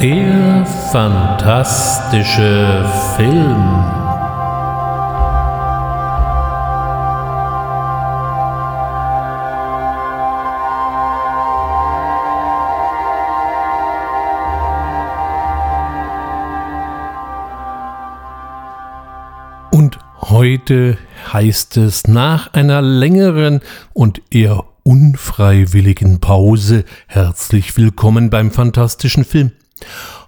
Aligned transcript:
Der 0.00 0.64
fantastische 0.92 2.88
Film. 3.16 3.84
Und 19.72 19.98
heute 20.20 20.96
heißt 21.32 21.76
es 21.78 22.06
nach 22.06 22.52
einer 22.52 22.82
längeren 22.82 23.62
und 23.94 24.22
eher 24.30 24.64
unfreiwilligen 24.84 26.20
Pause 26.20 26.84
herzlich 27.08 27.76
willkommen 27.76 28.30
beim 28.30 28.52
fantastischen 28.52 29.24
Film. 29.24 29.50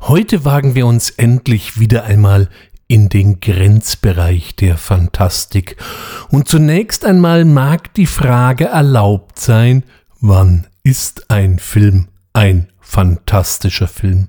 Heute 0.01 0.45
wagen 0.45 0.75
wir 0.75 0.87
uns 0.87 1.11
endlich 1.11 1.79
wieder 1.79 2.05
einmal 2.05 2.49
in 2.89 3.09
den 3.09 3.41
Grenzbereich 3.41 4.57
der 4.57 4.77
Fantastik. 4.77 5.77
Und 6.31 6.49
zunächst 6.49 7.05
einmal 7.05 7.45
mag 7.45 7.95
die 7.95 8.07
Frage 8.07 8.65
erlaubt 8.65 9.39
sein, 9.39 9.85
wann 10.21 10.67
ist 10.83 11.31
ein 11.31 11.59
Film 11.59 12.09
ein 12.33 12.69
fantastischer 12.81 13.89
Film? 13.89 14.29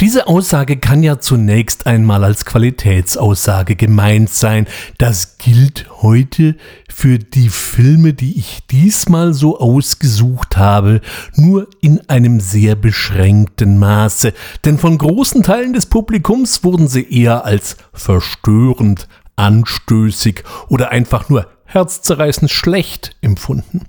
Diese 0.00 0.26
Aussage 0.26 0.78
kann 0.78 1.02
ja 1.02 1.20
zunächst 1.20 1.86
einmal 1.86 2.24
als 2.24 2.44
Qualitätsaussage 2.44 3.76
gemeint 3.76 4.30
sein. 4.30 4.66
Das 4.98 5.38
gilt 5.38 5.86
heute 6.02 6.56
für 6.88 7.18
die 7.18 7.48
Filme, 7.48 8.12
die 8.12 8.38
ich 8.38 8.66
diesmal 8.70 9.32
so 9.32 9.58
ausgesucht 9.58 10.56
habe, 10.56 11.00
nur 11.36 11.68
in 11.80 12.08
einem 12.08 12.40
sehr 12.40 12.74
beschränkten 12.74 13.78
Maße, 13.78 14.32
denn 14.64 14.78
von 14.78 14.98
großen 14.98 15.42
Teilen 15.42 15.72
des 15.72 15.86
Publikums 15.86 16.64
wurden 16.64 16.88
sie 16.88 17.08
eher 17.08 17.44
als 17.44 17.76
verstörend, 17.92 19.08
anstößig 19.36 20.44
oder 20.68 20.90
einfach 20.90 21.28
nur 21.28 21.46
herzzerreißend 21.64 22.50
schlecht 22.50 23.16
empfunden. 23.22 23.86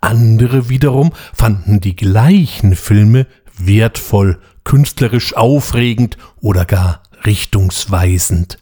Andere 0.00 0.68
wiederum 0.68 1.12
fanden 1.32 1.80
die 1.80 1.96
gleichen 1.96 2.76
Filme 2.76 3.26
wertvoll, 3.56 4.38
künstlerisch 4.64 5.36
aufregend 5.36 6.16
oder 6.40 6.64
gar 6.64 7.02
richtungsweisend. 7.24 8.58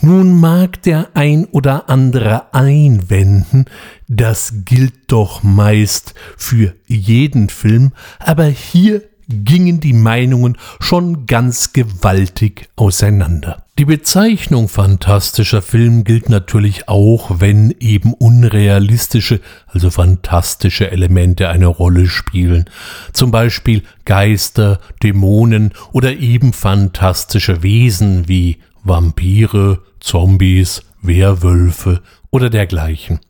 Nun 0.00 0.40
mag 0.40 0.82
der 0.82 1.10
ein 1.14 1.44
oder 1.46 1.88
andere 1.88 2.54
einwenden, 2.54 3.66
das 4.08 4.52
gilt 4.64 5.12
doch 5.12 5.42
meist 5.42 6.14
für 6.36 6.74
jeden 6.86 7.48
Film, 7.48 7.92
aber 8.18 8.46
hier 8.46 9.02
gingen 9.28 9.80
die 9.80 9.92
Meinungen 9.92 10.56
schon 10.80 11.26
ganz 11.26 11.72
gewaltig 11.72 12.68
auseinander. 12.76 13.64
Die 13.78 13.86
Bezeichnung 13.86 14.68
fantastischer 14.68 15.62
Film 15.62 16.04
gilt 16.04 16.28
natürlich 16.28 16.88
auch, 16.88 17.40
wenn 17.40 17.74
eben 17.80 18.12
unrealistische, 18.12 19.40
also 19.66 19.90
fantastische 19.90 20.90
Elemente 20.90 21.48
eine 21.48 21.66
Rolle 21.66 22.06
spielen. 22.06 22.66
Zum 23.12 23.30
Beispiel 23.30 23.82
Geister, 24.04 24.78
Dämonen 25.02 25.72
oder 25.92 26.12
eben 26.14 26.52
fantastische 26.52 27.62
Wesen 27.62 28.28
wie 28.28 28.58
Vampire, 28.84 29.80
Zombies, 30.00 30.82
Werwölfe 31.00 32.02
oder 32.30 32.50
dergleichen. 32.50 33.20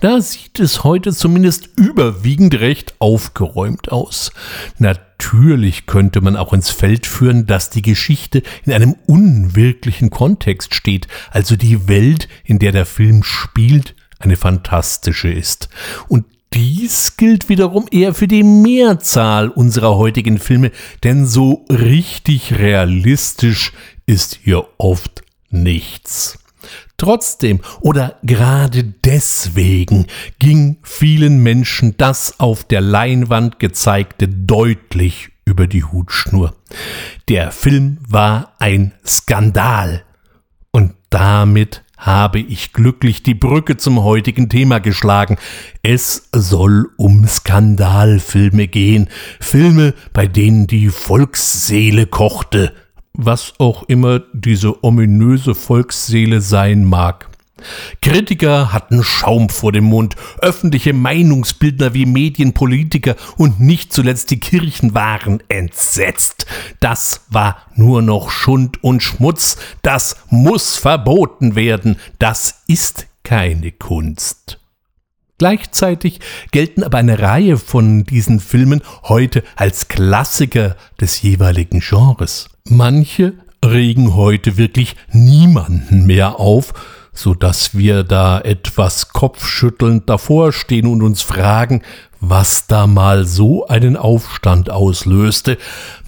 Da 0.00 0.20
sieht 0.20 0.60
es 0.60 0.84
heute 0.84 1.12
zumindest 1.12 1.70
überwiegend 1.76 2.54
recht 2.54 2.94
aufgeräumt 2.98 3.90
aus. 3.92 4.32
Natürlich 4.78 5.86
könnte 5.86 6.20
man 6.20 6.36
auch 6.36 6.52
ins 6.52 6.70
Feld 6.70 7.06
führen, 7.06 7.46
dass 7.46 7.70
die 7.70 7.82
Geschichte 7.82 8.42
in 8.64 8.72
einem 8.72 8.94
unwirklichen 9.06 10.10
Kontext 10.10 10.74
steht, 10.74 11.08
also 11.30 11.56
die 11.56 11.88
Welt, 11.88 12.28
in 12.44 12.58
der 12.58 12.72
der 12.72 12.86
Film 12.86 13.22
spielt, 13.22 13.94
eine 14.18 14.36
fantastische 14.36 15.30
ist. 15.30 15.68
Und 16.08 16.24
dies 16.52 17.16
gilt 17.16 17.48
wiederum 17.48 17.86
eher 17.90 18.14
für 18.14 18.28
die 18.28 18.42
Mehrzahl 18.42 19.48
unserer 19.48 19.96
heutigen 19.96 20.38
Filme, 20.38 20.70
denn 21.02 21.26
so 21.26 21.64
richtig 21.68 22.54
realistisch 22.54 23.72
ist 24.06 24.38
hier 24.42 24.66
oft 24.78 25.22
nichts. 25.50 26.38
Trotzdem 26.96 27.60
oder 27.80 28.16
gerade 28.22 28.84
deswegen 28.84 30.06
ging 30.38 30.78
vielen 30.82 31.42
Menschen 31.42 31.96
das 31.96 32.40
auf 32.40 32.64
der 32.64 32.80
Leinwand 32.80 33.58
gezeigte 33.58 34.28
deutlich 34.28 35.30
über 35.44 35.66
die 35.66 35.84
Hutschnur. 35.84 36.54
Der 37.28 37.52
Film 37.52 37.98
war 38.08 38.54
ein 38.58 38.92
Skandal. 39.06 40.02
Und 40.72 40.94
damit 41.10 41.82
habe 41.96 42.40
ich 42.40 42.72
glücklich 42.72 43.22
die 43.22 43.34
Brücke 43.34 43.76
zum 43.76 44.02
heutigen 44.02 44.48
Thema 44.48 44.80
geschlagen. 44.80 45.38
Es 45.82 46.28
soll 46.32 46.90
um 46.96 47.26
Skandalfilme 47.26 48.68
gehen, 48.68 49.08
Filme, 49.40 49.94
bei 50.12 50.26
denen 50.26 50.66
die 50.66 50.90
Volksseele 50.90 52.06
kochte, 52.06 52.74
was 53.16 53.54
auch 53.58 53.84
immer 53.84 54.20
diese 54.32 54.84
ominöse 54.84 55.54
Volksseele 55.54 56.40
sein 56.40 56.84
mag. 56.84 57.28
Kritiker 58.02 58.72
hatten 58.72 59.02
Schaum 59.02 59.48
vor 59.48 59.72
dem 59.72 59.84
Mund, 59.84 60.14
öffentliche 60.40 60.92
Meinungsbildner 60.92 61.94
wie 61.94 62.06
Medienpolitiker 62.06 63.16
und 63.38 63.60
nicht 63.60 63.92
zuletzt 63.92 64.30
die 64.30 64.40
Kirchen 64.40 64.94
waren 64.94 65.42
entsetzt. 65.48 66.46
Das 66.80 67.22
war 67.30 67.56
nur 67.74 68.02
noch 68.02 68.30
Schund 68.30 68.82
und 68.84 69.02
Schmutz, 69.02 69.56
das 69.82 70.16
muss 70.28 70.76
verboten 70.76 71.56
werden, 71.56 71.98
das 72.18 72.62
ist 72.66 73.06
keine 73.24 73.72
Kunst. 73.72 74.60
Gleichzeitig 75.38 76.20
gelten 76.50 76.82
aber 76.82 76.98
eine 76.98 77.18
Reihe 77.18 77.58
von 77.58 78.04
diesen 78.04 78.40
Filmen 78.40 78.82
heute 79.02 79.42
als 79.56 79.88
Klassiker 79.88 80.76
des 81.00 81.20
jeweiligen 81.20 81.80
Genres. 81.80 82.48
Manche 82.68 83.34
regen 83.64 84.14
heute 84.14 84.56
wirklich 84.56 84.96
niemanden 85.12 86.06
mehr 86.06 86.40
auf, 86.40 86.74
so 87.12 87.32
dass 87.32 87.76
wir 87.76 88.02
da 88.02 88.40
etwas 88.40 89.10
kopfschüttelnd 89.10 90.08
davor 90.10 90.52
stehen 90.52 90.86
und 90.86 91.02
uns 91.02 91.22
fragen, 91.22 91.82
was 92.20 92.66
da 92.66 92.86
mal 92.86 93.24
so 93.24 93.66
einen 93.68 93.96
Aufstand 93.96 94.70
auslöste. 94.70 95.58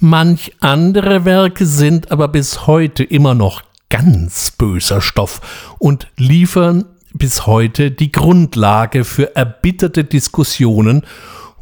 Manch 0.01 0.53
andere 0.61 1.25
Werke 1.25 1.65
sind 1.65 2.11
aber 2.11 2.29
bis 2.29 2.67
heute 2.67 3.05
immer 3.05 3.35
noch 3.35 3.63
ganz 3.89 4.51
böser 4.51 5.01
Stoff 5.01 5.41
und 5.79 6.09
liefern 6.17 6.85
bis 7.15 7.47
heute 7.47 7.91
die 7.91 8.13
Grundlage 8.13 9.05
für 9.05 9.35
erbitterte 9.37 10.05
Diskussionen 10.05 11.07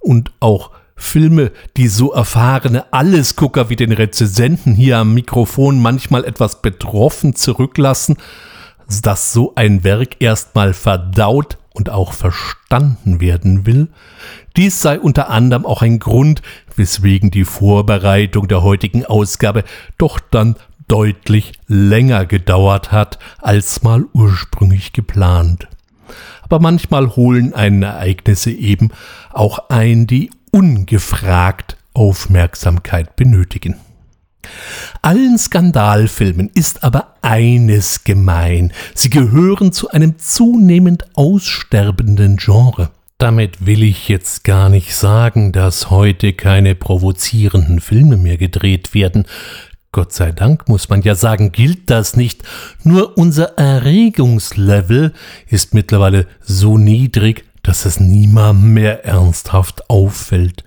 und 0.00 0.32
auch 0.40 0.70
Filme, 0.96 1.52
die 1.76 1.88
so 1.88 2.12
erfahrene 2.12 2.92
Allesgucker 2.92 3.68
wie 3.68 3.76
den 3.76 3.92
Rezensenten 3.92 4.74
hier 4.74 4.98
am 4.98 5.14
Mikrofon 5.14 5.80
manchmal 5.80 6.24
etwas 6.24 6.62
betroffen 6.62 7.34
zurücklassen, 7.36 8.16
dass 9.02 9.32
so 9.32 9.52
ein 9.56 9.84
Werk 9.84 10.20
erstmal 10.20 10.72
verdaut 10.72 11.58
und 11.74 11.90
auch 11.90 12.14
verstanden 12.14 13.20
werden 13.20 13.66
will. 13.66 13.88
Dies 14.56 14.80
sei 14.80 14.98
unter 14.98 15.28
anderem 15.28 15.66
auch 15.66 15.82
ein 15.82 15.98
Grund, 15.98 16.40
weswegen 16.74 17.30
die 17.30 17.44
Vorbereitung 17.44 18.48
der 18.48 18.62
heutigen 18.62 19.04
Ausgabe 19.04 19.64
doch 19.98 20.18
dann 20.18 20.56
deutlich 20.88 21.52
länger 21.66 22.24
gedauert 22.24 22.92
hat, 22.92 23.18
als 23.38 23.82
mal 23.82 24.06
ursprünglich 24.14 24.94
geplant. 24.94 25.68
Aber 26.42 26.60
manchmal 26.60 27.16
holen 27.16 27.52
einen 27.52 27.82
Ereignisse 27.82 28.52
eben 28.52 28.90
auch 29.32 29.68
ein, 29.68 30.06
die 30.06 30.30
ungefragt 30.56 31.76
Aufmerksamkeit 31.92 33.14
benötigen. 33.14 33.76
Allen 35.02 35.36
Skandalfilmen 35.36 36.50
ist 36.54 36.82
aber 36.82 37.16
eines 37.20 38.04
gemein. 38.04 38.72
Sie 38.94 39.10
gehören 39.10 39.72
zu 39.72 39.90
einem 39.90 40.18
zunehmend 40.18 41.04
aussterbenden 41.14 42.38
Genre. 42.38 42.88
Damit 43.18 43.66
will 43.66 43.82
ich 43.82 44.08
jetzt 44.08 44.44
gar 44.44 44.70
nicht 44.70 44.94
sagen, 44.94 45.52
dass 45.52 45.90
heute 45.90 46.32
keine 46.32 46.74
provozierenden 46.74 47.80
Filme 47.80 48.16
mehr 48.16 48.38
gedreht 48.38 48.94
werden. 48.94 49.26
Gott 49.92 50.12
sei 50.12 50.32
Dank 50.32 50.68
muss 50.68 50.88
man 50.88 51.02
ja 51.02 51.14
sagen, 51.14 51.52
gilt 51.52 51.90
das 51.90 52.16
nicht. 52.16 52.42
Nur 52.82 53.16
unser 53.18 53.58
Erregungslevel 53.58 55.12
ist 55.48 55.74
mittlerweile 55.74 56.26
so 56.40 56.78
niedrig, 56.78 57.45
dass 57.66 57.84
es 57.84 57.98
niemandem 57.98 58.74
mehr 58.74 59.04
ernsthaft 59.04 59.90
auffällt. 59.90 60.64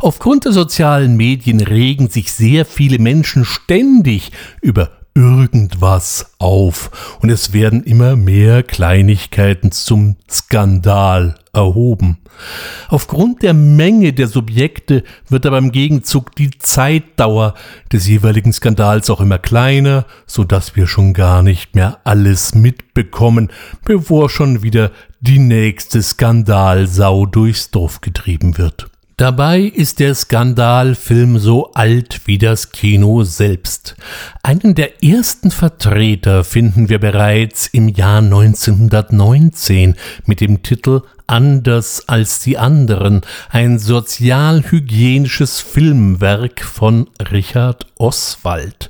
Aufgrund 0.00 0.46
der 0.46 0.52
sozialen 0.52 1.16
Medien 1.16 1.60
regen 1.60 2.08
sich 2.08 2.32
sehr 2.32 2.64
viele 2.64 2.98
Menschen 2.98 3.44
ständig 3.44 4.32
über 4.62 4.97
irgendwas 5.18 6.34
auf 6.38 7.18
und 7.20 7.28
es 7.28 7.52
werden 7.52 7.82
immer 7.82 8.14
mehr 8.14 8.62
Kleinigkeiten 8.62 9.72
zum 9.72 10.14
Skandal 10.30 11.34
erhoben. 11.52 12.18
Aufgrund 12.88 13.42
der 13.42 13.52
Menge 13.52 14.12
der 14.12 14.28
Subjekte 14.28 15.02
wird 15.28 15.44
aber 15.44 15.58
im 15.58 15.72
Gegenzug 15.72 16.36
die 16.36 16.50
Zeitdauer 16.60 17.54
des 17.92 18.06
jeweiligen 18.06 18.52
Skandals 18.52 19.10
auch 19.10 19.20
immer 19.20 19.38
kleiner, 19.38 20.06
so 20.24 20.44
dass 20.44 20.76
wir 20.76 20.86
schon 20.86 21.14
gar 21.14 21.42
nicht 21.42 21.74
mehr 21.74 21.98
alles 22.04 22.54
mitbekommen, 22.54 23.48
bevor 23.84 24.30
schon 24.30 24.62
wieder 24.62 24.92
die 25.20 25.40
nächste 25.40 26.00
Skandalsau 26.00 27.26
durchs 27.26 27.72
Dorf 27.72 28.00
getrieben 28.02 28.56
wird. 28.56 28.88
Dabei 29.18 29.62
ist 29.62 29.98
der 29.98 30.14
Skandalfilm 30.14 31.40
so 31.40 31.72
alt 31.72 32.20
wie 32.26 32.38
das 32.38 32.70
Kino 32.70 33.24
selbst. 33.24 33.96
Einen 34.44 34.76
der 34.76 35.02
ersten 35.02 35.50
Vertreter 35.50 36.44
finden 36.44 36.88
wir 36.88 37.00
bereits 37.00 37.66
im 37.66 37.88
Jahr 37.88 38.18
1919 38.18 39.96
mit 40.24 40.40
dem 40.40 40.62
Titel 40.62 41.02
Anders 41.26 42.08
als 42.08 42.40
die 42.40 42.56
anderen, 42.56 43.20
ein 43.50 43.78
sozialhygienisches 43.78 45.60
Filmwerk 45.60 46.64
von 46.64 47.10
Richard 47.30 47.86
Oswald. 47.98 48.88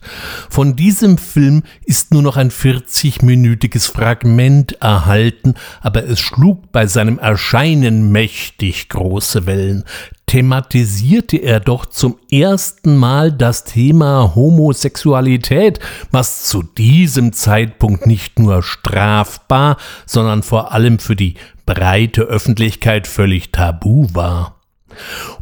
Von 0.49 0.77
diesem 0.77 1.19
Film 1.19 1.65
ist 1.85 2.13
nur 2.13 2.23
noch 2.23 2.37
ein 2.37 2.53
40-minütiges 2.53 3.91
Fragment 3.91 4.81
erhalten, 4.81 5.55
aber 5.81 6.05
es 6.05 6.21
schlug 6.21 6.71
bei 6.71 6.87
seinem 6.87 7.19
Erscheinen 7.19 8.13
mächtig 8.13 8.89
große 8.89 9.47
Wellen 9.47 9.83
thematisierte 10.29 11.39
er 11.39 11.59
doch 11.59 11.87
zum 11.87 12.19
ersten 12.31 12.97
Mal 12.97 13.33
das 13.33 13.65
Thema 13.65 14.35
Homosexualität, 14.35 15.81
was 16.13 16.45
zu 16.45 16.63
diesem 16.63 17.33
Zeitpunkt 17.33 18.07
nicht 18.07 18.39
nur 18.39 18.63
strafbar, 18.63 19.79
sondern 20.07 20.43
vor 20.43 20.73
allem 20.73 20.99
für 21.01 21.17
die 21.17 21.35
breite 21.67 22.23
Öffentlichkeit 22.23 23.07
völlig 23.07 23.51
tabu 23.51 24.07
war. 24.13 24.58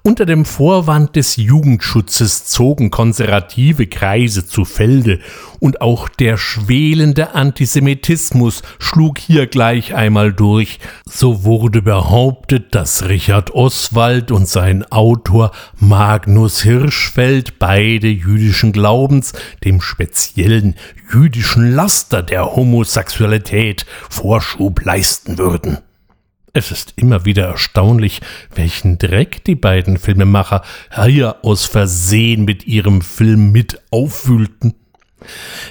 Unter 0.03 0.27
dem 0.27 0.45
Vorwand 0.45 1.17
des 1.17 1.37
Jugendschutzes 1.37 2.47
zogen 2.47 2.91
konservative 2.91 3.87
Kreise 3.87 4.47
zu 4.47 4.65
Felde, 4.65 5.21
und 5.59 5.81
auch 5.81 6.09
der 6.09 6.37
schwelende 6.37 7.35
Antisemitismus 7.35 8.63
schlug 8.79 9.19
hier 9.19 9.47
gleich 9.47 9.95
einmal 9.95 10.33
durch. 10.33 10.79
So 11.07 11.45
wurde 11.45 11.83
behauptet, 11.83 12.75
dass 12.75 13.09
Richard 13.09 13.53
Oswald 13.53 14.31
und 14.31 14.49
sein 14.49 14.85
Autor 14.91 15.53
Magnus 15.79 16.63
Hirschfeld, 16.63 17.59
beide 17.59 18.09
jüdischen 18.09 18.73
Glaubens, 18.73 19.33
dem 19.65 19.81
speziellen 19.81 20.75
jüdischen 21.13 21.73
Laster 21.73 22.23
der 22.23 22.57
Homosexualität 22.57 23.87
Vorschub 24.11 24.85
leisten 24.85 25.39
würden. 25.39 25.79
Es 26.57 26.71
ist 26.71 26.95
immer 26.97 27.27
wieder 27.27 27.49
erstaunlich, 27.49 28.23
welchen 28.55 28.97
Dreck 28.97 29.45
die 29.45 29.57
beiden 29.57 29.99
Filmemacher 29.99 30.63
hier 31.05 31.45
aus 31.45 31.67
Versehen 31.67 32.47
mit 32.47 32.67
ihrem 32.67 33.03
Film 33.03 33.53
mit 33.53 33.83
aufwühlten. 33.91 34.73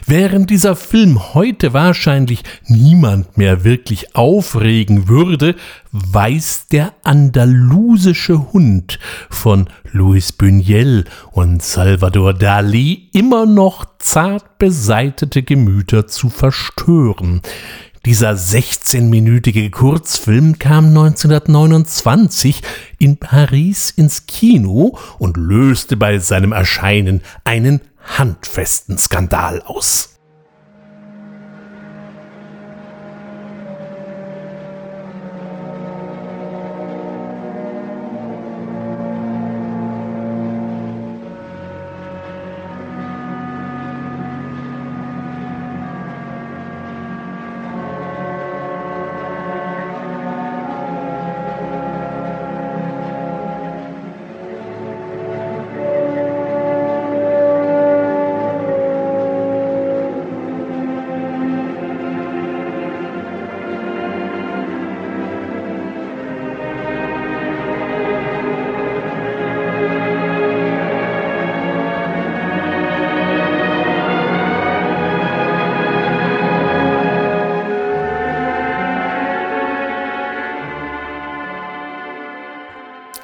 Während 0.05 0.51
dieser 0.51 0.75
Film 0.75 1.33
heute 1.33 1.73
wahrscheinlich 1.73 2.43
niemand 2.67 3.35
mehr 3.35 3.63
wirklich 3.63 4.15
aufregen 4.15 5.07
würde, 5.07 5.55
weiß 5.91 6.67
der 6.67 6.93
andalusische 7.03 8.53
Hund 8.53 8.99
von 9.31 9.67
Luis 9.91 10.37
Buñuel 10.37 11.05
und 11.31 11.63
Salvador 11.63 12.35
Dali 12.35 13.09
immer 13.11 13.47
noch 13.47 13.85
zart 13.97 14.59
beseitete 14.59 15.41
Gemüter 15.41 16.05
zu 16.05 16.29
verstören. 16.29 17.41
Dieser 18.05 18.33
16-minütige 18.33 19.71
Kurzfilm 19.71 20.59
kam 20.59 20.89
1929 20.89 22.61
in 22.99 23.17
Paris 23.17 23.89
ins 23.89 24.27
Kino 24.27 24.99
und 25.17 25.37
löste 25.37 25.97
bei 25.97 26.19
seinem 26.19 26.51
Erscheinen 26.51 27.21
einen 27.45 27.81
handfesten 28.03 28.99
Skandal 28.99 29.63
aus. 29.63 30.14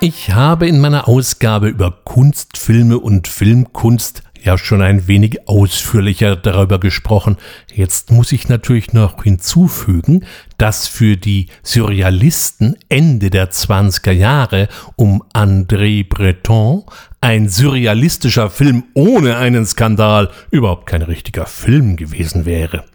Ich 0.03 0.31
habe 0.31 0.68
in 0.68 0.80
meiner 0.80 1.07
Ausgabe 1.07 1.68
über 1.68 1.92
Kunstfilme 1.92 2.98
und 2.98 3.27
Filmkunst 3.27 4.24
ja 4.42 4.57
schon 4.57 4.81
ein 4.81 5.07
wenig 5.07 5.48
ausführlicher 5.48 6.36
darüber 6.36 6.80
gesprochen. 6.80 7.38
Jetzt 7.71 8.09
muss 8.09 8.31
ich 8.31 8.50
natürlich 8.50 8.94
noch 8.94 9.21
hinzufügen, 9.21 10.25
dass 10.57 10.88
für 10.88 11.18
die 11.18 11.50
Surrealisten 11.62 12.77
Ende 12.89 13.30
der 13.30 13.51
20er 13.51 14.12
Jahre 14.12 14.69
um 14.95 15.21
André 15.36 16.03
Breton 16.09 16.83
ein 17.21 17.48
surrealistischer 17.48 18.50
Film 18.50 18.86
ohne 18.95 19.38
einen 19.38 19.68
Skandal 19.68 20.31
überhaupt 20.50 20.88
kein 20.88 21.03
richtiger 21.03 21.45
Film 21.45 21.95
gewesen 21.95 22.45
wäre. 22.45 22.86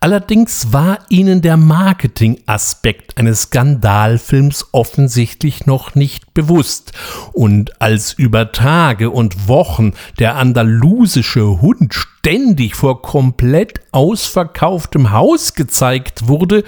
Allerdings 0.00 0.72
war 0.72 0.98
ihnen 1.08 1.42
der 1.42 1.56
Marketingaspekt 1.56 3.16
eines 3.18 3.42
Skandalfilms 3.42 4.66
offensichtlich 4.72 5.66
noch 5.66 5.94
nicht 5.94 6.34
bewusst, 6.34 6.92
und 7.32 7.80
als 7.80 8.12
über 8.12 8.52
Tage 8.52 9.10
und 9.10 9.48
Wochen 9.48 9.92
der 10.18 10.36
andalusische 10.36 11.60
Hund 11.60 11.94
ständig 11.94 12.74
vor 12.74 13.02
komplett 13.02 13.80
ausverkauftem 13.92 15.10
Haus 15.10 15.54
gezeigt 15.54 16.28
wurde, 16.28 16.64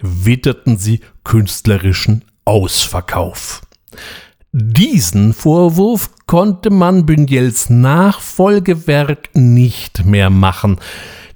witterten 0.00 0.76
sie 0.76 1.00
künstlerischen 1.24 2.24
Ausverkauf. 2.44 3.62
Diesen 4.52 5.34
Vorwurf 5.34 6.10
konnte 6.26 6.70
man 6.70 7.04
Buñuels 7.04 7.70
Nachfolgewerk 7.70 9.28
nicht 9.34 10.06
mehr 10.06 10.30
machen, 10.30 10.80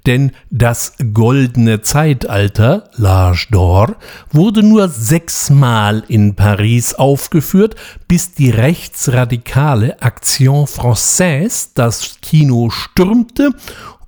denn 0.05 0.31
das 0.49 0.93
goldene 1.13 1.81
Zeitalter, 1.81 2.89
L'Âge 2.97 3.49
d'Or, 3.51 3.95
wurde 4.31 4.63
nur 4.63 4.87
sechsmal 4.89 6.03
in 6.07 6.35
Paris 6.35 6.93
aufgeführt, 6.93 7.75
bis 8.07 8.33
die 8.33 8.49
rechtsradikale 8.49 9.97
Action 10.01 10.65
Française 10.65 11.69
das 11.75 12.17
Kino 12.21 12.69
stürmte 12.69 13.51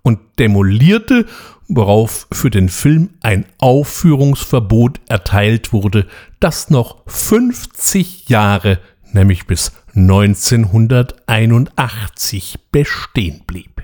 und 0.01 0.19
demolierte, 0.37 1.25
worauf 1.67 2.27
für 2.31 2.51
den 2.51 2.69
Film 2.69 3.09
ein 3.21 3.45
Aufführungsverbot 3.57 5.01
erteilt 5.07 5.73
wurde, 5.73 6.05
das 6.39 6.69
noch 6.69 7.01
50 7.07 8.29
Jahre, 8.29 8.79
nämlich 9.13 9.47
bis 9.47 9.71
1981 9.95 12.59
bestehen 12.71 13.41
blieb. 13.47 13.81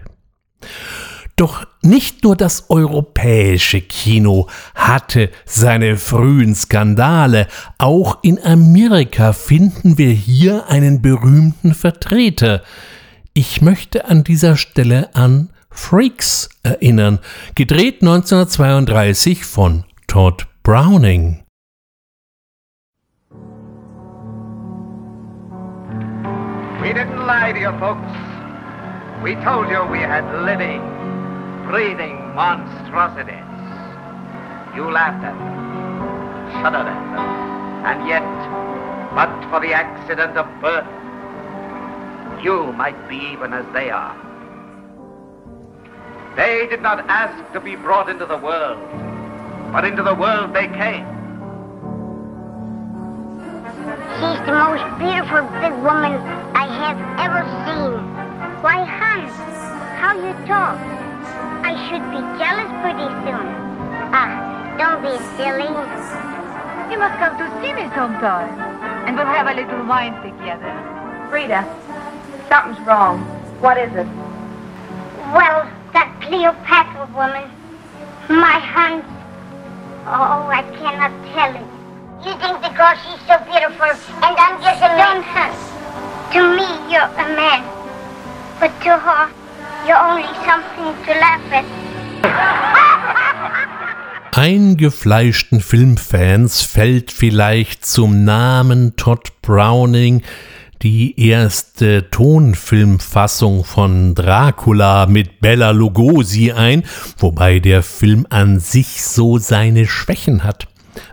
Doch 1.41 1.65
nicht 1.81 2.24
nur 2.24 2.36
das 2.36 2.69
europäische 2.69 3.81
Kino 3.81 4.48
hatte 4.75 5.31
seine 5.43 5.98
frühen 5.98 6.53
Skandale, 6.53 7.48
auch 7.79 8.19
in 8.21 8.39
Amerika 8.45 9.33
finden 9.33 9.98
wir 9.98 10.12
hier 10.12 10.67
einen 10.67 11.01
berühmten 11.01 11.74
Vertreter. 11.74 12.62
Ich 13.33 13.60
möchte 13.60 14.05
an 14.05 14.24
dieser 14.24 14.55
Stelle 14.55 15.15
an 15.15 15.50
Freaks 15.71 16.48
erinnern, 16.62 17.17
gedreht 17.55 18.03
1932 18.03 19.43
von 19.43 19.83
Todd 20.05 20.45
Browning. 20.62 21.43
We 26.79 26.93
didn't 26.93 27.25
lie 27.25 27.51
to 27.51 27.57
you 27.57 27.71
folks. 27.79 28.05
We 29.24 29.33
told 29.43 29.71
you 29.71 29.83
we 29.91 30.05
had 30.05 30.24
Liddy. 30.45 31.00
Breathing 31.72 32.18
monstrosities. 32.36 33.48
You 34.75 34.92
laughed 34.92 35.24
at 35.24 35.32
them, 35.40 36.51
shuddered 36.60 36.86
at 36.86 37.04
them, 37.16 37.28
and 37.88 38.10
yet, 38.10 38.28
but 39.16 39.32
for 39.50 39.62
the 39.62 39.72
accident 39.72 40.36
of 40.36 40.46
birth, 40.60 40.84
you 42.44 42.74
might 42.74 43.00
be 43.08 43.16
even 43.32 43.54
as 43.54 43.66
they 43.72 43.90
are. 43.90 44.18
They 46.36 46.68
did 46.68 46.82
not 46.82 47.08
ask 47.08 47.54
to 47.54 47.62
be 47.62 47.78
brought 47.78 48.10
into 48.10 48.25
the 48.25 48.38
world, 48.38 48.78
but 49.72 49.86
into 49.86 50.04
the 50.04 50.13
world 50.13 50.54
they 50.54 50.68
came. 50.68 51.08
She's 54.20 54.42
the 54.44 54.60
most 54.60 54.84
beautiful 55.00 55.48
big 55.63 55.72
woman 55.88 56.20
I 56.51 56.68
have 56.68 57.00
ever 57.25 57.42
seen. 57.63 57.96
Why, 58.60 58.84
Hans, 58.84 59.32
how 60.01 60.20
you 60.20 60.34
talk. 60.46 61.00
I 61.72 61.88
should 61.88 62.04
be 62.12 62.20
jealous 62.36 62.68
pretty 62.84 63.08
soon. 63.24 63.48
Ah, 64.12 64.75
don't 64.75 65.00
be 65.00 65.16
silly. 65.40 65.72
You 66.92 67.00
must 67.00 67.16
come 67.16 67.40
to 67.40 67.48
see 67.63 67.72
me 67.72 67.88
sometime. 67.96 68.51
And 69.08 69.16
we'll 69.16 69.25
have 69.25 69.48
a 69.48 69.56
little 69.56 69.88
wine 69.88 70.20
together. 70.20 70.68
Frida, 71.30 71.63
something's 72.50 72.78
wrong. 72.86 73.24
What 73.63 73.78
is 73.78 73.88
it? 73.96 74.04
Well, 75.32 75.63
that 75.96 76.12
Cleopatra 76.20 77.08
woman, 77.16 77.48
my 78.28 78.60
Hans. 78.60 79.08
Oh, 80.12 80.51
I 80.51 80.68
cannot 80.75 81.16
tell 81.32 81.56
it. 81.56 81.68
You 82.28 82.36
think 82.36 82.60
because 82.68 83.00
she's 83.08 83.24
so 83.32 83.40
beautiful 83.48 83.96
and 84.28 84.36
I'm 84.36 84.60
just 84.60 84.84
a 84.84 84.92
man, 85.00 85.24
Hans. 85.24 85.56
To 86.36 86.40
me, 86.51 86.68
you're 86.92 87.08
a 87.08 87.28
man. 87.32 87.63
But 88.60 88.75
to 88.84 88.98
her, 89.00 89.32
you're 89.88 89.98
only 89.98 90.28
something 90.46 90.94
to 91.06 91.12
laugh 91.20 91.54
at. 91.54 91.66
Eingefleischten 94.34 95.60
Filmfans 95.60 96.62
fällt 96.62 97.12
vielleicht 97.12 97.86
zum 97.86 98.24
Namen 98.24 98.96
Todd 98.96 99.42
Browning 99.42 100.24
die 100.82 101.20
erste 101.20 102.10
Tonfilmfassung 102.10 103.66
von 103.66 104.16
Dracula 104.16 105.06
mit 105.06 105.42
Bella 105.42 105.72
Lugosi 105.72 106.54
ein, 106.54 106.84
wobei 107.18 107.60
der 107.60 107.84
Film 107.84 108.26
an 108.30 108.60
sich 108.60 109.04
so 109.04 109.38
seine 109.38 109.86
Schwächen 109.86 110.44
hat, 110.44 110.68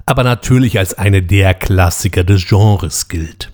aber 0.06 0.22
natürlich 0.24 0.78
als 0.78 0.94
eine 0.94 1.22
der 1.22 1.54
Klassiker 1.54 2.24
des 2.24 2.46
Genres 2.46 3.08
gilt. 3.08 3.52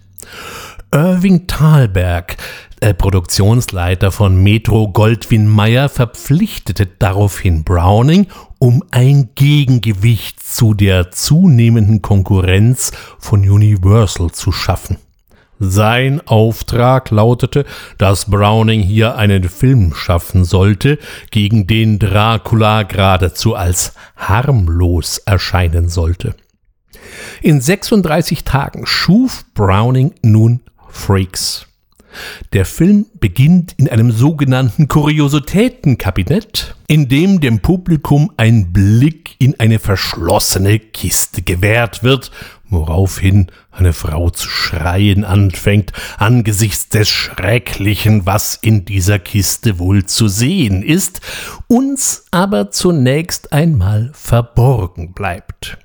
Irving 0.92 1.48
Thalberg, 1.48 2.36
der 2.84 2.92
Produktionsleiter 2.92 4.12
von 4.12 4.42
Metro 4.42 4.88
Goldwyn 4.88 5.48
Mayer, 5.48 5.88
verpflichtete 5.88 6.84
daraufhin 6.84 7.64
Browning, 7.64 8.26
um 8.58 8.84
ein 8.90 9.30
Gegengewicht 9.34 10.42
zu 10.42 10.74
der 10.74 11.10
zunehmenden 11.10 12.02
Konkurrenz 12.02 12.92
von 13.18 13.48
Universal 13.48 14.32
zu 14.32 14.52
schaffen. 14.52 14.98
Sein 15.58 16.20
Auftrag 16.26 17.10
lautete, 17.10 17.64
dass 17.96 18.30
Browning 18.30 18.82
hier 18.82 19.16
einen 19.16 19.48
Film 19.48 19.94
schaffen 19.94 20.44
sollte, 20.44 20.98
gegen 21.30 21.66
den 21.66 21.98
Dracula 21.98 22.82
geradezu 22.82 23.54
als 23.54 23.94
harmlos 24.14 25.16
erscheinen 25.24 25.88
sollte. 25.88 26.34
In 27.40 27.62
36 27.62 28.44
Tagen 28.44 28.84
schuf 28.84 29.46
Browning 29.54 30.12
nun 30.20 30.60
Freaks. 30.90 31.66
Der 32.52 32.64
Film 32.64 33.06
beginnt 33.20 33.74
in 33.76 33.88
einem 33.88 34.12
sogenannten 34.12 34.88
Kuriositätenkabinett, 34.88 36.74
in 36.86 37.08
dem 37.08 37.40
dem 37.40 37.60
Publikum 37.60 38.32
ein 38.36 38.72
Blick 38.72 39.36
in 39.38 39.58
eine 39.58 39.78
verschlossene 39.78 40.78
Kiste 40.78 41.42
gewährt 41.42 42.02
wird, 42.02 42.30
woraufhin 42.68 43.50
eine 43.70 43.92
Frau 43.92 44.30
zu 44.30 44.48
schreien 44.48 45.24
anfängt 45.24 45.92
angesichts 46.18 46.88
des 46.88 47.08
Schrecklichen, 47.08 48.26
was 48.26 48.54
in 48.54 48.84
dieser 48.84 49.18
Kiste 49.18 49.78
wohl 49.78 50.06
zu 50.06 50.28
sehen 50.28 50.82
ist, 50.82 51.20
uns 51.68 52.26
aber 52.30 52.70
zunächst 52.70 53.52
einmal 53.52 54.10
verborgen 54.14 55.12
bleibt. 55.12 55.78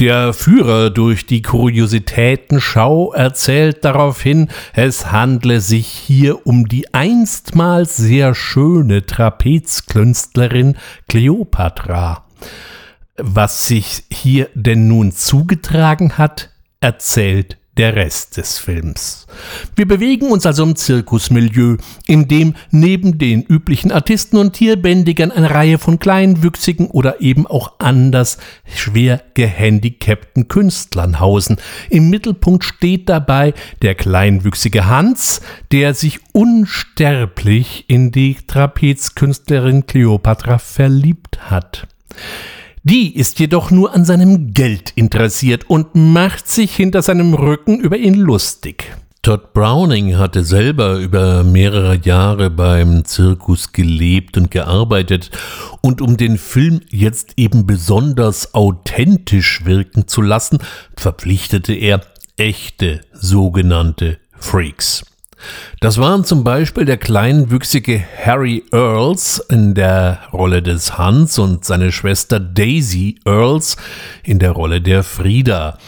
Der 0.00 0.32
Führer 0.32 0.90
durch 0.90 1.26
die 1.26 1.42
Kuriositätenschau 1.42 3.12
erzählt 3.12 3.84
daraufhin, 3.84 4.48
es 4.72 5.12
handle 5.12 5.60
sich 5.60 5.86
hier 5.86 6.46
um 6.46 6.68
die 6.68 6.94
einstmals 6.94 7.96
sehr 7.96 8.34
schöne 8.34 9.06
Trapezkünstlerin 9.06 10.76
Kleopatra. 11.08 12.24
Was 13.16 13.66
sich 13.66 14.04
hier 14.10 14.48
denn 14.54 14.88
nun 14.88 15.12
zugetragen 15.12 16.18
hat, 16.18 16.50
erzählt 16.80 17.57
der 17.78 17.94
Rest 17.94 18.36
des 18.36 18.58
Films. 18.58 19.26
Wir 19.76 19.86
bewegen 19.86 20.30
uns 20.30 20.44
also 20.44 20.64
im 20.64 20.74
Zirkusmilieu, 20.74 21.76
in 22.06 22.26
dem 22.26 22.54
neben 22.70 23.18
den 23.18 23.42
üblichen 23.42 23.92
Artisten 23.92 24.36
und 24.36 24.52
Tierbändigern 24.54 25.30
eine 25.30 25.50
Reihe 25.50 25.78
von 25.78 26.00
kleinwüchsigen 26.00 26.88
oder 26.88 27.20
eben 27.20 27.46
auch 27.46 27.74
anders 27.78 28.38
schwer 28.66 29.22
gehandicapten 29.34 30.48
Künstlern 30.48 31.20
hausen. 31.20 31.58
Im 31.88 32.10
Mittelpunkt 32.10 32.64
steht 32.64 33.08
dabei 33.08 33.54
der 33.80 33.94
kleinwüchsige 33.94 34.86
Hans, 34.86 35.40
der 35.70 35.94
sich 35.94 36.18
unsterblich 36.32 37.84
in 37.86 38.10
die 38.10 38.36
Trapezkünstlerin 38.46 39.86
Cleopatra 39.86 40.58
verliebt 40.58 41.50
hat. 41.50 41.86
Die 42.88 43.14
ist 43.14 43.38
jedoch 43.38 43.70
nur 43.70 43.94
an 43.94 44.06
seinem 44.06 44.54
Geld 44.54 44.92
interessiert 44.94 45.68
und 45.68 45.94
macht 45.94 46.48
sich 46.48 46.74
hinter 46.74 47.02
seinem 47.02 47.34
Rücken 47.34 47.80
über 47.80 47.98
ihn 47.98 48.14
lustig. 48.14 48.96
Todd 49.20 49.52
Browning 49.52 50.16
hatte 50.16 50.42
selber 50.42 50.96
über 50.96 51.44
mehrere 51.44 51.96
Jahre 51.96 52.48
beim 52.48 53.04
Zirkus 53.04 53.72
gelebt 53.74 54.38
und 54.38 54.50
gearbeitet 54.50 55.30
und 55.82 56.00
um 56.00 56.16
den 56.16 56.38
Film 56.38 56.80
jetzt 56.88 57.34
eben 57.36 57.66
besonders 57.66 58.54
authentisch 58.54 59.66
wirken 59.66 60.08
zu 60.08 60.22
lassen, 60.22 60.56
verpflichtete 60.96 61.74
er 61.74 62.00
echte 62.38 63.02
sogenannte 63.12 64.16
Freaks. 64.32 65.04
Das 65.80 65.98
waren 65.98 66.24
zum 66.24 66.44
Beispiel 66.44 66.84
der 66.84 66.96
kleinwüchsige 66.96 68.02
Harry 68.24 68.64
Earls 68.72 69.38
in 69.48 69.74
der 69.74 70.20
Rolle 70.32 70.62
des 70.62 70.98
Hans 70.98 71.38
und 71.38 71.64
seine 71.64 71.92
Schwester 71.92 72.40
Daisy 72.40 73.20
Earls 73.24 73.76
in 74.24 74.38
der 74.38 74.52
Rolle 74.52 74.80
der 74.80 75.02
Frieda. 75.02 75.78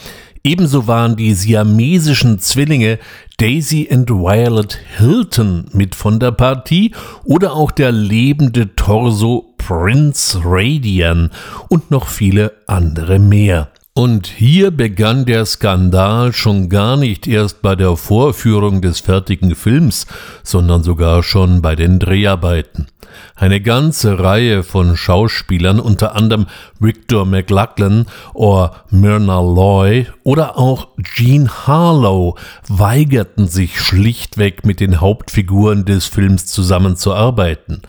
Ebenso 0.43 0.87
waren 0.87 1.15
die 1.17 1.33
siamesischen 1.33 2.39
Zwillinge 2.39 2.97
Daisy 3.37 3.87
und 3.91 4.09
Violet 4.09 4.79
Hilton 4.97 5.65
mit 5.73 5.93
von 5.93 6.19
der 6.19 6.31
Partie 6.31 6.93
oder 7.23 7.53
auch 7.53 7.71
der 7.71 7.91
lebende 7.91 8.75
Torso 8.75 9.53
Prince 9.57 10.39
Radian 10.43 11.29
und 11.69 11.91
noch 11.91 12.07
viele 12.07 12.53
andere 12.65 13.19
mehr. 13.19 13.70
Und 13.93 14.27
hier 14.27 14.71
begann 14.71 15.25
der 15.25 15.45
Skandal 15.45 16.31
schon 16.31 16.69
gar 16.69 16.95
nicht 16.95 17.27
erst 17.27 17.61
bei 17.61 17.75
der 17.75 17.97
Vorführung 17.97 18.81
des 18.81 19.01
fertigen 19.01 19.53
Films, 19.53 20.07
sondern 20.43 20.81
sogar 20.81 21.23
schon 21.23 21.61
bei 21.61 21.75
den 21.75 21.99
Dreharbeiten. 21.99 22.87
Eine 23.35 23.59
ganze 23.59 24.17
Reihe 24.17 24.63
von 24.63 24.95
Schauspielern, 24.95 25.81
unter 25.81 26.15
anderem 26.15 26.45
Victor 26.79 27.25
McLachlan 27.25 28.05
oder 28.33 28.85
Myrna 28.91 29.41
Loy 29.41 30.07
oder 30.23 30.57
auch 30.57 30.87
Jean 31.03 31.49
Harlow, 31.49 32.37
weigerten 32.69 33.49
sich 33.49 33.77
schlichtweg 33.77 34.65
mit 34.65 34.79
den 34.79 35.01
Hauptfiguren 35.01 35.83
des 35.83 36.05
Films 36.05 36.45
zusammenzuarbeiten. 36.45 37.81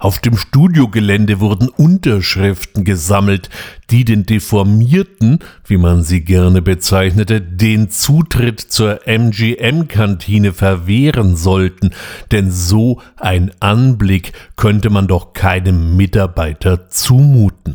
Auf 0.00 0.20
dem 0.20 0.36
Studiogelände 0.36 1.40
wurden 1.40 1.68
Unterschriften 1.68 2.84
gesammelt, 2.84 3.50
die 3.90 4.04
den 4.04 4.24
Deformierten, 4.26 5.40
wie 5.66 5.76
man 5.76 6.04
sie 6.04 6.20
gerne 6.20 6.62
bezeichnete, 6.62 7.40
den 7.40 7.90
Zutritt 7.90 8.60
zur 8.60 9.08
MGM-Kantine 9.08 10.52
verwehren 10.52 11.34
sollten, 11.34 11.90
denn 12.30 12.52
so 12.52 13.02
ein 13.16 13.50
Anblick 13.58 14.34
könnte 14.54 14.88
man 14.88 15.08
doch 15.08 15.32
keinem 15.32 15.96
Mitarbeiter 15.96 16.88
zumuten. 16.90 17.74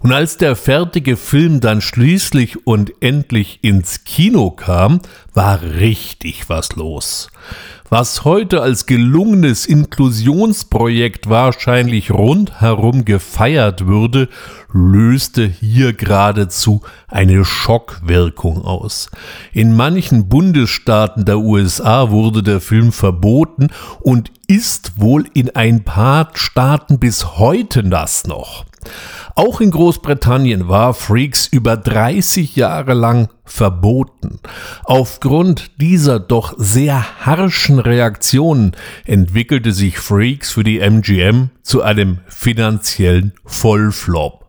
Und 0.00 0.12
als 0.12 0.36
der 0.36 0.54
fertige 0.54 1.16
Film 1.16 1.58
dann 1.58 1.80
schließlich 1.80 2.68
und 2.68 2.92
endlich 3.00 3.58
ins 3.62 4.04
Kino 4.04 4.52
kam, 4.52 5.00
war 5.34 5.60
richtig 5.60 6.48
was 6.48 6.76
los. 6.76 7.30
Was 7.90 8.24
heute 8.24 8.60
als 8.60 8.84
gelungenes 8.84 9.64
Inklusionsprojekt 9.64 11.30
wahrscheinlich 11.30 12.10
rundherum 12.10 13.06
gefeiert 13.06 13.86
würde, 13.86 14.28
löste 14.74 15.46
hier 15.46 15.94
geradezu 15.94 16.82
eine 17.06 17.46
Schockwirkung 17.46 18.62
aus. 18.62 19.08
In 19.52 19.74
manchen 19.74 20.28
Bundesstaaten 20.28 21.24
der 21.24 21.38
USA 21.38 22.10
wurde 22.10 22.42
der 22.42 22.60
Film 22.60 22.92
verboten 22.92 23.68
und 24.00 24.32
ist 24.48 25.00
wohl 25.00 25.24
in 25.32 25.56
ein 25.56 25.82
paar 25.84 26.28
Staaten 26.34 26.98
bis 26.98 27.38
heute 27.38 27.82
das 27.84 28.26
noch. 28.26 28.66
Auch 29.38 29.60
in 29.60 29.70
Großbritannien 29.70 30.66
war 30.66 30.94
Freaks 30.94 31.46
über 31.46 31.76
30 31.76 32.56
Jahre 32.56 32.92
lang 32.92 33.28
verboten. 33.44 34.40
Aufgrund 34.82 35.80
dieser 35.80 36.18
doch 36.18 36.54
sehr 36.58 37.24
harschen 37.24 37.78
Reaktionen 37.78 38.72
entwickelte 39.04 39.70
sich 39.70 40.00
Freaks 40.00 40.50
für 40.50 40.64
die 40.64 40.80
MGM 40.80 41.50
zu 41.62 41.82
einem 41.82 42.18
finanziellen 42.26 43.32
Vollflop. 43.44 44.48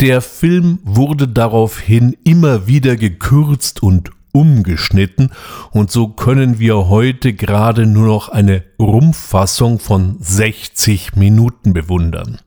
Der 0.00 0.20
Film 0.20 0.80
wurde 0.82 1.28
daraufhin 1.28 2.16
immer 2.24 2.66
wieder 2.66 2.96
gekürzt 2.96 3.84
und 3.84 4.10
umgeschnitten 4.38 5.30
und 5.72 5.90
so 5.90 6.08
können 6.08 6.58
wir 6.58 6.88
heute 6.88 7.32
gerade 7.32 7.86
nur 7.86 8.06
noch 8.06 8.28
eine 8.28 8.62
Rumpffassung 8.78 9.80
von 9.80 10.16
60 10.20 11.16
Minuten 11.16 11.72
bewundern. 11.72 12.38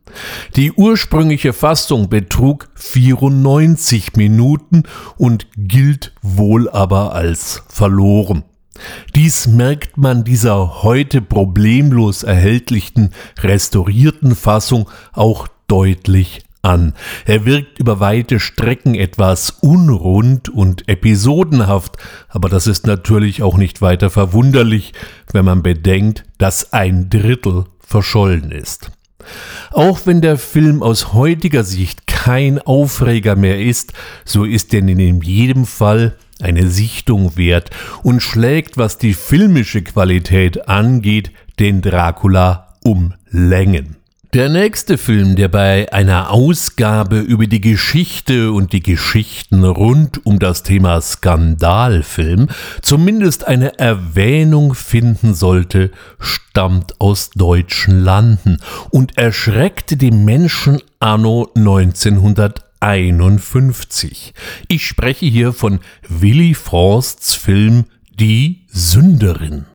Die 0.55 0.71
ursprüngliche 0.71 1.51
Fassung 1.53 2.09
betrug 2.09 2.69
94 2.75 4.15
Minuten 4.15 4.83
und 5.17 5.47
gilt 5.57 6.13
wohl 6.21 6.69
aber 6.69 7.13
als 7.13 7.63
verloren. 7.67 8.43
Dies 9.15 9.47
merkt 9.47 9.97
man 9.97 10.23
dieser 10.23 10.83
heute 10.83 11.21
problemlos 11.21 12.23
erhältlichen 12.23 13.11
restaurierten 13.39 14.35
Fassung 14.35 14.89
auch 15.13 15.47
deutlich 15.67 16.43
an. 16.61 16.93
Er 17.25 17.45
wirkt 17.45 17.79
über 17.79 17.99
weite 17.99 18.39
Strecken 18.39 18.95
etwas 18.95 19.51
unrund 19.61 20.49
und 20.49 20.87
episodenhaft, 20.87 21.97
aber 22.29 22.49
das 22.49 22.67
ist 22.67 22.85
natürlich 22.85 23.43
auch 23.43 23.57
nicht 23.57 23.81
weiter 23.81 24.09
verwunderlich, 24.09 24.93
wenn 25.31 25.45
man 25.45 25.63
bedenkt, 25.63 26.23
dass 26.37 26.73
ein 26.73 27.09
Drittel 27.09 27.65
verschollen 27.79 28.51
ist. 28.51 28.91
Auch 29.71 30.01
wenn 30.05 30.21
der 30.21 30.37
Film 30.37 30.81
aus 30.81 31.13
heutiger 31.13 31.63
Sicht 31.63 32.07
kein 32.07 32.59
Aufreger 32.59 33.35
mehr 33.35 33.59
ist, 33.59 33.93
so 34.25 34.43
ist 34.45 34.73
er 34.73 34.79
in 34.79 35.21
jedem 35.21 35.65
Fall 35.65 36.15
eine 36.41 36.67
Sichtung 36.67 37.37
wert 37.37 37.69
und 38.03 38.21
schlägt, 38.21 38.77
was 38.77 38.97
die 38.97 39.13
filmische 39.13 39.83
Qualität 39.83 40.67
angeht, 40.67 41.31
den 41.59 41.81
Dracula 41.81 42.75
um 42.83 43.13
Längen. 43.29 44.00
Der 44.33 44.47
nächste 44.47 44.97
Film, 44.97 45.35
der 45.35 45.49
bei 45.49 45.91
einer 45.91 46.31
Ausgabe 46.31 47.19
über 47.19 47.47
die 47.47 47.59
Geschichte 47.59 48.53
und 48.53 48.71
die 48.71 48.81
Geschichten 48.81 49.65
rund 49.65 50.25
um 50.25 50.39
das 50.39 50.63
Thema 50.63 51.01
Skandalfilm 51.01 52.47
zumindest 52.81 53.45
eine 53.45 53.77
Erwähnung 53.77 54.73
finden 54.73 55.33
sollte, 55.33 55.91
stammt 56.17 57.01
aus 57.01 57.31
deutschen 57.31 57.99
Landen 57.99 58.59
und 58.89 59.17
erschreckte 59.17 59.97
die 59.97 60.11
Menschen 60.11 60.81
anno 61.01 61.51
1951. 61.53 64.33
Ich 64.69 64.87
spreche 64.87 65.25
hier 65.25 65.51
von 65.51 65.81
Willy 66.07 66.53
Forsts 66.53 67.35
Film 67.35 67.83
Die 68.17 68.61
Sünderin. 68.69 69.65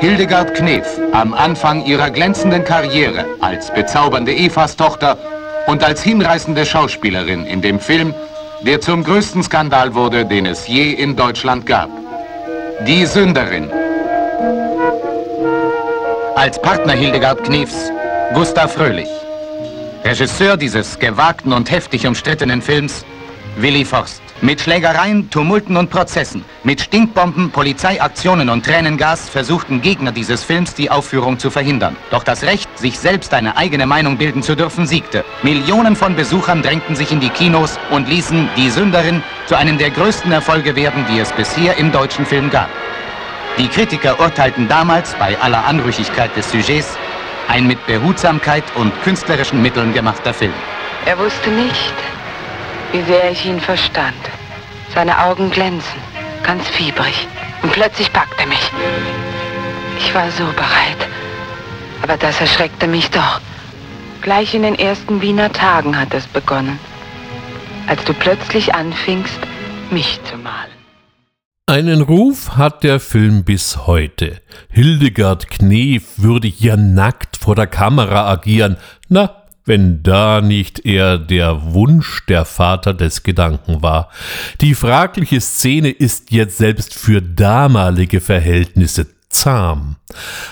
Hildegard 0.00 0.54
Knef 0.54 0.86
am 1.12 1.34
Anfang 1.34 1.84
ihrer 1.84 2.08
glänzenden 2.10 2.64
Karriere 2.64 3.26
als 3.42 3.70
bezaubernde 3.70 4.34
Evas 4.34 4.74
Tochter 4.74 5.18
und 5.66 5.84
als 5.84 6.02
hinreißende 6.02 6.64
Schauspielerin 6.64 7.44
in 7.44 7.60
dem 7.60 7.78
Film, 7.78 8.14
der 8.62 8.80
zum 8.80 9.04
größten 9.04 9.42
Skandal 9.42 9.94
wurde, 9.94 10.24
den 10.24 10.46
es 10.46 10.66
je 10.66 10.92
in 10.92 11.16
Deutschland 11.16 11.66
gab. 11.66 11.90
Die 12.86 13.04
Sünderin. 13.04 13.70
Als 16.34 16.58
Partner 16.62 16.94
Hildegard 16.94 17.44
Knefs 17.44 17.92
Gustav 18.32 18.72
Fröhlich. 18.72 19.10
Regisseur 20.02 20.56
dieses 20.56 20.98
gewagten 20.98 21.52
und 21.52 21.70
heftig 21.70 22.06
umstrittenen 22.06 22.62
Films 22.62 23.04
Willi 23.56 23.84
Forst. 23.84 24.22
Mit 24.42 24.62
Schlägereien, 24.62 25.28
Tumulten 25.28 25.76
und 25.76 25.90
Prozessen, 25.90 26.46
mit 26.64 26.80
Stinkbomben, 26.80 27.50
Polizeiaktionen 27.50 28.48
und 28.48 28.64
Tränengas 28.64 29.28
versuchten 29.28 29.82
Gegner 29.82 30.12
dieses 30.12 30.44
Films 30.44 30.72
die 30.72 30.90
Aufführung 30.90 31.38
zu 31.38 31.50
verhindern. 31.50 31.94
Doch 32.10 32.24
das 32.24 32.42
Recht, 32.42 32.66
sich 32.78 32.98
selbst 32.98 33.34
eine 33.34 33.58
eigene 33.58 33.84
Meinung 33.84 34.16
bilden 34.16 34.42
zu 34.42 34.56
dürfen, 34.56 34.86
siegte. 34.86 35.26
Millionen 35.42 35.94
von 35.94 36.16
Besuchern 36.16 36.62
drängten 36.62 36.96
sich 36.96 37.12
in 37.12 37.20
die 37.20 37.28
Kinos 37.28 37.78
und 37.90 38.08
ließen 38.08 38.48
Die 38.56 38.70
Sünderin 38.70 39.22
zu 39.44 39.56
einem 39.56 39.76
der 39.76 39.90
größten 39.90 40.32
Erfolge 40.32 40.74
werden, 40.74 41.04
die 41.12 41.18
es 41.18 41.30
bisher 41.32 41.76
im 41.76 41.92
deutschen 41.92 42.24
Film 42.24 42.48
gab. 42.48 42.70
Die 43.58 43.68
Kritiker 43.68 44.18
urteilten 44.18 44.68
damals, 44.68 45.14
bei 45.16 45.38
aller 45.38 45.66
Anrüchigkeit 45.66 46.34
des 46.34 46.50
Sujets, 46.50 46.96
ein 47.48 47.66
mit 47.66 47.86
Behutsamkeit 47.86 48.64
und 48.76 48.90
künstlerischen 49.02 49.60
Mitteln 49.60 49.92
gemachter 49.92 50.32
Film. 50.32 50.54
Er 51.04 51.18
wusste 51.18 51.50
nicht, 51.50 51.94
wie 52.92 53.02
sehr 53.02 53.30
ich 53.30 53.44
ihn 53.46 53.60
verstand. 53.60 54.16
Seine 54.94 55.24
Augen 55.24 55.50
glänzen, 55.50 56.00
ganz 56.42 56.66
fiebrig. 56.68 57.26
Und 57.62 57.72
plötzlich 57.72 58.12
packt 58.12 58.40
er 58.40 58.46
mich. 58.46 58.70
Ich 59.98 60.14
war 60.14 60.30
so 60.30 60.44
bereit. 60.46 61.08
Aber 62.02 62.16
das 62.16 62.40
erschreckte 62.40 62.86
mich 62.86 63.10
doch. 63.10 63.40
Gleich 64.22 64.54
in 64.54 64.62
den 64.62 64.78
ersten 64.78 65.22
Wiener 65.22 65.52
Tagen 65.52 65.98
hat 65.98 66.12
es 66.14 66.26
begonnen. 66.26 66.78
Als 67.86 68.04
du 68.04 68.14
plötzlich 68.14 68.74
anfingst, 68.74 69.38
mich 69.90 70.20
zu 70.24 70.36
malen. 70.36 70.70
Einen 71.66 72.02
Ruf 72.02 72.56
hat 72.56 72.82
der 72.82 72.98
Film 72.98 73.44
bis 73.44 73.86
heute. 73.86 74.40
Hildegard 74.70 75.48
Knef 75.50 76.02
würde 76.16 76.48
hier 76.48 76.76
nackt 76.76 77.36
vor 77.36 77.54
der 77.54 77.68
Kamera 77.68 78.28
agieren. 78.28 78.76
Na, 79.08 79.39
wenn 79.70 80.02
da 80.02 80.40
nicht 80.40 80.84
eher 80.84 81.16
der 81.16 81.72
Wunsch 81.74 82.26
der 82.26 82.44
Vater 82.44 82.92
des 82.92 83.22
Gedanken 83.22 83.82
war. 83.82 84.08
Die 84.60 84.74
fragliche 84.74 85.40
Szene 85.40 85.90
ist 85.90 86.32
jetzt 86.32 86.58
selbst 86.58 86.92
für 86.92 87.22
damalige 87.22 88.20
Verhältnisse 88.20 89.06
zahm. 89.28 89.94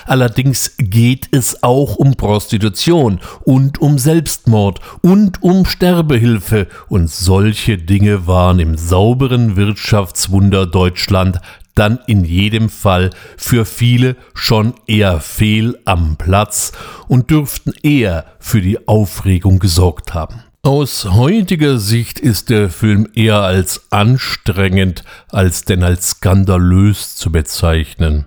Allerdings 0.05 0.71
geht 0.77 1.27
es 1.31 1.63
auch 1.63 1.97
um 1.97 2.15
Prostitution 2.15 3.19
und 3.43 3.81
um 3.81 3.97
Selbstmord 3.97 4.79
und 5.01 5.43
um 5.43 5.65
Sterbehilfe 5.65 6.67
und 6.87 7.09
solche 7.09 7.77
Dinge 7.77 8.25
waren 8.25 8.59
im 8.59 8.77
sauberen 8.77 9.57
Wirtschaftswunder 9.57 10.65
Deutschland 10.65 11.41
dann 11.79 11.99
in 12.07 12.25
jedem 12.25 12.69
Fall 12.69 13.09
für 13.37 13.65
viele 13.65 14.17
schon 14.33 14.73
eher 14.85 15.21
fehl 15.21 15.79
am 15.85 16.17
Platz 16.17 16.73
und 17.07 17.29
dürften 17.29 17.73
eher 17.81 18.25
für 18.39 18.61
die 18.61 18.87
Aufregung 18.87 19.59
gesorgt 19.59 20.13
haben. 20.13 20.43
Aus 20.61 21.05
heutiger 21.05 21.79
Sicht 21.79 22.19
ist 22.19 22.49
der 22.49 22.69
Film 22.69 23.07
eher 23.13 23.41
als 23.41 23.87
anstrengend 23.91 25.05
als 25.29 25.63
denn 25.63 25.83
als 25.83 26.09
skandalös 26.09 27.15
zu 27.15 27.31
bezeichnen. 27.31 28.25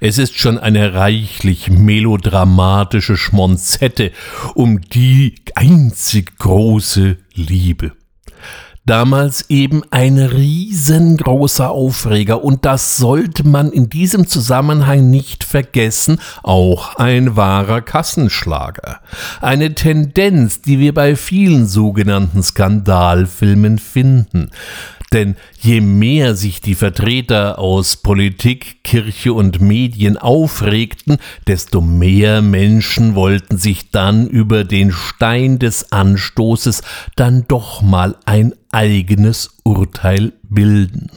Es 0.00 0.16
ist 0.16 0.38
schon 0.38 0.58
eine 0.58 0.94
reichlich 0.94 1.70
melodramatische 1.70 3.18
Schmonzette 3.18 4.12
um 4.54 4.80
die 4.80 5.34
einzig 5.54 6.38
große 6.38 7.18
Liebe 7.34 7.92
damals 8.86 9.50
eben 9.50 9.82
ein 9.90 10.18
riesengroßer 10.18 11.70
Aufreger 11.70 12.42
und 12.42 12.64
das 12.64 12.96
sollte 12.96 13.46
man 13.46 13.70
in 13.72 13.90
diesem 13.90 14.28
Zusammenhang 14.28 15.10
nicht 15.10 15.44
vergessen, 15.44 16.20
auch 16.42 16.94
ein 16.94 17.36
wahrer 17.36 17.82
Kassenschlager. 17.82 19.00
Eine 19.40 19.74
Tendenz, 19.74 20.62
die 20.62 20.78
wir 20.78 20.94
bei 20.94 21.16
vielen 21.16 21.66
sogenannten 21.66 22.42
Skandalfilmen 22.42 23.78
finden. 23.78 24.50
Denn 25.16 25.34
je 25.62 25.80
mehr 25.80 26.36
sich 26.36 26.60
die 26.60 26.74
Vertreter 26.74 27.58
aus 27.58 27.96
Politik, 27.96 28.84
Kirche 28.84 29.32
und 29.32 29.62
Medien 29.62 30.18
aufregten, 30.18 31.16
desto 31.46 31.80
mehr 31.80 32.42
Menschen 32.42 33.14
wollten 33.14 33.56
sich 33.56 33.90
dann 33.90 34.28
über 34.28 34.64
den 34.64 34.92
Stein 34.92 35.58
des 35.58 35.90
Anstoßes 35.90 36.82
dann 37.14 37.46
doch 37.48 37.80
mal 37.80 38.16
ein 38.26 38.52
eigenes 38.72 39.56
Urteil 39.64 40.34
bilden. 40.42 41.08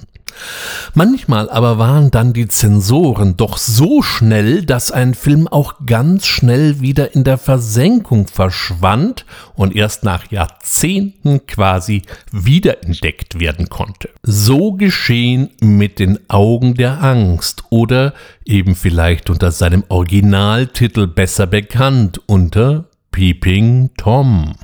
Manchmal 0.93 1.49
aber 1.49 1.77
waren 1.77 2.11
dann 2.11 2.33
die 2.33 2.47
Zensoren 2.47 3.37
doch 3.37 3.57
so 3.57 4.01
schnell, 4.01 4.63
dass 4.65 4.91
ein 4.91 5.13
Film 5.13 5.47
auch 5.47 5.75
ganz 5.85 6.25
schnell 6.25 6.81
wieder 6.81 7.13
in 7.15 7.23
der 7.23 7.37
Versenkung 7.37 8.27
verschwand 8.27 9.25
und 9.55 9.75
erst 9.75 10.03
nach 10.03 10.31
Jahrzehnten 10.31 11.45
quasi 11.45 12.03
wiederentdeckt 12.31 13.39
werden 13.39 13.69
konnte. 13.69 14.09
So 14.23 14.73
geschehen 14.73 15.49
mit 15.61 15.99
den 15.99 16.19
Augen 16.29 16.75
der 16.75 17.03
Angst 17.03 17.63
oder 17.69 18.13
eben 18.45 18.75
vielleicht 18.75 19.29
unter 19.29 19.51
seinem 19.51 19.83
Originaltitel 19.89 21.07
besser 21.07 21.47
bekannt 21.47 22.21
unter 22.25 22.85
Peeping 23.11 23.91
Tom. 23.97 24.55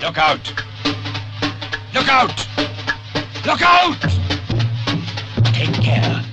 Look 0.00 0.18
out! 0.18 0.54
Look 1.94 2.08
out! 2.08 2.48
Look 3.44 3.62
out! 3.62 4.41
Take 5.62 5.80
care. 5.80 6.24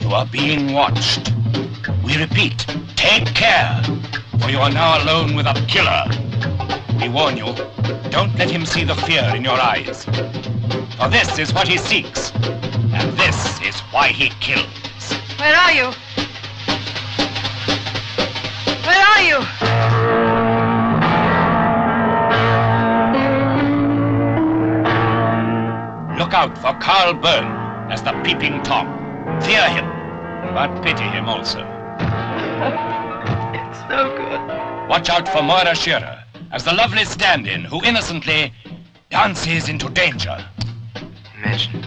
You 0.00 0.08
are 0.08 0.26
being 0.26 0.72
watched. 0.72 1.32
We 2.04 2.16
repeat, 2.16 2.66
take 2.96 3.26
care, 3.26 3.80
for 4.40 4.50
you 4.50 4.58
are 4.58 4.72
now 4.72 5.00
alone 5.04 5.36
with 5.36 5.46
a 5.46 5.54
killer. 5.68 6.02
We 7.00 7.08
warn 7.08 7.36
you, 7.36 7.54
don't 8.10 8.36
let 8.36 8.50
him 8.50 8.66
see 8.66 8.82
the 8.82 8.96
fear 8.96 9.22
in 9.36 9.44
your 9.44 9.54
eyes. 9.54 10.04
For 10.96 11.08
this 11.08 11.38
is 11.38 11.54
what 11.54 11.68
he 11.68 11.78
seeks, 11.78 12.32
and 12.34 13.16
this 13.16 13.60
is 13.60 13.78
why 13.92 14.08
he 14.08 14.30
kills. 14.40 14.66
Where 15.38 15.54
are 15.54 15.70
you? 15.70 15.92
Where 18.82 19.06
are 19.12 19.22
you? 19.22 19.38
Look 26.18 26.34
out 26.34 26.58
for 26.58 26.76
Carl 26.80 27.14
Byrne 27.14 27.61
as 27.92 28.02
the 28.02 28.12
Peeping 28.24 28.62
Tom. 28.62 28.86
Fear 29.42 29.68
him, 29.68 29.86
but 30.54 30.82
pity 30.82 31.04
him 31.04 31.28
also. 31.28 31.60
It's 33.58 33.80
no 33.90 34.02
good. 34.16 34.40
Watch 34.88 35.10
out 35.10 35.28
for 35.28 35.42
Moira 35.42 35.74
Shearer 35.76 36.24
as 36.52 36.64
the 36.64 36.72
lovely 36.72 37.04
stand-in 37.04 37.64
who 37.64 37.84
innocently 37.84 38.52
dances 39.10 39.68
into 39.68 39.90
danger. 39.90 40.38
Imagine. 41.36 41.82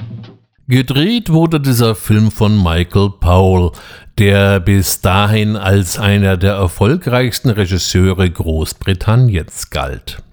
Gedreht 0.68 1.32
wurde 1.32 1.60
dieser 1.60 1.96
Film 1.96 2.32
von 2.32 2.62
Michael 2.62 3.10
Powell, 3.20 3.72
der 4.20 4.60
bis 4.60 5.02
dahin 5.02 5.56
als 5.56 5.98
einer 5.98 6.38
der 6.38 6.54
erfolgreichsten 6.54 7.50
Regisseure 7.50 8.30
Großbritanniens 8.30 9.70
galt. 9.72 10.24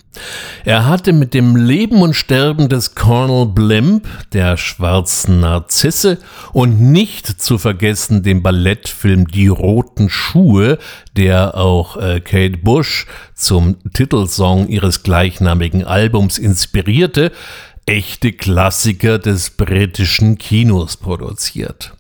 Er 0.65 0.87
hatte 0.87 1.13
mit 1.13 1.35
dem 1.35 1.57
Leben 1.57 2.03
und 2.03 2.15
Sterben 2.15 2.69
des 2.69 2.95
Colonel 2.95 3.47
Blimp, 3.47 4.07
der 4.33 4.57
schwarzen 4.57 5.41
Narzisse, 5.41 6.19
und 6.53 6.81
nicht 6.81 7.27
zu 7.43 7.59
vergessen 7.59 8.23
dem 8.23 8.43
Ballettfilm 8.43 9.27
Die 9.27 9.49
roten 9.49 10.11
Schuhe, 10.11 10.79
der 11.17 11.57
auch 11.57 11.97
äh, 11.97 12.21
Kate 12.21 12.59
Bush 12.59 13.07
zum 13.35 13.77
Titelsong 13.93 14.69
ihres 14.69 15.03
gleichnamigen 15.03 15.85
Albums 15.85 16.39
inspirierte, 16.39 17.33
echte 17.87 18.33
Klassiker 18.33 19.19
des 19.19 19.51
britischen 19.51 20.39
Kinos 20.39 20.97
produziert. 20.97 21.95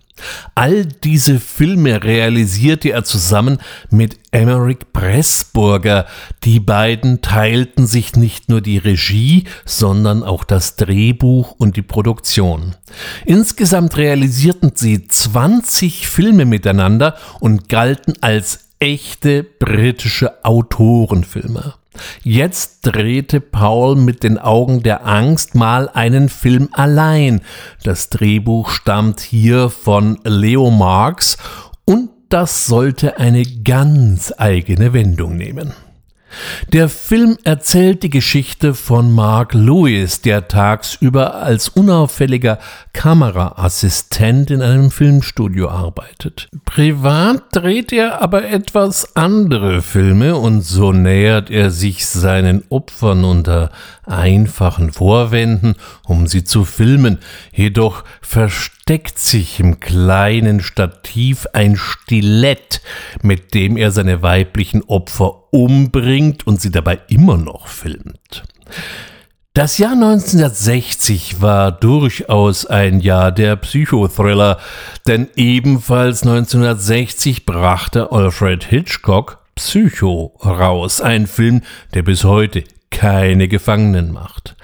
All 0.54 0.84
diese 0.86 1.38
Filme 1.40 2.02
realisierte 2.02 2.90
er 2.90 3.04
zusammen 3.04 3.58
mit 3.90 4.18
Emmerich 4.30 4.78
Pressburger. 4.92 6.06
Die 6.44 6.60
beiden 6.60 7.20
teilten 7.20 7.86
sich 7.86 8.16
nicht 8.16 8.48
nur 8.48 8.60
die 8.60 8.78
Regie, 8.78 9.44
sondern 9.64 10.22
auch 10.22 10.44
das 10.44 10.76
Drehbuch 10.76 11.52
und 11.52 11.76
die 11.76 11.82
Produktion. 11.82 12.74
Insgesamt 13.24 13.96
realisierten 13.96 14.72
sie 14.74 15.06
20 15.06 16.08
Filme 16.08 16.44
miteinander 16.44 17.16
und 17.40 17.68
galten 17.68 18.14
als 18.20 18.71
echte 18.82 19.44
britische 19.44 20.44
Autorenfilme. 20.44 21.74
Jetzt 22.24 22.80
drehte 22.82 23.40
Paul 23.40 23.94
mit 23.94 24.24
den 24.24 24.38
Augen 24.38 24.82
der 24.82 25.06
Angst 25.06 25.54
mal 25.54 25.88
einen 25.88 26.28
Film 26.28 26.68
allein. 26.72 27.42
Das 27.84 28.08
Drehbuch 28.08 28.70
stammt 28.70 29.20
hier 29.20 29.70
von 29.70 30.18
Leo 30.24 30.72
Marx 30.72 31.36
und 31.84 32.10
das 32.28 32.66
sollte 32.66 33.18
eine 33.18 33.44
ganz 33.44 34.34
eigene 34.36 34.92
Wendung 34.92 35.36
nehmen. 35.36 35.74
Der 36.72 36.88
Film 36.88 37.36
erzählt 37.44 38.02
die 38.02 38.10
Geschichte 38.10 38.74
von 38.74 39.12
Mark 39.12 39.54
Lewis, 39.54 40.20
der 40.20 40.48
tagsüber 40.48 41.36
als 41.36 41.68
unauffälliger 41.68 42.58
Kameraassistent 42.92 44.50
in 44.50 44.62
einem 44.62 44.90
Filmstudio 44.90 45.68
arbeitet. 45.68 46.48
Privat 46.64 47.42
dreht 47.52 47.92
er 47.92 48.22
aber 48.22 48.48
etwas 48.48 49.16
andere 49.16 49.82
Filme 49.82 50.36
und 50.36 50.62
so 50.62 50.92
nähert 50.92 51.50
er 51.50 51.70
sich 51.70 52.06
seinen 52.06 52.64
Opfern 52.68 53.24
unter 53.24 53.70
einfachen 54.04 54.92
Vorwänden, 54.92 55.76
um 56.06 56.26
sie 56.26 56.44
zu 56.44 56.64
filmen. 56.64 57.18
Jedoch 57.52 58.04
versteckt 58.92 59.18
sich 59.18 59.58
im 59.58 59.80
kleinen 59.80 60.60
Stativ 60.60 61.46
ein 61.54 61.76
Stilett, 61.76 62.82
mit 63.22 63.54
dem 63.54 63.78
er 63.78 63.90
seine 63.90 64.20
weiblichen 64.20 64.82
Opfer 64.82 65.50
umbringt 65.50 66.46
und 66.46 66.60
sie 66.60 66.70
dabei 66.70 67.00
immer 67.08 67.38
noch 67.38 67.68
filmt. 67.68 68.42
Das 69.54 69.78
Jahr 69.78 69.92
1960 69.92 71.40
war 71.40 71.72
durchaus 71.72 72.66
ein 72.66 73.00
Jahr 73.00 73.32
der 73.32 73.56
Psychothriller, 73.56 74.58
denn 75.06 75.28
ebenfalls 75.36 76.22
1960 76.22 77.46
brachte 77.46 78.12
Alfred 78.12 78.62
Hitchcock 78.62 79.38
Psycho 79.54 80.38
raus, 80.44 81.00
ein 81.00 81.26
Film, 81.26 81.62
der 81.94 82.02
bis 82.02 82.24
heute 82.24 82.62
keine 82.92 83.48
Gefangenen 83.48 84.12
macht. 84.12 84.54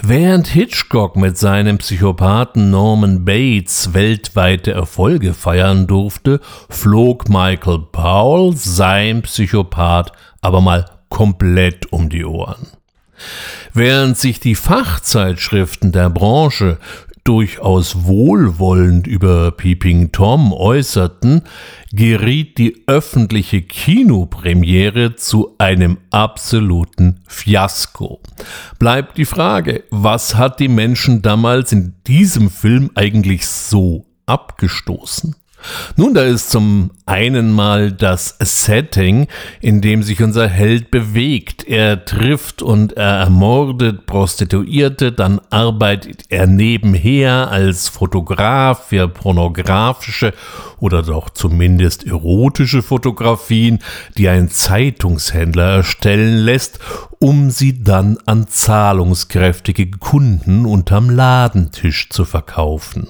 Während 0.00 0.46
Hitchcock 0.46 1.16
mit 1.16 1.36
seinem 1.36 1.78
Psychopathen 1.78 2.70
Norman 2.70 3.24
Bates 3.24 3.94
weltweite 3.94 4.70
Erfolge 4.70 5.34
feiern 5.34 5.88
durfte, 5.88 6.40
flog 6.68 7.28
Michael 7.28 7.80
Powell, 7.90 8.54
sein 8.54 9.22
Psychopath, 9.22 10.12
aber 10.40 10.60
mal 10.60 10.84
komplett 11.08 11.92
um 11.92 12.08
die 12.08 12.24
Ohren. 12.24 12.68
Während 13.74 14.16
sich 14.16 14.38
die 14.38 14.54
Fachzeitschriften 14.54 15.90
der 15.90 16.10
Branche 16.10 16.78
durchaus 17.24 18.04
wohlwollend 18.04 19.06
über 19.06 19.50
Peeping 19.50 20.12
Tom 20.12 20.52
äußerten, 20.52 21.42
geriet 21.92 22.58
die 22.58 22.84
öffentliche 22.86 23.62
Kinopremiere 23.62 25.16
zu 25.16 25.54
einem 25.58 25.98
absoluten 26.10 27.20
Fiasko. 27.26 28.20
Bleibt 28.78 29.16
die 29.18 29.24
Frage, 29.24 29.84
was 29.90 30.34
hat 30.34 30.60
die 30.60 30.68
Menschen 30.68 31.22
damals 31.22 31.72
in 31.72 31.94
diesem 32.06 32.50
Film 32.50 32.90
eigentlich 32.94 33.46
so 33.46 34.06
abgestoßen? 34.26 35.34
Nun, 35.96 36.14
da 36.14 36.22
ist 36.22 36.50
zum 36.50 36.90
einen 37.06 37.52
mal 37.52 37.90
das 37.90 38.36
Setting, 38.38 39.26
in 39.60 39.80
dem 39.80 40.02
sich 40.02 40.22
unser 40.22 40.48
Held 40.48 40.90
bewegt. 40.90 41.66
Er 41.66 42.04
trifft 42.04 42.62
und 42.62 42.92
er 42.92 43.18
ermordet 43.18 44.06
Prostituierte, 44.06 45.12
dann 45.12 45.40
arbeitet 45.50 46.24
er 46.28 46.46
nebenher 46.46 47.50
als 47.50 47.88
Fotograf 47.88 48.88
für 48.88 49.08
pornografische 49.08 50.32
oder 50.78 51.02
doch 51.02 51.30
zumindest 51.30 52.06
erotische 52.06 52.82
Fotografien, 52.82 53.80
die 54.16 54.28
ein 54.28 54.48
Zeitungshändler 54.48 55.76
erstellen 55.76 56.38
lässt, 56.38 56.78
um 57.18 57.50
sie 57.50 57.82
dann 57.82 58.18
an 58.26 58.46
zahlungskräftige 58.46 59.90
Kunden 59.90 60.66
unterm 60.66 61.10
Ladentisch 61.10 62.10
zu 62.10 62.24
verkaufen. 62.24 63.08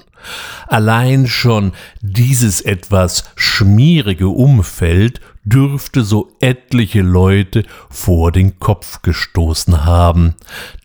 Allein 0.67 1.27
schon 1.27 1.73
dieses 2.01 2.61
etwas 2.61 3.23
schmierige 3.35 4.27
Umfeld 4.27 5.21
dürfte 5.43 6.03
so 6.03 6.31
etliche 6.39 7.01
Leute 7.01 7.63
vor 7.89 8.31
den 8.31 8.59
Kopf 8.59 9.01
gestoßen 9.01 9.85
haben. 9.85 10.35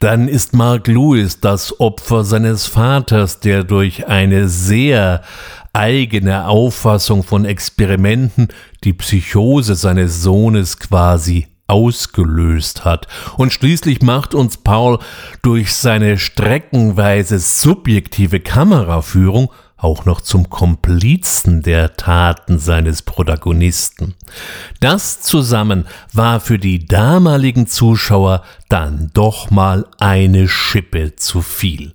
Dann 0.01 0.29
ist 0.29 0.55
Mark 0.55 0.87
Lewis 0.87 1.41
das 1.41 1.81
Opfer 1.81 2.25
seines 2.25 2.67
Vaters, 2.67 3.41
der 3.41 3.65
durch 3.65 4.07
eine 4.07 4.49
sehr 4.49 5.23
eigene 5.73 6.47
Auffassung 6.47 7.23
von 7.25 7.45
Experimenten 7.45 8.49
die 8.85 8.93
Psychose 8.93 9.75
seines 9.75 10.23
Sohnes 10.23 10.79
quasi 10.79 11.49
ausgelöst 11.67 12.85
hat. 12.85 13.09
Und 13.37 13.53
schließlich 13.53 14.03
macht 14.03 14.35
uns 14.35 14.59
Paul 14.59 14.99
durch 15.43 15.75
seine 15.75 16.19
streckenweise 16.19 17.39
subjektive 17.39 18.41
Kameraführung 18.41 19.51
auch 19.77 20.07
noch 20.07 20.23
zum 20.23 20.49
Komplizen 20.49 21.63
der 21.63 21.97
Taten 21.97 22.59
seines 22.59 23.03
Protagonisten. 23.03 24.15
Das 24.81 25.21
zusammen 25.21 25.87
war 26.13 26.41
für 26.41 26.59
die 26.59 26.87
damaligen 26.87 27.67
Zuschauer 27.67 28.43
dann 28.69 29.11
doch 29.13 29.51
mal 29.51 29.87
eine 29.99 30.49
Schippe 30.49 31.17
zu 31.17 31.43
viel. 31.43 31.93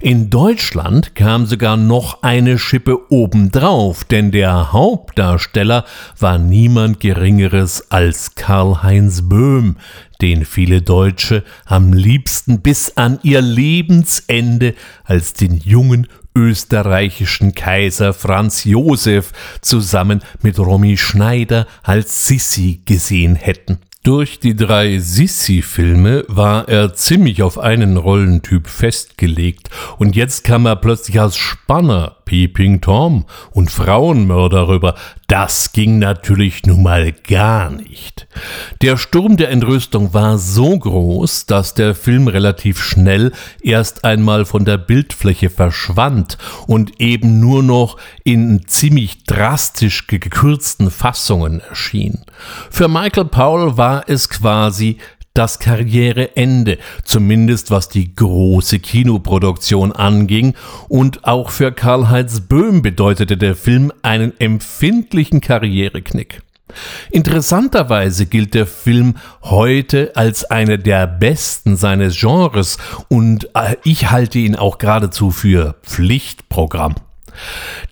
In 0.00 0.30
Deutschland 0.30 1.14
kam 1.14 1.46
sogar 1.46 1.76
noch 1.76 2.22
eine 2.22 2.58
Schippe 2.58 3.10
obendrauf, 3.10 4.04
denn 4.04 4.30
der 4.30 4.72
Hauptdarsteller 4.72 5.84
war 6.18 6.38
niemand 6.38 7.00
Geringeres 7.00 7.90
als 7.90 8.34
Karl-Heinz 8.34 9.22
Böhm, 9.28 9.76
den 10.20 10.44
viele 10.44 10.82
Deutsche 10.82 11.44
am 11.64 11.92
liebsten 11.92 12.62
bis 12.62 12.96
an 12.96 13.18
ihr 13.22 13.40
Lebensende 13.40 14.74
als 15.04 15.32
den 15.32 15.56
jungen 15.58 16.06
österreichischen 16.36 17.54
Kaiser 17.54 18.12
Franz 18.12 18.64
Josef 18.64 19.32
zusammen 19.62 20.22
mit 20.42 20.58
Romy 20.58 20.96
Schneider 20.98 21.66
als 21.82 22.26
Sissi 22.26 22.82
gesehen 22.84 23.36
hätten. 23.36 23.78
Durch 24.06 24.38
die 24.38 24.54
drei 24.54 25.00
Sissi-Filme 25.00 26.26
war 26.28 26.68
er 26.68 26.94
ziemlich 26.94 27.42
auf 27.42 27.58
einen 27.58 27.96
Rollentyp 27.96 28.68
festgelegt. 28.68 29.68
Und 29.98 30.14
jetzt 30.14 30.44
kam 30.44 30.64
er 30.64 30.76
plötzlich 30.76 31.20
als 31.20 31.36
Spanner, 31.36 32.14
Peeping 32.26 32.80
Tom 32.80 33.24
und 33.52 33.70
Frauenmörder 33.70 34.68
rüber. 34.68 34.96
Das 35.28 35.72
ging 35.72 35.98
natürlich 35.98 36.66
nun 36.66 36.82
mal 36.82 37.12
gar 37.12 37.70
nicht. 37.70 38.26
Der 38.82 38.96
Sturm 38.96 39.36
der 39.36 39.50
Entrüstung 39.50 40.12
war 40.12 40.36
so 40.36 40.78
groß, 40.78 41.46
dass 41.46 41.74
der 41.74 41.94
Film 41.94 42.28
relativ 42.28 42.82
schnell 42.82 43.32
erst 43.62 44.04
einmal 44.04 44.44
von 44.44 44.64
der 44.64 44.76
Bildfläche 44.76 45.50
verschwand 45.50 46.36
und 46.66 47.00
eben 47.00 47.40
nur 47.40 47.62
noch 47.62 47.96
in 48.24 48.66
ziemlich 48.66 49.24
drastisch 49.24 50.08
gekürzten 50.08 50.90
Fassungen 50.90 51.60
erschien. 51.60 52.24
Für 52.70 52.88
Michael 52.88 53.26
Powell 53.26 53.76
war 53.76 54.04
es 54.08 54.28
quasi 54.28 54.98
das 55.36 55.58
Karriereende, 55.58 56.78
zumindest 57.04 57.70
was 57.70 57.88
die 57.88 58.14
große 58.14 58.78
Kinoproduktion 58.78 59.92
anging, 59.92 60.54
und 60.88 61.24
auch 61.24 61.50
für 61.50 61.72
Karl-Heinz 61.72 62.40
Böhm 62.40 62.82
bedeutete 62.82 63.36
der 63.36 63.54
Film 63.54 63.92
einen 64.02 64.32
empfindlichen 64.40 65.40
Karriereknick. 65.40 66.42
Interessanterweise 67.10 68.26
gilt 68.26 68.54
der 68.54 68.66
Film 68.66 69.14
heute 69.42 70.12
als 70.16 70.44
einer 70.44 70.78
der 70.78 71.06
besten 71.06 71.76
seines 71.76 72.18
Genres 72.18 72.78
und 73.08 73.48
äh, 73.54 73.76
ich 73.84 74.10
halte 74.10 74.38
ihn 74.38 74.56
auch 74.56 74.78
geradezu 74.78 75.30
für 75.30 75.76
Pflichtprogramm. 75.82 76.96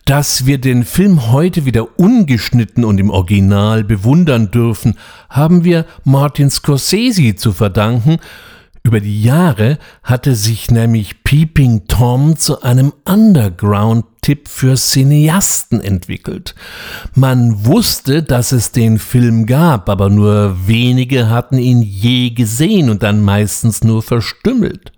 Dass 0.04 0.46
wir 0.46 0.58
den 0.58 0.84
Film 0.84 1.30
heute 1.30 1.64
wieder 1.64 1.98
ungeschnitten 1.98 2.84
und 2.84 2.98
im 2.98 3.10
Original 3.10 3.84
bewundern 3.84 4.50
dürfen, 4.50 4.98
haben 5.28 5.64
wir 5.64 5.86
Martin 6.04 6.50
Scorsese 6.50 7.34
zu 7.34 7.52
verdanken, 7.52 8.18
über 8.86 9.00
die 9.00 9.22
Jahre 9.22 9.78
hatte 10.02 10.34
sich 10.34 10.70
nämlich 10.70 11.24
Peeping 11.24 11.86
Tom 11.88 12.36
zu 12.36 12.60
einem 12.60 12.92
Underground-Tipp 13.06 14.46
für 14.46 14.74
Cineasten 14.74 15.80
entwickelt. 15.80 16.54
Man 17.14 17.64
wusste, 17.64 18.22
dass 18.22 18.52
es 18.52 18.72
den 18.72 18.98
Film 18.98 19.46
gab, 19.46 19.88
aber 19.88 20.10
nur 20.10 20.68
wenige 20.68 21.30
hatten 21.30 21.56
ihn 21.56 21.80
je 21.80 22.30
gesehen 22.30 22.90
und 22.90 23.02
dann 23.02 23.22
meistens 23.22 23.82
nur 23.82 24.02
verstümmelt. 24.02 24.92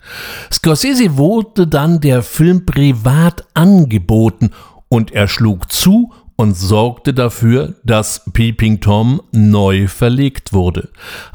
Scorsese 0.53 1.17
wurde 1.17 1.69
dann 1.69 2.01
der 2.01 2.25
Film 2.25 2.67
privat 2.67 3.47
angeboten 3.55 4.51
und 4.89 5.13
er 5.13 5.29
schlug 5.29 5.71
zu 5.73 6.13
und 6.37 6.55
sorgte 6.55 7.15
dafür, 7.15 7.75
dass 7.83 8.23
Peeping 8.33 8.81
Tom 8.81 9.23
neu 9.33 9.89
verlegt 9.89 10.53
wurde. 10.53 10.91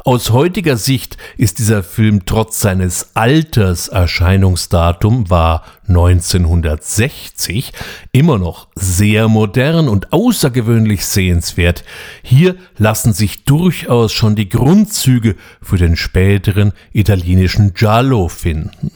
Aus 0.05 0.29
heutiger 0.29 0.77
Sicht 0.77 1.17
ist 1.37 1.57
dieser 1.57 1.81
Film 1.81 2.25
trotz 2.25 2.59
seines 2.59 3.15
Alters 3.15 3.87
Erscheinungsdatum 3.87 5.29
war 5.29 5.63
1960 5.87 7.73
immer 8.11 8.37
noch 8.37 8.67
sehr 8.75 9.27
modern 9.27 9.89
und 9.89 10.13
außergewöhnlich 10.13 11.05
sehenswert. 11.05 11.83
Hier 12.21 12.55
lassen 12.77 13.13
sich 13.13 13.43
durchaus 13.43 14.13
schon 14.13 14.35
die 14.35 14.49
Grundzüge 14.49 15.35
für 15.61 15.77
den 15.77 15.95
späteren 15.95 16.73
italienischen 16.93 17.73
Giallo 17.73 18.27
finden. 18.27 18.91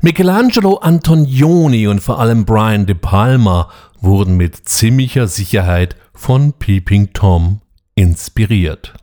Michelangelo 0.00 0.78
Antonioni 0.78 1.86
und 1.86 2.00
vor 2.00 2.18
allem 2.18 2.44
Brian 2.44 2.86
De 2.86 2.96
Palma 2.96 3.68
wurden 4.04 4.36
mit 4.36 4.68
ziemlicher 4.68 5.26
Sicherheit 5.26 5.96
von 6.12 6.52
Peeping 6.52 7.12
Tom 7.12 7.60
inspiriert. 7.94 8.94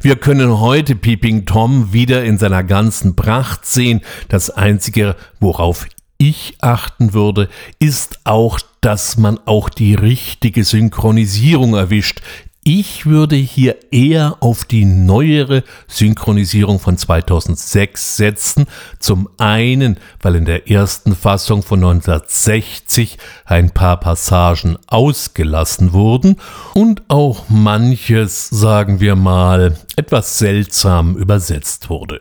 Wir 0.00 0.16
können 0.16 0.58
heute 0.60 0.94
Peeping 0.94 1.46
Tom 1.46 1.92
wieder 1.92 2.24
in 2.24 2.38
seiner 2.38 2.64
ganzen 2.64 3.16
Pracht 3.16 3.66
sehen. 3.66 4.00
Das 4.28 4.50
Einzige, 4.50 5.16
worauf 5.38 5.86
ich 6.18 6.56
achten 6.60 7.12
würde, 7.12 7.48
ist 7.78 8.20
auch, 8.24 8.60
dass 8.80 9.16
man 9.16 9.38
auch 9.46 9.68
die 9.68 9.94
richtige 9.94 10.64
Synchronisierung 10.64 11.74
erwischt. 11.74 12.20
Ich 12.62 13.06
würde 13.06 13.36
hier 13.36 13.90
eher 13.90 14.36
auf 14.40 14.66
die 14.66 14.84
neuere 14.84 15.64
Synchronisierung 15.88 16.78
von 16.78 16.98
2006 16.98 18.18
setzen. 18.18 18.66
Zum 18.98 19.30
einen, 19.38 19.98
weil 20.20 20.34
in 20.34 20.44
der 20.44 20.70
ersten 20.70 21.16
Fassung 21.16 21.62
von 21.62 21.78
1960 21.78 23.16
ein 23.46 23.70
paar 23.70 23.98
Passagen 23.98 24.76
ausgelassen 24.88 25.94
wurden 25.94 26.36
und 26.74 27.02
auch 27.08 27.48
manches, 27.48 28.50
sagen 28.50 29.00
wir 29.00 29.16
mal, 29.16 29.78
etwas 29.96 30.36
seltsam 30.36 31.16
übersetzt 31.16 31.88
wurde. 31.88 32.20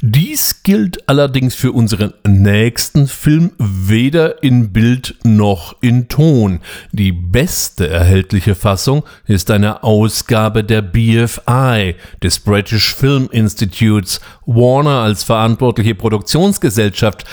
Dies 0.00 0.62
gilt 0.62 1.08
allerdings 1.08 1.54
für 1.54 1.72
unseren 1.72 2.12
nächsten 2.26 3.06
Film 3.06 3.52
weder 3.58 4.42
in 4.42 4.72
Bild 4.72 5.16
noch 5.24 5.76
in 5.80 6.08
Ton. 6.08 6.60
Die 6.92 7.12
beste 7.12 7.88
erhältliche 7.88 8.54
Fassung 8.54 9.04
ist 9.26 9.50
eine 9.50 9.82
Ausgabe 9.82 10.64
der 10.64 10.82
BFI, 10.82 11.96
des 12.22 12.40
British 12.40 12.94
Film 12.94 13.28
Institutes. 13.30 14.20
Warner 14.46 15.00
als 15.00 15.24
verantwortliche 15.24 15.94
Produktionsgesellschaft 15.94 17.24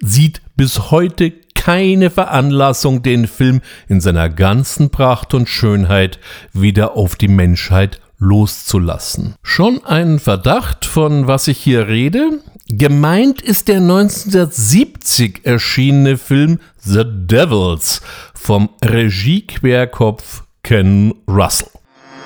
sieht 0.00 0.40
bis 0.56 0.90
heute 0.90 1.32
keine 1.54 2.10
Veranlassung, 2.10 3.02
den 3.02 3.26
Film 3.26 3.60
in 3.88 4.00
seiner 4.00 4.28
ganzen 4.28 4.90
Pracht 4.90 5.34
und 5.34 5.48
Schönheit 5.48 6.20
wieder 6.52 6.96
auf 6.96 7.16
die 7.16 7.28
Menschheit 7.28 8.00
loszulassen. 8.18 9.34
Schon 9.42 9.84
ein 9.84 10.18
Verdacht, 10.18 10.84
von 10.84 11.26
was 11.26 11.48
ich 11.48 11.58
hier 11.58 11.88
rede? 11.88 12.40
Gemeint 12.68 13.42
ist 13.42 13.68
der 13.68 13.76
1970 13.76 15.44
erschienene 15.44 16.18
Film 16.18 16.58
The 16.82 17.04
Devils 17.04 18.00
vom 18.34 18.70
Regiequerkopf 18.82 20.42
Ken 20.62 21.14
Russell. 21.28 21.70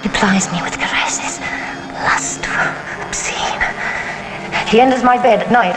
He 0.02 0.08
plies 0.08 0.50
me 0.50 0.58
with 0.64 0.78
caresses, 0.78 1.40
lustful, 2.04 2.54
obscene. 3.06 3.36
He 4.70 4.80
enters 4.80 5.02
my 5.02 5.18
bed 5.18 5.42
at 5.42 5.50
night 5.50 5.76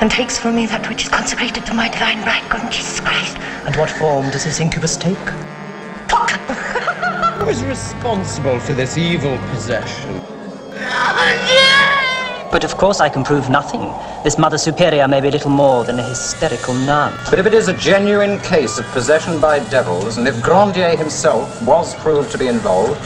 and 0.00 0.10
takes 0.10 0.38
from 0.38 0.54
me 0.54 0.66
that 0.66 0.86
which 0.90 1.04
is 1.04 1.08
consecrated 1.08 1.64
to 1.64 1.72
my 1.72 1.88
divine 1.88 2.22
bridegroom, 2.22 2.68
Jesus 2.70 3.00
Christ. 3.00 3.38
And 3.64 3.74
what 3.76 3.88
form 3.88 4.30
does 4.30 4.44
this 4.44 4.60
incubus 4.60 4.98
take? 4.98 5.16
Talk! 6.08 6.38
Who 7.38 7.50
is 7.50 7.62
responsible 7.64 8.58
for 8.58 8.72
this 8.72 8.96
evil 8.96 9.36
possession? 9.50 10.22
But 12.50 12.64
of 12.64 12.78
course 12.78 12.98
I 12.98 13.10
can 13.10 13.24
prove 13.24 13.50
nothing. 13.50 13.92
This 14.24 14.38
Mother 14.38 14.56
Superior 14.56 15.06
may 15.06 15.20
be 15.20 15.30
little 15.30 15.50
more 15.50 15.84
than 15.84 15.98
a 15.98 16.02
hysterical 16.02 16.72
nun. 16.72 17.12
But 17.28 17.38
if 17.38 17.44
it 17.44 17.52
is 17.52 17.68
a 17.68 17.74
genuine 17.74 18.38
case 18.40 18.78
of 18.78 18.86
possession 18.86 19.38
by 19.38 19.58
devils, 19.68 20.16
and 20.16 20.26
if 20.26 20.42
Grandier 20.42 20.96
himself 20.96 21.62
was 21.62 21.94
proved 21.96 22.32
to 22.32 22.38
be 22.38 22.46
involved, 22.46 22.98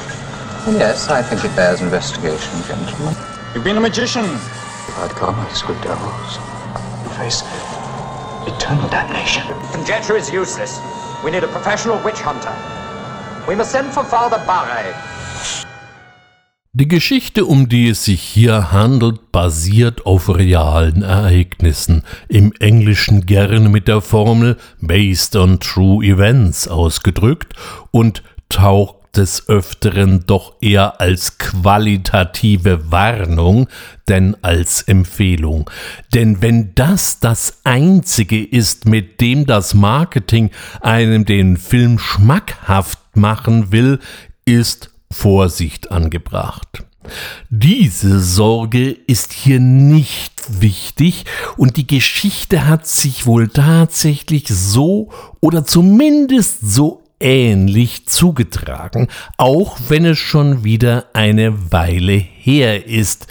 then 0.64 0.76
yes, 0.78 1.10
I 1.10 1.22
think 1.22 1.44
it 1.44 1.54
bears 1.56 1.80
investigation, 1.80 2.62
gentlemen. 2.68 3.16
You've 3.52 3.64
been 3.64 3.78
a 3.78 3.80
magician. 3.80 4.24
If 4.24 4.98
I'd 4.98 5.10
call 5.10 5.32
commerce 5.32 5.66
with 5.66 5.82
devils. 5.82 6.38
You 7.02 7.10
face 7.18 7.42
eternal 8.46 8.88
damnation. 8.88 9.42
Conjecture 9.72 10.16
is 10.16 10.30
useless. 10.30 10.78
We 11.24 11.32
need 11.32 11.42
a 11.42 11.48
professional 11.48 11.98
witch 12.04 12.20
hunter. 12.20 12.79
We 13.50 13.56
must 13.56 13.72
send 13.72 13.92
for 13.92 14.04
Father 14.04 14.38
Barre. 14.46 14.94
Die 16.72 16.86
Geschichte, 16.86 17.44
um 17.46 17.68
die 17.68 17.88
es 17.88 18.04
sich 18.04 18.22
hier 18.22 18.70
handelt, 18.70 19.32
basiert 19.32 20.06
auf 20.06 20.32
realen 20.32 21.02
Ereignissen, 21.02 22.04
im 22.28 22.52
Englischen 22.60 23.26
gerne 23.26 23.68
mit 23.68 23.88
der 23.88 24.02
Formel 24.02 24.56
based 24.80 25.34
on 25.34 25.58
true 25.58 26.06
events 26.06 26.68
ausgedrückt 26.68 27.54
und 27.90 28.22
taucht 28.50 29.16
des 29.16 29.48
Öfteren 29.48 30.24
doch 30.26 30.54
eher 30.60 31.00
als 31.00 31.38
qualitative 31.38 32.92
Warnung, 32.92 33.68
denn 34.08 34.36
als 34.42 34.82
Empfehlung. 34.82 35.68
Denn 36.14 36.40
wenn 36.40 36.74
das 36.76 37.18
das 37.18 37.62
Einzige 37.64 38.44
ist, 38.44 38.86
mit 38.86 39.20
dem 39.20 39.46
das 39.46 39.74
Marketing 39.74 40.50
einem 40.80 41.24
den 41.24 41.56
Film 41.56 41.98
schmackhaft 41.98 42.99
machen 43.20 43.72
will, 43.72 44.00
ist 44.44 44.90
Vorsicht 45.12 45.90
angebracht. 45.90 46.85
Diese 47.48 48.20
Sorge 48.20 48.90
ist 48.90 49.33
hier 49.33 49.59
nicht 49.59 50.33
wichtig 50.61 51.24
und 51.56 51.76
die 51.76 51.87
Geschichte 51.87 52.66
hat 52.66 52.87
sich 52.87 53.26
wohl 53.26 53.48
tatsächlich 53.48 54.48
so 54.48 55.11
oder 55.40 55.64
zumindest 55.64 56.61
so 56.61 57.02
ähnlich 57.18 58.06
zugetragen, 58.06 59.09
auch 59.37 59.78
wenn 59.88 60.04
es 60.04 60.18
schon 60.18 60.64
wieder 60.64 61.06
eine 61.12 61.72
Weile 61.72 62.14
her 62.14 62.87
ist. 62.87 63.26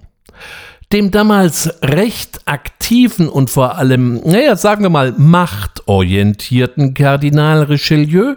Dem 0.90 1.11
damals 1.11 1.71
recht 1.83 2.40
aktiven 2.47 3.29
und 3.29 3.51
vor 3.51 3.77
allem, 3.77 4.23
naja, 4.25 4.57
sagen 4.57 4.85
wir 4.85 4.88
mal, 4.88 5.12
machtorientierten 5.12 6.94
Kardinal 6.94 7.64
Richelieu 7.64 8.37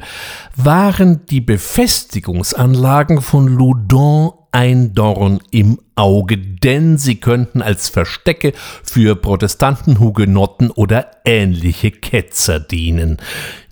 waren 0.58 1.26
die 1.28 1.40
Befestigungsanlagen 1.40 3.22
von 3.22 3.48
Loudun 3.48 4.32
ein 4.52 4.94
Dorn 4.94 5.40
im 5.52 5.80
Auge, 5.96 6.38
denn 6.38 6.98
sie 6.98 7.16
könnten 7.16 7.62
als 7.62 7.90
Verstecke 7.90 8.54
für 8.84 9.16
Protestanten, 9.16 10.00
Hugenotten 10.00 10.72
oder 10.72 11.12
ähnliche 11.26 11.92
Ketzer 11.92 12.60
dienen. 12.60 13.18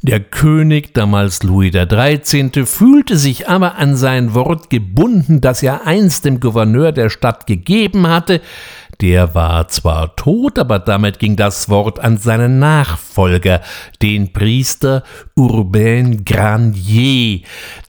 Der 0.01 0.21
König, 0.21 0.93
damals 0.93 1.43
Louis 1.43 1.73
XIII., 1.73 2.65
fühlte 2.65 3.17
sich 3.17 3.49
aber 3.49 3.75
an 3.75 3.97
sein 3.97 4.33
Wort 4.33 4.69
gebunden, 4.69 5.41
das 5.41 5.61
er 5.63 5.85
einst 5.85 6.23
dem 6.23 6.39
Gouverneur 6.39 6.93
der 6.93 7.09
Stadt 7.09 7.47
gegeben 7.47 8.07
hatte, 8.07 8.41
der 9.01 9.33
war 9.33 9.67
zwar 9.69 10.15
tot, 10.15 10.59
aber 10.59 10.79
damit 10.79 11.19
ging 11.19 11.35
das 11.35 11.69
Wort 11.69 11.99
an 11.99 12.17
seinen 12.17 12.59
Nachfolger, 12.59 13.61
den 14.01 14.33
Priester 14.33 15.03
Urbain 15.35 16.25
Granier, 16.25 17.41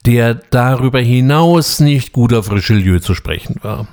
der 0.05 0.35
darüber 0.35 0.99
hinaus 0.99 1.79
nicht 1.79 2.13
gut 2.13 2.33
auf 2.33 2.51
Richelieu 2.51 2.99
zu 2.99 3.13
sprechen 3.13 3.57
war. 3.61 3.87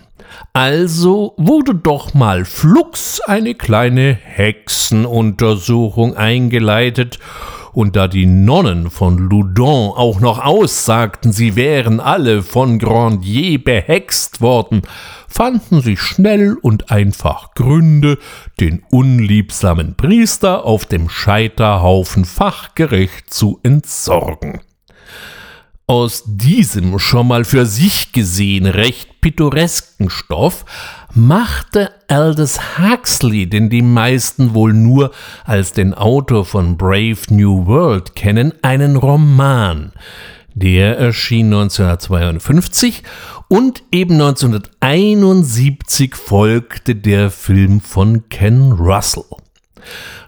Also 0.52 1.34
wurde 1.36 1.74
doch 1.74 2.14
mal 2.14 2.44
flugs 2.44 3.20
eine 3.20 3.54
kleine 3.54 4.14
Hexenuntersuchung 4.14 6.16
eingeleitet, 6.16 7.18
und 7.78 7.94
da 7.94 8.08
die 8.08 8.26
Nonnen 8.26 8.90
von 8.90 9.18
Loudun 9.18 9.92
auch 9.94 10.18
noch 10.18 10.44
aussagten, 10.44 11.30
sie 11.30 11.54
wären 11.54 12.00
alle 12.00 12.42
von 12.42 12.80
Grandier 12.80 13.62
behext 13.62 14.40
worden, 14.40 14.82
fanden 15.28 15.80
sich 15.80 16.00
schnell 16.00 16.56
und 16.60 16.90
einfach 16.90 17.54
Gründe, 17.54 18.18
den 18.58 18.82
unliebsamen 18.90 19.94
Priester 19.94 20.64
auf 20.64 20.86
dem 20.86 21.08
Scheiterhaufen 21.08 22.24
fachgerecht 22.24 23.32
zu 23.32 23.60
entsorgen. 23.62 24.60
Aus 25.86 26.24
diesem 26.26 26.98
schon 26.98 27.28
mal 27.28 27.44
für 27.44 27.64
sich 27.64 28.10
gesehen 28.10 28.66
recht 28.66 29.20
pittoresken 29.20 30.10
Stoff 30.10 30.64
machte 31.18 31.90
Aldous 32.06 32.78
Huxley, 32.78 33.48
den 33.48 33.68
die 33.68 33.82
meisten 33.82 34.54
wohl 34.54 34.72
nur 34.72 35.10
als 35.44 35.72
den 35.72 35.92
Autor 35.92 36.44
von 36.44 36.76
Brave 36.76 37.18
New 37.30 37.66
World 37.66 38.14
kennen, 38.14 38.54
einen 38.62 38.96
Roman. 38.96 39.92
Der 40.54 40.98
erschien 40.98 41.46
1952 41.46 43.02
und 43.48 43.82
eben 43.92 44.14
1971 44.14 46.14
folgte 46.14 46.94
der 46.94 47.30
Film 47.30 47.80
von 47.80 48.28
Ken 48.28 48.72
Russell. 48.72 49.24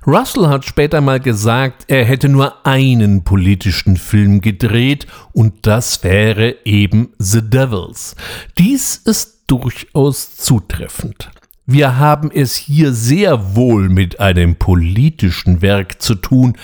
Russell 0.07 0.49
hat 0.49 0.65
später 0.65 1.01
mal 1.01 1.21
gesagt, 1.21 1.85
er 1.89 2.05
hätte 2.05 2.29
nur 2.29 2.67
einen 2.67 3.23
politischen 3.23 3.97
Film 3.97 4.41
gedreht 4.41 5.07
und 5.33 5.67
das 5.67 6.03
wäre 6.03 6.57
eben 6.65 7.11
The 7.19 7.43
Devils. 7.43 8.17
Dies 8.57 8.97
ist 8.97 9.40
durchaus 9.51 10.37
zutreffend. 10.37 11.31
Wir 11.67 11.99
haben 11.99 12.31
es 12.33 12.57
hier 12.57 12.93
sehr 12.93 13.55
wohl 13.55 13.89
mit 13.89 14.19
einem 14.19 14.57
politischen 14.57 15.63
Werk 15.63 16.03
zu 16.03 16.17
tun, 16.17 16.57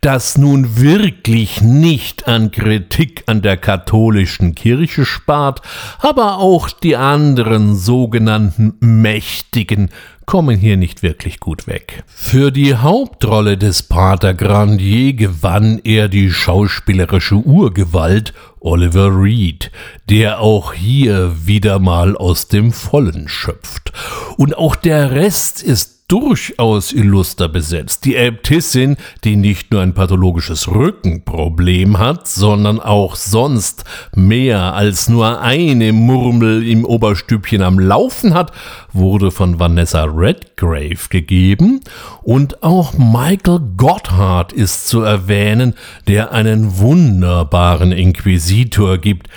das 0.00 0.36
nun 0.36 0.80
wirklich 0.80 1.62
nicht 1.62 2.26
an 2.26 2.50
Kritik 2.50 3.22
an 3.26 3.40
der 3.40 3.56
katholischen 3.56 4.56
Kirche 4.56 5.04
spart, 5.04 5.62
aber 6.00 6.38
auch 6.38 6.70
die 6.70 6.96
anderen 6.96 7.76
sogenannten 7.76 8.74
Mächtigen 8.80 9.90
kommen 10.28 10.58
hier 10.58 10.76
nicht 10.76 11.02
wirklich 11.02 11.40
gut 11.40 11.66
weg. 11.66 12.04
Für 12.06 12.50
die 12.50 12.76
Hauptrolle 12.76 13.56
des 13.56 13.82
Pater 13.82 14.34
Grandier 14.34 15.14
gewann 15.14 15.80
er 15.84 16.10
die 16.10 16.30
schauspielerische 16.30 17.36
Urgewalt 17.36 18.34
Oliver 18.60 19.08
Reed, 19.10 19.70
der 20.10 20.40
auch 20.40 20.74
hier 20.74 21.46
wieder 21.46 21.78
mal 21.78 22.14
aus 22.14 22.46
dem 22.46 22.72
Vollen 22.72 23.26
schöpft. 23.26 23.94
Und 24.36 24.54
auch 24.54 24.76
der 24.76 25.12
Rest 25.12 25.62
ist 25.62 25.97
durchaus 26.08 26.92
illuster 26.92 27.50
besetzt. 27.50 28.06
Die 28.06 28.16
Äbtissin, 28.16 28.96
die 29.24 29.36
nicht 29.36 29.70
nur 29.70 29.82
ein 29.82 29.92
pathologisches 29.92 30.66
Rückenproblem 30.68 31.98
hat, 31.98 32.26
sondern 32.26 32.80
auch 32.80 33.14
sonst 33.14 33.84
mehr 34.14 34.72
als 34.72 35.10
nur 35.10 35.42
eine 35.42 35.92
Murmel 35.92 36.66
im 36.66 36.86
Oberstübchen 36.86 37.60
am 37.60 37.78
Laufen 37.78 38.32
hat, 38.32 38.52
wurde 38.94 39.30
von 39.30 39.60
Vanessa 39.60 40.04
Redgrave 40.04 41.08
gegeben 41.10 41.80
und 42.22 42.62
auch 42.62 42.94
Michael 42.94 43.60
Gotthard 43.76 44.54
ist 44.54 44.88
zu 44.88 45.02
erwähnen, 45.02 45.74
der 46.06 46.32
einen 46.32 46.78
wunderbaren 46.78 47.92
Inquisitor 47.92 48.96
gibt, 48.96 49.28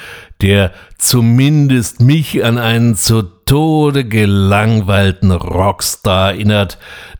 der 0.41 0.71
zumindest 0.97 2.01
mich 2.01 2.43
an 2.43 2.57
einen 2.57 2.95
zu 2.95 3.21
Tode 3.21 4.05
gelangweilten 4.05 5.31
Rockstar 5.31 6.31
erinnert, 6.31 6.77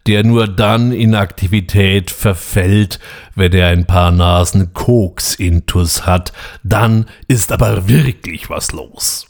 der 0.08 0.24
nur 0.24 0.48
dann 0.48 0.92
in 0.92 1.14
Aktivität 1.14 2.10
verfällt, 2.10 3.00
wenn 3.36 3.54
er 3.54 3.68
ein 3.68 3.86
paar 3.86 4.12
Nasen 4.12 4.74
Koks 4.74 5.36
intus 5.36 6.06
hat, 6.06 6.32
dann 6.64 7.06
ist 7.28 7.52
aber 7.52 7.88
wirklich 7.88 8.50
was 8.50 8.72
los. 8.72 9.28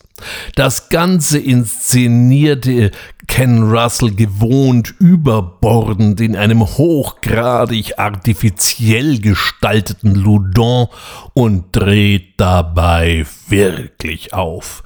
Das 0.56 0.90
Ganze 0.90 1.40
inszenierte 1.40 2.92
Ken 3.28 3.72
Russell 3.72 4.14
gewohnt 4.14 4.94
überbordend 5.00 6.20
in 6.20 6.36
einem 6.36 6.62
hochgradig 6.62 7.98
artifiziell 7.98 9.20
gestalteten 9.20 10.16
Loudon 10.16 10.88
und 11.34 11.66
dreht 11.72 12.34
dabei 12.38 13.26
wirklich 13.48 14.34
auf. 14.34 14.84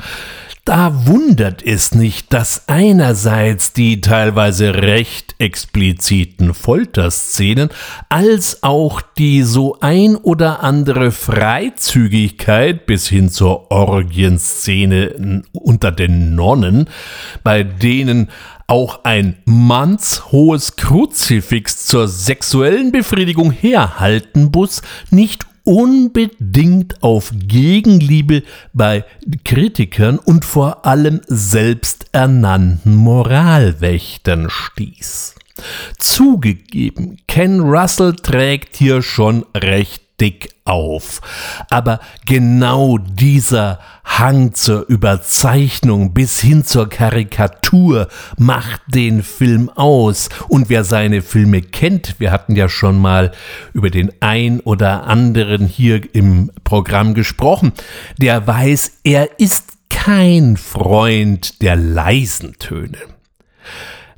Da 0.66 1.06
wundert 1.06 1.62
es 1.64 1.94
nicht, 1.94 2.34
dass 2.34 2.68
einerseits 2.68 3.72
die 3.74 4.02
teilweise 4.02 4.74
recht 4.74 5.36
expliziten 5.38 6.56
Folterszenen 6.56 7.70
als 8.10 8.64
auch 8.64 9.02
die 9.02 9.44
so 9.44 9.78
ein 9.82 10.16
oder 10.16 10.64
andere 10.64 11.12
Freizügigkeit 11.12 12.88
bis 12.88 13.08
hin 13.08 13.30
zur 13.30 13.70
Orgienszene 13.70 15.44
unter 15.52 15.92
den 15.92 16.34
Nonnen, 16.34 16.90
bei 17.44 17.62
denen 17.62 18.32
auch 18.66 19.04
ein 19.04 19.38
mannshohes 19.46 20.78
Kruzifix 20.78 21.86
zur 21.86 22.08
sexuellen 22.08 22.92
Befriedigung 22.92 23.52
herhalten 23.52 24.50
muss, 24.52 24.82
nicht 25.12 25.46
unbedingt 25.66 27.04
auf 27.04 27.32
Gegenliebe 27.34 28.44
bei 28.74 29.04
Kritikern 29.44 30.18
und 30.18 30.46
vor 30.46 30.86
allem 30.86 31.20
selbsternannten 31.28 32.96
Moralwächtern 32.96 34.50
stieß. 34.50 35.36
Zugegeben, 35.98 37.18
Ken 37.28 37.60
Russell 37.60 38.16
trägt 38.16 38.76
hier 38.76 39.02
schon 39.02 39.46
recht 39.56 40.05
dick 40.20 40.50
auf. 40.66 41.22
Aber 41.70 42.00
genau 42.26 42.98
dieser 42.98 43.80
Hang 44.04 44.54
zur 44.54 44.88
Überzeichnung 44.88 46.14
bis 46.14 46.40
hin 46.40 46.64
zur 46.64 46.90
Karikatur 46.90 48.08
macht 48.38 48.82
den 48.88 49.24
Film 49.24 49.70
aus. 49.70 50.30
Und 50.48 50.70
wer 50.70 50.84
seine 50.84 51.22
Filme 51.22 51.62
kennt, 51.62 52.20
wir 52.20 52.32
hatten 52.32 52.56
ja 52.56 52.70
schon 52.70 53.00
mal 53.00 53.32
über 53.74 53.90
den 53.90 54.12
ein 54.22 54.60
oder 54.62 55.06
anderen 55.06 55.68
hier 55.68 56.02
im 56.16 56.52
Programm 56.64 57.14
gesprochen, 57.14 57.74
der 58.18 58.46
weiß, 58.46 59.00
er 59.04 59.40
ist 59.40 59.74
kein 59.90 60.56
Freund 60.58 61.62
der 61.62 61.76
leisen 61.76 62.54
Töne. 62.60 62.98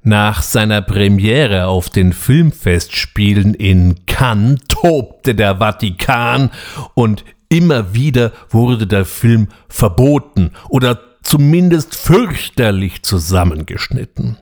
Nach 0.07 0.41
seiner 0.41 0.81
Premiere 0.81 1.67
auf 1.67 1.89
den 1.89 2.13
Filmfestspielen 2.13 3.53
in 3.53 4.05
Cannes 4.05 4.61
tobte 4.69 5.35
der 5.35 5.57
Vatikan 5.57 6.49
und 6.93 7.25
immer 7.49 7.93
wieder 7.93 8.31
wurde 8.49 8.87
der 8.87 9.03
Film 9.03 9.49
verboten 9.67 10.51
oder 10.69 10.97
zumindest 11.23 11.93
fürchterlich 11.93 13.03
zusammengeschnitten. 13.03 14.37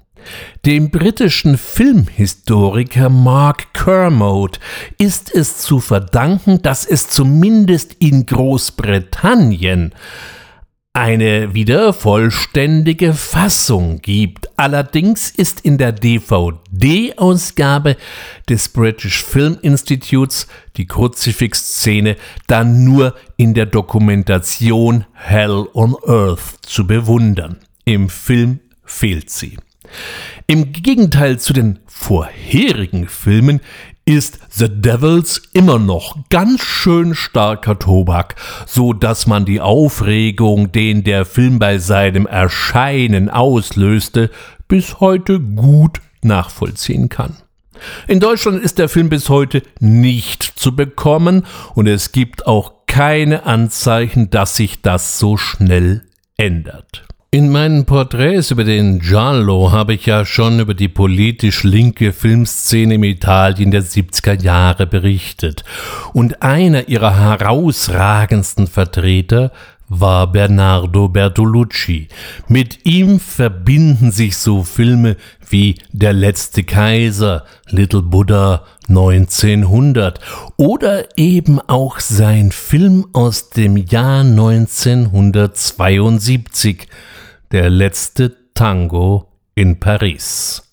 Dem 0.67 0.91
britischen 0.91 1.57
Filmhistoriker 1.57 3.09
Mark 3.09 3.73
Kermode 3.73 4.59
ist 4.99 5.33
es 5.33 5.57
zu 5.57 5.79
verdanken, 5.79 6.61
dass 6.61 6.85
es 6.85 7.09
zumindest 7.09 7.95
in 7.95 8.27
Großbritannien 8.27 9.95
eine 10.95 11.53
wieder 11.53 11.91
vollständige 11.91 13.13
Fassung 13.13 14.01
gibt. 14.01 14.47
Allerdings 14.57 15.29
ist 15.29 15.59
in 15.59 15.77
der 15.77 15.91
DVD-Ausgabe 15.91 17.97
des 18.47 18.69
British 18.69 19.21
Film 19.21 19.57
Institutes 19.61 20.47
die 20.77 20.87
Kruzifix-Szene 20.87 22.15
dann 22.47 22.85
nur 22.85 23.13
in 23.35 23.53
der 23.53 23.65
Dokumentation 23.65 25.03
Hell 25.11 25.67
on 25.73 25.97
Earth 26.07 26.59
zu 26.61 26.87
bewundern. 26.87 27.57
Im 27.83 28.07
Film 28.07 28.61
fehlt 28.85 29.29
sie. 29.29 29.57
Im 30.47 30.71
Gegenteil 30.71 31.39
zu 31.39 31.51
den 31.51 31.79
vorherigen 31.87 33.09
Filmen 33.09 33.59
ist 34.05 34.39
The 34.51 34.69
Devils 34.69 35.41
immer 35.53 35.79
noch 35.79 36.17
ganz 36.29 36.61
schön 36.61 37.15
starker 37.15 37.79
Tobak, 37.79 38.35
so 38.67 38.93
dass 38.93 39.25
man 39.25 39.45
die 39.45 39.61
Aufregung, 39.61 40.71
den 40.71 41.03
der 41.03 41.25
Film 41.25 41.57
bei 41.57 41.79
seinem 41.79 42.27
Erscheinen 42.27 43.31
auslöste, 43.31 44.29
bis 44.67 44.99
heute 44.99 45.39
gut 45.39 46.01
nachvollziehen 46.21 47.09
kann. 47.09 47.37
In 48.07 48.19
Deutschland 48.19 48.63
ist 48.63 48.77
der 48.77 48.89
Film 48.89 49.09
bis 49.09 49.29
heute 49.29 49.63
nicht 49.79 50.43
zu 50.43 50.75
bekommen 50.75 51.45
und 51.73 51.87
es 51.87 52.11
gibt 52.11 52.45
auch 52.45 52.85
keine 52.85 53.45
Anzeichen, 53.45 54.29
dass 54.29 54.55
sich 54.55 54.81
das 54.81 55.17
so 55.17 55.35
schnell 55.35 56.03
ändert. 56.37 57.05
In 57.31 57.51
meinen 57.51 57.85
Porträts 57.85 58.51
über 58.51 58.63
den 58.63 58.99
Giallo 58.99 59.71
habe 59.71 59.95
ich 59.95 60.05
ja 60.05 60.25
schon 60.25 60.61
über 60.61 60.73
die 60.73 60.87
politisch 60.87 61.63
linke 61.63 62.13
Filmszene 62.13 62.93
im 62.93 63.03
Italien 63.03 63.71
der 63.71 63.83
70er 63.83 64.41
Jahre 64.41 64.87
berichtet. 64.87 65.65
Und 66.13 66.41
einer 66.41 66.87
ihrer 66.87 67.19
herausragendsten 67.19 68.67
Vertreter 68.67 69.51
war 69.89 70.31
Bernardo 70.31 71.09
Bertolucci. 71.09 72.07
Mit 72.47 72.85
ihm 72.85 73.19
verbinden 73.19 74.11
sich 74.11 74.37
so 74.37 74.63
Filme 74.63 75.17
wie 75.49 75.75
Der 75.91 76.13
letzte 76.13 76.63
Kaiser, 76.63 77.43
Little 77.67 78.01
Buddha 78.01 78.63
1900 78.87 80.21
oder 80.55 81.03
eben 81.17 81.59
auch 81.59 81.99
sein 81.99 82.53
Film 82.53 83.07
aus 83.11 83.49
dem 83.49 83.75
Jahr 83.77 84.21
1972 84.21 86.87
der 87.55 87.69
letzte 87.69 88.51
Tango 88.53 89.31
in 89.55 89.79
Paris. 89.79 90.64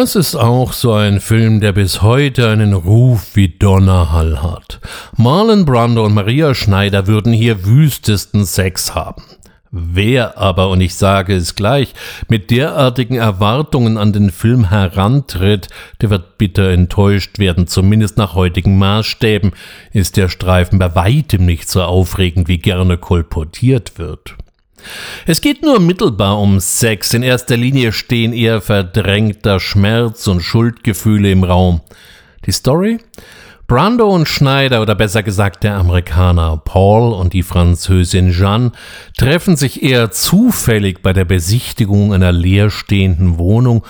Das 0.00 0.16
ist 0.16 0.34
auch 0.34 0.72
so 0.72 0.94
ein 0.94 1.20
Film, 1.20 1.60
der 1.60 1.72
bis 1.72 2.00
heute 2.00 2.48
einen 2.48 2.72
Ruf 2.72 3.36
wie 3.36 3.50
Donnerhall 3.50 4.42
hat. 4.42 4.80
Marlon 5.18 5.66
Brando 5.66 6.06
und 6.06 6.14
Maria 6.14 6.54
Schneider 6.54 7.06
würden 7.06 7.34
hier 7.34 7.66
wüstesten 7.66 8.46
Sex 8.46 8.94
haben. 8.94 9.22
Wer 9.70 10.38
aber, 10.38 10.70
und 10.70 10.80
ich 10.80 10.94
sage 10.94 11.36
es 11.36 11.54
gleich, 11.54 11.92
mit 12.28 12.50
derartigen 12.50 13.16
Erwartungen 13.16 13.98
an 13.98 14.14
den 14.14 14.30
Film 14.30 14.70
herantritt, 14.70 15.68
der 16.00 16.08
wird 16.08 16.38
bitter 16.38 16.70
enttäuscht 16.70 17.38
werden, 17.38 17.66
zumindest 17.66 18.16
nach 18.16 18.34
heutigen 18.34 18.78
Maßstäben 18.78 19.52
ist 19.92 20.16
der 20.16 20.30
Streifen 20.30 20.78
bei 20.78 20.94
weitem 20.94 21.44
nicht 21.44 21.68
so 21.68 21.82
aufregend, 21.82 22.48
wie 22.48 22.56
gerne 22.56 22.96
kolportiert 22.96 23.98
wird. 23.98 24.34
Es 25.26 25.40
geht 25.40 25.62
nur 25.62 25.80
mittelbar 25.80 26.38
um 26.40 26.60
Sex, 26.60 27.14
in 27.14 27.22
erster 27.22 27.56
Linie 27.56 27.92
stehen 27.92 28.32
eher 28.32 28.60
verdrängter 28.60 29.60
Schmerz 29.60 30.26
und 30.26 30.40
Schuldgefühle 30.40 31.30
im 31.30 31.44
Raum. 31.44 31.80
Die 32.46 32.52
Story? 32.52 32.98
Brando 33.70 34.08
und 34.08 34.26
Schneider, 34.26 34.82
oder 34.82 34.96
besser 34.96 35.22
gesagt 35.22 35.62
der 35.62 35.76
Amerikaner 35.76 36.56
Paul 36.56 37.12
und 37.12 37.34
die 37.34 37.44
Französin 37.44 38.32
Jeanne, 38.32 38.72
treffen 39.16 39.56
sich 39.56 39.84
eher 39.84 40.10
zufällig 40.10 41.02
bei 41.02 41.12
der 41.12 41.24
Besichtigung 41.24 42.12
einer 42.12 42.32
leerstehenden 42.32 43.38
Wohnung 43.38 43.84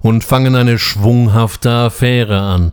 und 0.00 0.24
fangen 0.24 0.56
eine 0.56 0.78
schwunghafte 0.78 1.70
Affäre 1.70 2.40
an. 2.40 2.72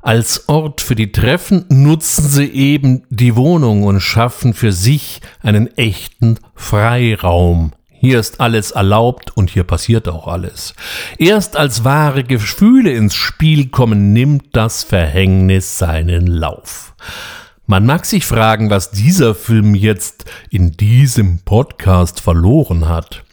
Als 0.00 0.48
Ort 0.48 0.80
für 0.80 0.94
die 0.94 1.10
Treffen 1.10 1.64
nutzen 1.70 2.28
sie 2.28 2.46
eben 2.46 3.02
die 3.10 3.34
Wohnung 3.34 3.82
und 3.82 4.00
schaffen 4.00 4.54
für 4.54 4.70
sich 4.70 5.20
einen 5.42 5.76
echten 5.76 6.38
Freiraum. 6.54 7.72
Hier 7.90 8.20
ist 8.20 8.40
alles 8.40 8.70
erlaubt 8.70 9.36
und 9.36 9.50
hier 9.50 9.64
passiert 9.64 10.08
auch 10.08 10.28
alles. 10.28 10.74
Erst 11.18 11.56
als 11.56 11.82
wahre 11.82 12.22
Gefühle 12.22 12.92
ins 12.92 13.16
Spiel 13.16 13.70
kommen, 13.70 14.12
nimmt 14.12 14.54
das 14.54 14.84
Verhängnis 14.84 15.78
seinen 15.78 16.28
Lauf. 16.28 16.94
Man 17.66 17.84
mag 17.84 18.06
sich 18.06 18.24
fragen, 18.24 18.70
was 18.70 18.92
dieser 18.92 19.34
Film 19.34 19.74
jetzt 19.74 20.26
in 20.48 20.76
diesem 20.76 21.40
Podcast 21.40 22.20
verloren 22.20 22.88
hat. 22.88 23.24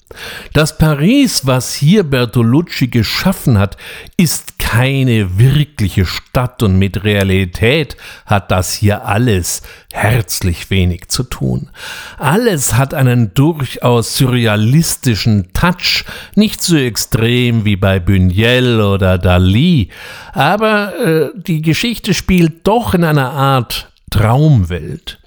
Das 0.53 0.77
Paris, 0.77 1.47
was 1.47 1.73
hier 1.73 2.03
Bertolucci 2.03 2.87
geschaffen 2.87 3.57
hat, 3.57 3.75
ist 4.17 4.59
keine 4.59 5.39
wirkliche 5.39 6.05
Stadt 6.05 6.61
und 6.61 6.77
mit 6.77 7.03
Realität 7.03 7.97
hat 8.25 8.51
das 8.51 8.73
hier 8.73 9.05
alles 9.05 9.63
herzlich 9.91 10.69
wenig 10.69 11.07
zu 11.07 11.23
tun. 11.23 11.69
Alles 12.17 12.75
hat 12.75 12.93
einen 12.93 13.33
durchaus 13.33 14.15
surrealistischen 14.15 15.51
Touch, 15.53 16.05
nicht 16.35 16.61
so 16.61 16.77
extrem 16.77 17.65
wie 17.65 17.75
bei 17.75 17.97
Buñuel 17.97 18.81
oder 18.81 19.17
Dali, 19.17 19.89
aber 20.33 20.93
äh, 20.99 21.29
die 21.35 21.61
Geschichte 21.61 22.13
spielt 22.13 22.67
doch 22.67 22.93
in 22.93 23.03
einer 23.03 23.31
Art 23.31 23.91
Traumwelt. 24.11 25.19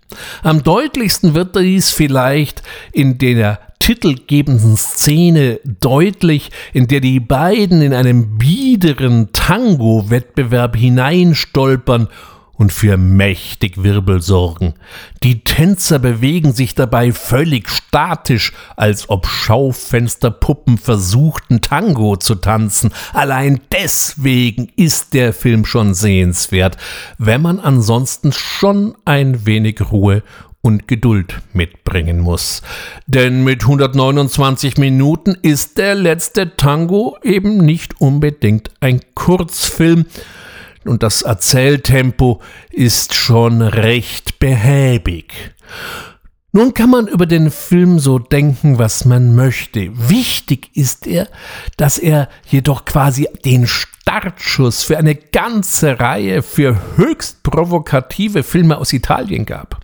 Am 0.42 0.62
deutlichsten 0.62 1.34
wird 1.34 1.54
dies 1.56 1.90
vielleicht 1.90 2.62
in 2.92 3.18
der 3.18 3.60
titelgebenden 3.88 4.76
Szene 4.76 5.60
deutlich, 5.80 6.50
in 6.74 6.88
der 6.88 7.00
die 7.00 7.20
beiden 7.20 7.80
in 7.80 7.94
einen 7.94 8.36
biederen 8.36 9.32
Tango-Wettbewerb 9.32 10.76
hineinstolpern 10.76 12.08
und 12.52 12.70
für 12.70 12.98
mächtig 12.98 13.82
Wirbel 13.82 14.20
sorgen. 14.20 14.74
Die 15.22 15.42
Tänzer 15.42 15.98
bewegen 16.00 16.52
sich 16.52 16.74
dabei 16.74 17.12
völlig 17.12 17.70
statisch, 17.70 18.52
als 18.76 19.08
ob 19.08 19.26
Schaufensterpuppen 19.26 20.76
versuchten 20.76 21.62
Tango 21.62 22.16
zu 22.16 22.34
tanzen. 22.34 22.92
Allein 23.14 23.60
deswegen 23.72 24.68
ist 24.76 25.14
der 25.14 25.32
Film 25.32 25.64
schon 25.64 25.94
sehenswert, 25.94 26.76
wenn 27.16 27.40
man 27.40 27.58
ansonsten 27.58 28.32
schon 28.32 28.94
ein 29.06 29.46
wenig 29.46 29.80
Ruhe 29.90 30.22
und 30.60 30.88
Geduld 30.88 31.40
mitbringen 31.52 32.20
muss. 32.20 32.62
Denn 33.06 33.44
mit 33.44 33.62
129 33.62 34.76
Minuten 34.76 35.36
ist 35.40 35.78
der 35.78 35.94
letzte 35.94 36.56
Tango 36.56 37.16
eben 37.22 37.58
nicht 37.58 38.00
unbedingt 38.00 38.70
ein 38.80 39.00
Kurzfilm, 39.14 40.06
und 40.84 41.02
das 41.02 41.22
Erzähltempo 41.22 42.40
ist 42.70 43.14
schon 43.14 43.62
recht 43.62 44.38
behäbig. 44.38 45.52
Nun 46.52 46.72
kann 46.72 46.88
man 46.88 47.08
über 47.08 47.26
den 47.26 47.50
Film 47.50 47.98
so 47.98 48.18
denken, 48.18 48.78
was 48.78 49.04
man 49.04 49.34
möchte. 49.34 49.90
Wichtig 50.08 50.70
ist 50.74 51.06
er, 51.06 51.28
dass 51.76 51.98
er 51.98 52.30
jedoch 52.48 52.86
quasi 52.86 53.28
den 53.44 53.66
Startschuss 53.66 54.82
für 54.82 54.96
eine 54.96 55.14
ganze 55.14 56.00
Reihe 56.00 56.42
für 56.42 56.96
höchst 56.96 57.42
provokative 57.42 58.42
Filme 58.42 58.78
aus 58.78 58.94
Italien 58.94 59.44
gab. 59.44 59.80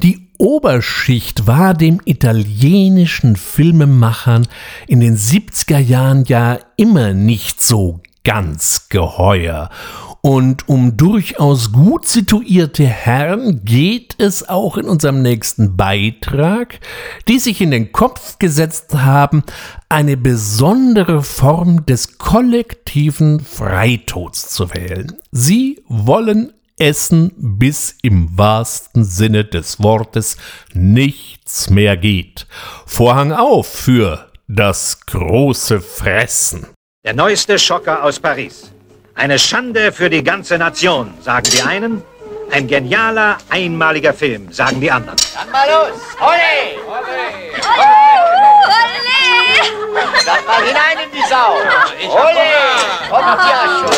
Die 0.00 0.28
Oberschicht 0.38 1.48
war 1.48 1.74
dem 1.74 2.00
italienischen 2.04 3.34
Filmemachern 3.34 4.46
in 4.86 5.00
den 5.00 5.16
70er 5.16 5.78
Jahren 5.78 6.24
ja 6.26 6.60
immer 6.76 7.12
nicht 7.12 7.60
so 7.60 8.00
ganz 8.22 8.88
geheuer. 8.88 9.68
Und 10.20 10.68
um 10.68 10.96
durchaus 10.96 11.72
gut 11.72 12.08
situierte 12.08 12.84
Herren 12.84 13.64
geht 13.64 14.16
es 14.18 14.48
auch 14.48 14.76
in 14.76 14.86
unserem 14.86 15.22
nächsten 15.22 15.76
Beitrag, 15.76 16.80
die 17.28 17.38
sich 17.38 17.60
in 17.60 17.70
den 17.70 17.92
Kopf 17.92 18.38
gesetzt 18.38 18.94
haben, 18.94 19.44
eine 19.88 20.16
besondere 20.16 21.22
Form 21.22 21.86
des 21.86 22.18
kollektiven 22.18 23.40
Freitods 23.40 24.50
zu 24.50 24.74
wählen. 24.74 25.16
Sie 25.30 25.82
wollen 25.86 26.52
essen, 26.78 27.32
bis 27.36 27.96
im 28.02 28.36
wahrsten 28.36 29.04
Sinne 29.04 29.44
des 29.44 29.82
Wortes 29.82 30.36
nichts 30.74 31.70
mehr 31.70 31.96
geht. 31.96 32.46
Vorhang 32.86 33.32
auf 33.32 33.68
für 33.68 34.30
das 34.48 35.00
große 35.06 35.80
Fressen. 35.80 36.66
Der 37.04 37.14
neueste 37.14 37.58
Schocker 37.58 38.02
aus 38.02 38.18
Paris. 38.18 38.72
Eine 39.18 39.36
Schande 39.36 39.90
für 39.90 40.08
die 40.08 40.22
ganze 40.22 40.56
Nation, 40.58 41.12
sagen 41.20 41.50
die 41.52 41.60
einen. 41.60 42.04
Ein 42.52 42.68
genialer, 42.68 43.38
einmaliger 43.50 44.14
Film, 44.14 44.52
sagen 44.52 44.80
die 44.80 44.92
anderen. 44.92 45.16
Dann 45.34 45.50
mal 45.50 45.66
los! 45.68 45.98
Ole! 46.20 46.78
Ole! 46.86 47.18
Ole! 47.78 47.98
Dann 50.24 50.44
mal 50.46 50.62
hinein 50.62 50.98
in 51.04 51.10
die 51.10 51.24
Sau! 51.28 51.56
Ole! 51.56 52.48
Kommt 53.10 53.42
ja 53.42 53.66
schon! 53.80 53.96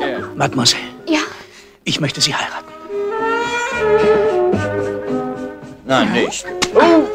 Ole! 0.00 0.28
Mademoiselle. 0.34 0.82
Ja? 1.06 1.20
Ich 1.84 2.00
möchte 2.00 2.22
Sie 2.22 2.34
heiraten. 2.34 2.72
Nein, 5.84 6.10
nicht. 6.12 6.46
Oh. 6.74 7.06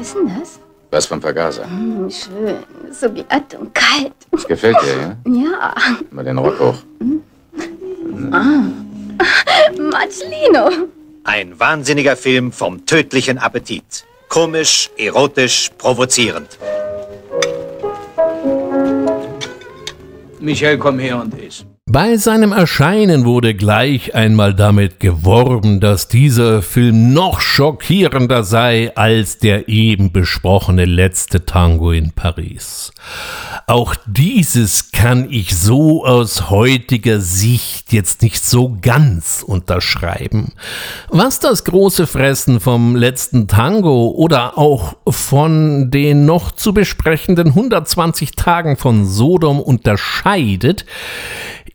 Was 0.00 0.06
ist 0.06 0.16
denn 0.16 0.32
das? 0.40 0.60
Was 0.90 1.06
vom 1.06 1.20
Vergaser? 1.20 1.64
Hm, 1.64 2.08
schön. 2.10 2.56
So 2.90 3.10
glatt 3.12 3.54
und 3.54 3.74
kalt. 3.74 4.14
Das 4.30 4.46
gefällt 4.46 4.76
dir, 4.82 5.16
ja? 5.30 5.42
Ja. 5.42 5.74
Mal 6.10 6.24
den 6.24 6.38
Rock 6.38 6.58
hoch. 6.58 6.76
Ah. 8.32 8.62
Marcellino. 9.92 10.88
Ein 11.24 11.60
wahnsinniger 11.60 12.16
Film 12.16 12.50
vom 12.50 12.86
tödlichen 12.86 13.36
Appetit. 13.36 14.06
Komisch, 14.30 14.88
erotisch, 14.96 15.70
provozierend. 15.76 16.58
Michel, 20.40 20.78
komm 20.78 20.98
her 20.98 21.20
und 21.20 21.34
iss. 21.38 21.66
Bei 21.92 22.18
seinem 22.18 22.52
Erscheinen 22.52 23.24
wurde 23.24 23.52
gleich 23.52 24.14
einmal 24.14 24.54
damit 24.54 25.00
geworben, 25.00 25.80
dass 25.80 26.06
dieser 26.06 26.62
Film 26.62 27.12
noch 27.12 27.40
schockierender 27.40 28.44
sei 28.44 28.92
als 28.94 29.38
der 29.38 29.68
eben 29.68 30.12
besprochene 30.12 30.84
letzte 30.84 31.44
Tango 31.46 31.90
in 31.90 32.12
Paris. 32.12 32.92
Auch 33.66 33.96
dieses 34.06 34.92
kann 34.92 35.26
ich 35.30 35.56
so 35.56 36.06
aus 36.06 36.48
heutiger 36.48 37.18
Sicht 37.18 37.92
jetzt 37.92 38.22
nicht 38.22 38.44
so 38.44 38.76
ganz 38.80 39.42
unterschreiben. 39.44 40.52
Was 41.08 41.40
das 41.40 41.64
große 41.64 42.06
Fressen 42.06 42.60
vom 42.60 42.94
letzten 42.94 43.48
Tango 43.48 44.10
oder 44.10 44.56
auch 44.56 44.94
von 45.08 45.90
den 45.90 46.24
noch 46.24 46.52
zu 46.52 46.72
besprechenden 46.72 47.48
120 47.48 48.36
Tagen 48.36 48.76
von 48.76 49.06
Sodom 49.06 49.58
unterscheidet, 49.58 50.84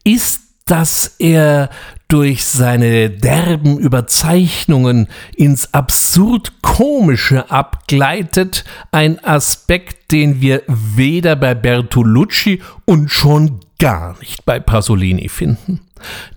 ist, 0.05 0.41
dass 0.65 1.15
er 1.19 1.69
durch 2.07 2.45
seine 2.45 3.09
derben 3.09 3.77
Überzeichnungen 3.77 5.07
ins 5.35 5.73
absurd 5.73 6.61
komische 6.61 7.51
abgleitet, 7.51 8.63
ein 8.91 9.23
Aspekt, 9.23 10.11
den 10.11 10.41
wir 10.41 10.63
weder 10.67 11.35
bei 11.35 11.53
Bertolucci 11.53 12.61
und 12.85 13.09
schon 13.09 13.59
gar 13.79 14.17
nicht 14.19 14.45
bei 14.45 14.59
Pasolini 14.59 15.29
finden. 15.29 15.81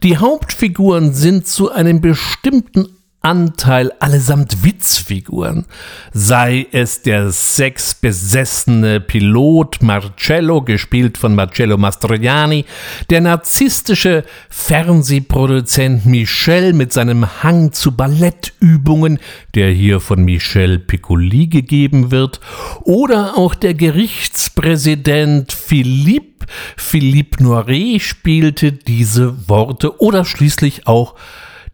Die 0.03 0.17
Hauptfiguren 0.17 1.13
sind 1.13 1.47
zu 1.47 1.71
einem 1.71 2.01
bestimmten 2.01 2.98
Anteil 3.29 3.93
allesamt 4.01 4.65
Witzfiguren, 4.65 5.67
sei 6.15 6.67
es 6.73 7.03
der 7.03 7.31
sexbesessene 7.31 9.01
Pilot 9.01 9.83
Marcello, 9.83 10.63
gespielt 10.63 11.19
von 11.19 11.35
Marcello 11.35 11.77
Mastroianni, 11.77 12.65
der 13.11 13.21
narzisstische 13.21 14.25
Fernsehproduzent 14.49 16.07
Michel 16.07 16.73
mit 16.73 16.95
seinem 16.95 17.43
Hang 17.43 17.73
zu 17.75 17.95
Ballettübungen, 17.95 19.19
der 19.55 19.73
hier 19.73 20.01
von 20.01 20.25
Michel 20.25 20.79
Piccoli 20.79 21.49
gegeben 21.49 22.11
wird, 22.11 22.41
oder 22.81 23.37
auch 23.37 23.55
der 23.55 23.75
Gerichtspräsident 23.75 25.53
Philippe, 25.53 26.47
Philippe 26.79 27.43
Noiret 27.43 28.01
spielte 28.01 28.73
diese 28.73 29.51
Worte, 29.51 30.01
oder 30.01 30.25
schließlich 30.25 30.87
auch 30.87 31.15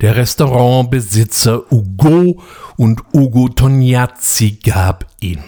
der 0.01 0.16
Restaurantbesitzer 0.16 1.72
Ugo 1.72 2.42
und 2.76 3.03
Ugo 3.12 3.49
Tognazzi 3.49 4.59
gab 4.62 5.07
ihn. 5.20 5.42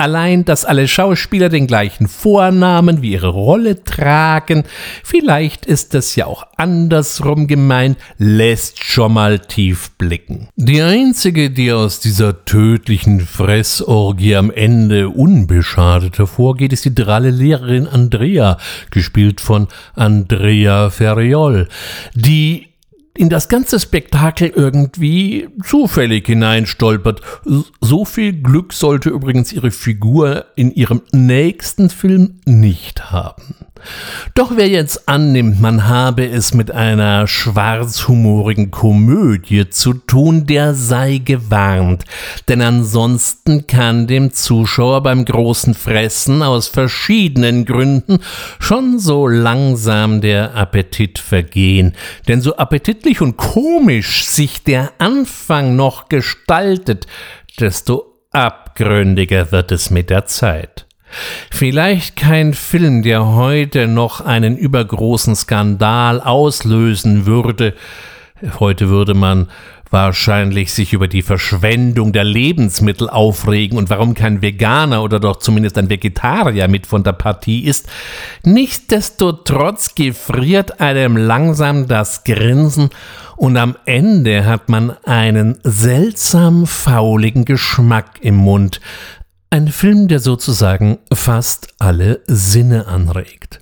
Allein, 0.00 0.46
dass 0.46 0.64
alle 0.64 0.88
Schauspieler 0.88 1.50
den 1.50 1.66
gleichen 1.66 2.08
Vornamen 2.08 3.02
wie 3.02 3.12
ihre 3.12 3.28
Rolle 3.28 3.84
tragen, 3.84 4.64
vielleicht 5.04 5.66
ist 5.66 5.92
das 5.92 6.16
ja 6.16 6.24
auch 6.24 6.46
andersrum 6.56 7.46
gemeint, 7.46 7.98
lässt 8.16 8.82
schon 8.82 9.12
mal 9.12 9.38
tief 9.40 9.90
blicken. 9.98 10.48
Die 10.56 10.80
einzige, 10.80 11.50
die 11.50 11.70
aus 11.70 12.00
dieser 12.00 12.46
tödlichen 12.46 13.20
Fressorgie 13.20 14.36
am 14.36 14.50
Ende 14.50 15.10
unbeschadet 15.10 16.18
hervorgeht, 16.18 16.72
ist 16.72 16.86
die 16.86 16.94
dralle 16.94 17.30
Lehrerin 17.30 17.86
Andrea, 17.86 18.56
gespielt 18.90 19.42
von 19.42 19.68
Andrea 19.94 20.88
Ferriol, 20.88 21.68
die 22.14 22.69
in 23.16 23.28
das 23.28 23.48
ganze 23.48 23.80
Spektakel 23.80 24.52
irgendwie 24.54 25.48
zufällig 25.64 26.26
hineinstolpert. 26.26 27.20
So 27.80 28.04
viel 28.04 28.32
Glück 28.32 28.72
sollte 28.72 29.10
übrigens 29.10 29.52
ihre 29.52 29.70
Figur 29.70 30.46
in 30.56 30.70
ihrem 30.72 31.02
nächsten 31.12 31.90
Film 31.90 32.40
nicht 32.46 33.10
haben. 33.10 33.56
Doch 34.34 34.52
wer 34.56 34.68
jetzt 34.68 35.08
annimmt, 35.08 35.60
man 35.60 35.88
habe 35.88 36.26
es 36.28 36.54
mit 36.54 36.70
einer 36.70 37.26
schwarzhumorigen 37.26 38.70
Komödie 38.70 39.68
zu 39.70 39.94
tun, 39.94 40.46
der 40.46 40.74
sei 40.74 41.18
gewarnt, 41.18 42.04
denn 42.48 42.62
ansonsten 42.62 43.66
kann 43.66 44.06
dem 44.06 44.32
Zuschauer 44.32 45.02
beim 45.02 45.24
großen 45.24 45.74
Fressen 45.74 46.42
aus 46.42 46.68
verschiedenen 46.68 47.64
Gründen 47.64 48.18
schon 48.58 48.98
so 48.98 49.26
langsam 49.26 50.20
der 50.20 50.54
Appetit 50.54 51.18
vergehen, 51.18 51.94
denn 52.28 52.40
so 52.40 52.56
appetitlich 52.56 53.20
und 53.20 53.36
komisch 53.36 54.24
sich 54.24 54.62
der 54.64 54.92
Anfang 54.98 55.76
noch 55.76 56.08
gestaltet, 56.08 57.06
desto 57.58 58.10
abgründiger 58.30 59.52
wird 59.52 59.72
es 59.72 59.90
mit 59.90 60.10
der 60.10 60.26
Zeit. 60.26 60.86
Vielleicht 61.50 62.16
kein 62.16 62.54
Film, 62.54 63.02
der 63.02 63.26
heute 63.26 63.86
noch 63.86 64.20
einen 64.20 64.56
übergroßen 64.56 65.34
Skandal 65.36 66.20
auslösen 66.20 67.26
würde. 67.26 67.74
Heute 68.58 68.88
würde 68.88 69.14
man 69.14 69.48
wahrscheinlich 69.90 70.72
sich 70.72 70.92
über 70.92 71.08
die 71.08 71.22
Verschwendung 71.22 72.12
der 72.12 72.24
Lebensmittel 72.24 73.10
aufregen 73.10 73.76
und 73.76 73.90
warum 73.90 74.14
kein 74.14 74.40
Veganer 74.40 75.02
oder 75.02 75.18
doch 75.18 75.36
zumindest 75.36 75.76
ein 75.78 75.90
Vegetarier 75.90 76.68
mit 76.68 76.86
von 76.86 77.02
der 77.02 77.12
Partie 77.12 77.64
ist. 77.64 77.88
Nichtsdestotrotz 78.44 79.96
gefriert 79.96 80.80
einem 80.80 81.16
langsam 81.16 81.88
das 81.88 82.22
Grinsen 82.22 82.90
und 83.36 83.56
am 83.56 83.74
Ende 83.84 84.44
hat 84.46 84.68
man 84.68 84.96
einen 85.04 85.58
seltsam 85.64 86.66
fauligen 86.66 87.44
Geschmack 87.44 88.18
im 88.20 88.36
Mund, 88.36 88.80
ein 89.50 89.68
Film, 89.68 90.06
der 90.06 90.20
sozusagen 90.20 90.98
fast 91.12 91.74
alle 91.78 92.20
Sinne 92.26 92.86
anregt. 92.86 93.60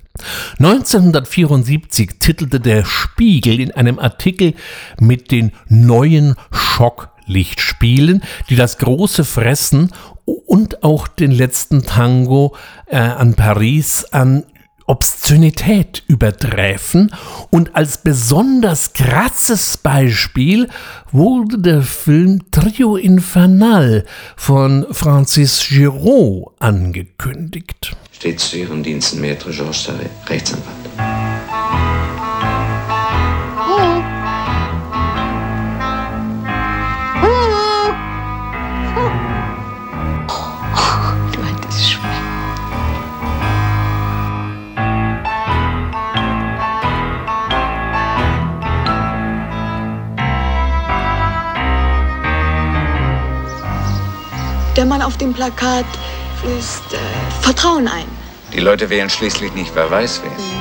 1974 0.59 2.19
titelte 2.19 2.59
der 2.59 2.85
Spiegel 2.85 3.59
in 3.59 3.71
einem 3.71 3.97
Artikel 3.97 4.53
mit 4.99 5.31
den 5.31 5.51
neuen 5.67 6.35
Schocklichtspielen, 6.51 8.21
die 8.49 8.55
das 8.55 8.77
große 8.77 9.25
Fressen 9.25 9.91
und 10.25 10.83
auch 10.83 11.07
den 11.07 11.31
letzten 11.31 11.83
Tango 11.83 12.55
äh, 12.85 12.97
an 12.97 13.33
Paris 13.33 14.05
an 14.11 14.43
Obszönität 14.89 16.01
übertreffen 16.07 17.11
und 17.51 17.75
als 17.75 17.99
besonders 17.99 18.93
krasses 18.93 19.77
Beispiel 19.77 20.67
wurde 21.11 21.59
der 21.59 21.83
Film 21.83 22.49
Trio 22.49 22.95
Infernal 22.95 24.03
von 24.35 24.87
Francis 24.89 25.63
Giraud 25.69 26.53
angekündigt. 26.57 27.95
Steht 28.11 28.39
zu 28.39 28.57
Ihren 28.57 28.81
Diensten, 28.81 29.21
Maître 29.21 29.51
Georges 29.51 29.91
Rechtsanwalt. 30.27 31.18
Der 54.79 54.85
Mann 54.85 55.01
auf 55.01 55.17
dem 55.17 55.33
Plakat 55.33 55.83
flößt 56.39 56.93
äh, 56.93 57.41
Vertrauen 57.41 57.85
ein. 57.89 58.05
Die 58.53 58.61
Leute 58.61 58.89
wählen 58.89 59.09
schließlich 59.09 59.51
nicht, 59.51 59.75
wer 59.75 59.91
weiß 59.91 60.21
wen. 60.23 60.58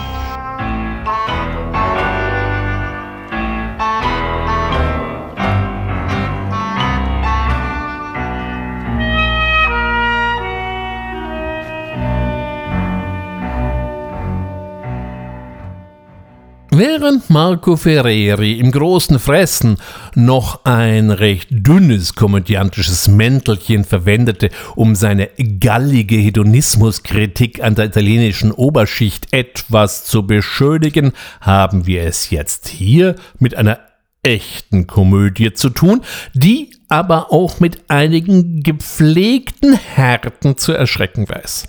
Während 16.78 17.28
Marco 17.28 17.74
Ferreri 17.74 18.52
im 18.52 18.70
großen 18.70 19.18
Fressen 19.18 19.78
noch 20.14 20.64
ein 20.64 21.10
recht 21.10 21.48
dünnes 21.50 22.14
komödiantisches 22.14 23.08
Mäntelchen 23.08 23.84
verwendete, 23.84 24.50
um 24.76 24.94
seine 24.94 25.28
gallige 25.58 26.14
Hedonismuskritik 26.14 27.64
an 27.64 27.74
der 27.74 27.86
italienischen 27.86 28.52
Oberschicht 28.52 29.32
etwas 29.32 30.04
zu 30.04 30.24
beschönigen, 30.24 31.14
haben 31.40 31.88
wir 31.88 32.04
es 32.04 32.30
jetzt 32.30 32.68
hier 32.68 33.16
mit 33.40 33.56
einer 33.56 33.80
echten 34.28 34.86
Komödie 34.86 35.54
zu 35.54 35.70
tun, 35.70 36.02
die 36.34 36.70
aber 36.88 37.32
auch 37.32 37.60
mit 37.60 37.90
einigen 37.90 38.62
gepflegten 38.62 39.72
Härten 39.72 40.58
zu 40.58 40.72
erschrecken 40.72 41.28
weiß. 41.28 41.68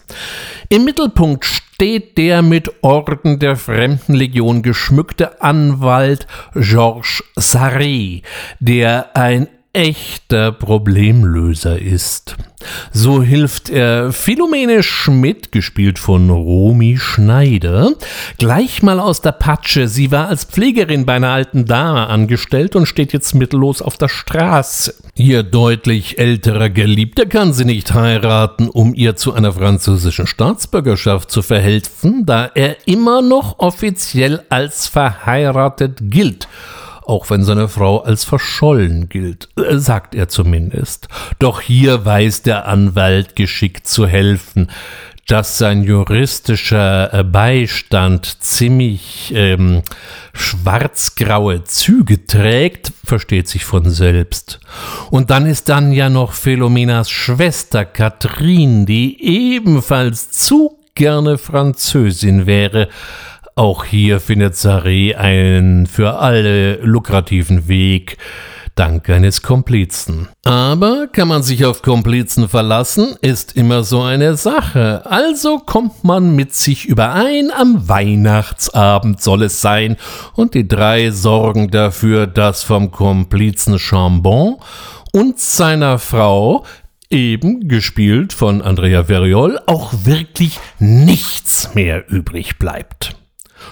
Im 0.68 0.84
Mittelpunkt 0.84 1.46
steht 1.46 2.18
der 2.18 2.42
mit 2.42 2.84
Orden 2.84 3.40
der 3.40 3.56
Fremdenlegion 3.56 4.62
geschmückte 4.62 5.42
Anwalt 5.42 6.28
Georges 6.54 7.24
Sarri, 7.38 8.24
der 8.60 9.16
ein 9.16 9.48
echter 9.74 10.52
Problemlöser 10.52 11.80
ist. 11.80 12.36
So 12.92 13.22
hilft 13.22 13.70
er 13.70 14.12
Philomene 14.12 14.84
Schmidt, 14.84 15.52
gespielt 15.52 16.00
von 16.00 16.30
Romy 16.30 16.98
Schneider, 16.98 17.94
gleich 18.38 18.82
mal 18.82 19.00
aus 19.00 19.22
der 19.22 19.32
Patsche. 19.32 19.88
Sie 19.88 20.12
war 20.12 20.28
als 20.28 20.44
Pflegerin 20.44 21.06
bei 21.06 21.14
einer 21.14 21.30
alten 21.30 21.66
Dame 21.66 22.08
angestellt 22.08 22.76
und 22.76 22.88
steht 22.88 23.14
jetzt 23.14 23.36
mittellos 23.36 23.82
auf 23.82 23.98
der 23.98 24.10
Straße. 24.10 24.96
Ihr 25.16 25.44
deutlich 25.44 26.18
älterer 26.18 26.70
Geliebter 26.70 27.28
kann 27.28 27.54
sie 27.54 27.66
nicht 27.66 27.94
heiraten, 27.94 28.70
um 28.70 28.94
ihr 28.94 29.16
zu 29.16 29.34
einer 29.34 29.54
französischen 29.54 30.28
Staatsbürgerschaft 30.28 31.30
zu 31.30 31.42
verhelfen, 31.42 32.26
da 32.26 32.50
er 32.56 32.76
immer 32.88 33.22
noch 33.22 33.60
offiziell 33.60 34.42
als 34.50 34.88
verheiratet 34.88 36.00
gilt 36.02 36.48
auch 37.10 37.30
wenn 37.32 37.44
seine 37.44 37.68
Frau 37.68 38.02
als 38.04 38.24
verschollen 38.24 39.10
gilt, 39.10 39.50
äh, 39.58 39.78
sagt 39.78 40.14
er 40.14 40.30
zumindest. 40.30 41.08
Doch 41.40 41.60
hier 41.60 42.06
weiß 42.06 42.44
der 42.44 42.68
Anwalt 42.68 43.36
geschickt 43.36 43.88
zu 43.88 44.08
helfen. 44.08 44.70
Dass 45.28 45.60
sein 45.60 45.84
juristischer 45.84 47.14
äh, 47.14 47.24
Beistand 47.24 48.42
ziemlich 48.42 49.32
ähm, 49.36 49.84
schwarzgraue 50.34 51.64
Züge 51.64 52.26
trägt, 52.26 52.92
versteht 53.04 53.48
sich 53.48 53.64
von 53.64 53.90
selbst. 53.90 54.60
Und 55.12 55.30
dann 55.30 55.46
ist 55.46 55.70
dann 55.70 55.92
ja 55.92 56.10
noch 56.10 56.34
Philomenas 56.34 57.12
Schwester 57.12 57.86
Katrin, 57.86 58.86
die 58.88 59.24
ebenfalls 59.24 60.32
zu 60.32 60.80
gerne 60.96 61.38
Französin 61.38 62.46
wäre, 62.46 62.90
auch 63.60 63.84
hier 63.84 64.22
findet 64.22 64.54
Saré 64.54 65.18
einen 65.18 65.86
für 65.86 66.20
alle 66.20 66.78
lukrativen 66.78 67.68
Weg 67.68 68.16
dank 68.76 69.10
eines 69.10 69.42
Komplizen. 69.42 70.30
Aber 70.46 71.08
kann 71.08 71.28
man 71.28 71.44
sich 71.44 71.66
auf 71.66 71.82
Komplizen 71.82 72.48
verlassen, 72.48 73.18
ist 73.22 73.58
immer 73.58 73.84
so 73.84 74.02
eine 74.02 74.38
Sache. 74.38 75.06
Also 75.06 75.58
kommt 75.58 76.06
man 76.06 76.38
mit 76.38 76.56
sich 76.56 76.86
überein, 76.86 77.52
am 77.52 77.90
Weihnachtsabend 77.90 79.22
soll 79.22 79.44
es 79.44 79.60
sein, 79.60 79.98
und 80.36 80.54
die 80.54 80.66
drei 80.66 81.12
sorgen 81.12 81.70
dafür, 81.70 82.28
dass 82.28 82.64
vom 82.64 82.92
Komplizen 82.92 83.78
Chambon 83.78 84.56
und 85.12 85.38
seiner 85.38 86.00
Frau 86.00 86.64
eben 87.10 87.68
gespielt 87.68 88.32
von 88.32 88.62
Andrea 88.62 89.04
Verriol, 89.04 89.60
auch 89.66 89.92
wirklich 90.06 90.62
nichts 90.80 91.76
mehr 91.76 92.10
übrig 92.10 92.58
bleibt. 92.58 93.19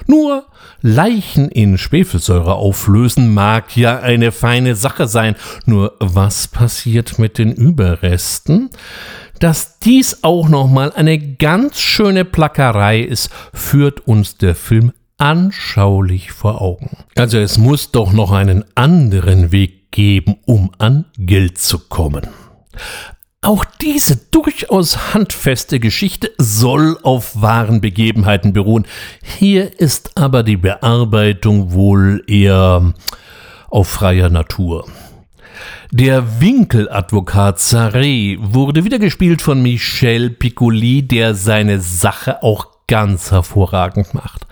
Nur 0.05 0.45
Leichen 0.81 1.49
in 1.49 1.77
Schwefelsäure 1.77 2.55
auflösen 2.55 3.33
mag 3.33 3.75
ja 3.75 3.99
eine 3.99 4.31
feine 4.31 4.75
Sache 4.75 5.07
sein. 5.07 5.35
Nur 5.65 5.95
was 5.99 6.47
passiert 6.47 7.19
mit 7.19 7.37
den 7.37 7.51
Überresten? 7.51 8.69
Dass 9.39 9.79
dies 9.79 10.23
auch 10.23 10.49
nochmal 10.49 10.91
eine 10.93 11.19
ganz 11.19 11.79
schöne 11.79 12.25
Plackerei 12.25 13.01
ist, 13.01 13.29
führt 13.53 14.07
uns 14.07 14.37
der 14.37 14.55
Film 14.55 14.93
anschaulich 15.17 16.31
vor 16.31 16.61
Augen. 16.61 16.97
Also 17.15 17.37
es 17.37 17.57
muss 17.57 17.91
doch 17.91 18.13
noch 18.13 18.31
einen 18.31 18.65
anderen 18.75 19.51
Weg 19.51 19.91
geben, 19.91 20.37
um 20.45 20.71
an 20.77 21.05
Geld 21.17 21.57
zu 21.57 21.79
kommen. 21.79 22.27
Auch 23.41 23.65
diese 23.81 24.17
durchaus 24.31 25.13
handfeste 25.13 25.79
Geschichte 25.79 26.31
soll 26.37 26.97
auf 27.03 27.41
wahren 27.41 27.81
Begebenheiten 27.81 28.51
beruhen. 28.51 28.85
Hier 29.23 29.79
ist 29.79 30.17
aber 30.17 30.43
die 30.43 30.57
Bearbeitung 30.57 31.71
wohl 31.71 32.23
eher 32.27 32.93
auf 33.69 33.87
freier 33.87 34.29
Natur. 34.29 34.87
Der 35.91 36.41
Winkeladvokat 36.41 37.59
Saré 37.59 38.37
wurde 38.41 38.83
wieder 38.83 38.99
gespielt 38.99 39.41
von 39.41 39.61
Michel 39.61 40.29
Piccoli, 40.29 41.03
der 41.03 41.33
seine 41.33 41.79
Sache 41.79 42.43
auch 42.43 42.76
ganz 42.87 43.31
hervorragend 43.31 44.13
macht. 44.13 44.47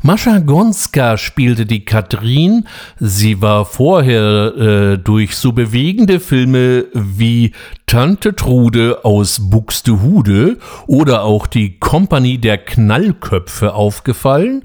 Mascha 0.00 0.38
Gonska 0.38 1.16
spielte 1.16 1.66
die 1.66 1.84
Katrin. 1.84 2.68
Sie 2.98 3.42
war 3.42 3.64
vorher 3.64 4.54
äh, 4.56 4.98
durch 4.98 5.36
so 5.36 5.52
bewegende 5.52 6.20
Filme 6.20 6.86
wie 6.94 7.52
Tante 7.86 8.36
Trude 8.36 9.04
aus 9.04 9.50
Buxtehude 9.50 10.58
oder 10.86 11.24
auch 11.24 11.48
die 11.48 11.80
Kompanie 11.80 12.38
der 12.38 12.58
Knallköpfe 12.58 13.74
aufgefallen 13.74 14.62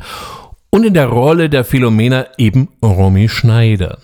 und 0.75 0.83
in 0.83 0.93
der 0.93 1.07
Rolle 1.07 1.49
der 1.49 1.63
Philomena 1.63 2.27
eben 2.37 2.67
Romy 2.83 3.29
Schneider. 3.29 3.99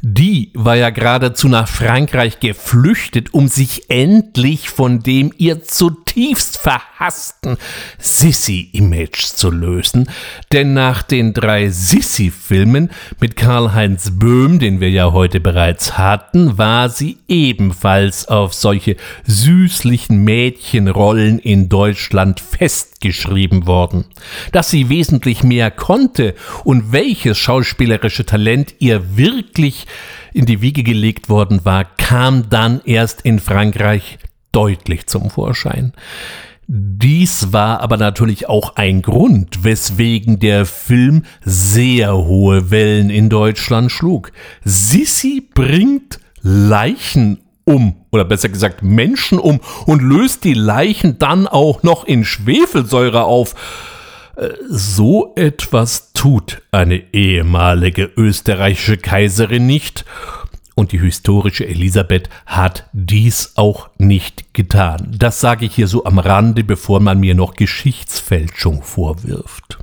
Die 0.00 0.50
war 0.54 0.76
ja 0.76 0.90
geradezu 0.90 1.48
nach 1.48 1.68
Frankreich 1.68 2.40
geflüchtet, 2.40 3.32
um 3.32 3.46
sich 3.46 3.90
endlich 3.90 4.68
von 4.70 5.00
dem 5.00 5.32
ihr 5.38 5.62
zutiefst 5.62 6.56
verhassten 6.56 7.58
Sissy-Image 7.98 9.22
zu 9.22 9.50
lösen. 9.50 10.08
Denn 10.52 10.72
nach 10.74 11.02
den 11.02 11.32
drei 11.32 11.68
Sissy-Filmen 11.68 12.90
mit 13.20 13.36
Karl-Heinz 13.36 14.12
Böhm, 14.14 14.58
den 14.58 14.80
wir 14.80 14.90
ja 14.90 15.12
heute 15.12 15.40
bereits 15.40 15.98
hatten, 15.98 16.58
war 16.58 16.88
sie 16.88 17.18
ebenfalls 17.28 18.28
auf 18.28 18.54
solche 18.54 18.96
süßlichen 19.26 20.24
Mädchenrollen 20.24 21.38
in 21.38 21.68
Deutschland 21.68 22.40
festgeschrieben 22.40 23.66
worden. 23.66 24.06
Dass 24.52 24.70
sie 24.70 24.88
wesentlich 24.88 25.42
mehr 25.42 25.70
konnte 25.70 26.15
und 26.64 26.92
welches 26.92 27.38
schauspielerische 27.38 28.26
Talent 28.26 28.74
ihr 28.78 29.16
wirklich 29.16 29.46
wirklich 29.56 29.86
in 30.32 30.46
die 30.46 30.60
Wiege 30.60 30.82
gelegt 30.82 31.28
worden 31.28 31.64
war, 31.64 31.84
kam 31.84 32.48
dann 32.50 32.80
erst 32.84 33.22
in 33.22 33.38
Frankreich 33.38 34.18
deutlich 34.52 35.06
zum 35.06 35.30
Vorschein. 35.30 35.92
Dies 36.68 37.52
war 37.52 37.80
aber 37.80 37.96
natürlich 37.96 38.48
auch 38.48 38.74
ein 38.76 39.00
Grund, 39.00 39.62
weswegen 39.62 40.40
der 40.40 40.66
Film 40.66 41.22
sehr 41.44 42.16
hohe 42.16 42.70
Wellen 42.70 43.08
in 43.08 43.28
Deutschland 43.28 43.92
schlug. 43.92 44.32
Sissi 44.64 45.48
bringt 45.54 46.18
Leichen 46.42 47.38
um, 47.64 47.96
oder 48.10 48.24
besser 48.24 48.48
gesagt 48.48 48.82
Menschen 48.82 49.38
um 49.38 49.60
und 49.86 50.02
löst 50.02 50.44
die 50.44 50.54
Leichen 50.54 51.18
dann 51.18 51.46
auch 51.46 51.82
noch 51.82 52.04
in 52.04 52.24
Schwefelsäure 52.24 53.24
auf. 53.24 53.54
So 54.68 55.32
etwas 55.36 56.12
tut 56.12 56.62
eine 56.70 57.14
ehemalige 57.14 58.10
österreichische 58.16 58.98
Kaiserin 58.98 59.66
nicht, 59.66 60.04
und 60.74 60.92
die 60.92 61.00
historische 61.00 61.66
Elisabeth 61.66 62.28
hat 62.44 62.88
dies 62.92 63.52
auch 63.56 63.88
nicht 63.96 64.52
getan. 64.52 65.14
Das 65.18 65.40
sage 65.40 65.64
ich 65.64 65.74
hier 65.74 65.88
so 65.88 66.04
am 66.04 66.18
Rande, 66.18 66.64
bevor 66.64 67.00
man 67.00 67.18
mir 67.18 67.34
noch 67.34 67.54
Geschichtsfälschung 67.54 68.82
vorwirft. 68.82 69.78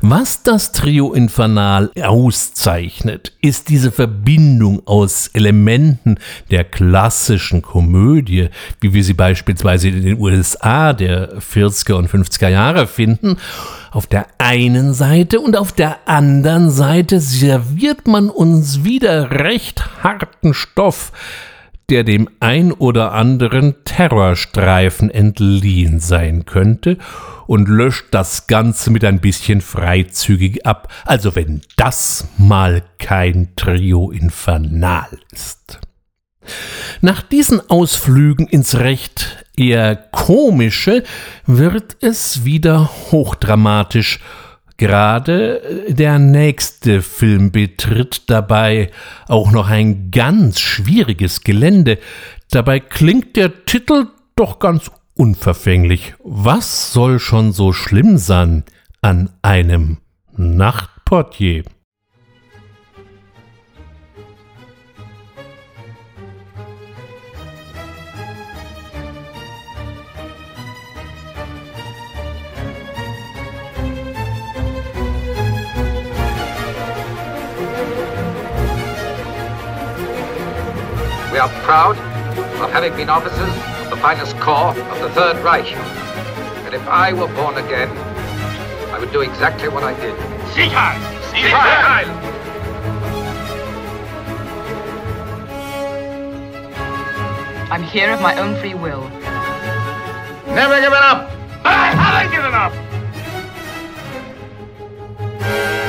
Was 0.00 0.42
das 0.42 0.72
Trio 0.72 1.12
Infernal 1.12 1.90
auszeichnet, 2.02 3.32
ist 3.40 3.68
diese 3.68 3.92
Verbindung 3.92 4.82
aus 4.86 5.28
Elementen 5.32 6.18
der 6.50 6.64
klassischen 6.64 7.62
Komödie, 7.62 8.48
wie 8.80 8.94
wir 8.94 9.04
sie 9.04 9.14
beispielsweise 9.14 9.88
in 9.88 10.02
den 10.02 10.18
USA 10.18 10.92
der 10.92 11.38
40er 11.38 11.94
und 11.94 12.10
50er 12.10 12.48
Jahre 12.48 12.86
finden, 12.86 13.36
auf 13.90 14.06
der 14.06 14.26
einen 14.38 14.92
Seite 14.92 15.40
und 15.40 15.56
auf 15.56 15.72
der 15.72 15.98
anderen 16.06 16.70
Seite 16.70 17.20
serviert 17.20 18.06
man 18.08 18.28
uns 18.28 18.82
wieder 18.84 19.30
recht 19.30 20.02
harten 20.02 20.52
Stoff, 20.52 21.12
der 21.90 22.04
dem 22.04 22.28
ein 22.40 22.72
oder 22.72 23.12
anderen 23.12 23.74
Terrorstreifen 23.84 25.10
entliehen 25.10 26.00
sein 26.00 26.44
könnte 26.46 26.98
und 27.46 27.68
löscht 27.68 28.06
das 28.10 28.46
Ganze 28.46 28.90
mit 28.90 29.04
ein 29.04 29.20
bisschen 29.20 29.60
freizügig 29.60 30.66
ab, 30.66 30.92
also 31.04 31.36
wenn 31.36 31.60
das 31.76 32.28
mal 32.38 32.82
kein 32.98 33.48
Trio 33.56 34.10
infernal 34.10 35.08
ist. 35.30 35.80
Nach 37.00 37.22
diesen 37.22 37.70
Ausflügen 37.70 38.46
ins 38.46 38.76
Recht 38.76 39.44
eher 39.56 39.96
komische 39.96 41.04
wird 41.46 41.96
es 42.00 42.44
wieder 42.44 42.90
hochdramatisch. 43.10 44.20
Gerade 44.76 45.86
der 45.88 46.18
nächste 46.18 47.00
Film 47.00 47.52
betritt 47.52 48.28
dabei 48.28 48.90
auch 49.28 49.52
noch 49.52 49.68
ein 49.68 50.10
ganz 50.10 50.58
schwieriges 50.58 51.42
Gelände. 51.42 51.98
Dabei 52.50 52.80
klingt 52.80 53.36
der 53.36 53.64
Titel 53.66 54.08
doch 54.34 54.58
ganz 54.58 54.90
unverfänglich. 55.14 56.14
Was 56.24 56.92
soll 56.92 57.20
schon 57.20 57.52
so 57.52 57.72
schlimm 57.72 58.18
sein 58.18 58.64
an 59.00 59.30
einem 59.42 59.98
Nachtportier? 60.36 61.62
We 81.34 81.40
are 81.40 81.48
proud 81.64 81.98
of 82.62 82.70
having 82.70 82.94
been 82.94 83.10
officers 83.10 83.40
of 83.40 83.90
the 83.90 83.96
finest 83.96 84.38
corps 84.38 84.70
of 84.70 85.00
the 85.00 85.10
Third 85.10 85.36
Reich. 85.42 85.66
And 85.66 86.72
if 86.72 86.86
I 86.86 87.12
were 87.12 87.26
born 87.26 87.56
again, 87.56 87.88
I 88.94 89.00
would 89.00 89.10
do 89.10 89.20
exactly 89.20 89.66
what 89.66 89.82
I 89.82 89.94
did. 89.98 90.14
Sicherheit! 90.54 91.00
Sicherheit! 91.32 92.06
I'm 97.68 97.82
here 97.82 98.12
of 98.12 98.20
my 98.20 98.38
own 98.38 98.54
free 98.60 98.74
will. 98.74 99.08
Never 100.54 100.80
give 100.80 100.92
it 100.92 101.02
up! 101.02 101.32
I 101.64 101.86
haven't 101.96 102.30
given 102.30 102.54
up! 102.54 102.72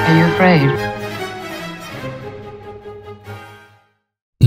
Are 0.10 0.18
you 0.18 0.26
afraid? 0.34 1.05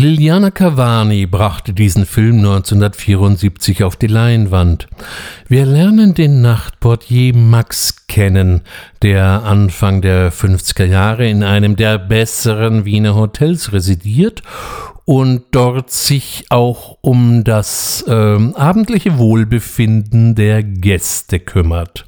Liliana 0.01 0.53
Cavani 0.53 1.27
brachte 1.27 1.73
diesen 1.73 2.07
Film 2.07 2.37
1974 2.37 3.83
auf 3.83 3.97
die 3.97 4.07
Leinwand. 4.07 4.87
Wir 5.49 5.67
lernen 5.67 6.15
den 6.15 6.41
Nachtportier 6.41 7.35
Max 7.35 8.07
kennen, 8.07 8.61
der 9.03 9.43
Anfang 9.43 10.01
der 10.01 10.33
50er 10.33 10.85
Jahre 10.85 11.29
in 11.29 11.43
einem 11.43 11.75
der 11.75 11.99
besseren 11.99 12.85
Wiener 12.85 13.17
Hotels 13.17 13.73
residiert 13.73 14.45
und 15.05 15.47
dort 15.51 15.91
sich 15.91 16.45
auch 16.49 16.99
um 17.01 17.43
das 17.43 18.05
äh, 18.07 18.53
abendliche 18.55 19.19
Wohlbefinden 19.19 20.37
der 20.37 20.63
Gäste 20.63 21.41
kümmert. 21.41 22.05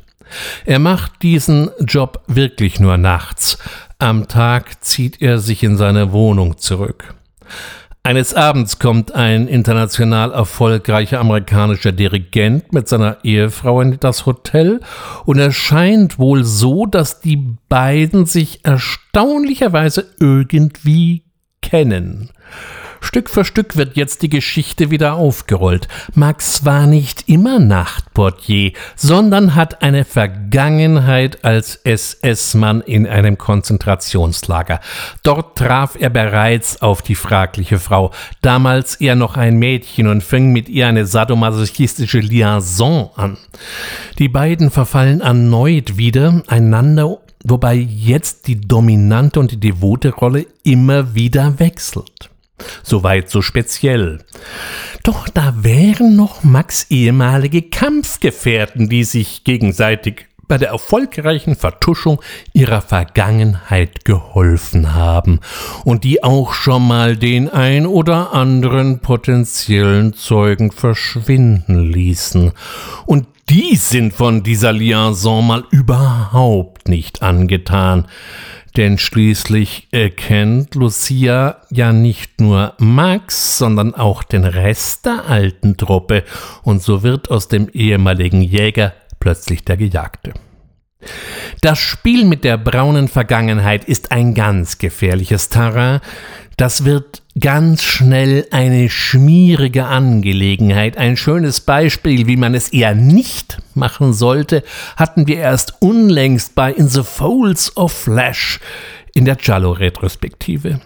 Er 0.64 0.78
macht 0.78 1.22
diesen 1.22 1.70
Job 1.80 2.22
wirklich 2.28 2.78
nur 2.78 2.98
nachts. 2.98 3.58
Am 3.98 4.28
Tag 4.28 4.84
zieht 4.84 5.20
er 5.20 5.40
sich 5.40 5.64
in 5.64 5.76
seine 5.76 6.12
Wohnung 6.12 6.56
zurück. 6.58 7.14
Eines 8.02 8.32
Abends 8.32 8.78
kommt 8.78 9.14
ein 9.14 9.46
international 9.46 10.32
erfolgreicher 10.32 11.20
amerikanischer 11.20 11.92
Dirigent 11.92 12.72
mit 12.72 12.88
seiner 12.88 13.18
Ehefrau 13.24 13.82
in 13.82 14.00
das 14.00 14.24
Hotel 14.24 14.80
und 15.26 15.38
es 15.38 15.54
scheint 15.54 16.18
wohl 16.18 16.42
so, 16.42 16.86
dass 16.86 17.20
die 17.20 17.36
beiden 17.68 18.24
sich 18.24 18.64
erstaunlicherweise 18.64 20.14
irgendwie 20.18 21.24
kennen. 21.60 22.30
Stück 23.00 23.30
für 23.30 23.44
Stück 23.44 23.76
wird 23.76 23.96
jetzt 23.96 24.22
die 24.22 24.28
Geschichte 24.28 24.90
wieder 24.90 25.14
aufgerollt. 25.14 25.88
Max 26.14 26.64
war 26.64 26.86
nicht 26.86 27.28
immer 27.28 27.58
Nachtportier, 27.58 28.72
sondern 28.96 29.54
hat 29.54 29.82
eine 29.82 30.04
Vergangenheit 30.04 31.44
als 31.44 31.76
SS-Mann 31.84 32.80
in 32.82 33.06
einem 33.06 33.38
Konzentrationslager. 33.38 34.80
Dort 35.22 35.58
traf 35.58 35.96
er 35.98 36.10
bereits 36.10 36.82
auf 36.82 37.02
die 37.02 37.14
fragliche 37.14 37.78
Frau, 37.78 38.12
damals 38.42 38.96
eher 38.96 39.16
noch 39.16 39.36
ein 39.36 39.58
Mädchen 39.58 40.06
und 40.06 40.22
fing 40.22 40.52
mit 40.52 40.68
ihr 40.68 40.86
eine 40.86 41.06
sadomasochistische 41.06 42.20
Liaison 42.20 43.10
an. 43.16 43.36
Die 44.18 44.28
beiden 44.28 44.70
verfallen 44.70 45.20
erneut 45.20 45.96
wieder 45.96 46.42
einander 46.46 47.18
wobei 47.44 47.74
jetzt 47.74 48.46
die 48.46 48.60
dominante 48.60 49.40
und 49.40 49.50
die 49.52 49.60
devote 49.60 50.10
Rolle 50.10 50.46
immer 50.62 51.14
wieder 51.14 51.58
wechselt. 51.58 52.30
Soweit 52.82 53.30
so 53.30 53.42
speziell. 53.42 54.18
Doch 55.02 55.28
da 55.28 55.54
wären 55.58 56.16
noch 56.16 56.42
Max 56.42 56.86
ehemalige 56.90 57.62
Kampfgefährten, 57.62 58.88
die 58.88 59.04
sich 59.04 59.44
gegenseitig 59.44 60.26
bei 60.50 60.58
der 60.58 60.70
erfolgreichen 60.70 61.54
Vertuschung 61.54 62.20
ihrer 62.52 62.82
Vergangenheit 62.82 64.04
geholfen 64.04 64.94
haben 64.94 65.38
und 65.84 66.02
die 66.02 66.24
auch 66.24 66.54
schon 66.54 66.88
mal 66.88 67.16
den 67.16 67.48
ein 67.48 67.86
oder 67.86 68.34
anderen 68.34 68.98
potenziellen 68.98 70.12
Zeugen 70.12 70.72
verschwinden 70.72 71.84
ließen. 71.84 72.50
Und 73.06 73.28
die 73.48 73.76
sind 73.76 74.12
von 74.12 74.42
dieser 74.42 74.72
Liaison 74.72 75.46
mal 75.46 75.64
überhaupt 75.70 76.88
nicht 76.88 77.22
angetan 77.22 78.08
denn 78.72 78.98
schließlich 78.98 79.88
erkennt 79.90 80.74
Lucia 80.74 81.62
ja 81.70 81.92
nicht 81.92 82.40
nur 82.40 82.74
Max, 82.78 83.58
sondern 83.58 83.94
auch 83.94 84.22
den 84.22 84.44
Rest 84.44 85.06
der 85.06 85.26
alten 85.28 85.76
Truppe, 85.76 86.24
und 86.62 86.82
so 86.82 87.02
wird 87.02 87.30
aus 87.30 87.48
dem 87.48 87.68
ehemaligen 87.68 88.42
Jäger 88.42 88.92
plötzlich 89.18 89.64
der 89.64 89.76
Gejagte. 89.76 90.32
Das 91.62 91.78
Spiel 91.78 92.24
mit 92.24 92.44
der 92.44 92.58
braunen 92.58 93.08
Vergangenheit 93.08 93.84
ist 93.84 94.12
ein 94.12 94.34
ganz 94.34 94.78
gefährliches 94.78 95.48
Terrain, 95.48 96.00
das 96.60 96.84
wird 96.84 97.22
ganz 97.40 97.82
schnell 97.82 98.46
eine 98.50 98.90
schmierige 98.90 99.86
Angelegenheit. 99.86 100.98
Ein 100.98 101.16
schönes 101.16 101.60
Beispiel, 101.60 102.26
wie 102.26 102.36
man 102.36 102.54
es 102.54 102.68
eher 102.68 102.94
nicht 102.94 103.62
machen 103.74 104.12
sollte, 104.12 104.62
hatten 104.94 105.26
wir 105.26 105.36
erst 105.36 105.80
unlängst 105.80 106.54
bei 106.54 106.70
In 106.70 106.88
the 106.88 107.02
Folds 107.02 107.74
of 107.78 107.92
Flash 107.92 108.60
in 109.14 109.24
der 109.24 109.36
Giallo-Retrospektive. 109.36 110.80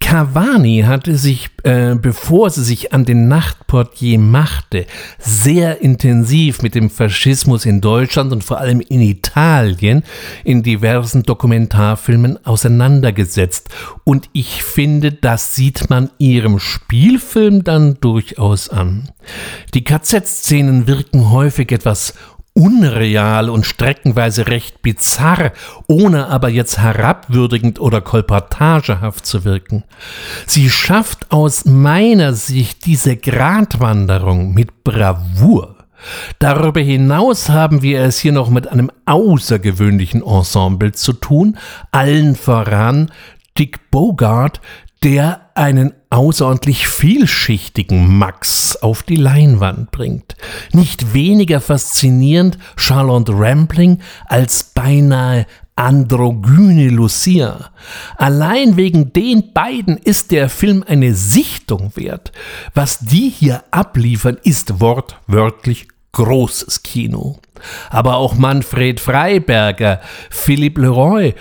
Cavani 0.00 0.84
hatte 0.86 1.16
sich, 1.16 1.50
äh, 1.64 1.94
bevor 1.94 2.50
sie 2.50 2.64
sich 2.64 2.92
an 2.92 3.04
den 3.04 3.28
Nachtportier 3.28 4.18
machte, 4.18 4.86
sehr 5.18 5.80
intensiv 5.82 6.62
mit 6.62 6.74
dem 6.74 6.90
Faschismus 6.90 7.66
in 7.66 7.80
Deutschland 7.80 8.32
und 8.32 8.44
vor 8.44 8.58
allem 8.58 8.80
in 8.80 9.00
Italien 9.00 10.02
in 10.44 10.62
diversen 10.62 11.24
Dokumentarfilmen 11.24 12.44
auseinandergesetzt. 12.46 13.68
Und 14.04 14.30
ich 14.32 14.62
finde, 14.64 15.12
das 15.12 15.54
sieht 15.54 15.90
man 15.90 16.10
ihrem 16.18 16.58
Spielfilm 16.58 17.64
dann 17.64 17.98
durchaus 18.00 18.68
an. 18.68 19.10
Die 19.74 19.84
KZ-Szenen 19.84 20.86
wirken 20.86 21.30
häufig 21.30 21.70
etwas 21.72 22.14
unreal 22.58 23.48
und 23.48 23.64
streckenweise 23.64 24.48
recht 24.48 24.82
bizarr, 24.82 25.52
ohne 25.86 26.26
aber 26.26 26.48
jetzt 26.48 26.78
herabwürdigend 26.78 27.80
oder 27.80 28.00
kolportagehaft 28.00 29.24
zu 29.24 29.44
wirken. 29.44 29.84
Sie 30.46 30.68
schafft 30.68 31.30
aus 31.30 31.64
meiner 31.64 32.34
Sicht 32.34 32.84
diese 32.84 33.16
Gratwanderung 33.16 34.52
mit 34.54 34.82
Bravour. 34.82 35.76
Darüber 36.40 36.80
hinaus 36.80 37.48
haben 37.48 37.82
wir 37.82 38.00
es 38.02 38.18
hier 38.18 38.32
noch 38.32 38.50
mit 38.50 38.66
einem 38.68 38.90
außergewöhnlichen 39.06 40.22
Ensemble 40.22 40.92
zu 40.92 41.12
tun, 41.12 41.58
allen 41.92 42.34
voran 42.34 43.10
Dick 43.56 43.90
Bogart, 43.90 44.60
der 45.04 45.47
einen 45.58 45.92
außerordentlich 46.08 46.86
vielschichtigen 46.86 48.16
Max 48.16 48.76
auf 48.76 49.02
die 49.02 49.16
Leinwand 49.16 49.90
bringt. 49.90 50.36
Nicht 50.72 51.12
weniger 51.14 51.60
faszinierend 51.60 52.58
Charlotte 52.76 53.32
Rampling 53.34 53.98
als 54.26 54.62
beinahe 54.72 55.46
androgyne 55.74 56.88
Lucia. 56.90 57.70
Allein 58.16 58.76
wegen 58.76 59.12
den 59.12 59.52
beiden 59.52 59.96
ist 59.96 60.30
der 60.30 60.48
Film 60.48 60.84
eine 60.86 61.14
Sichtung 61.14 61.92
wert. 61.96 62.30
Was 62.74 63.00
die 63.00 63.28
hier 63.28 63.64
abliefern, 63.72 64.38
ist 64.42 64.80
wortwörtlich 64.80 65.88
großes 66.12 66.82
Kino. 66.82 67.38
Aber 67.90 68.16
auch 68.16 68.34
Manfred 68.34 69.00
Freiberger, 69.00 70.00
Philippe 70.30 70.80
Leroy 70.80 71.34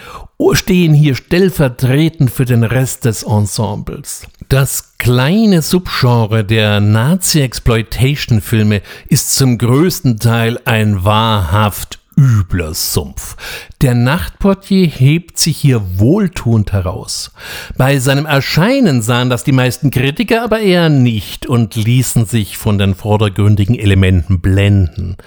stehen 0.54 0.94
hier 0.94 1.16
stellvertretend 1.16 2.32
für 2.32 2.46
den 2.46 2.64
Rest 2.64 3.06
des 3.06 3.24
Ensembles. 3.24 4.28
Das 4.50 4.98
kleine 4.98 5.62
Subgenre 5.62 6.46
der 6.46 6.80
Nazi-Exploitation-Filme 6.80 8.82
ist 9.08 9.36
zum 9.36 9.58
größten 9.58 10.20
Teil 10.20 10.60
ein 10.66 11.04
wahrhaft 11.04 12.00
übler 12.18 12.74
Sumpf. 12.74 13.38
Der 13.82 13.94
Nachtportier 13.94 14.88
hebt 14.88 15.38
sich 15.38 15.58
hier 15.58 16.00
wohltuend 16.00 16.74
heraus. 16.74 17.32
Bei 17.78 18.00
seinem 18.00 18.26
Erscheinen 18.26 19.04
sahen 19.04 19.30
das 19.30 19.44
die 19.44 19.52
meisten 19.52 19.92
Kritiker 19.92 20.44
aber 20.44 20.60
eher 20.60 20.90
nicht 20.90 21.46
und 21.46 21.76
ließen 21.76 22.26
sich 22.26 22.58
von 22.58 22.80
den 22.80 22.96
vordergründigen 22.96 23.78
Elementen 23.78 24.40
blenden. 24.40 25.18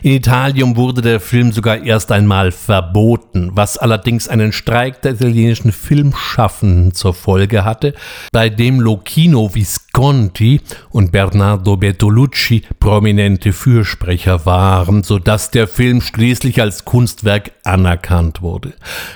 In 0.00 0.12
Italien 0.12 0.76
wurde 0.76 1.02
der 1.02 1.20
Film 1.20 1.52
sogar 1.52 1.84
erst 1.84 2.10
einmal 2.10 2.52
verboten, 2.52 3.50
was 3.52 3.76
allerdings 3.76 4.26
einen 4.26 4.52
Streik 4.52 5.02
der 5.02 5.12
italienischen 5.12 5.72
Filmschaffenden 5.72 6.94
zur 6.94 7.12
Folge 7.12 7.64
hatte, 7.66 7.92
bei 8.32 8.48
dem 8.48 8.80
Locchino 8.80 9.54
Visconti 9.54 10.62
und 10.88 11.12
Bernardo 11.12 11.76
Bertolucci 11.76 12.62
prominente 12.78 13.52
Fürsprecher 13.52 14.46
waren, 14.46 15.02
sodass 15.02 15.50
der 15.50 15.68
Film 15.68 16.00
schließlich 16.00 16.29
als 16.60 16.84
Kunstwerk 16.84 17.52
anerkannt 17.64 17.90
anerkannt 18.10 18.42
wurde. 18.42 18.72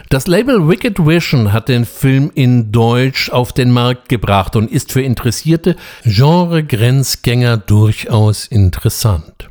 Das 0.09 0.27
Label 0.27 0.69
Wicked 0.69 0.99
Vision 0.99 1.53
hat 1.53 1.69
den 1.69 1.85
Film 1.85 2.31
in 2.35 2.73
Deutsch 2.73 3.31
auf 3.31 3.53
den 3.53 3.71
Markt 3.71 4.09
gebracht 4.09 4.57
und 4.57 4.71
ist 4.71 4.93
für 4.93 5.03
interessierte 5.03 5.77
Genre-Grenzgänger 6.05 7.57
durchaus 7.57 8.47
interessant. 8.47 9.49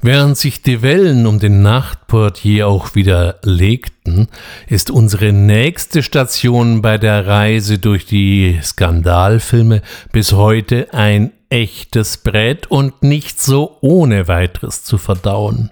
Während 0.00 0.38
sich 0.38 0.62
die 0.62 0.80
Wellen 0.80 1.26
um 1.26 1.40
den 1.40 1.60
Nachtportier 1.60 2.68
auch 2.68 2.94
wieder 2.94 3.38
legten, 3.42 4.28
ist 4.66 4.90
unsere 4.90 5.32
nächste 5.32 6.02
Station 6.02 6.80
bei 6.80 6.96
der 6.96 7.26
Reise 7.26 7.78
durch 7.78 8.06
die 8.06 8.58
Skandalfilme 8.62 9.82
bis 10.10 10.32
heute 10.32 10.94
ein 10.94 11.32
echtes 11.50 12.16
Brett 12.18 12.70
und 12.70 13.02
nicht 13.02 13.42
so 13.42 13.76
ohne 13.82 14.26
weiteres 14.26 14.84
zu 14.84 14.96
verdauen. 14.96 15.70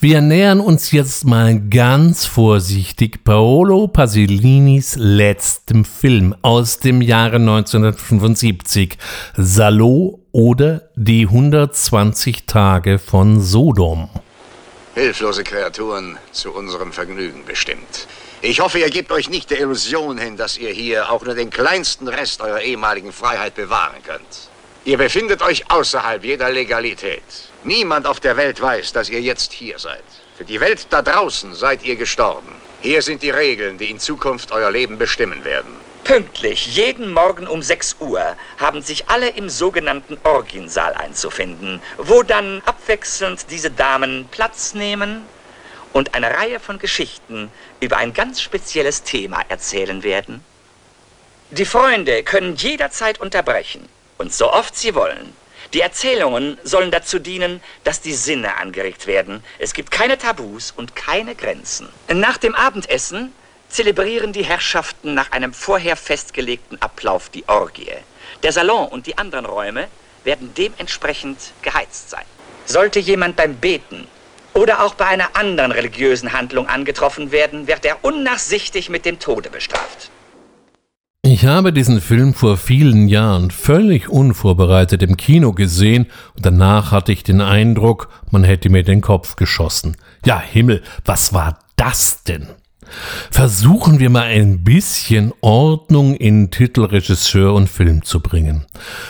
Wir 0.00 0.20
nähern 0.20 0.60
uns 0.60 0.92
jetzt 0.92 1.24
mal 1.24 1.60
ganz 1.60 2.26
vorsichtig 2.26 3.24
Paolo 3.24 3.88
Pasolinis 3.88 4.96
letztem 4.96 5.84
Film 5.84 6.34
aus 6.42 6.78
dem 6.78 7.02
Jahre 7.02 7.36
1975, 7.36 8.98
Salo 9.36 10.20
oder 10.32 10.88
die 10.94 11.22
120 11.22 12.46
Tage 12.46 12.98
von 12.98 13.40
Sodom. 13.40 14.08
Hilflose 14.94 15.44
Kreaturen 15.44 16.18
zu 16.32 16.52
unserem 16.52 16.92
Vergnügen 16.92 17.44
bestimmt. 17.44 18.06
Ich 18.40 18.60
hoffe, 18.60 18.78
ihr 18.78 18.90
gebt 18.90 19.10
euch 19.10 19.28
nicht 19.28 19.50
der 19.50 19.60
Illusion 19.60 20.16
hin, 20.16 20.36
dass 20.36 20.58
ihr 20.58 20.70
hier 20.70 21.10
auch 21.10 21.24
nur 21.24 21.34
den 21.34 21.50
kleinsten 21.50 22.06
Rest 22.06 22.40
eurer 22.40 22.60
ehemaligen 22.60 23.12
Freiheit 23.12 23.56
bewahren 23.56 24.00
könnt. 24.06 24.48
Ihr 24.84 24.96
befindet 24.96 25.42
euch 25.42 25.70
außerhalb 25.70 26.24
jeder 26.24 26.50
Legalität. 26.50 27.22
Niemand 27.68 28.06
auf 28.06 28.18
der 28.18 28.38
Welt 28.38 28.62
weiß, 28.62 28.94
dass 28.94 29.10
ihr 29.10 29.20
jetzt 29.20 29.52
hier 29.52 29.78
seid. 29.78 30.02
Für 30.38 30.44
die 30.46 30.58
Welt 30.58 30.86
da 30.88 31.02
draußen 31.02 31.54
seid 31.54 31.82
ihr 31.84 31.96
gestorben. 31.96 32.48
Hier 32.80 33.02
sind 33.02 33.22
die 33.22 33.28
Regeln, 33.28 33.76
die 33.76 33.90
in 33.90 33.98
Zukunft 33.98 34.52
euer 34.52 34.70
Leben 34.70 34.96
bestimmen 34.96 35.44
werden. 35.44 35.76
Pünktlich, 36.02 36.74
jeden 36.74 37.12
Morgen 37.12 37.46
um 37.46 37.60
6 37.60 37.96
Uhr, 38.00 38.36
haben 38.56 38.80
sich 38.80 39.10
alle 39.10 39.28
im 39.28 39.50
sogenannten 39.50 40.16
Orgiensaal 40.24 40.94
einzufinden, 40.94 41.82
wo 41.98 42.22
dann 42.22 42.62
abwechselnd 42.64 43.50
diese 43.50 43.70
Damen 43.70 44.26
Platz 44.30 44.72
nehmen 44.72 45.26
und 45.92 46.14
eine 46.14 46.30
Reihe 46.38 46.60
von 46.60 46.78
Geschichten 46.78 47.50
über 47.80 47.98
ein 47.98 48.14
ganz 48.14 48.40
spezielles 48.40 49.02
Thema 49.02 49.44
erzählen 49.50 50.02
werden. 50.02 50.42
Die 51.50 51.66
Freunde 51.66 52.22
können 52.22 52.56
jederzeit 52.56 53.20
unterbrechen 53.20 53.86
und 54.16 54.32
so 54.32 54.50
oft 54.50 54.74
sie 54.74 54.94
wollen. 54.94 55.34
Die 55.74 55.82
Erzählungen 55.82 56.56
sollen 56.64 56.90
dazu 56.90 57.18
dienen, 57.18 57.60
dass 57.84 58.00
die 58.00 58.14
Sinne 58.14 58.56
angeregt 58.56 59.06
werden. 59.06 59.44
Es 59.58 59.74
gibt 59.74 59.90
keine 59.90 60.16
Tabus 60.16 60.72
und 60.74 60.96
keine 60.96 61.34
Grenzen. 61.34 61.88
Nach 62.12 62.38
dem 62.38 62.54
Abendessen 62.54 63.34
zelebrieren 63.68 64.32
die 64.32 64.44
Herrschaften 64.44 65.12
nach 65.12 65.30
einem 65.32 65.52
vorher 65.52 65.96
festgelegten 65.96 66.80
Ablauf 66.80 67.28
die 67.28 67.46
Orgie. 67.48 67.92
Der 68.42 68.52
Salon 68.52 68.88
und 68.88 69.06
die 69.06 69.18
anderen 69.18 69.44
Räume 69.44 69.88
werden 70.24 70.54
dementsprechend 70.56 71.38
geheizt 71.60 72.08
sein. 72.10 72.24
Sollte 72.64 72.98
jemand 72.98 73.36
beim 73.36 73.56
Beten 73.56 74.08
oder 74.54 74.82
auch 74.82 74.94
bei 74.94 75.06
einer 75.06 75.36
anderen 75.36 75.72
religiösen 75.72 76.32
Handlung 76.32 76.66
angetroffen 76.66 77.30
werden, 77.30 77.66
wird 77.66 77.84
er 77.84 78.04
unnachsichtig 78.04 78.88
mit 78.88 79.04
dem 79.04 79.18
Tode 79.18 79.50
bestraft. 79.50 80.10
Ich 81.30 81.44
habe 81.44 81.74
diesen 81.74 82.00
Film 82.00 82.32
vor 82.32 82.56
vielen 82.56 83.06
Jahren 83.06 83.50
völlig 83.50 84.08
unvorbereitet 84.08 85.02
im 85.02 85.18
Kino 85.18 85.52
gesehen 85.52 86.06
und 86.34 86.46
danach 86.46 86.90
hatte 86.90 87.12
ich 87.12 87.22
den 87.22 87.42
Eindruck, 87.42 88.08
man 88.30 88.44
hätte 88.44 88.70
mir 88.70 88.82
den 88.82 89.02
Kopf 89.02 89.36
geschossen. 89.36 89.98
Ja, 90.24 90.40
Himmel, 90.40 90.82
was 91.04 91.34
war 91.34 91.58
das 91.76 92.24
denn? 92.24 92.48
Versuchen 93.30 93.98
wir 93.98 94.08
mal 94.08 94.22
ein 94.22 94.64
bisschen 94.64 95.34
Ordnung 95.42 96.14
in 96.14 96.50
Titel, 96.50 96.84
Regisseur 96.84 97.52
und 97.52 97.68
Film 97.68 98.04
zu 98.04 98.20
bringen. 98.20 98.64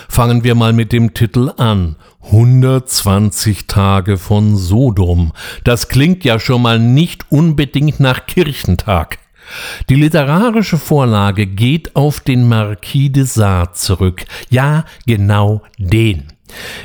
Fangen 0.08 0.42
wir 0.42 0.56
mal 0.56 0.72
mit 0.72 0.92
dem 0.92 1.14
Titel 1.14 1.52
an. 1.56 1.94
120 2.24 3.68
Tage 3.68 4.18
von 4.18 4.56
Sodom. 4.56 5.30
Das 5.62 5.86
klingt 5.86 6.24
ja 6.24 6.40
schon 6.40 6.62
mal 6.62 6.80
nicht 6.80 7.30
unbedingt 7.30 8.00
nach 8.00 8.26
Kirchentag. 8.26 9.18
Die 9.88 9.94
literarische 9.94 10.78
Vorlage 10.78 11.46
geht 11.46 11.96
auf 11.96 12.20
den 12.20 12.48
Marquis 12.48 13.12
de 13.12 13.24
Sade 13.24 13.72
zurück. 13.72 14.24
Ja, 14.50 14.84
genau 15.06 15.62
den. 15.78 16.32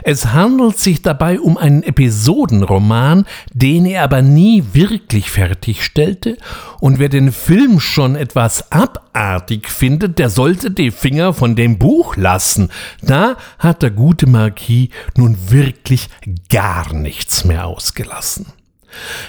Es 0.03 0.33
handelt 0.33 0.77
sich 0.77 1.01
dabei 1.01 1.39
um 1.39 1.57
einen 1.57 1.83
Episodenroman, 1.83 3.25
den 3.53 3.85
er 3.85 4.03
aber 4.03 4.21
nie 4.21 4.63
wirklich 4.73 5.31
fertigstellte, 5.31 6.37
und 6.79 6.99
wer 6.99 7.09
den 7.09 7.31
Film 7.31 7.79
schon 7.79 8.15
etwas 8.15 8.71
abartig 8.71 9.69
findet, 9.69 10.19
der 10.19 10.29
sollte 10.29 10.71
die 10.71 10.91
Finger 10.91 11.33
von 11.33 11.55
dem 11.55 11.79
Buch 11.79 12.15
lassen. 12.17 12.69
Da 13.01 13.37
hat 13.57 13.81
der 13.81 13.91
gute 13.91 14.27
Marquis 14.27 14.89
nun 15.15 15.37
wirklich 15.49 16.09
gar 16.49 16.93
nichts 16.93 17.45
mehr 17.45 17.65
ausgelassen. 17.65 18.47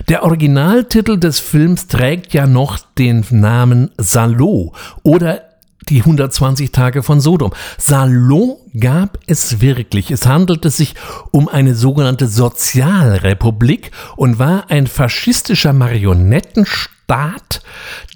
Der 0.08 0.22
Originaltitel 0.22 1.18
des 1.18 1.40
Films 1.40 1.86
trägt 1.86 2.34
ja 2.34 2.46
noch 2.46 2.78
den 2.98 3.24
Namen 3.30 3.90
Salo 3.98 4.72
oder 5.02 5.42
die 5.88 6.00
120 6.00 6.72
Tage 6.72 7.02
von 7.02 7.20
Sodom. 7.20 7.52
Salon 7.78 8.56
gab 8.78 9.18
es 9.26 9.60
wirklich. 9.60 10.10
Es 10.10 10.26
handelte 10.26 10.70
sich 10.70 10.94
um 11.30 11.48
eine 11.48 11.74
sogenannte 11.74 12.26
Sozialrepublik 12.26 13.90
und 14.16 14.38
war 14.38 14.70
ein 14.70 14.86
faschistischer 14.86 15.72
Marionettenstaat, 15.72 17.62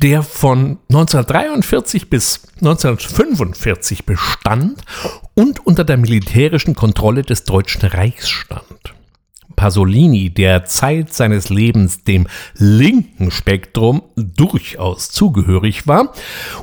der 0.02 0.22
von 0.22 0.78
1943 0.88 2.08
bis 2.08 2.42
1945 2.56 4.06
bestand 4.06 4.82
und 5.34 5.64
unter 5.66 5.84
der 5.84 5.98
militärischen 5.98 6.74
Kontrolle 6.74 7.22
des 7.22 7.44
Deutschen 7.44 7.86
Reichs 7.86 8.28
stand. 8.28 8.94
Pasolini 9.58 10.30
der 10.30 10.66
Zeit 10.66 11.12
seines 11.12 11.48
Lebens 11.48 12.04
dem 12.04 12.28
linken 12.54 13.32
Spektrum 13.32 14.02
durchaus 14.14 15.10
zugehörig 15.10 15.88
war 15.88 16.12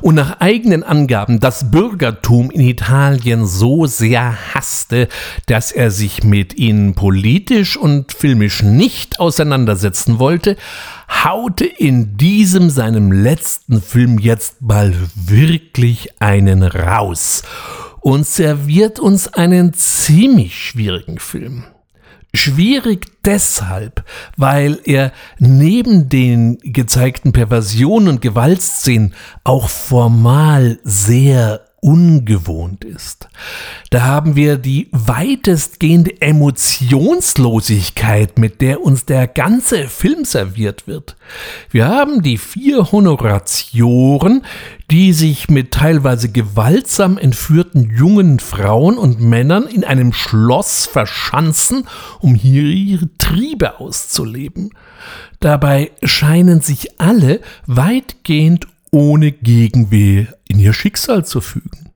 und 0.00 0.14
nach 0.14 0.40
eigenen 0.40 0.82
Angaben 0.82 1.38
das 1.38 1.70
Bürgertum 1.70 2.50
in 2.50 2.62
Italien 2.62 3.44
so 3.44 3.84
sehr 3.84 4.54
hasste, 4.54 5.08
dass 5.44 5.72
er 5.72 5.90
sich 5.90 6.24
mit 6.24 6.56
ihnen 6.56 6.94
politisch 6.94 7.76
und 7.76 8.14
filmisch 8.14 8.62
nicht 8.62 9.20
auseinandersetzen 9.20 10.18
wollte, 10.18 10.56
haute 11.22 11.66
in 11.66 12.16
diesem 12.16 12.70
seinem 12.70 13.12
letzten 13.12 13.82
Film 13.82 14.18
jetzt 14.18 14.62
mal 14.62 14.94
wirklich 15.14 16.18
einen 16.18 16.62
raus 16.62 17.42
und 18.00 18.26
serviert 18.26 18.98
uns 19.00 19.28
einen 19.28 19.74
ziemlich 19.74 20.56
schwierigen 20.56 21.18
Film. 21.18 21.64
Schwierig 22.36 23.06
deshalb, 23.24 24.04
weil 24.36 24.78
er 24.84 25.12
neben 25.38 26.08
den 26.08 26.58
gezeigten 26.62 27.32
Perversionen 27.32 28.08
und 28.08 28.20
Gewaltszenen 28.20 29.14
auch 29.44 29.68
formal 29.68 30.78
sehr 30.84 31.65
ungewohnt 31.86 32.84
ist. 32.84 33.28
Da 33.90 34.02
haben 34.02 34.34
wir 34.34 34.56
die 34.56 34.88
weitestgehende 34.90 36.20
Emotionslosigkeit, 36.20 38.40
mit 38.40 38.60
der 38.60 38.82
uns 38.82 39.06
der 39.06 39.28
ganze 39.28 39.86
Film 39.86 40.24
serviert 40.24 40.88
wird. 40.88 41.14
Wir 41.70 41.86
haben 41.86 42.22
die 42.22 42.38
vier 42.38 42.90
Honoratioren, 42.90 44.42
die 44.90 45.12
sich 45.12 45.48
mit 45.48 45.70
teilweise 45.70 46.28
gewaltsam 46.28 47.18
entführten 47.18 47.92
jungen 47.96 48.40
Frauen 48.40 48.98
und 48.98 49.20
Männern 49.20 49.68
in 49.68 49.84
einem 49.84 50.12
Schloss 50.12 50.86
verschanzen, 50.86 51.84
um 52.18 52.34
hier 52.34 52.64
ihre 52.64 53.16
Triebe 53.18 53.78
auszuleben. 53.78 54.70
Dabei 55.38 55.92
scheinen 56.02 56.62
sich 56.62 57.00
alle 57.00 57.40
weitgehend 57.66 58.66
ohne 58.90 59.30
Gegenwehe 59.30 60.35
in 60.48 60.58
ihr 60.58 60.72
Schicksal 60.72 61.24
zu 61.24 61.40
fügen. 61.40 61.90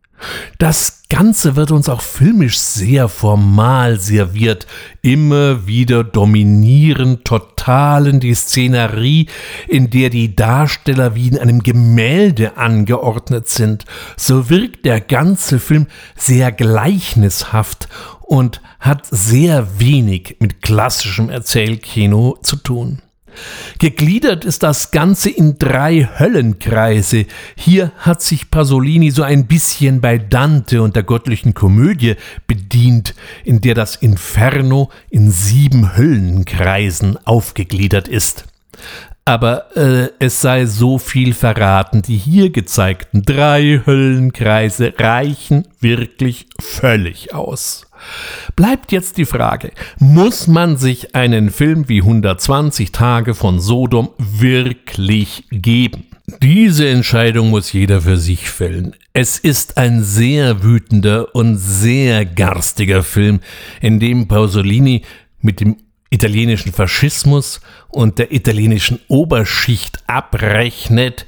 Das 0.58 1.02
Ganze 1.08 1.56
wird 1.56 1.70
uns 1.70 1.88
auch 1.88 2.02
filmisch 2.02 2.58
sehr 2.58 3.08
formal 3.08 3.98
serviert, 3.98 4.66
immer 5.02 5.66
wieder 5.66 6.04
dominierend 6.04 7.24
totalen 7.24 8.20
die 8.20 8.34
Szenerie, 8.34 9.26
in 9.66 9.90
der 9.90 10.10
die 10.10 10.36
Darsteller 10.36 11.14
wie 11.14 11.28
in 11.28 11.38
einem 11.38 11.62
Gemälde 11.62 12.56
angeordnet 12.56 13.48
sind. 13.48 13.86
So 14.16 14.50
wirkt 14.50 14.84
der 14.84 15.00
ganze 15.00 15.58
Film 15.58 15.86
sehr 16.16 16.52
gleichnishaft 16.52 17.88
und 18.20 18.60
hat 18.78 19.06
sehr 19.10 19.80
wenig 19.80 20.36
mit 20.38 20.62
klassischem 20.62 21.30
Erzählkino 21.30 22.38
zu 22.42 22.56
tun. 22.56 23.02
Gegliedert 23.78 24.44
ist 24.44 24.62
das 24.62 24.90
Ganze 24.90 25.30
in 25.30 25.58
drei 25.58 26.08
Höllenkreise. 26.18 27.26
Hier 27.56 27.92
hat 27.98 28.22
sich 28.22 28.50
Pasolini 28.50 29.10
so 29.10 29.22
ein 29.22 29.46
bisschen 29.46 30.00
bei 30.00 30.18
Dante 30.18 30.82
und 30.82 30.96
der 30.96 31.02
göttlichen 31.02 31.54
Komödie 31.54 32.16
bedient, 32.46 33.14
in 33.44 33.60
der 33.60 33.74
das 33.74 33.96
Inferno 33.96 34.90
in 35.10 35.30
sieben 35.30 35.96
Höllenkreisen 35.96 37.18
aufgegliedert 37.24 38.08
ist. 38.08 38.44
Aber 39.24 39.76
äh, 39.76 40.08
es 40.18 40.40
sei 40.40 40.66
so 40.66 40.98
viel 40.98 41.34
verraten, 41.34 42.02
die 42.02 42.16
hier 42.16 42.50
gezeigten 42.50 43.22
drei 43.22 43.82
Höllenkreise 43.86 44.94
reichen 44.98 45.68
wirklich 45.78 46.48
völlig 46.60 47.34
aus. 47.34 47.89
Bleibt 48.56 48.92
jetzt 48.92 49.16
die 49.16 49.24
Frage, 49.24 49.72
muss 49.98 50.46
man 50.46 50.76
sich 50.76 51.14
einen 51.14 51.50
Film 51.50 51.88
wie 51.88 52.00
120 52.00 52.92
Tage 52.92 53.34
von 53.34 53.60
Sodom 53.60 54.10
wirklich 54.18 55.44
geben? 55.50 56.06
Diese 56.42 56.88
Entscheidung 56.88 57.50
muss 57.50 57.72
jeder 57.72 58.02
für 58.02 58.16
sich 58.16 58.50
fällen. 58.50 58.94
Es 59.12 59.38
ist 59.38 59.78
ein 59.78 60.02
sehr 60.02 60.62
wütender 60.62 61.34
und 61.34 61.56
sehr 61.56 62.24
garstiger 62.24 63.02
Film, 63.02 63.40
in 63.80 63.98
dem 63.98 64.28
Pasolini 64.28 65.02
mit 65.40 65.60
dem 65.60 65.76
italienischen 66.10 66.72
Faschismus 66.72 67.60
und 67.88 68.18
der 68.18 68.32
italienischen 68.32 69.00
Oberschicht 69.08 70.02
abrechnet, 70.06 71.24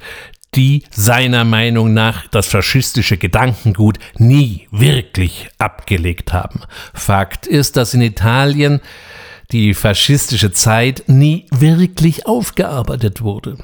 die 0.55 0.83
seiner 0.91 1.43
Meinung 1.43 1.93
nach 1.93 2.27
das 2.27 2.47
faschistische 2.47 3.17
Gedankengut 3.17 3.99
nie 4.17 4.67
wirklich 4.71 5.49
abgelegt 5.57 6.33
haben. 6.33 6.61
Fakt 6.93 7.47
ist, 7.47 7.77
dass 7.77 7.93
in 7.93 8.01
Italien 8.01 8.81
die 9.51 9.73
faschistische 9.73 10.51
Zeit 10.51 11.03
nie 11.07 11.45
wirklich 11.51 12.25
aufgearbeitet 12.25 13.21
wurde. 13.21 13.57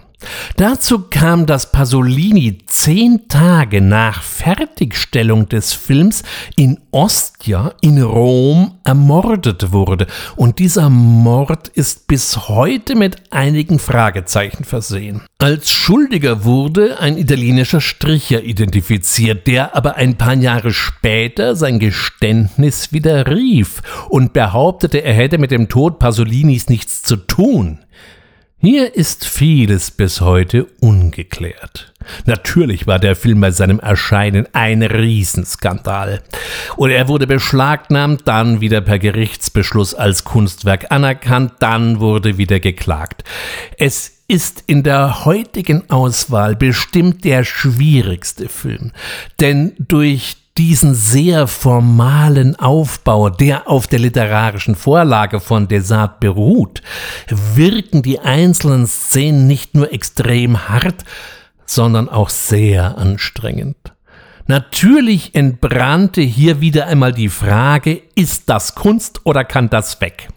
Dazu 0.58 1.06
kam, 1.10 1.46
dass 1.46 1.72
Pasolini 1.72 2.58
zehn 2.66 3.28
Tage 3.30 3.80
nach 3.80 4.22
Fertigstellung 4.22 5.48
des 5.48 5.74
Films 5.74 6.24
in 6.58 6.80
Ostia 6.92 7.74
in 7.82 8.02
Rom 8.02 8.80
ermordet 8.84 9.72
wurde. 9.72 10.08
Und 10.36 10.60
dieser 10.60 10.90
Mord 10.90 11.70
ist 11.70 12.08
bis 12.08 12.50
heute 12.50 12.96
mit 12.96 13.32
einigen 13.32 13.80
Fragezeichen 13.80 14.66
versehen. 14.66 15.22
Als 15.38 15.72
Schuldiger 15.72 16.44
wurde 16.44 17.00
ein 17.00 17.18
italienischer 17.18 17.80
Stricher 17.80 18.44
identifiziert, 18.44 19.48
der 19.48 19.76
aber 19.76 19.96
ein 19.96 20.18
paar 20.18 20.36
Jahre 20.36 20.74
später 20.74 21.56
sein 21.56 21.80
Geständnis 21.80 22.92
widerrief 22.92 23.82
und 24.10 24.34
behauptete, 24.34 24.98
er 24.98 25.14
hätte 25.14 25.38
mit 25.38 25.52
dem 25.52 25.70
Tod 25.70 26.00
Pasolinis 26.00 26.68
nichts 26.68 27.04
zu 27.04 27.16
tun. 27.16 27.80
Hier 28.62 28.94
ist 28.94 29.26
vieles 29.26 29.90
bis 29.90 30.20
heute 30.20 30.68
ungeklärt. 30.82 31.94
Natürlich 32.26 32.88
war 32.88 33.00
der 33.00 33.16
Film 33.16 33.40
bei 33.40 33.52
seinem 33.52 33.80
Erscheinen 33.80 34.50
ein 34.52 34.84
Riesenskandal. 34.84 36.22
Und 36.76 36.90
er 36.90 37.08
wurde 37.08 37.26
beschlagnahmt, 37.26 38.28
dann 38.28 38.60
wieder 38.60 38.82
per 38.82 39.00
Gerichtsbeschluss 39.00 39.96
als 39.96 40.26
Kunstwerk 40.26 40.92
anerkannt, 40.92 41.54
dann 41.60 42.02
wurde 42.02 42.38
wieder 42.38 42.60
geklagt. 42.60 43.24
Es 43.78 44.24
ist 44.28 44.66
in 44.68 44.84
der 44.84 45.24
heutigen 45.24 45.90
Auswahl 45.90 46.58
bestimmt 46.58 47.24
der 47.24 47.46
schwierigste 47.46 48.50
Film, 48.50 48.92
denn 49.40 49.72
durch 49.80 50.36
diesen 50.60 50.94
sehr 50.94 51.48
formalen 51.48 52.58
Aufbau, 52.58 53.30
der 53.30 53.70
auf 53.70 53.88
der 53.88 54.00
literarischen 54.00 54.76
Vorlage 54.76 55.40
von 55.40 55.70
Desart 55.70 56.20
beruht, 56.20 56.82
wirken 57.56 58.02
die 58.02 58.20
einzelnen 58.20 58.86
Szenen 58.86 59.48
nicht 59.48 59.74
nur 59.74 59.94
extrem 59.94 60.68
hart, 60.68 61.06
sondern 61.66 62.10
auch 62.10 62.28
sehr 62.28 62.98
anstrengend. 62.98 63.78
Natürlich 64.48 65.34
entbrannte 65.34 66.20
hier 66.20 66.60
wieder 66.60 66.88
einmal 66.88 67.14
die 67.14 67.30
Frage, 67.30 68.02
ist 68.16 68.50
das 68.50 68.76
Kunst 68.76 69.22
oder 69.24 69.46
kann 69.46 69.70
das 69.70 70.02
weg? 70.02 70.28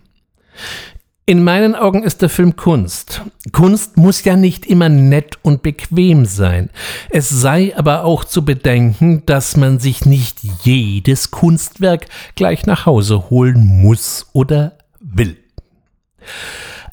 In 1.33 1.45
meinen 1.45 1.75
Augen 1.75 2.03
ist 2.03 2.21
der 2.21 2.29
Film 2.29 2.57
Kunst. 2.57 3.23
Kunst 3.53 3.97
muss 3.97 4.23
ja 4.23 4.37
nicht 4.37 4.67
immer 4.67 4.91
nett 4.91 5.39
und 5.41 5.63
bequem 5.63 6.27
sein. 6.27 6.69
Es 7.09 7.31
sei 7.31 7.75
aber 7.75 8.05
auch 8.05 8.25
zu 8.25 8.45
bedenken, 8.45 9.23
dass 9.25 9.57
man 9.57 9.79
sich 9.79 10.05
nicht 10.05 10.41
jedes 10.63 11.31
Kunstwerk 11.31 12.05
gleich 12.35 12.67
nach 12.67 12.85
Hause 12.85 13.31
holen 13.31 13.65
muss 13.65 14.27
oder 14.35 14.77
will. 15.01 15.39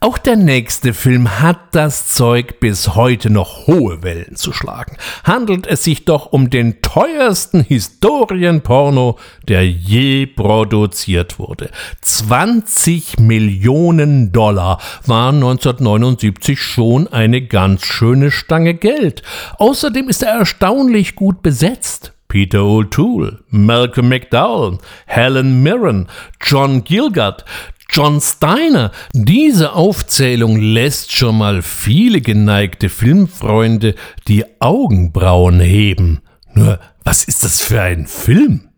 Auch 0.02 0.18
der 0.18 0.38
nächste 0.38 0.94
Film 0.94 1.42
hat 1.42 1.60
das 1.74 2.08
Zeug, 2.08 2.62
bis 2.62 2.96
heute 2.96 3.30
noch 3.30 3.68
hohe 3.68 4.02
Wellen 4.02 4.38
zu 4.38 4.54
schlagen. 4.54 4.96
Handelt 5.26 5.68
es 5.68 5.84
sich 5.84 6.06
doch 6.06 6.28
um 6.28 6.50
den 6.50 6.82
teuersten 6.82 7.60
Historienporno, 7.60 9.20
der 9.50 9.68
je 9.68 10.26
produziert 10.26 11.38
wurde. 11.38 11.70
20 12.00 13.20
Millionen 13.20 14.32
Dollar 14.32 14.80
waren 15.06 15.36
1979 15.36 16.62
schon 16.62 17.10
eine 17.10 17.42
ganz 17.42 17.86
schöne 17.86 18.32
Stange 18.32 18.76
Geld. 18.76 19.22
Außerdem 19.58 20.08
ist 20.08 20.24
er 20.24 20.32
erstaunlich 20.32 21.16
gut 21.16 21.44
besetzt. 21.44 22.14
Peter 22.30 22.60
O'Toole, 22.60 23.40
Malcolm 23.50 24.08
McDowell, 24.08 24.78
Helen 25.08 25.64
Mirren, 25.64 26.08
John 26.40 26.84
Gilgard, 26.84 27.44
John 27.92 28.22
Steiner. 28.22 28.92
Diese 29.14 29.74
Aufzählung 29.74 30.58
lässt 30.58 31.12
schon 31.12 31.40
mal 31.40 31.64
viele 31.64 32.22
geneigte 32.22 32.88
Filmfreunde 32.88 33.96
die 34.28 34.46
Augenbrauen 34.60 35.60
heben. 35.60 36.22
Nur, 36.54 36.80
was 37.04 37.24
ist 37.24 37.44
das 37.44 37.62
für 37.62 37.82
ein 37.82 38.06
Film? 38.06 38.70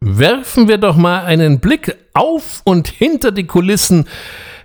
Werfen 0.00 0.68
wir 0.68 0.78
doch 0.78 0.96
mal 0.96 1.24
einen 1.24 1.58
Blick 1.58 1.96
auf 2.14 2.62
und 2.64 2.88
hinter 2.88 3.32
die 3.32 3.46
Kulissen 3.46 4.06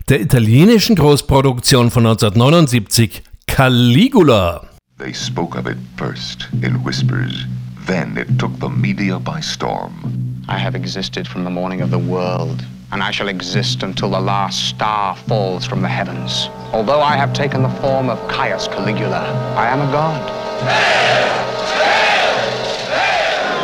der 0.10 0.22
italienischen 0.22 0.96
Großproduktion 0.96 1.92
von 1.92 2.06
1979, 2.06 3.24
Caligula. 3.48 4.68
They 5.00 5.14
spoke 5.14 5.58
of 5.58 5.68
it 5.68 5.78
first 5.98 6.48
in 6.62 6.84
whispers. 6.86 7.46
Then 7.88 8.16
it 8.18 8.40
took 8.40 8.52
the 8.60 8.70
media 8.70 9.18
by 9.20 9.42
storm. 9.42 10.44
I 10.48 10.58
have 10.60 10.76
existed 10.76 11.28
from 11.28 11.44
the 11.44 11.52
morning 11.52 11.82
of 11.82 11.90
the 11.90 12.00
world. 12.00 12.64
And 12.92 13.04
I 13.04 13.12
shall 13.12 13.28
exist 13.28 13.84
until 13.84 14.10
the 14.12 14.20
last 14.20 14.70
star 14.70 15.16
falls 15.16 15.66
from 15.66 15.82
the 15.82 15.88
heavens. 15.90 16.50
Although 16.74 17.02
I 17.02 17.16
have 17.16 17.34
taken 17.34 17.62
the 17.62 17.70
form 17.82 18.10
of 18.10 18.20
Caius 18.28 18.68
Caligula, 18.68 19.24
I 19.58 19.68
am 19.68 19.82
a 19.82 19.92
god. 19.92 21.28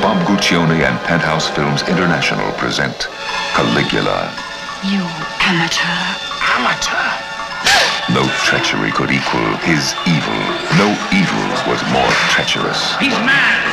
Bob 0.01 0.19
Guccione 0.27 0.83
and 0.83 0.99
Penthouse 1.07 1.49
Films 1.49 1.81
International 1.87 2.51
present 2.53 3.07
Caligula. 3.55 4.27
You 4.83 4.99
amateur. 5.39 5.99
Amateur? 6.59 7.07
No 8.11 8.27
treachery 8.43 8.91
could 8.91 9.11
equal 9.11 9.55
his 9.63 9.95
evil. 10.05 10.41
No 10.75 10.91
evil 11.15 11.47
was 11.71 11.79
more 11.95 12.11
treacherous. 12.35 12.97
He's 12.99 13.15
mad! 13.23 13.63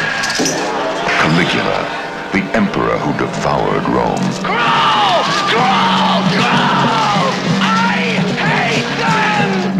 Caligula, 1.18 1.82
the 2.32 2.46
emperor 2.56 2.96
who 2.98 3.12
devoured 3.18 3.82
Rome. 3.90 4.99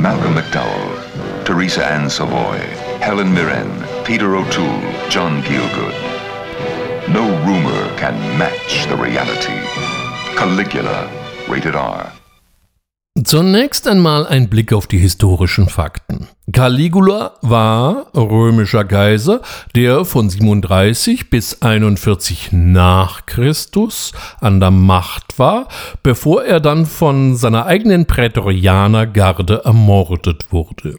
Malcolm 0.01 0.35
McDowell, 0.35 1.45
Teresa 1.45 1.85
Ann 1.85 2.09
Savoy, 2.09 2.59
Helen 3.01 3.33
Mirren, 3.33 3.71
Peter 4.05 4.37
O'Toole, 4.37 5.09
John 5.11 5.43
Gielgud. 5.43 5.95
No 7.13 7.25
rumor 7.47 7.97
can 7.97 8.15
match 8.39 8.87
the 8.87 8.97
reality. 8.97 9.61
Caligula, 10.37 11.11
rated 11.49 11.75
R. 11.75 12.20
Zunächst 13.25 13.87
einmal 13.87 14.27
ein 14.27 14.49
Blick 14.49 14.73
auf 14.73 14.87
die 14.87 14.99
historischen 14.99 15.69
Fakten. 15.69 16.29
Caligula 16.53 17.35
war 17.43 18.07
römischer 18.15 18.85
Kaiser, 18.85 19.43
der 19.75 20.05
von 20.05 20.31
37 20.31 21.29
bis 21.29 21.61
41 21.61 22.51
nach 22.53 23.27
Christus 23.27 24.13
an 24.41 24.61
der 24.61 24.71
Macht 24.71 25.39
war, 25.39 25.69
bevor 26.03 26.45
er 26.45 26.61
dann 26.61 26.87
von 26.87 27.37
seiner 27.37 27.67
eigenen 27.67 28.07
Prätorianergarde 28.07 29.63
ermordet 29.65 30.51
wurde. 30.51 30.99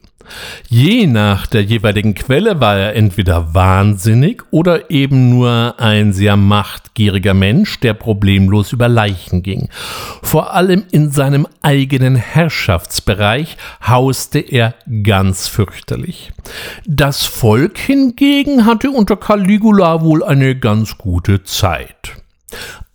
Je 0.70 1.08
nach 1.08 1.48
der 1.48 1.64
jeweiligen 1.64 2.16
Quelle 2.16 2.60
war 2.60 2.78
er 2.78 2.96
entweder 2.96 3.54
wahnsinnig 3.54 4.44
oder 4.52 4.90
eben 4.90 5.30
nur 5.30 5.76
ein 5.80 6.14
sehr 6.14 6.38
machtgieriger 6.38 7.34
Mensch, 7.34 7.80
der 7.80 7.94
problemlos 7.94 8.72
über 8.72 8.88
Leichen 8.88 9.44
ging. 9.44 9.70
Vor 10.22 10.54
allem 10.54 10.84
in 10.92 11.12
seinem 11.12 11.48
eigenen 11.62 12.16
Herrschaftsbereich 12.16 13.58
hauste 13.86 14.40
er 14.40 14.76
ganz 15.04 15.48
fürchterlich. 15.48 16.32
Das 16.86 17.26
Volk 17.26 17.78
hingegen 17.78 18.66
hatte 18.66 18.92
unter 18.92 19.18
Caligula 19.18 20.02
wohl 20.02 20.24
eine 20.24 20.56
ganz 20.58 20.98
gute 20.98 21.44
Zeit. 21.44 22.16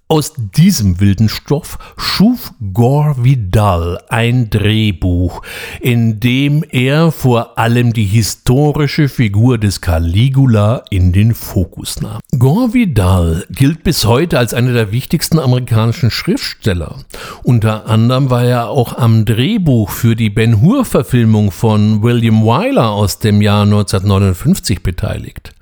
Aus 0.09 0.35
diesem 0.37 1.01
wilden 1.01 1.29
Stoff 1.29 1.79
schuf 1.97 2.53
Gore 2.73 3.25
Vidal 3.25 3.99
ein 4.09 4.51
Drehbuch, 4.51 5.43
in 5.81 6.21
dem 6.21 6.63
er 6.71 7.11
vor 7.11 7.59
allem 7.59 7.93
die 7.93 8.05
historische 8.05 9.09
Figur 9.09 9.59
des 9.59 9.81
Caligula 9.81 10.85
in 10.91 11.13
den 11.13 11.35
Fokus 11.35 12.01
nahm. 12.01 12.21
Gore 12.39 12.73
Vidal 12.73 13.47
gilt 13.51 13.83
bis 13.83 14.07
heute 14.07 14.39
als 14.39 14.55
einer 14.55 14.73
der 14.73 14.93
wichtigsten 14.93 15.41
amerikanischen 15.41 16.13
Schriftsteller. 16.13 17.01
Unter 17.43 17.87
anderem 17.87 18.31
war 18.31 18.45
er 18.45 18.69
auch 18.69 18.97
am 18.97 19.25
Drehbuch 19.25 19.91
für 19.91 20.15
die 20.15 20.31
Ben 20.31 20.61
Hur-Verfilmung 20.61 21.51
von 21.51 22.05
William 22.05 22.45
Wyler 22.45 22.91
aus 22.91 23.19
dem 23.19 23.43
Jahr 23.43 23.63
1959 23.63 24.85
beteiligt. 24.85 25.53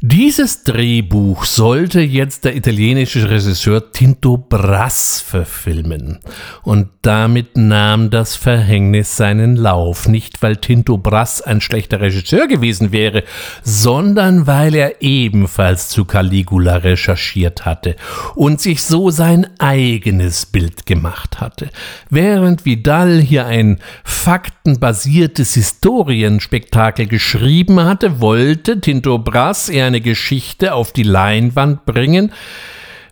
Dieses 0.00 0.62
Drehbuch 0.62 1.44
sollte 1.44 2.00
jetzt 2.00 2.44
der 2.44 2.54
italienische 2.54 3.28
Regisseur 3.28 3.90
Tinto 3.90 4.36
Brass 4.36 5.20
verfilmen. 5.20 6.20
Und 6.62 6.90
damit 7.02 7.56
nahm 7.56 8.08
das 8.08 8.36
Verhängnis 8.36 9.16
seinen 9.16 9.56
Lauf. 9.56 10.06
Nicht, 10.06 10.40
weil 10.40 10.58
Tinto 10.58 10.98
Brass 10.98 11.42
ein 11.42 11.60
schlechter 11.60 12.00
Regisseur 12.00 12.46
gewesen 12.46 12.92
wäre, 12.92 13.24
sondern 13.64 14.46
weil 14.46 14.76
er 14.76 15.02
ebenfalls 15.02 15.88
zu 15.88 16.04
Caligula 16.04 16.76
recherchiert 16.76 17.64
hatte 17.64 17.96
und 18.36 18.60
sich 18.60 18.84
so 18.84 19.10
sein 19.10 19.48
eigenes 19.58 20.46
Bild 20.46 20.86
gemacht 20.86 21.40
hatte. 21.40 21.70
Während 22.08 22.64
Vidal 22.64 23.18
hier 23.18 23.46
ein 23.46 23.80
faktenbasiertes 24.04 25.54
Historienspektakel 25.54 27.08
geschrieben 27.08 27.80
hatte, 27.80 28.20
wollte 28.20 28.80
Tinto 28.80 29.18
Brass 29.18 29.68
eher 29.68 29.87
eine 29.88 30.00
Geschichte 30.00 30.74
auf 30.74 30.92
die 30.92 31.02
Leinwand 31.02 31.84
bringen, 31.84 32.32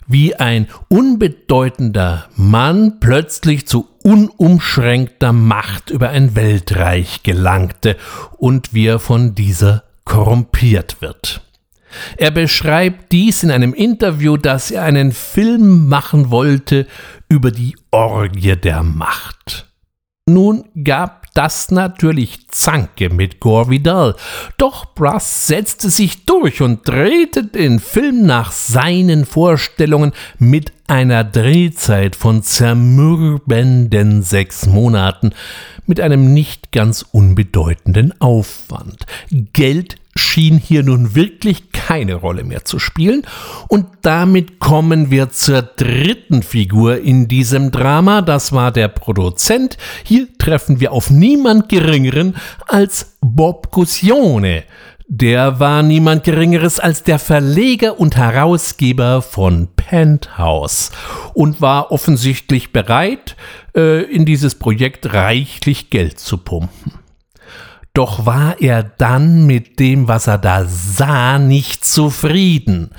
wie 0.07 0.35
ein 0.35 0.67
unbedeutender 0.87 2.29
Mann 2.35 2.99
plötzlich 2.99 3.67
zu 3.67 3.89
unumschränkter 4.03 5.33
Macht 5.33 5.89
über 5.89 6.09
ein 6.09 6.35
Weltreich 6.35 7.23
gelangte 7.23 7.97
und 8.37 8.73
wie 8.73 8.87
er 8.87 8.99
von 8.99 9.35
dieser 9.35 9.83
korrumpiert 10.05 11.01
wird. 11.01 11.41
Er 12.15 12.31
beschreibt 12.31 13.11
dies 13.11 13.43
in 13.43 13.51
einem 13.51 13.73
Interview, 13.73 14.37
dass 14.37 14.71
er 14.71 14.83
einen 14.83 15.11
Film 15.11 15.87
machen 15.87 16.31
wollte 16.31 16.87
über 17.29 17.51
die 17.51 17.75
Orgie 17.91 18.55
der 18.55 18.83
Macht. 18.83 19.67
Nun 20.25 20.65
gab 20.83 21.26
das 21.37 21.69
natürlich 21.69 22.47
Zanke 22.47 23.11
mit 23.11 23.39
Gore 23.39 23.69
Vidal. 23.69 24.15
Doch 24.57 24.95
Brass 24.95 25.45
setzte 25.45 25.91
sich 25.91 26.25
durch 26.25 26.63
und 26.63 26.87
drehte 26.87 27.43
den 27.43 27.79
Film 27.79 28.25
nach 28.25 28.51
seinen 28.51 29.23
Vorstellungen 29.23 30.13
mit 30.39 30.73
einer 30.87 31.23
Drehzeit 31.23 32.15
von 32.15 32.41
zermürbenden 32.41 34.23
sechs 34.23 34.65
Monaten 34.65 35.29
mit 35.85 36.01
einem 36.01 36.33
nicht 36.33 36.71
ganz 36.71 37.05
unbedeutenden 37.11 38.19
Aufwand. 38.19 39.05
Geld 39.29 39.97
schien 40.17 40.57
hier 40.57 40.83
nun 40.83 41.15
wirklich 41.15 41.71
keine 41.71 42.15
Rolle 42.15 42.43
mehr 42.43 42.65
zu 42.65 42.79
spielen. 42.79 43.23
Und 43.67 43.87
damit 44.01 44.59
kommen 44.59 45.11
wir 45.11 45.29
zur 45.29 45.61
dritten 45.61 46.43
Figur 46.43 46.99
in 46.99 47.27
diesem 47.27 47.71
Drama. 47.71 48.21
Das 48.21 48.51
war 48.51 48.71
der 48.71 48.87
Produzent. 48.87 49.77
Hier 50.03 50.27
treffen 50.37 50.79
wir 50.79 50.91
auf 50.91 51.09
niemand 51.09 51.69
Geringeren 51.69 52.35
als 52.67 53.17
Bob 53.21 53.71
Gussione. 53.71 54.63
Der 55.09 55.61
war 55.61 55.83
niemand 55.83 56.25
Geringeres 56.25 56.81
als 56.81 57.01
der 57.01 57.17
Verleger 57.17 57.97
und 57.97 58.17
Herausgeber 58.17 59.21
von 59.21 59.69
Penthouse 59.77 60.91
und 61.33 61.61
war 61.61 61.93
offensichtlich 61.93 62.73
bereit, 62.73 63.37
äh, 63.73 64.03
in 64.03 64.25
dieses 64.25 64.55
Projekt 64.55 65.13
reichlich 65.13 65.89
Geld 65.89 66.19
zu 66.19 66.37
pumpen. 66.37 66.96
Doch 67.97 68.27
war 68.27 68.61
er 68.61 68.83
dann 68.83 69.47
mit 69.47 69.79
dem, 69.79 70.07
was 70.07 70.27
er 70.27 70.37
da 70.37 70.65
sah, 70.65 71.39
nicht 71.39 71.83
zufrieden. 71.83 72.91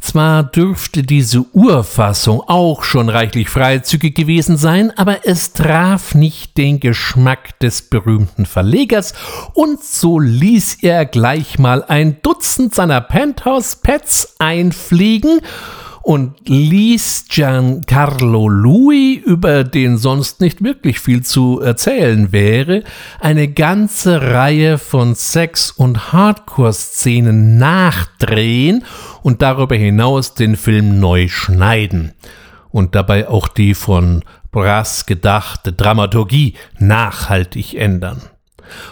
Zwar 0.00 0.44
dürfte 0.44 1.02
diese 1.02 1.42
Urfassung 1.52 2.40
auch 2.40 2.84
schon 2.84 3.10
reichlich 3.10 3.50
freizügig 3.50 4.14
gewesen 4.14 4.56
sein, 4.56 4.96
aber 4.96 5.26
es 5.26 5.52
traf 5.52 6.14
nicht 6.14 6.56
den 6.56 6.80
Geschmack 6.80 7.58
des 7.58 7.82
berühmten 7.82 8.46
Verlegers 8.46 9.12
und 9.52 9.84
so 9.84 10.18
ließ 10.18 10.78
er 10.80 11.04
gleich 11.04 11.58
mal 11.58 11.84
ein 11.84 12.16
Dutzend 12.22 12.74
seiner 12.74 13.02
Penthouse-Pets 13.02 14.36
einfliegen 14.38 15.42
und 16.04 16.34
ließ 16.46 17.26
Giancarlo 17.30 18.46
Lui, 18.46 19.14
über 19.14 19.64
den 19.64 19.96
sonst 19.96 20.42
nicht 20.42 20.62
wirklich 20.62 21.00
viel 21.00 21.22
zu 21.22 21.60
erzählen 21.60 22.30
wäre, 22.30 22.84
eine 23.20 23.48
ganze 23.48 24.20
Reihe 24.20 24.76
von 24.76 25.14
Sex- 25.14 25.70
und 25.70 26.12
Hardcore-Szenen 26.12 27.56
nachdrehen 27.56 28.84
und 29.22 29.40
darüber 29.40 29.76
hinaus 29.76 30.34
den 30.34 30.56
Film 30.56 31.00
neu 31.00 31.28
schneiden 31.28 32.12
und 32.70 32.94
dabei 32.94 33.26
auch 33.26 33.48
die 33.48 33.72
von 33.72 34.22
Brass 34.52 35.06
gedachte 35.06 35.72
Dramaturgie 35.72 36.54
nachhaltig 36.78 37.74
ändern. 37.74 38.20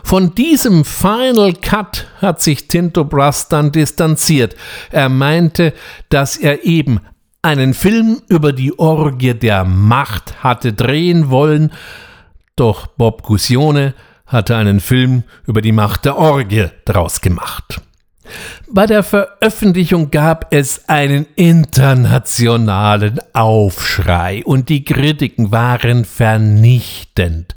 Von 0.04 0.34
diesem 0.34 0.84
Final 0.84 1.54
Cut 1.54 2.06
hat 2.20 2.40
sich 2.40 2.68
Tinto 2.68 3.04
Brass 3.04 3.48
dann 3.48 3.72
distanziert. 3.72 4.56
Er 4.90 5.08
meinte, 5.08 5.72
dass 6.08 6.36
er 6.36 6.64
eben 6.64 7.00
einen 7.42 7.74
Film 7.74 8.22
über 8.28 8.52
die 8.52 8.78
Orgie 8.78 9.34
der 9.34 9.64
Macht 9.64 10.42
hatte 10.42 10.72
drehen 10.72 11.30
wollen, 11.30 11.72
doch 12.56 12.86
Bob 12.86 13.22
Gussione 13.22 13.94
hatte 14.26 14.56
einen 14.56 14.80
Film 14.80 15.24
über 15.46 15.60
die 15.60 15.72
Macht 15.72 16.04
der 16.04 16.16
Orgie 16.16 16.68
draus 16.84 17.20
gemacht. 17.20 17.80
Bei 18.70 18.86
der 18.86 19.02
Veröffentlichung 19.02 20.10
gab 20.10 20.54
es 20.54 20.88
einen 20.88 21.26
internationalen 21.36 23.20
Aufschrei 23.34 24.42
und 24.44 24.68
die 24.68 24.84
Kritiken 24.84 25.50
waren 25.50 26.04
vernichtend. 26.04 27.54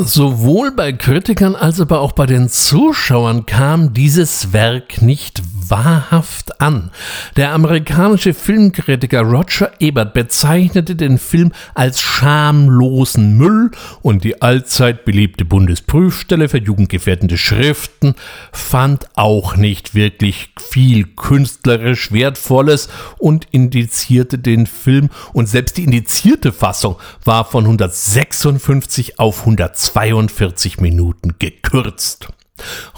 Sowohl 0.00 0.70
bei 0.70 0.92
Kritikern 0.92 1.56
als 1.56 1.80
aber 1.80 2.00
auch 2.00 2.12
bei 2.12 2.26
den 2.26 2.48
Zuschauern 2.48 3.46
kam 3.46 3.94
dieses 3.94 4.52
Werk 4.52 5.02
nicht 5.02 5.42
wahrhaft 5.70 6.60
an. 6.60 6.90
Der 7.36 7.52
amerikanische 7.52 8.34
Filmkritiker 8.34 9.22
Roger 9.22 9.72
Ebert 9.78 10.14
bezeichnete 10.14 10.96
den 10.96 11.18
Film 11.18 11.52
als 11.74 12.00
schamlosen 12.00 13.36
Müll 13.36 13.70
und 14.02 14.24
die 14.24 14.40
allzeit 14.42 15.04
beliebte 15.04 15.44
Bundesprüfstelle 15.44 16.48
für 16.48 16.58
jugendgefährdende 16.58 17.38
Schriften 17.38 18.14
fand 18.52 19.08
auch 19.14 19.56
nicht 19.56 19.94
wirklich 19.94 20.50
viel 20.58 21.04
künstlerisch 21.04 22.12
Wertvolles 22.12 22.88
und 23.18 23.46
indizierte 23.50 24.38
den 24.38 24.66
Film 24.66 25.10
und 25.32 25.48
selbst 25.48 25.76
die 25.76 25.84
indizierte 25.84 26.52
Fassung 26.52 26.96
war 27.24 27.44
von 27.44 27.64
156 27.64 29.18
auf 29.18 29.40
120 29.40 29.88
42 29.98 30.80
Minuten 30.80 31.34
gekürzt. 31.38 32.28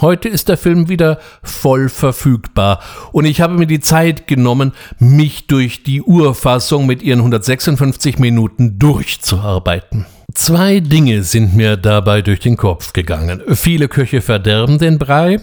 Heute 0.01 0.29
ist 0.29 0.49
der 0.49 0.57
Film 0.57 0.89
wieder 0.89 1.19
voll 1.43 1.89
verfügbar 1.89 2.81
und 3.13 3.25
ich 3.25 3.41
habe 3.41 3.55
mir 3.55 3.67
die 3.67 3.81
Zeit 3.81 4.27
genommen, 4.27 4.73
mich 4.99 5.47
durch 5.47 5.83
die 5.83 6.03
Urfassung 6.03 6.87
mit 6.87 7.03
ihren 7.03 7.21
156 7.21 8.19
Minuten 8.19 8.79
durchzuarbeiten. 8.79 10.07
Zwei 10.35 10.81
Dinge 10.81 11.25
sind 11.25 11.57
mir 11.57 11.77
dabei 11.77 12.23
durch 12.23 12.41
den 12.41 12.57
Kopf 12.57 12.93
gegangen. 12.93 13.43
Viele 13.55 13.89
Köche 13.89 14.23
verderben 14.23 14.79
den 14.79 14.99
Brei 14.99 15.41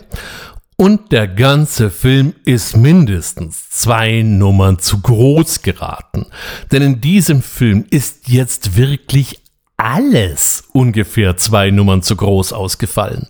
Und 0.77 1.11
der 1.11 1.27
ganze 1.27 1.89
Film 1.89 2.35
ist 2.45 2.77
mindestens 2.77 3.69
zwei 3.69 4.21
Nummern 4.21 4.79
zu 4.79 5.01
groß 5.01 5.63
geraten. 5.63 6.27
Denn 6.71 6.83
in 6.83 7.01
diesem 7.01 7.41
Film 7.41 7.85
ist 7.89 8.29
jetzt 8.29 8.77
wirklich 8.77 9.41
alles 9.77 10.63
ungefähr 10.73 11.37
zwei 11.37 11.69
Nummern 11.69 12.01
zu 12.01 12.15
groß 12.15 12.51
ausgefallen. 12.51 13.27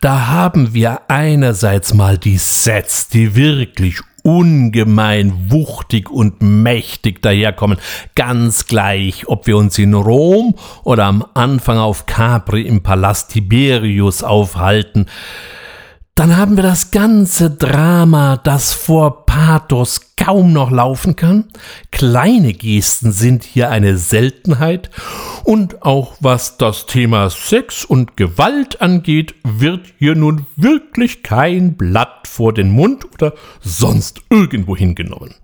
Da 0.00 0.28
haben 0.28 0.72
wir 0.72 1.02
einerseits 1.08 1.92
mal 1.92 2.16
die 2.16 2.38
Sets, 2.38 3.08
die 3.08 3.36
wirklich 3.36 4.00
ungemein 4.22 5.50
wuchtig 5.50 6.10
und 6.10 6.40
mächtig 6.40 7.20
daherkommen, 7.20 7.76
ganz 8.14 8.66
gleich, 8.66 9.28
ob 9.28 9.46
wir 9.46 9.58
uns 9.58 9.78
in 9.78 9.92
Rom 9.92 10.54
oder 10.82 11.04
am 11.04 11.22
Anfang 11.34 11.76
auf 11.76 12.06
Capri 12.06 12.62
im 12.62 12.82
Palast 12.82 13.32
Tiberius 13.32 14.22
aufhalten. 14.22 15.06
Dann 16.14 16.36
haben 16.36 16.56
wir 16.56 16.62
das 16.62 16.92
ganze 16.92 17.50
Drama, 17.50 18.36
das 18.36 18.72
vor 18.72 19.23
Pathos 19.34 20.14
kaum 20.16 20.52
noch 20.52 20.70
laufen 20.70 21.16
kann. 21.16 21.46
Kleine 21.90 22.52
Gesten 22.52 23.10
sind 23.10 23.42
hier 23.42 23.68
eine 23.68 23.98
Seltenheit. 23.98 24.90
Und 25.42 25.82
auch 25.82 26.14
was 26.20 26.56
das 26.56 26.86
Thema 26.86 27.28
Sex 27.30 27.84
und 27.84 28.16
Gewalt 28.16 28.80
angeht, 28.80 29.34
wird 29.42 29.86
hier 29.98 30.14
nun 30.14 30.46
wirklich 30.54 31.24
kein 31.24 31.76
Blatt 31.76 32.28
vor 32.28 32.54
den 32.54 32.70
Mund 32.70 33.06
oder 33.12 33.34
sonst 33.60 34.22
irgendwo 34.30 34.76
hingenommen. 34.76 35.34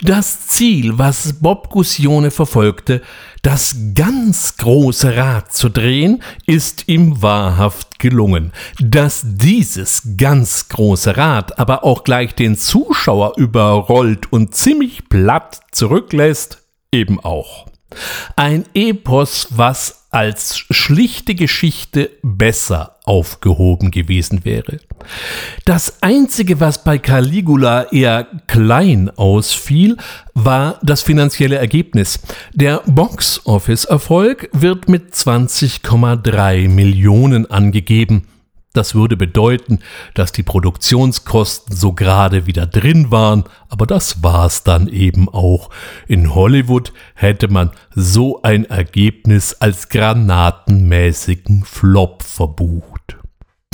Das 0.00 0.46
Ziel, 0.46 0.96
was 0.96 1.34
Bob 1.40 1.70
Gussione 1.70 2.30
verfolgte, 2.30 3.02
das 3.42 3.76
ganz 3.94 4.56
große 4.56 5.16
Rad 5.16 5.52
zu 5.52 5.68
drehen, 5.68 6.22
ist 6.46 6.88
ihm 6.88 7.20
wahrhaft 7.20 7.98
gelungen. 7.98 8.52
Dass 8.80 9.22
dieses 9.24 10.02
ganz 10.16 10.70
große 10.70 11.16
Rad 11.16 11.58
aber 11.58 11.84
auch 11.84 12.04
gleich 12.04 12.34
den 12.34 12.56
Zuschauer 12.56 13.23
überrollt 13.36 14.32
und 14.32 14.54
ziemlich 14.54 15.08
platt 15.08 15.60
zurücklässt, 15.72 16.62
eben 16.92 17.20
auch. 17.20 17.66
Ein 18.36 18.64
Epos, 18.74 19.48
was 19.50 20.06
als 20.10 20.58
schlichte 20.70 21.34
Geschichte 21.34 22.10
besser 22.22 22.96
aufgehoben 23.04 23.90
gewesen 23.90 24.44
wäre. 24.44 24.78
Das 25.64 26.02
Einzige, 26.02 26.60
was 26.60 26.84
bei 26.84 26.98
Caligula 26.98 27.90
eher 27.90 28.26
klein 28.46 29.10
ausfiel, 29.10 29.96
war 30.34 30.78
das 30.82 31.02
finanzielle 31.02 31.56
Ergebnis. 31.56 32.20
Der 32.52 32.82
Box-Office-Erfolg 32.86 34.50
wird 34.52 34.88
mit 34.88 35.14
20,3 35.14 36.68
Millionen 36.68 37.50
angegeben. 37.50 38.28
Das 38.74 38.96
würde 38.96 39.16
bedeuten, 39.16 39.78
dass 40.14 40.32
die 40.32 40.42
Produktionskosten 40.42 41.76
so 41.76 41.92
gerade 41.92 42.46
wieder 42.46 42.66
drin 42.66 43.12
waren, 43.12 43.44
aber 43.68 43.86
das 43.86 44.24
war's 44.24 44.64
dann 44.64 44.88
eben 44.88 45.28
auch. 45.28 45.70
In 46.08 46.34
Hollywood 46.34 46.92
hätte 47.14 47.46
man 47.46 47.70
so 47.94 48.42
ein 48.42 48.64
Ergebnis 48.64 49.54
als 49.54 49.88
granatenmäßigen 49.90 51.64
Flop 51.64 52.24
verbucht. 52.24 53.16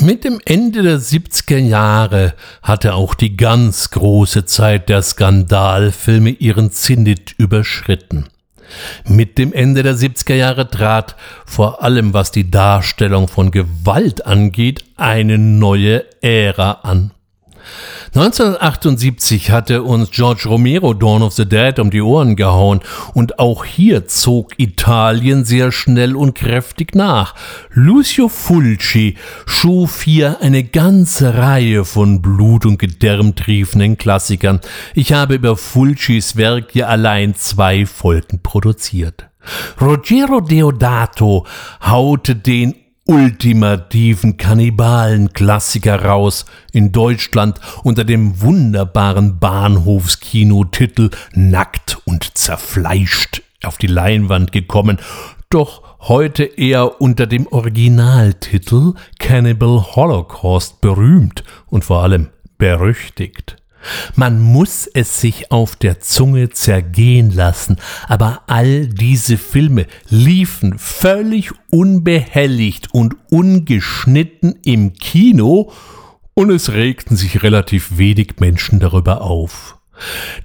Mit 0.03 0.25
dem 0.25 0.39
Ende 0.45 0.83
der 0.83 0.99
70er 0.99 1.59
Jahre 1.59 2.35
hatte 2.63 2.93
auch 2.93 3.15
die 3.15 3.39
ganz 3.39 3.91
große 3.91 4.45
Zeit 4.45 4.91
der 4.91 5.01
Skandalfilme 5.01 6.31
ihren 6.31 6.73
Zenit 6.73 7.35
überschritten. 7.39 8.29
Mit 9.07 9.39
dem 9.39 9.53
Ende 9.53 9.83
der 9.83 9.95
70er 9.95 10.35
Jahre 10.35 10.69
trat, 10.69 11.17
vor 11.47 11.83
allem 11.83 12.15
was 12.15 12.31
die 12.31 12.51
Darstellung 12.51 13.29
von 13.29 13.51
Gewalt 13.51 14.27
angeht, 14.27 14.85
eine 14.97 15.39
neue 15.39 16.05
Ära 16.23 16.73
an. 16.83 17.13
1978 18.15 19.51
hatte 19.51 19.83
uns 19.83 20.11
George 20.11 20.49
Romero 20.49 20.95
Dawn 20.95 21.23
of 21.23 21.35
the 21.35 21.47
Dead 21.47 21.79
um 21.79 21.91
die 21.91 22.01
Ohren 22.01 22.37
gehauen 22.37 22.81
und 23.15 23.39
auch 23.39 23.65
hier 23.65 24.07
zog 24.07 24.59
Italien 24.59 25.45
sehr 25.45 25.73
schnell 25.73 26.17
und 26.17 26.35
kräftig 26.35 26.95
nach. 26.95 27.35
Lucio 27.71 28.29
Fulci 28.29 29.17
schuf 29.47 30.03
hier 30.03 30.39
eine 30.41 30.65
ganze 30.65 31.37
Reihe 31.37 31.85
von 31.85 32.21
Blut- 32.21 32.67
und 32.67 32.79
Gedärmtriefenden 32.79 33.97
Klassikern. 33.97 34.61
Ich 34.95 35.13
habe 35.13 35.35
über 35.35 35.57
Fulcis 35.57 36.37
Werk 36.37 36.71
hier 36.73 36.89
allein 36.89 37.35
zwei 37.35 37.87
Folgen 37.87 38.41
produziert. 38.43 39.31
Rogero 39.81 40.41
Deodato 40.41 41.47
haute 41.83 42.37
den 42.37 42.75
ultimativen 43.11 44.37
Kannibalen-Klassiker 44.37 46.05
raus, 46.05 46.45
in 46.73 46.93
Deutschland 46.93 47.59
unter 47.83 48.05
dem 48.05 48.41
wunderbaren 48.41 49.41
Bahnhofskinotitel 49.41 51.11
Nackt 51.35 51.99
und 52.05 52.39
zerfleischt 52.39 53.43
auf 53.65 53.79
die 53.79 53.89
Leinwand 53.89 54.53
gekommen, 54.53 54.99
doch 55.51 55.83
heute 55.99 56.45
eher 56.45 57.01
unter 57.01 57.27
dem 57.27 57.49
Originaltitel 57.49 58.95
Cannibal 59.19 59.97
Holocaust 59.97 60.81
berühmt 60.81 61.43
und 61.67 61.85
vor 61.85 62.05
allem 62.05 62.29
berüchtigt. 62.59 63.57
Man 64.15 64.41
muss 64.41 64.87
es 64.87 65.21
sich 65.21 65.51
auf 65.51 65.77
der 65.77 66.01
Zunge 66.01 66.51
zergehen 66.51 67.31
lassen, 67.31 67.77
aber 68.09 68.43
all 68.47 68.87
diese 68.87 69.39
Filme 69.39 69.87
liefen 70.09 70.79
völlig 70.79 71.51
unbehelligt 71.71 72.93
und 72.93 73.17
ungeschnitten 73.31 74.59
im 74.65 74.93
Kino 74.95 75.73
und 76.35 76.51
es 76.51 76.73
regten 76.73 77.17
sich 77.17 77.43
relativ 77.43 77.99
wenig 77.99 78.35
Menschen 78.39 78.81
darüber 78.81 79.23
auf. 79.23 79.77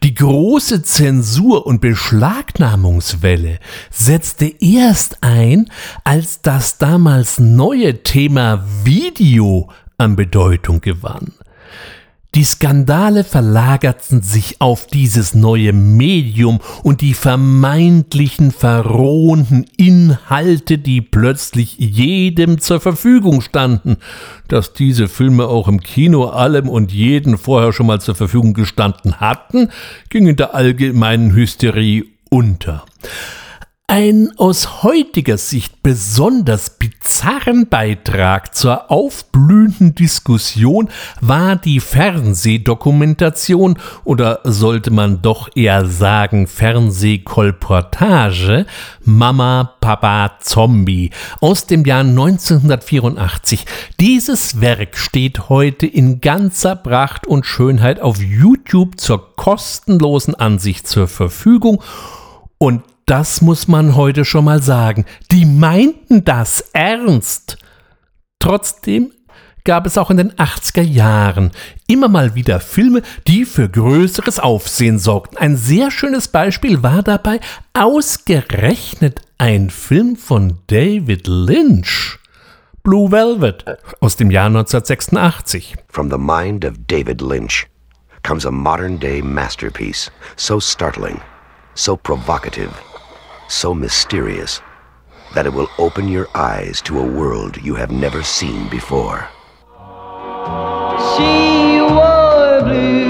Die 0.04 0.14
große 0.14 0.84
Zensur 0.84 1.66
und 1.66 1.80
Beschlagnahmungswelle 1.80 3.60
setzte 3.90 4.54
erst 4.60 5.24
ein, 5.24 5.70
als 6.04 6.42
das 6.42 6.78
damals 6.78 7.40
neue 7.40 8.04
Thema 8.04 8.66
Video 8.84 9.70
an 9.98 10.16
Bedeutung 10.16 10.82
gewann. 10.82 11.34
Die 12.36 12.44
Skandale 12.44 13.24
verlagerten 13.24 14.22
sich 14.22 14.60
auf 14.60 14.88
dieses 14.88 15.36
neue 15.36 15.72
Medium 15.72 16.60
und 16.84 17.00
die 17.00 17.14
vermeintlichen 17.14 18.52
verrohenden 18.52 19.66
Inhalte, 19.78 20.78
die 20.78 21.00
plötzlich 21.00 21.78
jedem 21.80 22.60
zur 22.60 22.82
Verfügung 22.82 23.40
standen. 23.40 23.96
Dass 24.50 24.74
diese 24.74 25.08
Filme 25.08 25.46
auch 25.46 25.70
im 25.70 25.80
Kino 25.80 26.26
allem 26.26 26.68
und 26.68 26.92
jeden 26.92 27.38
vorher 27.38 27.72
schon 27.72 27.86
mal 27.86 28.02
zur 28.02 28.16
Verfügung 28.16 28.54
gestanden 28.54 29.22
hatten, 29.22 29.70
ging 30.10 30.28
in 30.28 30.36
der 30.36 30.54
allgemeinen 30.54 31.34
Hysterie 31.34 32.04
unter. 32.30 32.84
Ein 33.98 34.34
aus 34.36 34.84
heutiger 34.84 35.38
Sicht 35.38 35.82
besonders 35.82 36.72
bizarren 36.72 37.70
Beitrag 37.70 38.54
zur 38.54 38.92
aufblühenden 38.92 39.96
Diskussion 39.96 40.90
war 41.22 41.56
die 41.56 41.80
Fernsehdokumentation 41.80 43.80
oder 44.04 44.42
sollte 44.44 44.92
man 44.92 45.22
doch 45.22 45.48
eher 45.56 45.86
sagen 45.86 46.48
Fernsehkolportage 46.48 48.66
Mama, 49.06 49.76
Papa, 49.80 50.40
Zombie 50.42 51.12
aus 51.40 51.66
dem 51.66 51.86
Jahr 51.86 52.02
1984. 52.02 53.66
Dieses 54.02 54.60
Werk 54.60 54.98
steht 54.98 55.48
heute 55.48 55.88
in 55.88 56.20
ganzer 56.20 56.76
Pracht 56.76 57.28
und 57.28 57.46
Schönheit 57.46 58.02
auf 58.02 58.22
YouTube 58.22 59.00
zur 59.00 59.38
kostenlosen 59.38 60.36
Ansicht 60.36 60.86
zur 60.86 61.08
Verfügung 61.08 61.82
und 62.58 62.82
das 63.06 63.42
muss 63.42 63.68
man 63.68 63.96
heute 63.96 64.26
schon 64.26 64.46
mal 64.46 64.62
sagen. 64.62 65.06
Die 65.32 65.46
meinten 65.46 66.26
das 66.26 66.70
ernst. 66.74 67.58
Trotzdem 68.40 69.12
gab 69.64 69.86
es 69.86 69.98
auch 69.98 70.12
in 70.12 70.18
den 70.18 70.32
80er 70.34 70.82
Jahren 70.82 71.52
immer 71.88 72.08
mal 72.08 72.36
wieder 72.36 72.60
Filme, 72.60 73.02
die 73.28 73.46
für 73.46 73.68
größeres 73.68 74.40
Aufsehen 74.40 75.00
sorgten. 75.00 75.38
Ein 75.38 75.58
sehr 75.58 75.92
schönes 75.92 76.28
Beispiel 76.28 76.84
war 76.84 77.04
dabei 77.04 77.40
ausgerechnet 77.74 79.22
ein 79.38 79.70
Film 79.70 80.16
von 80.16 80.60
David 80.68 81.28
Lynch. 81.28 82.20
Blue 82.84 83.12
Velvet 83.12 83.66
aus 84.00 84.16
dem 84.16 84.30
Jahr 84.30 84.46
1986. 84.46 85.76
From 85.90 86.10
the 86.12 86.18
mind 86.18 86.64
of 86.66 86.76
David 86.88 87.22
Lynch 87.22 87.68
comes 88.22 88.46
a 88.46 88.52
modern 88.52 89.00
day 89.00 89.22
masterpiece, 89.24 90.12
so 90.36 90.60
startling, 90.60 91.20
so 91.74 91.98
provocative 91.98 92.70
so 93.48 93.74
mysterious 93.74 94.62
that 95.34 95.46
it 95.46 95.54
will 95.54 95.70
open 95.78 96.08
your 96.08 96.28
eyes 96.34 96.82
to 96.82 97.00
a 97.00 97.04
world 97.06 97.58
you 97.62 97.76
have 97.76 97.92
never 97.92 98.24
seen 98.24 98.70
before. 98.70 99.28
She 101.18 101.82
wore 101.82 102.62
blue 102.64 103.06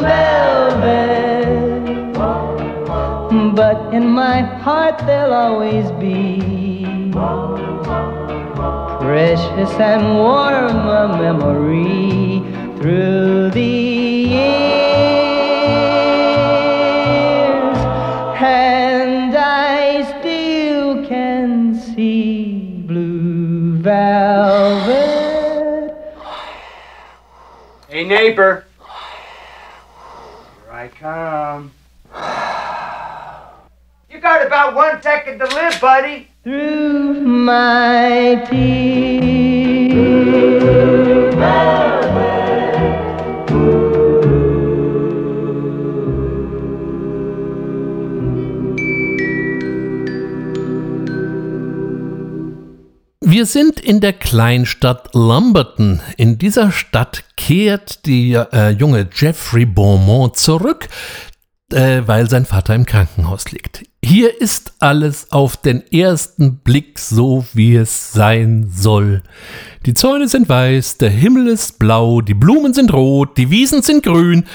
velvet, 0.00 1.44
but 3.54 3.94
in 3.94 4.08
my 4.08 4.42
heart 4.42 4.98
there'll 5.06 5.32
always 5.32 5.90
be 5.92 6.40
precious 9.00 9.72
and 9.80 10.14
warm 10.16 10.86
a 10.88 11.08
memory 11.18 12.42
through 12.78 13.50
the 13.50 14.09
velvet. 23.82 25.10
Hey, 27.88 28.04
neighbor. 28.04 28.66
Here 30.64 30.72
I 30.72 30.88
come. 30.88 31.72
You 34.10 34.20
got 34.20 34.46
about 34.46 34.74
one 34.74 35.02
second 35.02 35.38
to 35.38 35.46
live, 35.46 35.80
buddy. 35.80 36.28
Through 36.44 37.20
my 37.20 38.46
tears. 38.50 38.90
Wir 53.30 53.46
sind 53.46 53.78
in 53.78 54.00
der 54.00 54.12
Kleinstadt 54.12 55.14
Lumberton. 55.14 56.00
In 56.16 56.36
dieser 56.36 56.72
Stadt 56.72 57.22
kehrt 57.36 58.04
der 58.06 58.52
äh, 58.52 58.70
junge 58.70 59.08
Jeffrey 59.14 59.66
Beaumont 59.66 60.36
zurück, 60.36 60.88
äh, 61.72 62.02
weil 62.06 62.28
sein 62.28 62.44
Vater 62.44 62.74
im 62.74 62.86
Krankenhaus 62.86 63.52
liegt. 63.52 63.84
Hier 64.02 64.40
ist 64.40 64.72
alles 64.78 65.30
auf 65.30 65.58
den 65.58 65.82
ersten 65.92 66.56
Blick 66.56 66.98
so, 66.98 67.44
wie 67.52 67.76
es 67.76 68.14
sein 68.14 68.70
soll. 68.74 69.22
Die 69.84 69.92
Zäune 69.92 70.26
sind 70.26 70.48
weiß, 70.48 70.96
der 70.96 71.10
Himmel 71.10 71.48
ist 71.48 71.78
blau, 71.78 72.22
die 72.22 72.32
Blumen 72.34 72.72
sind 72.72 72.94
rot, 72.94 73.36
die 73.36 73.50
Wiesen 73.50 73.82
sind 73.82 74.02
grün. 74.02 74.46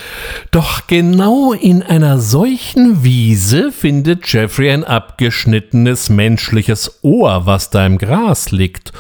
Doch 0.49 0.88
genau 0.88 1.53
in 1.53 1.84
einer 1.84 2.17
solchen 2.17 3.03
Wiese 3.03 3.72
findet 3.72 4.27
Jeffrey 4.27 4.72
ein 4.72 4.84
abgeschnittenes 4.84 6.09
menschliches 6.09 7.03
Ohr, 7.03 7.45
was 7.45 7.69
da 7.69 7.85
im 7.85 7.99
Gras 7.99 8.49
liegt 8.51 8.93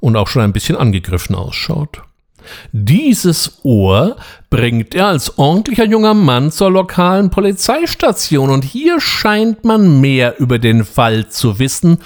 und 0.00 0.16
auch 0.16 0.26
schon 0.26 0.42
ein 0.42 0.52
bisschen 0.52 0.76
angegriffen 0.76 1.36
ausschaut. 1.36 2.02
Dieses 2.72 3.60
Ohr 3.62 4.16
bringt 4.54 4.94
er 4.94 5.08
als 5.08 5.36
ordentlicher 5.36 5.84
junger 5.84 6.14
Mann 6.14 6.52
zur 6.52 6.70
lokalen 6.70 7.28
Polizeistation 7.28 8.50
und 8.50 8.62
hier 8.62 9.00
scheint 9.00 9.64
man 9.64 10.00
mehr 10.00 10.38
über 10.38 10.60
den 10.60 10.84
Fall 10.84 11.28
zu 11.28 11.58
wissen, 11.58 11.98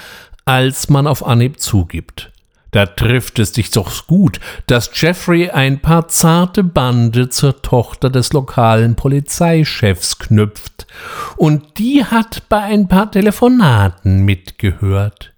als 0.46 0.88
man 0.88 1.06
auf 1.06 1.26
Anhieb 1.26 1.60
zugibt. 1.60 2.32
Da 2.70 2.86
trifft 2.86 3.38
es 3.38 3.52
dich 3.52 3.70
doch 3.70 4.06
gut, 4.06 4.40
dass 4.66 4.90
Jeffrey 4.94 5.50
ein 5.50 5.80
paar 5.80 6.08
zarte 6.08 6.64
Bande 6.64 7.28
zur 7.28 7.60
Tochter 7.60 8.08
des 8.08 8.32
lokalen 8.32 8.96
Polizeichefs 8.96 10.18
knüpft, 10.18 10.86
und 11.36 11.78
die 11.78 12.02
hat 12.02 12.44
bei 12.48 12.60
ein 12.60 12.88
paar 12.88 13.10
Telefonaten 13.10 14.24
mitgehört. 14.24 15.34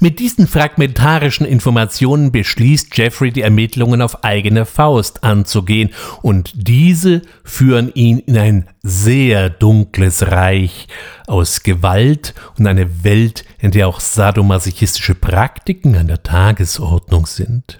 Mit 0.00 0.18
diesen 0.18 0.46
fragmentarischen 0.46 1.46
Informationen 1.46 2.32
beschließt 2.32 2.96
Jeffrey, 2.96 3.30
die 3.30 3.42
Ermittlungen 3.42 4.02
auf 4.02 4.24
eigene 4.24 4.66
Faust 4.66 5.24
anzugehen, 5.24 5.90
und 6.22 6.52
diese 6.54 7.22
führen 7.42 7.92
ihn 7.94 8.18
in 8.18 8.38
ein 8.38 8.68
sehr 8.82 9.50
dunkles 9.50 10.30
Reich 10.30 10.88
aus 11.26 11.62
Gewalt 11.62 12.34
und 12.58 12.66
eine 12.66 13.04
Welt, 13.04 13.44
in 13.58 13.70
der 13.70 13.88
auch 13.88 14.00
sadomasochistische 14.00 15.14
Praktiken 15.14 15.96
an 15.96 16.08
der 16.08 16.22
Tagesordnung 16.22 17.26
sind. 17.26 17.78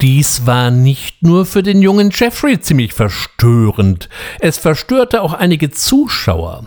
Dies 0.00 0.46
war 0.46 0.70
nicht 0.70 1.22
nur 1.22 1.44
für 1.44 1.62
den 1.62 1.82
jungen 1.82 2.10
Jeffrey 2.10 2.58
ziemlich 2.58 2.94
verstörend, 2.94 4.08
es 4.38 4.56
verstörte 4.56 5.20
auch 5.20 5.34
einige 5.34 5.70
Zuschauer. 5.70 6.64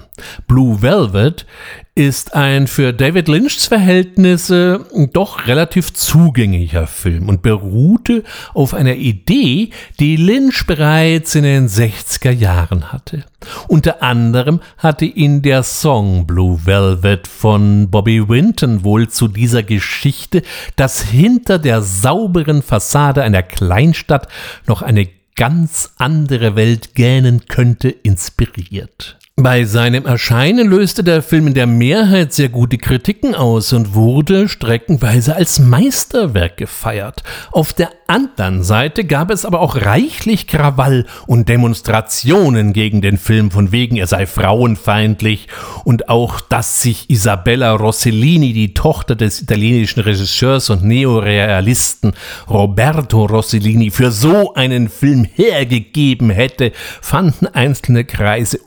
Blue 0.48 0.81
Velvet 0.81 1.48
ist 1.95 2.35
ein 2.35 2.68
für 2.68 2.94
David 2.94 3.27
Lynchs 3.27 3.68
Verhältnisse 3.68 4.85
doch 5.11 5.48
relativ 5.48 5.94
zugänglicher 5.94 6.88
Film 6.88 7.30
und 7.30 7.41
beruhte 7.41 8.23
auf 8.53 8.73
einer 8.73 8.95
Idee, 8.95 9.69
die 9.99 10.15
Lynch 10.15 10.65
bereits 10.65 11.35
in 11.35 11.44
den 11.44 11.68
60er 11.68 12.31
Jahren 12.31 12.91
hatte. 12.91 13.26
Unter 13.68 14.02
anderem 14.02 14.61
hatte 14.77 15.06
ihn 15.06 15.41
der 15.41 15.64
Song 15.64 16.26
Blue 16.26 16.60
Velvet 16.64 17.27
von 17.27 17.90
Bobby 17.90 18.27
Winton 18.27 18.84
wohl 18.84 19.10
zu 19.10 19.27
dieser 19.27 19.64
Geschichte, 19.64 20.44
dass 20.76 21.02
hinter 21.02 21.60
der 21.60 21.81
sauberen 21.81 22.61
Fassade 22.61 23.23
einer 23.23 23.44
Kleinstadt 23.44 24.27
noch 24.68 24.81
eine 24.81 25.07
ganz 25.35 25.94
andere 25.98 26.56
Welt 26.56 26.95
gähnen 26.95 27.45
könnte, 27.48 27.90
inspiriert. 27.90 29.18
Bei 29.35 29.65
seinem 29.65 30.05
Erscheinen 30.05 30.69
löste 30.69 31.03
der 31.03 31.23
Film 31.23 31.47
in 31.47 31.55
der 31.55 31.65
Mehrheit 31.65 32.34
sehr 32.34 32.49
gute 32.49 32.77
Kritiken 32.77 33.34
aus 33.34 33.73
und 33.73 33.95
wurde 33.95 34.47
streckenweise 34.47 35.35
als 35.35 35.57
Meisterwerk 35.57 36.57
gefeiert. 36.57 37.23
Auf 37.51 37.73
der 37.73 37.89
anderen 38.05 38.61
Seite 38.61 39.05
gab 39.05 39.31
es 39.31 39.43
aber 39.43 39.61
auch 39.61 39.76
reichlich 39.76 40.45
Krawall 40.45 41.07
und 41.26 41.49
Demonstrationen 41.49 42.73
gegen 42.73 43.01
den 43.01 43.18
Film, 43.18 43.49
von 43.49 43.72
wegen 43.72 43.95
er 43.95 44.05
sei 44.05 44.27
frauenfeindlich 44.27 45.47
und 45.84 46.10
auch, 46.10 46.39
dass 46.39 46.84
sich 46.84 47.10
Isabella 47.10 47.72
Rossellini, 47.73 48.53
die 48.53 48.76
Tochter 48.76 49.15
des 49.15 49.41
italienischen 49.41 50.01
Regisseurs 50.01 50.69
und 50.69 50.84
Neorealisten 50.84 52.14
Roberto 52.47 53.26
Rossellini, 53.26 53.89
für 53.89 54.11
so 54.11 54.53
einen 54.53 54.89
Film 54.89 55.26
hergegeben 55.34 56.30
hätte, 56.30 56.72
fanden 57.01 57.47
einzelne 57.47 58.05
Kreise 58.05 58.60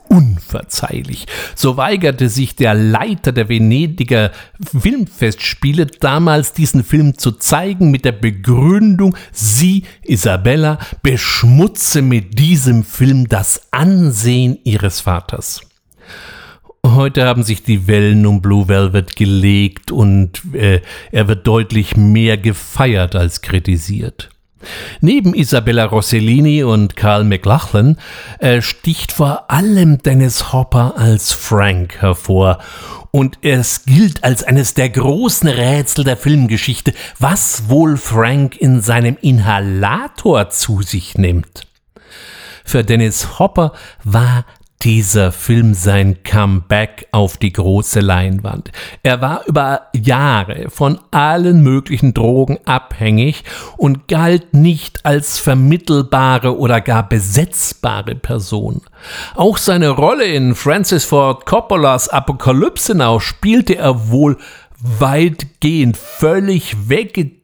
unverzeihlich. 0.57 1.25
So 1.55 1.77
weigerte 1.77 2.29
sich 2.29 2.55
der 2.55 2.73
Leiter 2.73 3.31
der 3.31 3.49
Venediger 3.49 4.31
Filmfestspiele 4.79 5.85
damals 5.85 6.53
diesen 6.53 6.83
Film 6.83 7.17
zu 7.17 7.31
zeigen 7.31 7.91
mit 7.91 8.05
der 8.05 8.11
Begründung, 8.11 9.15
Sie, 9.31 9.83
Isabella, 10.03 10.79
beschmutze 11.03 12.01
mit 12.01 12.39
diesem 12.39 12.83
Film 12.83 13.27
das 13.27 13.61
Ansehen 13.71 14.57
ihres 14.63 15.01
Vaters. 15.01 15.61
Heute 16.85 17.25
haben 17.25 17.43
sich 17.43 17.63
die 17.63 17.87
Wellen 17.87 18.25
um 18.25 18.41
Blue 18.41 18.67
Velvet 18.67 19.15
gelegt 19.15 19.91
und 19.91 20.41
äh, 20.53 20.81
er 21.11 21.27
wird 21.27 21.45
deutlich 21.45 21.97
mehr 21.97 22.37
gefeiert 22.37 23.15
als 23.15 23.41
kritisiert. 23.41 24.29
Neben 25.01 25.33
Isabella 25.33 25.85
Rossellini 25.85 26.63
und 26.63 26.95
Carl 26.95 27.23
McLachlan 27.23 27.97
äh, 28.39 28.61
sticht 28.61 29.11
vor 29.11 29.51
allem 29.51 29.99
Dennis 29.99 30.51
Hopper 30.51 30.95
als 30.97 31.31
Frank 31.33 32.01
hervor 32.01 32.59
und 33.11 33.39
es 33.41 33.85
gilt 33.85 34.23
als 34.23 34.43
eines 34.43 34.73
der 34.73 34.89
großen 34.89 35.47
Rätsel 35.49 36.03
der 36.03 36.17
Filmgeschichte, 36.17 36.93
was 37.19 37.69
wohl 37.69 37.97
Frank 37.97 38.57
in 38.57 38.81
seinem 38.81 39.17
Inhalator 39.21 40.49
zu 40.49 40.81
sich 40.81 41.17
nimmt. 41.17 41.67
Für 42.63 42.83
Dennis 42.83 43.39
Hopper 43.39 43.71
war 44.03 44.45
dieser 44.83 45.31
Film 45.31 45.73
sein 45.73 46.21
Comeback 46.23 47.07
auf 47.11 47.37
die 47.37 47.51
große 47.51 47.99
Leinwand. 47.99 48.71
Er 49.01 49.21
war 49.21 49.45
über 49.47 49.87
Jahre 49.95 50.69
von 50.69 50.99
allen 51.11 51.63
möglichen 51.63 52.13
Drogen 52.13 52.59
abhängig 52.65 53.43
und 53.77 54.07
galt 54.07 54.53
nicht 54.53 55.05
als 55.05 55.39
vermittelbare 55.39 56.57
oder 56.57 56.81
gar 56.81 57.09
besetzbare 57.09 58.15
Person. 58.15 58.81
Auch 59.35 59.57
seine 59.57 59.89
Rolle 59.89 60.25
in 60.25 60.53
Francis 60.53 61.05
Ford 61.05 61.45
Coppolas 61.45 62.09
Apokalypse 62.09 62.95
Now 62.95 63.19
spielte 63.19 63.77
er 63.77 64.09
wohl 64.09 64.37
weitgehend 64.79 65.97
völlig 65.97 66.89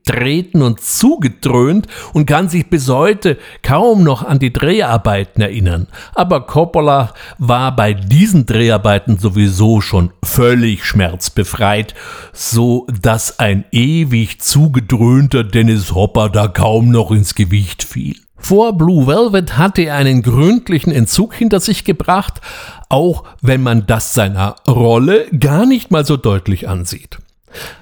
weggetreten 0.05 0.61
und 0.61 0.81
zugedröhnt 0.81 1.87
und 2.13 2.25
kann 2.25 2.49
sich 2.49 2.69
bis 2.69 2.89
heute 2.89 3.37
kaum 3.61 4.03
noch 4.03 4.23
an 4.23 4.39
die 4.39 4.53
Dreharbeiten 4.53 5.41
erinnern. 5.41 5.87
Aber 6.13 6.45
Coppola 6.45 7.13
war 7.37 7.75
bei 7.75 7.93
diesen 7.93 8.45
Dreharbeiten 8.45 9.17
sowieso 9.17 9.81
schon 9.81 10.11
völlig 10.23 10.85
schmerzbefreit, 10.85 11.93
so 12.33 12.87
dass 13.01 13.39
ein 13.39 13.65
ewig 13.71 14.41
zugedröhnter 14.41 15.43
Dennis 15.43 15.93
Hopper 15.93 16.29
da 16.29 16.47
kaum 16.47 16.89
noch 16.89 17.11
ins 17.11 17.35
Gewicht 17.35 17.83
fiel. 17.83 18.15
Vor 18.37 18.77
Blue 18.77 19.07
Velvet 19.07 19.57
hatte 19.57 19.83
er 19.83 19.95
einen 19.95 20.21
gründlichen 20.21 20.91
Entzug 20.91 21.33
hinter 21.33 21.61
sich 21.61 21.85
gebracht, 21.85 22.41
auch 22.89 23.23
wenn 23.41 23.63
man 23.63 23.85
das 23.85 24.13
seiner 24.13 24.57
Rolle 24.67 25.27
gar 25.39 25.65
nicht 25.65 25.91
mal 25.91 26.05
so 26.05 26.17
deutlich 26.17 26.67
ansieht. 26.67 27.19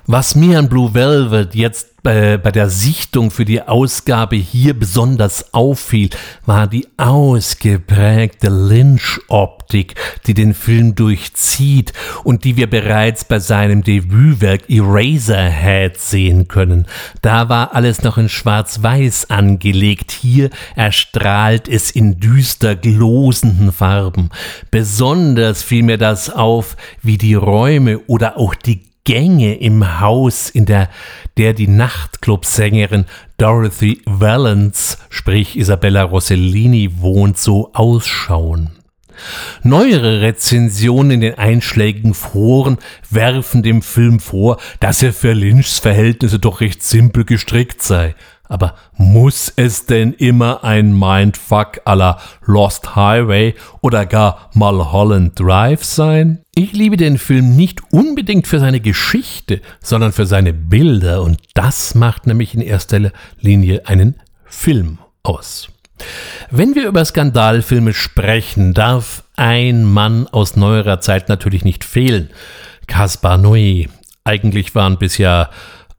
Was 0.06 0.36
mir 0.36 0.60
an 0.60 0.70
Blue 0.70 0.94
Velvet 0.94 1.56
jetzt 1.56 1.91
bei, 2.04 2.38
bei 2.38 2.52
der 2.52 2.70
Sichtung 2.70 3.32
für 3.32 3.46
die 3.46 3.62
Ausgabe 3.62 4.36
hier 4.36 4.74
besonders 4.74 5.54
auffiel, 5.54 6.10
war 6.46 6.68
die 6.68 6.88
ausgeprägte 6.98 8.50
Lynch-Optik, 8.50 9.96
die 10.26 10.34
den 10.34 10.54
Film 10.54 10.96
durchzieht 10.96 11.94
und 12.24 12.44
die 12.44 12.58
wir 12.58 12.70
bereits 12.70 13.26
bei 13.26 13.40
seinem 13.40 13.84
Debütwerk 13.84 14.70
Eraserhead 14.70 15.98
sehen 15.98 16.48
können. 16.48 16.88
Da 17.22 17.50
war 17.50 17.76
alles 17.76 18.02
noch 18.02 18.18
in 18.18 18.30
schwarz-weiß 18.30 19.30
angelegt, 19.30 20.12
hier 20.12 20.50
erstrahlt 20.76 21.68
es 21.68 21.92
in 21.92 22.20
düster 22.20 22.76
glosenden 22.76 23.72
Farben. 23.72 24.30
Besonders 24.72 25.62
fiel 25.64 25.84
mir 25.84 25.98
das 25.98 26.30
auf, 26.30 26.76
wie 27.02 27.18
die 27.18 27.36
Räume 27.36 28.00
oder 28.08 28.38
auch 28.38 28.56
die 28.56 28.91
Gänge 29.04 29.56
im 29.56 30.00
Haus, 30.00 30.50
in 30.50 30.66
der, 30.66 30.90
der 31.38 31.54
die 31.54 31.68
Nachtclubsängerin 31.68 33.06
Dorothy 33.38 34.02
Valance, 34.06 34.98
sprich 35.10 35.58
Isabella 35.58 36.04
Rossellini, 36.04 36.92
wohnt, 36.98 37.38
so 37.38 37.72
ausschauen. 37.74 38.72
Neuere 39.64 40.22
Rezensionen 40.22 41.12
in 41.12 41.22
den 41.22 41.38
einschlägigen 41.38 42.14
Foren 42.14 42.78
werfen 43.10 43.64
dem 43.64 43.82
Film 43.82 44.20
vor, 44.20 44.58
dass 44.80 45.04
er 45.04 45.14
für 45.14 45.34
Lynchs 45.34 45.80
Verhältnisse 45.80 46.40
doch 46.40 46.62
recht 46.62 46.84
simpel 46.84 47.26
gestrickt 47.26 47.82
sei. 47.82 48.16
Aber 48.52 48.76
muss 48.98 49.54
es 49.56 49.86
denn 49.86 50.12
immer 50.12 50.66
ein 50.66 50.92
Mindfuck 50.92 51.80
la 51.86 52.20
Lost 52.46 52.98
Highway 52.98 53.56
oder 53.80 54.06
gar 54.06 54.50
Mulholland 54.54 55.40
Drive 55.40 55.86
sein? 55.86 56.40
Ich 56.54 56.74
liebe 56.74 56.98
den 56.98 57.18
Film 57.18 57.56
nicht 57.56 57.80
unbedingt 57.94 58.48
für 58.48 58.60
seine 58.60 58.82
Geschichte, 58.82 59.62
sondern 59.82 60.12
für 60.12 60.26
seine 60.26 60.52
Bilder 60.52 61.22
und 61.22 61.38
das 61.54 61.96
macht 61.96 62.28
nämlich 62.28 62.54
in 62.54 62.60
erster 62.60 63.14
Linie 63.40 63.88
einen 63.88 64.16
Film 64.44 64.98
aus. 65.24 65.70
Wenn 66.50 66.76
wir 66.76 66.90
über 66.90 67.06
Skandalfilme 67.06 67.94
sprechen, 67.94 68.74
darf 68.74 69.24
ein 69.38 69.86
Mann 69.86 70.28
aus 70.28 70.58
neuerer 70.58 71.00
Zeit 71.00 71.30
natürlich 71.30 71.64
nicht 71.64 71.86
fehlen. 71.86 72.30
Caspar 72.88 73.38
Noé. 73.38 73.88
Eigentlich 74.26 74.76
waren 74.76 74.98
bisher 74.98 75.50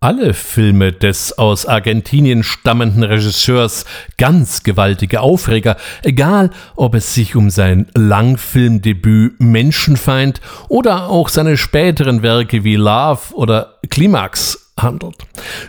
alle 0.02 0.34
Filme 0.34 0.92
des 0.92 1.38
aus 1.38 1.64
Argentinien 1.64 2.42
stammenden 2.42 3.04
Regisseurs 3.04 3.84
ganz 4.18 4.64
gewaltige 4.64 5.20
Aufreger, 5.20 5.76
egal 6.02 6.50
ob 6.74 6.96
es 6.96 7.14
sich 7.14 7.36
um 7.36 7.50
sein 7.50 7.86
Langfilmdebüt 7.94 9.40
Menschenfeind 9.40 10.40
oder 10.68 11.08
auch 11.08 11.28
seine 11.28 11.56
späteren 11.56 12.22
Werke 12.22 12.64
wie 12.64 12.74
Love 12.74 13.32
oder 13.34 13.78
Klimax 13.90 14.72
handelt. 14.76 15.16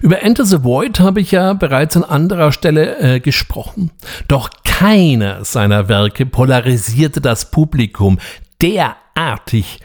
Über 0.01 0.23
Enter 0.23 0.45
the 0.45 0.63
Void 0.63 0.99
habe 0.99 1.21
ich 1.21 1.31
ja 1.31 1.53
bereits 1.53 1.95
an 1.95 2.03
anderer 2.03 2.51
Stelle 2.51 2.97
äh, 2.97 3.19
gesprochen. 3.19 3.91
Doch 4.27 4.49
keiner 4.65 5.45
seiner 5.45 5.89
Werke 5.89 6.25
polarisierte 6.25 7.21
das 7.21 7.51
Publikum 7.51 8.17
derartig 8.59 9.79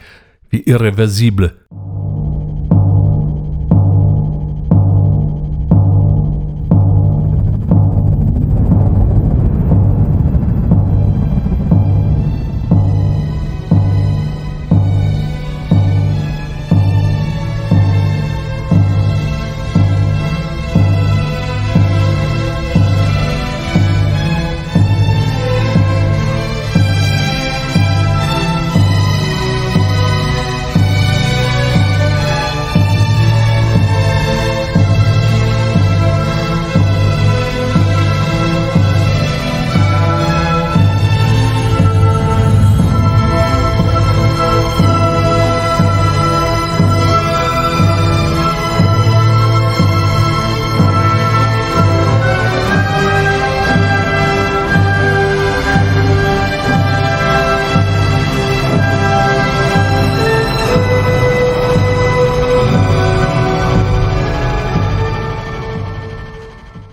wie 0.49 0.61
irreversible. 0.61 1.53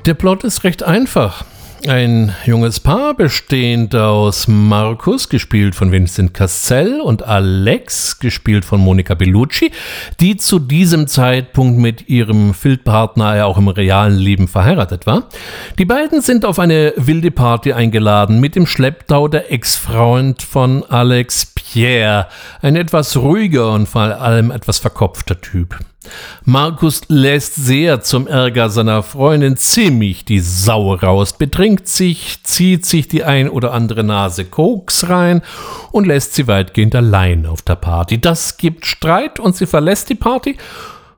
Der 0.07 0.15
Plot 0.15 0.45
ist 0.45 0.63
recht 0.63 0.85
einfach. 0.85 1.45
Ein 1.89 2.33
junges 2.45 2.79
Paar 2.79 3.15
bestehend 3.15 3.93
aus 3.97 4.47
Markus, 4.47 5.29
gespielt 5.29 5.75
von 5.75 5.91
Vincent 5.91 6.33
Cassell, 6.33 7.01
und 7.01 7.25
Alex, 7.25 8.21
gespielt 8.21 8.65
von 8.65 8.81
Monica 8.81 9.15
Bellucci, 9.15 9.73
die 10.21 10.37
zu 10.37 10.61
diesem 10.61 11.09
Zeitpunkt 11.09 11.81
mit 11.81 12.09
ihrem 12.09 12.55
Filmpartner 12.55 13.35
ja 13.35 13.47
auch 13.47 13.59
im 13.59 13.67
realen 13.67 14.17
Leben 14.17 14.47
verheiratet 14.47 15.07
war. 15.07 15.25
Die 15.77 15.85
beiden 15.85 16.21
sind 16.21 16.45
auf 16.45 16.61
eine 16.61 16.93
wilde 16.97 17.33
Party 17.33 17.73
eingeladen 17.73 18.39
mit 18.39 18.55
dem 18.55 18.69
Schlepptau 18.69 19.27
der 19.27 19.51
Ex-Freund 19.51 20.41
von 20.41 20.85
Alex 20.85 21.47
Pierre, 21.47 22.29
ein 22.63 22.77
etwas 22.77 23.17
ruhiger 23.17 23.73
und 23.73 23.89
vor 23.89 24.03
allem 24.03 24.53
etwas 24.53 24.79
verkopfter 24.79 25.41
Typ. 25.41 25.77
Markus 26.45 27.03
lässt 27.09 27.55
sehr 27.55 28.01
zum 28.01 28.27
Ärger 28.27 28.71
seiner 28.71 29.03
Freundin 29.03 29.57
ziemlich 29.57 30.25
die 30.25 30.41
Sau 30.41 30.95
raus, 30.95 31.33
betrinkt 31.33 31.89
sich, 31.89 32.39
zieht 32.45 32.87
sich 32.87 33.09
die 33.09 33.25
ein 33.25 33.49
oder 33.49 33.73
andere 33.73 34.05
Nase 34.05 34.45
Koks 34.45 35.09
rein 35.09 35.43
und 35.91 36.07
lässt 36.07 36.35
sie 36.35 36.47
weitgehend 36.47 36.95
allein 36.95 37.47
auf 37.47 37.63
der 37.63 37.77
Party. 37.77 38.21
Das 38.21 38.57
gibt 38.57 38.87
Streit 38.87 39.41
und 39.41 39.57
sie 39.57 39.67
verlässt 39.67 40.09
die 40.11 40.15
Party 40.15 40.57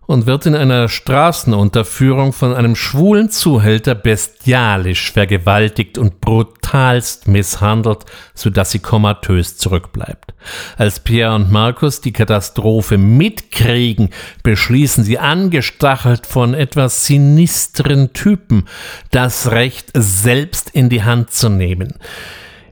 und 0.08 0.24
wird 0.24 0.46
in 0.46 0.54
einer 0.54 0.88
Straßenunterführung 0.88 2.32
von 2.32 2.54
einem 2.54 2.76
schwulen 2.76 3.28
Zuhälter 3.28 3.94
bestialisch 3.94 5.12
vergewaltigt 5.12 5.98
und 5.98 6.22
brutalst 6.22 7.28
misshandelt, 7.28 8.06
sodass 8.32 8.70
sie 8.70 8.78
komatös 8.78 9.58
zurückbleibt. 9.58 10.32
Als 10.78 11.00
Pierre 11.00 11.34
und 11.34 11.52
Markus 11.52 12.00
die 12.00 12.14
Katastrophe 12.14 12.96
mitkriegen, 12.96 14.08
beschließen 14.42 15.04
sie 15.04 15.18
angestachelt 15.18 16.24
von 16.24 16.54
etwas 16.54 17.04
sinistren 17.04 18.14
Typen, 18.14 18.64
das 19.10 19.50
Recht 19.50 19.90
selbst 19.92 20.70
in 20.70 20.88
die 20.88 21.04
Hand 21.04 21.32
zu 21.32 21.50
nehmen. 21.50 21.92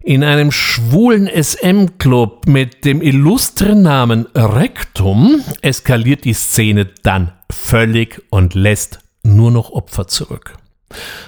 In 0.06 0.22
einem 0.22 0.52
schwulen 0.52 1.26
SM-Club 1.26 2.46
mit 2.46 2.84
dem 2.84 3.02
illustren 3.02 3.82
Namen 3.82 4.28
Rectum 4.36 5.42
eskaliert 5.62 6.22
die 6.22 6.32
Szene 6.32 6.84
dann 7.02 7.32
völlig 7.50 8.22
und 8.30 8.54
lässt 8.54 9.00
nur 9.24 9.50
noch 9.50 9.72
Opfer 9.72 10.06
zurück. 10.06 10.58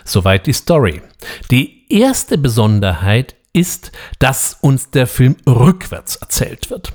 Soweit 0.05 0.47
die 0.47 0.53
Story. 0.53 1.03
Die 1.51 1.93
erste 1.93 2.39
Besonderheit 2.39 3.35
ist, 3.53 3.91
dass 4.21 4.57
uns 4.61 4.93
der 4.93 5.09
Film 5.09 5.35
rückwärts 5.45 6.15
erzählt 6.15 6.71
wird. 6.71 6.93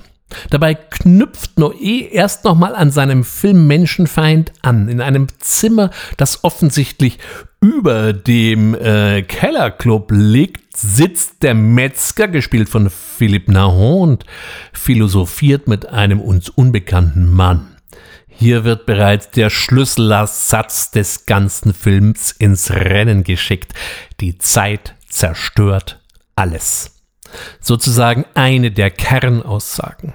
Dabei 0.48 0.72
knüpft 0.72 1.58
Noé 1.58 2.08
erst 2.08 2.44
nochmal 2.44 2.74
an 2.74 2.92
seinem 2.92 3.24
Film 3.24 3.66
Menschenfeind 3.66 4.54
an, 4.62 4.88
in 4.88 5.02
einem 5.02 5.26
Zimmer, 5.38 5.90
das 6.16 6.44
offensichtlich 6.44 7.18
über 7.64 8.12
dem 8.12 8.74
äh, 8.74 9.22
Kellerclub 9.22 10.10
liegt, 10.12 10.76
sitzt 10.76 11.42
der 11.42 11.54
Metzger, 11.54 12.28
gespielt 12.28 12.68
von 12.68 12.90
Philippe 12.90 13.50
Nahon, 13.50 14.10
und 14.10 14.26
philosophiert 14.74 15.66
mit 15.66 15.86
einem 15.86 16.20
uns 16.20 16.50
unbekannten 16.50 17.30
Mann. 17.30 17.78
Hier 18.28 18.64
wird 18.64 18.84
bereits 18.84 19.30
der 19.30 19.48
Schlüsselersatz 19.48 20.90
des 20.90 21.24
ganzen 21.24 21.72
Films 21.72 22.32
ins 22.32 22.70
Rennen 22.70 23.24
geschickt. 23.24 23.72
Die 24.20 24.36
Zeit 24.36 24.94
zerstört 25.08 26.02
alles. 26.36 27.02
Sozusagen 27.60 28.26
eine 28.34 28.72
der 28.72 28.90
Kernaussagen. 28.90 30.12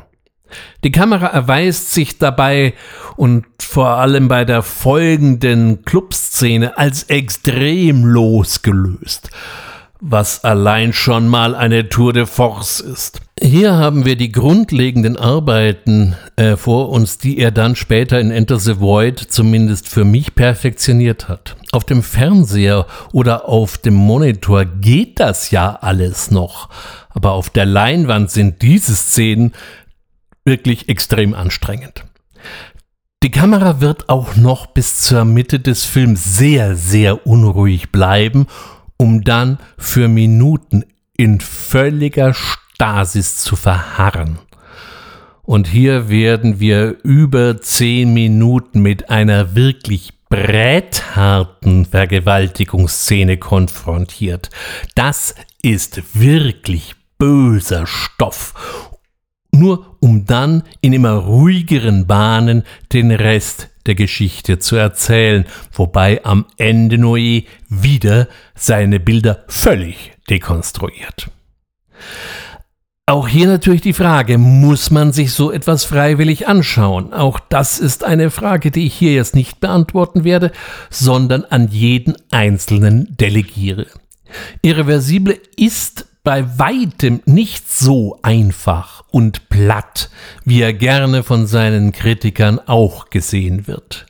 Die 0.83 0.91
Kamera 0.91 1.27
erweist 1.27 1.93
sich 1.93 2.17
dabei 2.17 2.73
und 3.15 3.45
vor 3.59 3.89
allem 3.89 4.27
bei 4.27 4.45
der 4.45 4.63
folgenden 4.63 5.83
Clubszene 5.83 6.77
als 6.77 7.03
extrem 7.03 8.05
losgelöst, 8.05 9.29
was 9.99 10.43
allein 10.43 10.93
schon 10.93 11.27
mal 11.27 11.53
eine 11.53 11.89
Tour 11.89 12.13
de 12.13 12.25
Force 12.25 12.79
ist. 12.79 13.21
Hier 13.41 13.75
haben 13.75 14.05
wir 14.05 14.17
die 14.17 14.31
grundlegenden 14.31 15.15
Arbeiten 15.15 16.15
äh, 16.35 16.57
vor 16.57 16.89
uns, 16.89 17.19
die 17.19 17.37
er 17.37 17.51
dann 17.51 17.75
später 17.75 18.19
in 18.19 18.31
Enter 18.31 18.59
the 18.59 18.79
Void 18.81 19.19
zumindest 19.19 19.87
für 19.87 20.03
mich 20.03 20.35
perfektioniert 20.35 21.29
hat. 21.29 21.55
Auf 21.71 21.85
dem 21.85 22.03
Fernseher 22.03 22.85
oder 23.13 23.47
auf 23.47 23.77
dem 23.77 23.93
Monitor 23.93 24.65
geht 24.65 25.19
das 25.19 25.51
ja 25.51 25.77
alles 25.81 26.31
noch, 26.31 26.69
aber 27.09 27.31
auf 27.31 27.49
der 27.49 27.65
Leinwand 27.65 28.29
sind 28.29 28.61
diese 28.61 28.95
Szenen 28.95 29.53
wirklich 30.49 30.89
extrem 30.89 31.33
anstrengend. 31.33 32.03
Die 33.21 33.31
Kamera 33.31 33.79
wird 33.79 34.09
auch 34.09 34.35
noch 34.35 34.65
bis 34.65 34.99
zur 35.01 35.23
Mitte 35.23 35.59
des 35.59 35.85
Films 35.85 36.37
sehr, 36.37 36.75
sehr 36.75 37.27
unruhig 37.27 37.91
bleiben, 37.91 38.47
um 38.97 39.23
dann 39.23 39.59
für 39.77 40.07
Minuten 40.07 40.83
in 41.15 41.39
völliger 41.39 42.33
Stasis 42.33 43.37
zu 43.37 43.55
verharren. 43.55 44.39
Und 45.43 45.67
hier 45.67 46.09
werden 46.09 46.59
wir 46.59 46.97
über 47.03 47.61
zehn 47.61 48.13
Minuten 48.13 48.81
mit 48.81 49.09
einer 49.09 49.55
wirklich 49.55 50.13
brettharten 50.29 51.85
Vergewaltigungsszene 51.85 53.37
konfrontiert. 53.37 54.49
Das 54.95 55.35
ist 55.61 56.01
wirklich 56.13 56.95
böser 57.17 57.85
Stoff. 57.85 58.53
Nur 59.51 59.95
um 59.99 60.25
dann 60.25 60.63
in 60.81 60.93
immer 60.93 61.13
ruhigeren 61.13 62.07
Bahnen 62.07 62.63
den 62.93 63.11
Rest 63.11 63.69
der 63.85 63.95
Geschichte 63.95 64.59
zu 64.59 64.75
erzählen, 64.75 65.45
wobei 65.73 66.23
am 66.23 66.45
Ende 66.57 66.97
Noé 66.97 67.45
wieder 67.67 68.27
seine 68.53 68.99
Bilder 68.99 69.43
völlig 69.47 70.13
dekonstruiert. 70.29 71.31
Auch 73.07 73.27
hier 73.27 73.47
natürlich 73.47 73.81
die 73.81 73.93
Frage, 73.93 74.37
muss 74.37 74.91
man 74.91 75.11
sich 75.11 75.33
so 75.33 75.51
etwas 75.51 75.83
freiwillig 75.83 76.47
anschauen? 76.47 77.11
Auch 77.11 77.39
das 77.39 77.79
ist 77.79 78.03
eine 78.03 78.29
Frage, 78.29 78.69
die 78.69 78.85
ich 78.85 78.93
hier 78.93 79.13
jetzt 79.13 79.33
nicht 79.33 79.59
beantworten 79.59 80.23
werde, 80.23 80.51
sondern 80.91 81.43
an 81.45 81.69
jeden 81.69 82.15
Einzelnen 82.29 83.17
delegiere. 83.17 83.87
Irreversible 84.61 85.39
ist 85.57 86.05
bei 86.23 86.59
weitem 86.59 87.21
nicht 87.25 87.71
so 87.71 88.19
einfach 88.21 89.03
und 89.09 89.49
platt, 89.49 90.09
wie 90.45 90.61
er 90.61 90.73
gerne 90.73 91.23
von 91.23 91.47
seinen 91.47 91.91
Kritikern 91.91 92.59
auch 92.59 93.09
gesehen 93.09 93.67
wird. 93.67 94.05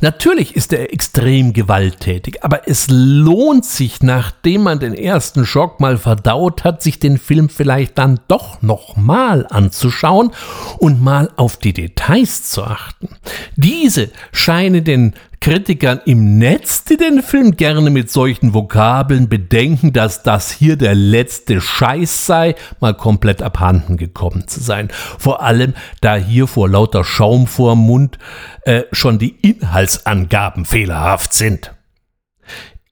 Natürlich 0.00 0.56
ist 0.56 0.72
er 0.72 0.92
extrem 0.92 1.52
gewalttätig, 1.52 2.44
aber 2.44 2.68
es 2.68 2.86
lohnt 2.88 3.64
sich, 3.64 4.02
nachdem 4.02 4.62
man 4.62 4.80
den 4.80 4.94
ersten 4.94 5.44
Schock 5.44 5.80
mal 5.80 5.98
verdaut 5.98 6.64
hat, 6.64 6.82
sich 6.82 6.98
den 6.98 7.18
Film 7.18 7.48
vielleicht 7.48 7.98
dann 7.98 8.20
doch 8.28 8.62
nochmal 8.62 9.46
anzuschauen 9.50 10.32
und 10.78 11.02
mal 11.02 11.30
auf 11.36 11.56
die 11.56 11.72
Details 11.72 12.50
zu 12.50 12.64
achten. 12.64 13.08
Diese 13.56 14.10
scheinen 14.32 14.84
den 14.84 15.14
Kritikern 15.40 16.00
im 16.04 16.38
Netz, 16.38 16.84
die 16.84 16.96
den 16.96 17.22
Film 17.22 17.56
gerne 17.56 17.90
mit 17.90 18.10
solchen 18.10 18.54
Vokabeln 18.54 19.28
bedenken, 19.28 19.92
dass 19.92 20.22
das 20.22 20.50
hier 20.50 20.76
der 20.76 20.94
letzte 20.94 21.60
Scheiß 21.60 22.26
sei, 22.26 22.54
mal 22.80 22.94
komplett 22.94 23.42
abhanden 23.42 23.96
gekommen 23.96 24.48
zu 24.48 24.60
sein. 24.60 24.88
Vor 25.18 25.42
allem, 25.42 25.74
da 26.00 26.16
hier 26.16 26.46
vor 26.46 26.68
lauter 26.68 27.04
Schaum 27.04 27.46
vorm 27.46 27.86
Mund 27.86 28.18
äh, 28.62 28.82
schon 28.92 29.18
die 29.18 29.36
Inhaltsangaben 29.42 30.64
fehlerhaft 30.64 31.32
sind. 31.32 31.72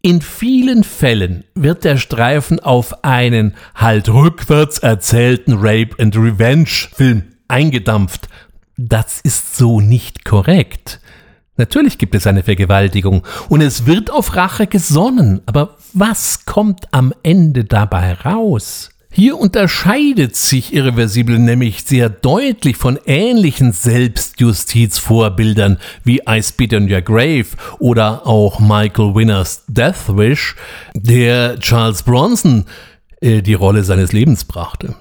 In 0.02 0.22
vielen 0.22 0.84
Fällen 0.84 1.42
wird 1.54 1.82
der 1.82 1.96
Streifen 1.96 2.60
auf 2.60 3.02
einen 3.02 3.54
halt 3.74 4.08
rückwärts 4.08 4.78
erzählten 4.78 5.54
Rape 5.58 5.96
and 5.98 6.16
Revenge 6.16 6.68
Film 6.94 7.24
eingedampft. 7.48 8.28
Das 8.76 9.20
ist 9.20 9.56
so 9.56 9.80
nicht 9.80 10.24
korrekt. 10.24 11.00
Natürlich 11.56 11.98
gibt 11.98 12.14
es 12.14 12.26
eine 12.26 12.42
Vergewaltigung 12.42 13.22
und 13.48 13.60
es 13.60 13.86
wird 13.86 14.10
auf 14.10 14.36
Rache 14.36 14.66
gesonnen, 14.66 15.40
aber 15.46 15.76
was 15.92 16.44
kommt 16.44 16.92
am 16.92 17.14
Ende 17.22 17.64
dabei 17.64 18.12
raus? 18.12 18.90
Hier 19.10 19.38
unterscheidet 19.38 20.36
sich 20.36 20.74
Irreversible 20.74 21.38
nämlich 21.38 21.84
sehr 21.84 22.10
deutlich 22.10 22.76
von 22.76 22.98
ähnlichen 23.06 23.72
Selbstjustizvorbildern 23.72 25.78
wie 26.04 26.20
I 26.28 26.42
Spit 26.42 26.74
on 26.74 26.92
Your 26.92 27.00
Grave 27.00 27.46
oder 27.78 28.26
auch 28.26 28.60
Michael 28.60 29.14
Winners 29.14 29.64
Death 29.68 30.08
Wish, 30.08 30.54
der 30.92 31.58
Charles 31.60 32.02
Bronson 32.02 32.66
äh, 33.22 33.40
die 33.40 33.54
Rolle 33.54 33.84
seines 33.84 34.12
Lebens 34.12 34.44
brachte. 34.44 34.96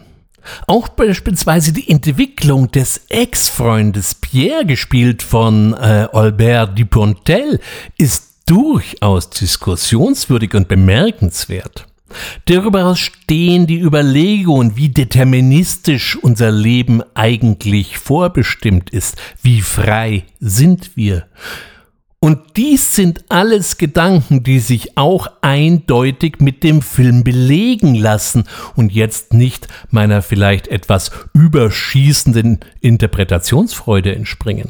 Auch 0.67 0.87
beispielsweise 0.87 1.73
die 1.73 1.89
Entwicklung 1.89 2.71
des 2.71 3.01
Ex-Freundes 3.09 4.15
Pierre, 4.15 4.65
gespielt 4.65 5.23
von 5.23 5.73
äh, 5.73 6.07
Albert 6.11 6.77
Dupontel, 6.79 7.59
ist 7.97 8.33
durchaus 8.45 9.29
diskussionswürdig 9.29 10.53
und 10.53 10.67
bemerkenswert. 10.67 11.87
Darüber 12.45 12.95
stehen 12.95 13.67
die 13.67 13.79
Überlegungen, 13.79 14.77
wie 14.77 14.89
deterministisch 14.89 16.15
unser 16.15 16.51
Leben 16.51 17.01
eigentlich 17.13 17.97
vorbestimmt 17.97 18.89
ist, 18.89 19.17
wie 19.41 19.61
frei 19.61 20.23
sind 20.39 20.91
wir. 20.95 21.27
Und 22.19 22.57
dies 22.57 22.95
sind 22.95 23.25
alles 23.29 23.77
Gedanken, 23.77 24.41
die 24.41 24.59
sich 24.59 24.97
auch 24.97 25.27
eindeutig 25.41 26.39
mit 26.39 26.63
dem 26.63 26.81
Film 26.81 27.23
belegen 27.23 27.93
lassen 27.93 28.45
und 28.75 28.91
jetzt 28.91 29.33
nicht 29.33 29.67
meiner 29.91 30.21
vielleicht 30.21 30.67
etwas 30.67 31.11
überschießenden 31.33 32.61
Interpretationsfreude 32.81 34.15
entspringen. 34.15 34.69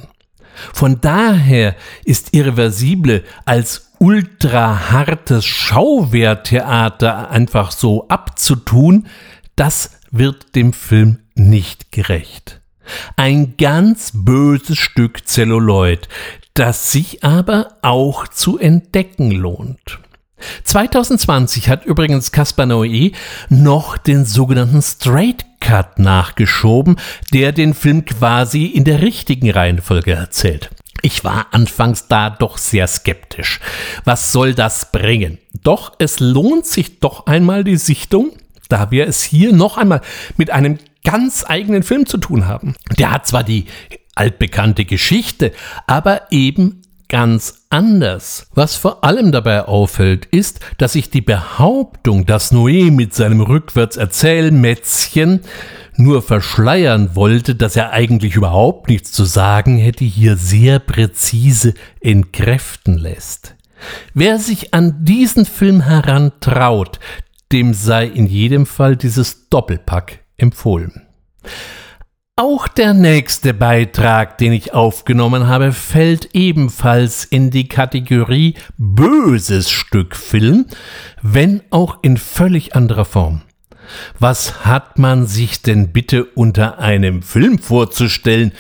Von 0.74 1.00
daher 1.02 1.76
ist 2.04 2.34
Irreversible 2.34 3.24
als 3.46 3.92
ultra 4.00 4.92
hartes 4.92 5.46
Schauwehrtheater 5.46 7.30
einfach 7.30 7.72
so 7.72 8.08
abzutun, 8.08 9.08
das 9.56 9.92
wird 10.12 10.56
dem 10.56 10.74
Film 10.74 11.20
nicht 11.36 11.92
gerecht. 11.92 12.62
Ein 13.16 13.56
ganz 13.58 14.12
böses 14.14 14.78
Stück 14.78 15.28
Zelluloid, 15.28 16.08
das 16.54 16.92
sich 16.92 17.24
aber 17.24 17.76
auch 17.82 18.28
zu 18.28 18.58
entdecken 18.58 19.32
lohnt. 19.32 20.00
2020 20.64 21.70
hat 21.70 21.86
übrigens 21.86 22.32
Caspar 22.32 22.66
Noé 22.66 23.14
noch 23.50 23.98
den 23.98 24.26
sogenannten 24.26 24.82
Straight 24.82 25.46
Cut 25.60 25.98
nachgeschoben, 25.98 26.98
der 27.34 27.52
den 27.52 27.74
Film 27.74 28.06
quasi 28.06 28.66
in 28.66 28.84
der 28.84 29.02
richtigen 29.02 29.50
Reihenfolge 29.50 30.14
erzählt. 30.14 30.70
Ich 31.02 31.24
war 31.24 31.48
anfangs 31.52 32.08
da 32.08 32.30
doch 32.30 32.58
sehr 32.58 32.88
skeptisch. 32.88 33.60
Was 34.06 34.32
soll 34.32 34.54
das 34.54 34.92
bringen? 34.92 35.38
Doch 35.64 35.94
es 36.00 36.20
lohnt 36.20 36.66
sich 36.66 37.00
doch 37.00 37.26
einmal 37.26 37.64
die 37.64 37.78
Sichtung, 37.78 38.32
da 38.70 38.92
wir 38.92 39.08
es 39.08 39.24
hier 39.24 39.54
noch 39.54 39.78
einmal 39.78 40.02
mit 40.38 40.52
einem 40.52 40.80
ganz 41.06 41.46
eigenen 41.48 41.84
Film 41.84 42.06
zu 42.06 42.18
tun 42.18 42.48
haben. 42.48 42.76
Der 43.00 43.12
hat 43.12 43.26
zwar 43.26 43.46
die 43.46 43.68
altbekannte 44.16 44.84
Geschichte, 44.84 45.54
aber 45.88 46.24
eben 46.32 46.82
ganz 47.08 47.66
anders. 47.70 48.48
Was 48.56 48.76
vor 48.76 49.04
allem 49.04 49.32
dabei 49.32 49.66
auffällt, 49.66 50.26
ist, 50.26 50.60
dass 50.78 50.94
sich 50.94 51.10
die 51.10 51.22
Behauptung, 51.22 52.26
dass 52.26 52.52
Noé 52.52 52.92
mit 52.92 53.14
seinem 53.14 53.42
Rückwärtserzählmätzchen 53.42 55.42
nur 55.98 56.22
verschleiern 56.22 57.16
wollte, 57.16 57.56
dass 57.56 57.76
er 57.76 57.92
eigentlich 57.92 58.36
überhaupt 58.36 58.90
nichts 58.90 59.12
zu 59.12 59.24
sagen 59.24 59.78
hätte, 59.78 60.04
hier 60.04 60.36
sehr 60.36 60.80
präzise 60.80 61.74
entkräften 62.02 62.98
lässt. 62.98 63.56
Wer 64.14 64.40
sich 64.40 64.74
an 64.74 65.06
diesen 65.06 65.46
Film 65.46 65.82
herantraut, 65.82 67.00
dem 67.52 67.74
sei 67.74 68.08
in 68.08 68.26
jedem 68.26 68.66
Fall 68.66 68.98
dieses 68.98 69.48
Doppelpack 69.50 70.25
empfohlen. 70.38 71.02
Auch 72.38 72.68
der 72.68 72.94
nächste 72.94 73.54
Beitrag, 73.54 74.38
den 74.38 74.52
ich 74.52 74.74
aufgenommen 74.74 75.48
habe, 75.48 75.72
fällt 75.72 76.36
ebenfalls 76.36 77.24
in 77.24 77.50
die 77.50 77.70
Kategorie 77.70 78.56
böses 78.78 79.72
Stück 79.72 80.18
Film, 80.18 80.66
wenn 81.22 81.62
auch 81.70 82.00
in 82.02 82.18
völlig 82.18 82.76
anderer 82.76 83.06
Form. 83.06 83.44
Was 84.20 84.66
hat 84.66 85.00
man 85.00 85.28
sich 85.28 85.62
denn 85.62 85.94
bitte 85.94 86.26
unter 86.26 86.80
einem 86.80 87.22
Film 87.22 87.58
vorzustellen, 87.58 88.52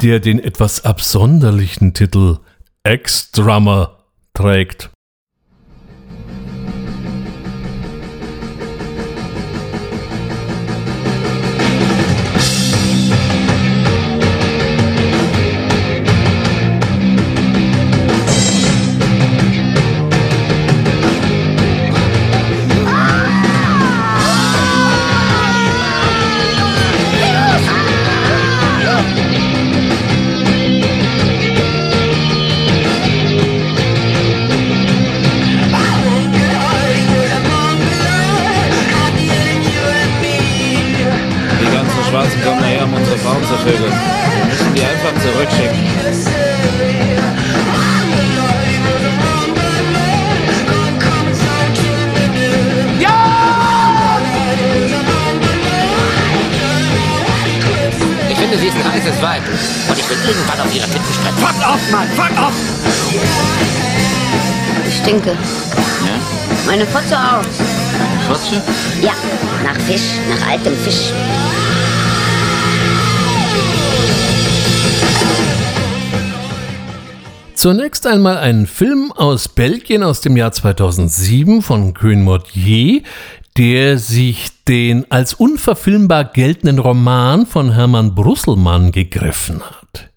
der 0.00 0.18
den 0.18 0.40
etwas 0.40 0.84
absonderlichen 0.84 1.94
Titel 1.94 2.38
Ex-Drummer 2.82 3.98
trägt? 4.34 4.90
Stinke. 65.22 65.30
Ja? 65.30 66.66
Meine 66.66 66.86
Fotze 66.86 67.16
auch. 67.16 67.42
Fotze? 68.28 68.62
Ja, 69.02 69.12
nach 69.62 69.78
Fisch, 69.80 70.18
nach 70.28 70.48
altem 70.48 70.74
Fisch. 70.74 71.12
Zunächst 77.54 78.06
einmal 78.08 78.38
ein 78.38 78.66
Film 78.66 79.12
aus 79.12 79.48
Belgien 79.48 80.02
aus 80.02 80.20
dem 80.20 80.36
Jahr 80.36 80.50
2007 80.50 81.62
von 81.62 81.94
Green 81.94 82.22
Mortier, 82.22 83.02
der 83.56 83.98
sich 83.98 84.50
den 84.66 85.08
als 85.10 85.34
unverfilmbar 85.34 86.24
geltenden 86.24 86.80
Roman 86.80 87.46
von 87.46 87.72
Hermann 87.72 88.14
Brusselmann 88.16 88.90
gegriffen 88.90 89.62
hat. 89.62 90.11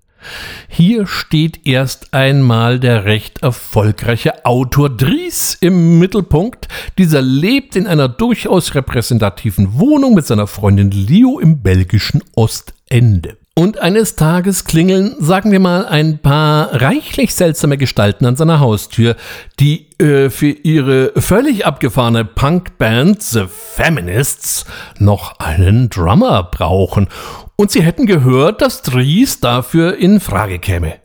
Hier 0.67 1.07
steht 1.07 1.65
erst 1.65 2.13
einmal 2.13 2.79
der 2.79 3.05
recht 3.05 3.43
erfolgreiche 3.43 4.45
Autor 4.45 4.89
Dries 4.89 5.57
im 5.61 5.99
Mittelpunkt. 5.99 6.67
Dieser 6.97 7.21
lebt 7.21 7.75
in 7.75 7.87
einer 7.87 8.07
durchaus 8.07 8.75
repräsentativen 8.75 9.79
Wohnung 9.79 10.13
mit 10.13 10.25
seiner 10.25 10.47
Freundin 10.47 10.91
Leo 10.91 11.39
im 11.39 11.61
belgischen 11.61 12.23
Ostende. 12.35 13.37
Und 13.57 13.77
eines 13.79 14.17
Tages 14.17 14.65
klingeln, 14.65 15.15
sagen 15.17 15.49
wir 15.49 15.61
mal, 15.61 15.85
ein 15.85 16.19
paar 16.19 16.81
reichlich 16.81 17.33
seltsame 17.33 17.77
Gestalten 17.77 18.25
an 18.25 18.35
seiner 18.35 18.59
Haustür, 18.59 19.15
die 19.61 19.97
äh, 19.97 20.29
für 20.29 20.49
ihre 20.49 21.13
völlig 21.15 21.65
abgefahrene 21.65 22.25
Punkband 22.25 23.23
The 23.23 23.45
Feminists 23.47 24.65
noch 24.99 25.39
einen 25.39 25.89
Drummer 25.89 26.43
brauchen. 26.43 27.07
Und 27.55 27.71
sie 27.71 27.81
hätten 27.81 28.07
gehört, 28.07 28.61
dass 28.61 28.81
Dries 28.81 29.39
dafür 29.39 29.95
in 29.95 30.19
Frage 30.19 30.59
käme. 30.59 30.95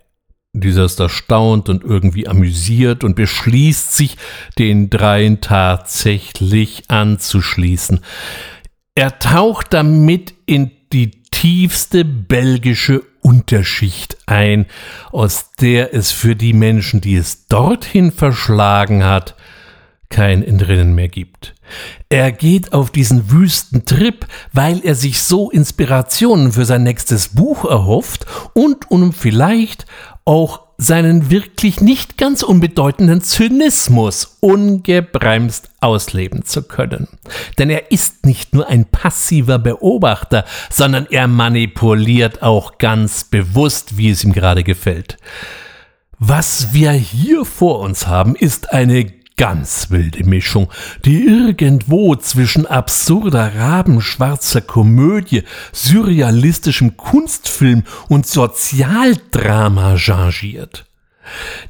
Dieser 0.53 0.87
ist 0.87 0.99
erstaunt 0.99 1.69
und 1.69 1.85
irgendwie 1.85 2.27
amüsiert 2.27 3.05
und 3.05 3.15
beschließt 3.15 3.95
sich, 3.95 4.17
den 4.59 4.91
dreien 4.91 5.41
tatsächlich 5.41 6.83
anzuschließen. 6.89 8.01
Er 8.97 9.21
taucht 9.21 9.73
damit 9.73 10.35
in 10.47 10.73
die 10.93 11.20
tiefste 11.41 12.05
belgische 12.05 13.03
Unterschicht 13.23 14.19
ein, 14.27 14.67
aus 15.11 15.53
der 15.59 15.95
es 15.95 16.13
für 16.13 16.37
die 16.37 16.53
Menschen, 16.53 17.01
die 17.01 17.17
es 17.17 17.47
dorthin 17.47 18.13
verschlagen 18.13 19.05
hat, 19.05 19.37
kein 20.11 20.43
Entrinnen 20.43 20.95
mehr 20.95 21.09
gibt. 21.09 21.55
Er 22.11 22.31
geht 22.31 22.75
auf 22.75 22.91
diesen 22.91 23.31
wüsten 23.31 23.87
Trip, 23.87 24.27
weil 24.53 24.85
er 24.85 24.95
sich 24.95 25.23
so 25.23 25.51
Inspirationen 25.51 26.53
für 26.53 26.67
sein 26.67 26.83
nächstes 26.83 27.29
Buch 27.29 27.65
erhofft 27.65 28.27
und 28.53 28.91
um 28.91 29.15
vielleicht 29.15 29.87
auch 30.27 30.70
seinen 30.81 31.31
wirklich 31.31 31.83
nicht 31.83 32.17
ganz 32.17 32.43
unbedeutenden 32.43 33.21
Zynismus 33.21 34.39
ungebremst 34.41 35.69
ausleben 35.81 36.45
zu 36.47 36.63
können. 36.63 37.07
Denn 37.59 37.69
er 37.69 37.93
ist 37.93 38.25
nicht 38.25 38.55
nur 38.55 38.67
ein 38.67 38.87
passiver 38.87 39.59
Beobachter, 39.59 40.47
sondern 40.71 41.07
er 41.11 41.29
manipuliert 41.29 42.43
auch 42.43 42.79
ganz 42.79 43.25
bewusst, 43.25 43.99
wie 43.99 44.11
es 44.11 44.25
ihm 44.25 44.33
gerade 44.33 44.65
gefällt. 44.65 45.19
Was 46.19 46.73
wir 46.73 46.93
hier 46.93 47.45
vor 47.45 47.81
uns 47.81 48.07
haben, 48.07 48.35
ist 48.35 48.73
eine 48.73 49.20
ganz 49.41 49.89
wilde 49.89 50.23
Mischung, 50.23 50.69
die 51.07 51.25
irgendwo 51.25 52.15
zwischen 52.15 52.67
absurder 52.67 53.55
rabenschwarzer 53.57 54.61
Komödie, 54.61 55.45
surrealistischem 55.73 56.99
Kunstfilm 56.99 57.85
und 58.11 58.27
Sozialdrama 58.27 59.97
changiert. 59.97 60.85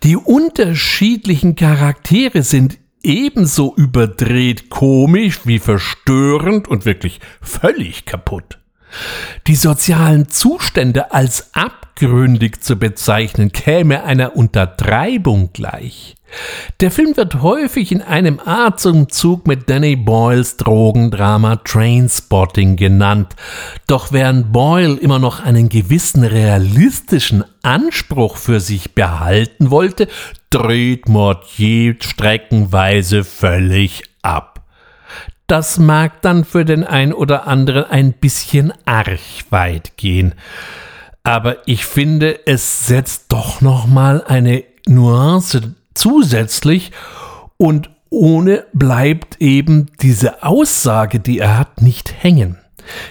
Die 0.02 0.16
unterschiedlichen 0.16 1.55
Charaktere 1.55 2.42
sind 2.42 2.76
ebenso 3.05 3.72
überdreht 3.76 4.68
komisch 4.68 5.42
wie 5.44 5.60
verstörend 5.60 6.66
und 6.66 6.86
wirklich 6.86 7.20
völlig 7.40 8.05
kaputt. 8.05 8.59
Die 9.47 9.55
sozialen 9.55 10.28
Zustände 10.28 11.12
als 11.12 11.55
abgründig 11.55 12.64
zu 12.64 12.74
bezeichnen, 12.74 13.52
käme 13.52 14.02
einer 14.02 14.34
Untertreibung 14.34 15.52
gleich. 15.52 16.16
Der 16.81 16.90
Film 16.90 17.16
wird 17.16 17.43
häufig 17.43 17.93
in 17.93 18.02
einem 18.02 18.40
Atemzug 18.44 19.47
mit 19.47 19.69
Danny 19.69 19.97
Boyles 19.97 20.57
Drogendrama 20.57 21.57
Trainspotting 21.57 22.77
genannt. 22.77 23.35
Doch 23.86 24.12
während 24.12 24.52
Boyle 24.52 24.94
immer 24.94 25.19
noch 25.19 25.40
einen 25.40 25.69
gewissen 25.69 26.24
realistischen 26.24 27.44
Anspruch 27.62 28.36
für 28.36 28.61
sich 28.61 28.94
behalten 28.94 29.70
wollte, 29.70 30.09
dreht 30.51 31.09
Mortier 31.09 31.97
streckenweise 32.01 33.24
völlig 33.24 34.05
ab. 34.23 34.65
Das 35.47 35.78
mag 35.78 36.23
dann 36.23 36.44
für 36.44 36.65
den 36.65 36.85
ein 36.85 37.12
oder 37.12 37.48
anderen 37.48 37.85
ein 37.85 38.12
bisschen 38.12 38.73
arg 38.85 39.19
weit 39.51 39.97
gehen. 39.97 40.35
Aber 41.24 41.57
ich 41.66 41.85
finde, 41.86 42.47
es 42.47 42.86
setzt 42.86 43.32
doch 43.32 43.61
noch 43.61 43.86
mal 43.86 44.23
eine 44.23 44.65
Nuance 44.86 45.74
zusätzlich 45.94 46.92
und 47.56 47.90
ohne 48.10 48.64
bleibt 48.72 49.40
eben 49.40 49.86
diese 50.02 50.42
Aussage, 50.42 51.20
die 51.20 51.38
er 51.38 51.58
hat, 51.58 51.80
nicht 51.80 52.12
hängen. 52.22 52.58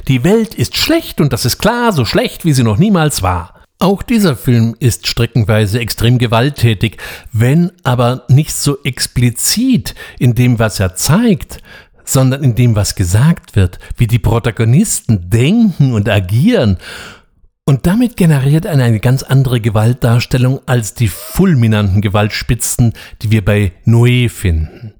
Die 0.07 0.23
Welt 0.23 0.53
ist 0.55 0.75
schlecht 0.75 1.21
und 1.21 1.31
das 1.31 1.45
ist 1.45 1.57
klar, 1.57 1.93
so 1.93 2.03
schlecht, 2.03 2.43
wie 2.43 2.53
sie 2.53 2.63
noch 2.63 2.77
niemals 2.77 3.21
war. 3.21 3.53
Auch 3.81 4.03
dieser 4.03 4.35
Film 4.35 4.75
ist 4.79 5.07
streckenweise 5.07 5.79
extrem 5.79 6.17
gewalttätig, 6.17 6.97
wenn 7.31 7.71
aber 7.83 8.25
nicht 8.27 8.51
so 8.51 8.77
explizit 8.83 9.95
in 10.19 10.35
dem, 10.35 10.59
was 10.59 10.81
er 10.81 10.95
zeigt, 10.95 11.59
sondern 12.03 12.43
in 12.43 12.55
dem, 12.55 12.75
was 12.75 12.95
gesagt 12.95 13.55
wird, 13.55 13.79
wie 13.95 14.07
die 14.07 14.19
Protagonisten 14.19 15.29
denken 15.29 15.93
und 15.93 16.09
agieren 16.09 16.77
und 17.69 17.85
damit 17.85 18.17
generiert 18.17 18.65
er 18.65 18.71
eine 18.71 18.99
ganz 18.99 19.21
andere 19.21 19.61
Gewaltdarstellung 19.61 20.59
als 20.65 20.95
die 20.95 21.07
fulminanten 21.07 22.01
Gewaltspitzen, 22.01 22.93
die 23.21 23.29
wir 23.29 23.45
bei 23.45 23.73
Noé 23.85 24.27
finden. 24.27 24.95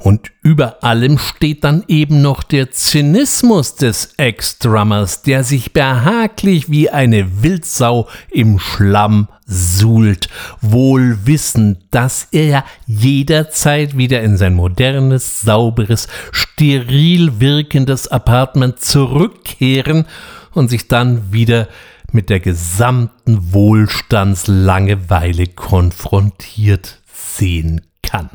Und 0.00 0.30
über 0.42 0.84
allem 0.84 1.16
steht 1.16 1.64
dann 1.64 1.82
eben 1.88 2.20
noch 2.20 2.42
der 2.42 2.70
Zynismus 2.70 3.76
des 3.76 4.12
Ex-Drummers, 4.18 5.22
der 5.22 5.44
sich 5.44 5.72
behaglich 5.72 6.70
wie 6.70 6.90
eine 6.90 7.42
Wildsau 7.42 8.06
im 8.30 8.58
Schlamm 8.58 9.28
suhlt, 9.46 10.28
wohl 10.60 11.20
wissend, 11.24 11.78
dass 11.90 12.28
er 12.32 12.66
jederzeit 12.86 13.96
wieder 13.96 14.20
in 14.20 14.36
sein 14.36 14.52
modernes, 14.52 15.40
sauberes, 15.40 16.08
steril 16.32 17.40
wirkendes 17.40 18.08
Apartment 18.08 18.80
zurückkehren 18.80 20.04
und 20.52 20.68
sich 20.68 20.86
dann 20.86 21.32
wieder 21.32 21.66
mit 22.12 22.30
der 22.30 22.40
gesamten 22.40 23.52
Wohlstandslangeweile 23.52 25.46
konfrontiert 25.48 27.02
sehen 27.12 27.82
kann. 28.02 28.30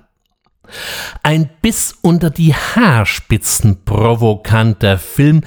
Ein 1.24 1.50
bis 1.62 1.96
unter 2.02 2.30
die 2.30 2.54
Haarspitzen 2.54 3.84
provokanter 3.86 4.98
Film, 4.98 5.42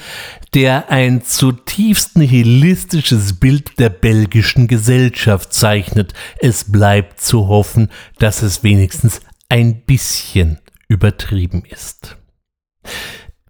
der 0.55 0.90
ein 0.90 1.23
zutiefst 1.23 2.16
nihilistisches 2.16 3.39
Bild 3.39 3.78
der 3.78 3.90
belgischen 3.90 4.69
Gesellschaft 4.69 5.53
zeichnet. 5.53 6.12
Es 6.40 6.70
bleibt 6.70 7.20
zu 7.20 7.49
hoffen, 7.49 7.89
dass 8.19 8.43
es 8.43 8.62
wenigstens 8.62 9.20
ein 9.49 9.82
bisschen 9.82 10.59
übertrieben 10.89 11.62
ist. 11.65 12.16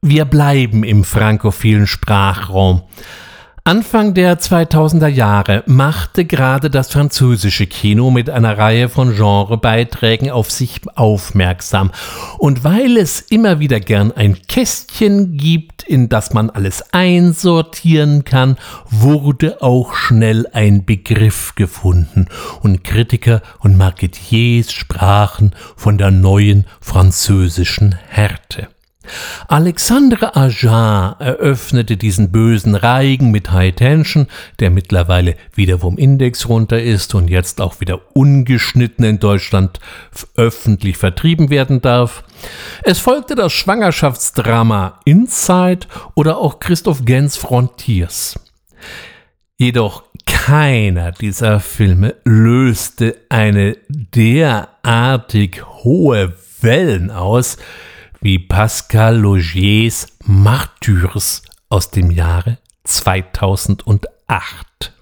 Wir 0.02 0.24
bleiben 0.24 0.84
im 0.84 1.04
frankophilen 1.04 1.86
Sprachraum. 1.86 2.82
Anfang 3.64 4.12
der 4.14 4.40
2000er 4.40 5.06
Jahre 5.06 5.62
machte 5.66 6.24
gerade 6.24 6.68
das 6.68 6.90
französische 6.90 7.68
Kino 7.68 8.10
mit 8.10 8.28
einer 8.28 8.58
Reihe 8.58 8.88
von 8.88 9.14
Genrebeiträgen 9.14 10.32
auf 10.32 10.50
sich 10.50 10.80
aufmerksam. 10.96 11.92
Und 12.38 12.64
weil 12.64 12.96
es 12.96 13.20
immer 13.20 13.60
wieder 13.60 13.78
gern 13.78 14.10
ein 14.10 14.36
Kästchen 14.48 15.36
gibt, 15.36 15.84
in 15.84 16.08
das 16.08 16.34
man 16.34 16.50
alles 16.50 16.92
einsortieren 16.92 18.24
kann, 18.24 18.56
wurde 18.90 19.62
auch 19.62 19.94
schnell 19.94 20.48
ein 20.52 20.84
Begriff 20.84 21.54
gefunden. 21.54 22.26
Und 22.62 22.82
Kritiker 22.82 23.42
und 23.60 23.76
Marketiers 23.76 24.72
sprachen 24.72 25.54
von 25.76 25.98
der 25.98 26.10
neuen 26.10 26.66
französischen 26.80 27.94
Härte. 28.08 28.66
Alexandre 29.48 30.36
Ajar 30.36 31.16
eröffnete 31.18 31.96
diesen 31.96 32.32
bösen 32.32 32.74
Reigen 32.74 33.30
mit 33.30 33.50
High 33.50 33.74
Tension, 33.74 34.26
der 34.60 34.70
mittlerweile 34.70 35.36
wieder 35.54 35.78
vom 35.78 35.98
Index 35.98 36.48
runter 36.48 36.80
ist 36.80 37.14
und 37.14 37.28
jetzt 37.28 37.60
auch 37.60 37.80
wieder 37.80 38.00
ungeschnitten 38.14 39.04
in 39.04 39.18
Deutschland 39.18 39.80
öffentlich 40.36 40.96
vertrieben 40.96 41.50
werden 41.50 41.80
darf. 41.80 42.24
Es 42.82 42.98
folgte 42.98 43.34
das 43.34 43.52
Schwangerschaftsdrama 43.52 45.00
Inside 45.04 45.86
oder 46.14 46.38
auch 46.38 46.60
Christoph 46.60 47.04
Gens 47.04 47.36
Frontiers. 47.36 48.38
Jedoch 49.56 50.04
keiner 50.26 51.12
dieser 51.12 51.60
Filme 51.60 52.16
löste 52.24 53.16
eine 53.28 53.76
derartig 53.88 55.62
hohe 55.84 56.32
Wellen 56.60 57.10
aus, 57.10 57.58
wie 58.22 58.38
Pascal 58.38 59.16
Logiers 59.16 60.06
Martyrs 60.24 61.42
aus 61.68 61.90
dem 61.90 62.12
Jahre 62.12 62.58
2008. 62.84 64.92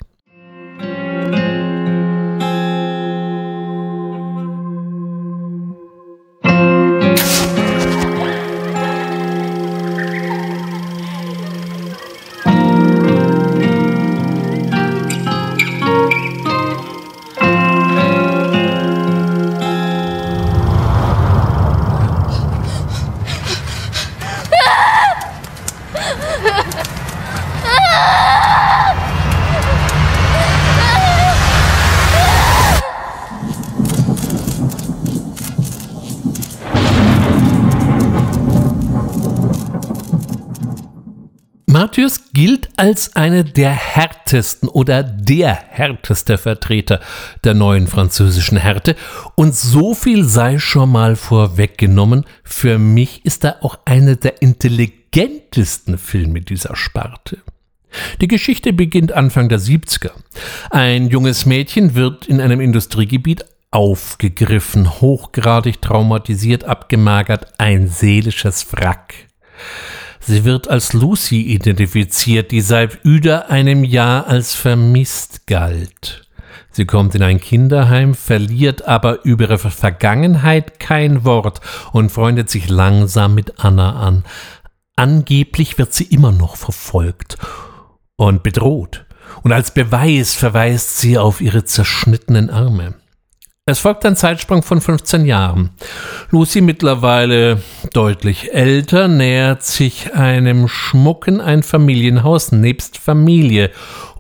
als 42.81 43.15
einer 43.15 43.45
der 43.45 43.73
härtesten 43.73 44.67
oder 44.67 45.03
der 45.03 45.53
härteste 45.53 46.39
Vertreter 46.39 47.01
der 47.45 47.53
neuen 47.53 47.87
französischen 47.87 48.57
Härte 48.57 48.97
und 49.35 49.55
so 49.55 49.93
viel 49.93 50.25
sei 50.25 50.59
schon 50.59 50.91
mal 50.91 51.15
vorweggenommen, 51.15 52.25
für 52.43 52.79
mich 52.79 53.23
ist 53.27 53.45
er 53.45 53.63
auch 53.63 53.81
einer 53.85 54.17
der 54.17 54.41
intelligentesten 54.41 55.99
Filme 55.99 56.41
dieser 56.41 56.75
Sparte. 56.75 57.37
Die 58.23 58.29
Geschichte 58.29 58.73
beginnt 58.73 59.13
Anfang 59.13 59.51
der 59.51 59.61
70er. 59.61 60.13
Ein 60.71 61.09
junges 61.09 61.45
Mädchen 61.45 61.95
wird 61.95 62.29
in 62.29 62.41
einem 62.41 62.63
Industriegebiet 62.63 63.45
aufgegriffen, 63.71 65.03
hochgradig 65.03 65.83
traumatisiert, 65.83 66.65
abgemagert, 66.65 67.47
ein 67.59 67.89
seelisches 67.89 68.73
Wrack. 68.73 69.27
Sie 70.21 70.45
wird 70.45 70.69
als 70.69 70.93
Lucy 70.93 71.41
identifiziert, 71.41 72.51
die 72.51 72.61
seit 72.61 73.01
über 73.05 73.51
einem 73.51 73.85
Jahr 73.85 74.27
als 74.27 74.55
vermisst 74.55 75.47
galt. 75.47 76.29
Sie 76.71 76.85
kommt 76.85 77.15
in 77.15 77.23
ein 77.23 77.41
Kinderheim, 77.41 78.15
verliert 78.15 78.87
aber 78.87 79.25
über 79.25 79.45
ihre 79.45 79.59
Vergangenheit 79.59 80.79
kein 80.79 81.25
Wort 81.25 81.61
und 81.93 82.13
freundet 82.13 82.49
sich 82.49 82.69
langsam 82.69 83.35
mit 83.35 83.59
Anna 83.59 83.97
an. 84.01 84.25
Angeblich 84.95 85.79
wird 85.79 85.95
sie 85.95 86.05
immer 86.05 86.31
noch 86.31 86.57
verfolgt 86.57 87.39
und 88.17 88.43
bedroht. 88.43 89.07
Und 89.43 89.53
als 89.53 89.73
Beweis 89.73 90.35
verweist 90.35 90.99
sie 90.99 91.17
auf 91.17 91.41
ihre 91.41 91.65
zerschnittenen 91.65 92.51
Arme. 92.51 93.00
Es 93.71 93.79
folgt 93.79 94.05
ein 94.05 94.17
Zeitsprung 94.17 94.65
von 94.65 94.81
15 94.81 95.27
Jahren. 95.27 95.71
Lucy, 96.33 96.61
mittlerweile 96.61 97.63
deutlich 97.93 98.53
älter, 98.53 99.07
nähert 99.07 99.63
sich 99.63 100.13
einem 100.13 100.67
schmucken 100.67 101.41
Einfamilienhaus 101.41 102.51
nebst 102.51 102.99
Familie 102.99 103.71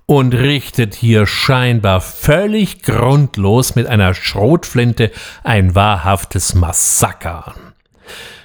und 0.06 0.34
richtet 0.34 0.94
hier 0.94 1.26
scheinbar 1.26 2.00
völlig 2.00 2.82
grundlos 2.82 3.74
mit 3.74 3.88
einer 3.88 4.14
Schrotflinte 4.14 5.10
ein 5.42 5.74
wahrhaftes 5.74 6.54
Massaker. 6.54 7.56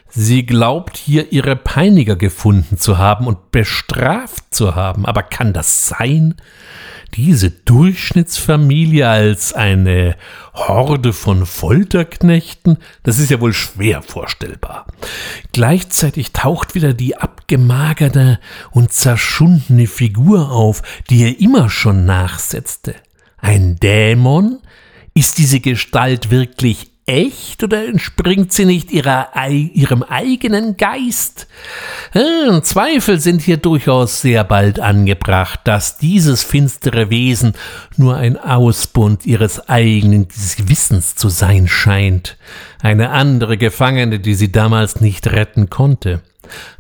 Sie 0.09 0.43
glaubt 0.47 0.97
hier 0.97 1.31
ihre 1.31 1.55
Peiniger 1.55 2.15
gefunden 2.15 2.79
zu 2.79 2.97
haben 2.97 3.27
und 3.27 3.51
bestraft 3.51 4.45
zu 4.49 4.73
haben, 4.73 5.05
aber 5.05 5.21
kann 5.21 5.53
das 5.53 5.87
sein? 5.87 6.33
Diese 7.15 7.49
Durchschnittsfamilie 7.49 9.07
als 9.07 9.53
eine 9.53 10.15
Horde 10.53 11.13
von 11.13 11.45
Folterknechten, 11.45 12.77
das 13.03 13.19
ist 13.19 13.31
ja 13.31 13.39
wohl 13.39 13.53
schwer 13.53 14.01
vorstellbar. 14.01 14.85
Gleichzeitig 15.53 16.33
taucht 16.33 16.75
wieder 16.75 16.93
die 16.93 17.17
abgemagerte 17.17 18.39
und 18.71 18.91
zerschundene 18.91 19.87
Figur 19.87 20.51
auf, 20.51 20.81
die 21.09 21.23
er 21.23 21.39
immer 21.39 21.69
schon 21.69 22.05
nachsetzte. 22.05 22.95
Ein 23.37 23.77
Dämon? 23.77 24.59
Ist 25.13 25.37
diese 25.37 25.61
Gestalt 25.61 26.29
wirklich 26.29 26.91
echt 27.05 27.63
oder 27.63 27.87
entspringt 27.87 28.51
sie 28.51 28.65
nicht 28.65 28.91
ihrer, 28.91 29.29
ihrem 29.49 30.03
eigenen 30.03 30.77
Geist? 30.77 31.47
Hm, 32.11 32.63
Zweifel 32.63 33.19
sind 33.19 33.41
hier 33.41 33.57
durchaus 33.57 34.21
sehr 34.21 34.43
bald 34.43 34.79
angebracht, 34.79 35.61
dass 35.65 35.97
dieses 35.97 36.43
finstere 36.43 37.09
Wesen 37.09 37.53
nur 37.97 38.15
ein 38.15 38.37
Ausbund 38.37 39.25
ihres 39.25 39.69
eigenen 39.69 40.27
Gewissens 40.57 41.15
zu 41.15 41.29
sein 41.29 41.67
scheint, 41.67 42.37
eine 42.81 43.11
andere 43.11 43.57
Gefangene, 43.57 44.19
die 44.19 44.35
sie 44.35 44.51
damals 44.51 45.01
nicht 45.01 45.27
retten 45.27 45.69
konnte. 45.69 46.21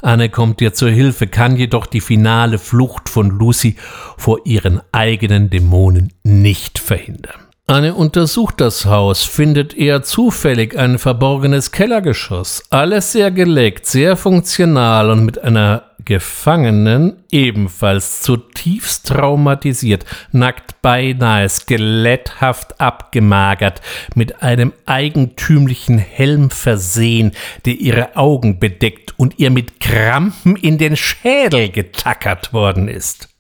Anne 0.01 0.29
kommt 0.29 0.61
ihr 0.61 0.73
zur 0.73 0.89
Hilfe, 0.89 1.27
kann 1.27 1.57
jedoch 1.57 1.87
die 1.87 2.01
finale 2.01 2.59
Flucht 2.59 3.09
von 3.09 3.29
Lucy 3.29 3.77
vor 4.17 4.39
ihren 4.45 4.81
eigenen 4.91 5.49
Dämonen 5.49 6.13
nicht 6.23 6.79
verhindern. 6.79 7.44
Anne 7.67 7.95
untersucht 7.95 8.61
das 8.61 8.85
Haus, 8.85 9.23
findet 9.23 9.73
eher 9.73 10.03
zufällig 10.03 10.77
ein 10.77 10.99
verborgenes 10.99 11.71
Kellergeschoss. 11.71 12.61
Alles 12.69 13.11
sehr 13.11 13.31
geleckt, 13.31 13.87
sehr 13.87 14.15
funktional 14.15 15.09
und 15.09 15.25
mit 15.25 15.43
einer 15.43 15.81
Gefangenen, 16.05 17.23
ebenfalls 17.31 18.21
zutiefst 18.21 19.07
traumatisiert, 19.07 20.05
nackt 20.31 20.79
beinahe 20.83 21.49
skeletthaft 21.49 22.79
abgemagert, 22.79 23.81
mit 24.13 24.43
einem 24.43 24.71
eigentümlichen 24.85 25.97
Helm 25.97 26.51
versehen, 26.51 27.31
der 27.65 27.79
ihre 27.79 28.15
Augen 28.15 28.59
bedeckt 28.59 29.17
und 29.17 29.39
ihr 29.39 29.49
mit 29.49 29.79
Krampen 29.79 30.55
in 30.55 30.77
den 30.77 30.95
Schädel 30.95 31.69
getackert 31.69 32.53
worden 32.53 32.87
ist. 32.87 33.34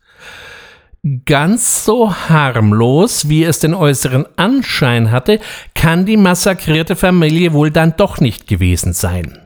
Ganz 1.25 1.85
so 1.85 2.15
harmlos, 2.15 3.29
wie 3.29 3.43
es 3.43 3.59
den 3.59 3.75
äußeren 3.75 4.25
Anschein 4.37 5.11
hatte, 5.11 5.39
kann 5.75 6.07
die 6.07 6.17
massakrierte 6.17 6.95
Familie 6.95 7.53
wohl 7.53 7.69
dann 7.69 7.93
doch 7.95 8.19
nicht 8.19 8.47
gewesen 8.47 8.93
sein. 8.93 9.37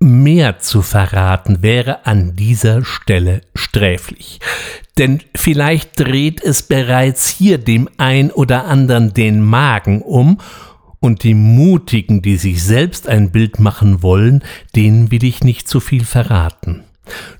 Mehr 0.00 0.58
zu 0.58 0.82
verraten 0.82 1.62
wäre 1.62 2.04
an 2.04 2.34
dieser 2.34 2.84
Stelle 2.84 3.42
sträflich. 3.54 4.40
Denn 4.98 5.22
vielleicht 5.36 6.00
dreht 6.00 6.42
es 6.42 6.62
bereits 6.64 7.28
hier 7.28 7.58
dem 7.58 7.88
ein 7.96 8.32
oder 8.32 8.64
anderen 8.64 9.14
den 9.14 9.42
Magen 9.42 10.02
um, 10.02 10.38
und 10.98 11.22
die 11.22 11.34
Mutigen, 11.34 12.22
die 12.22 12.36
sich 12.36 12.64
selbst 12.64 13.06
ein 13.08 13.30
Bild 13.30 13.60
machen 13.60 14.02
wollen, 14.02 14.42
denen 14.74 15.12
will 15.12 15.22
ich 15.22 15.44
nicht 15.44 15.68
zu 15.68 15.78
viel 15.78 16.04
verraten. 16.04 16.85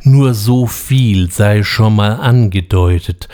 Nur 0.03 0.35
so 0.35 0.67
viel 0.67 1.31
sei 1.31 1.63
schon 1.63 1.97
mal 1.97 2.15
angedeutet, 2.15 3.29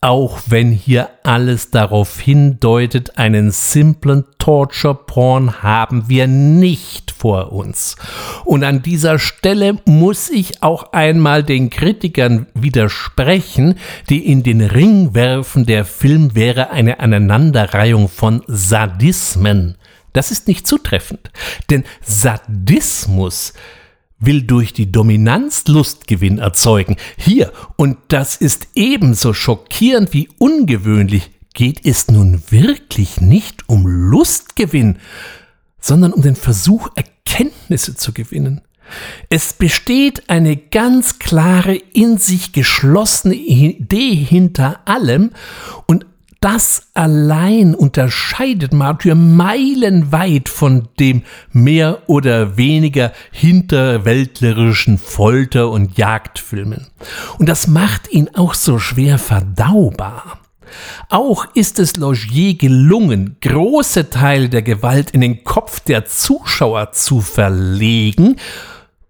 auch 0.00 0.38
wenn 0.46 0.70
hier 0.70 1.10
alles 1.24 1.70
darauf 1.70 2.20
hindeutet, 2.20 3.18
einen 3.18 3.50
simplen 3.50 4.24
Torture-Porn 4.38 5.62
haben 5.62 6.08
wir 6.08 6.28
nicht 6.28 7.10
vor 7.10 7.52
uns. 7.52 7.96
Und 8.44 8.62
an 8.62 8.80
dieser 8.80 9.18
Stelle 9.18 9.78
muss 9.86 10.30
ich 10.30 10.62
auch 10.62 10.92
einmal 10.92 11.42
den 11.42 11.68
Kritikern 11.68 12.46
widersprechen, 12.54 13.74
die 14.08 14.24
in 14.24 14.44
den 14.44 14.60
Ring 14.60 15.14
werfen, 15.14 15.66
der 15.66 15.84
Film 15.84 16.36
wäre 16.36 16.70
eine 16.70 17.00
Aneinanderreihung 17.00 18.08
von 18.08 18.44
Sadismen. 18.46 19.76
Das 20.12 20.30
ist 20.30 20.46
nicht 20.46 20.66
zutreffend, 20.66 21.30
denn 21.70 21.82
Sadismus 22.02 23.52
will 24.20 24.42
durch 24.42 24.72
die 24.72 24.90
Dominanz 24.90 25.66
Lustgewinn 25.68 26.38
erzeugen. 26.38 26.96
Hier, 27.16 27.52
und 27.76 27.98
das 28.08 28.36
ist 28.36 28.68
ebenso 28.74 29.32
schockierend 29.32 30.12
wie 30.12 30.28
ungewöhnlich, 30.38 31.30
geht 31.54 31.84
es 31.84 32.08
nun 32.08 32.42
wirklich 32.50 33.20
nicht 33.20 33.68
um 33.68 33.86
Lustgewinn, 33.86 34.98
sondern 35.80 36.12
um 36.12 36.22
den 36.22 36.36
Versuch, 36.36 36.88
Erkenntnisse 36.94 37.94
zu 37.94 38.12
gewinnen. 38.12 38.60
Es 39.28 39.52
besteht 39.52 40.30
eine 40.30 40.56
ganz 40.56 41.18
klare, 41.18 41.74
in 41.74 42.18
sich 42.18 42.52
geschlossene 42.52 43.34
Idee 43.34 44.14
hinter 44.14 44.80
allem 44.86 45.32
und 45.86 46.06
das 46.40 46.88
allein 46.94 47.74
unterscheidet 47.74 48.72
Martyr 48.72 49.14
meilenweit 49.14 50.48
von 50.48 50.88
dem 51.00 51.22
mehr 51.52 52.02
oder 52.06 52.56
weniger 52.56 53.12
hinterwäldlerischen 53.32 54.98
Folter- 54.98 55.70
und 55.70 55.98
Jagdfilmen. 55.98 56.86
Und 57.38 57.48
das 57.48 57.66
macht 57.66 58.12
ihn 58.12 58.30
auch 58.34 58.54
so 58.54 58.78
schwer 58.78 59.18
verdaubar. 59.18 60.38
Auch 61.08 61.46
ist 61.54 61.78
es 61.78 61.96
Logier 61.96 62.54
gelungen, 62.54 63.36
große 63.40 64.10
Teile 64.10 64.48
der 64.48 64.62
Gewalt 64.62 65.10
in 65.10 65.20
den 65.20 65.42
Kopf 65.42 65.80
der 65.80 66.04
Zuschauer 66.04 66.92
zu 66.92 67.20
verlegen, 67.20 68.36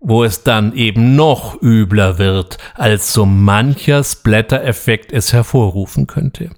wo 0.00 0.24
es 0.24 0.44
dann 0.44 0.74
eben 0.74 1.16
noch 1.16 1.60
übler 1.60 2.18
wird, 2.18 2.58
als 2.74 3.12
so 3.12 3.26
mancher 3.26 4.04
Splatter-Effekt 4.04 5.12
es 5.12 5.32
hervorrufen 5.32 6.06
könnte. 6.06 6.50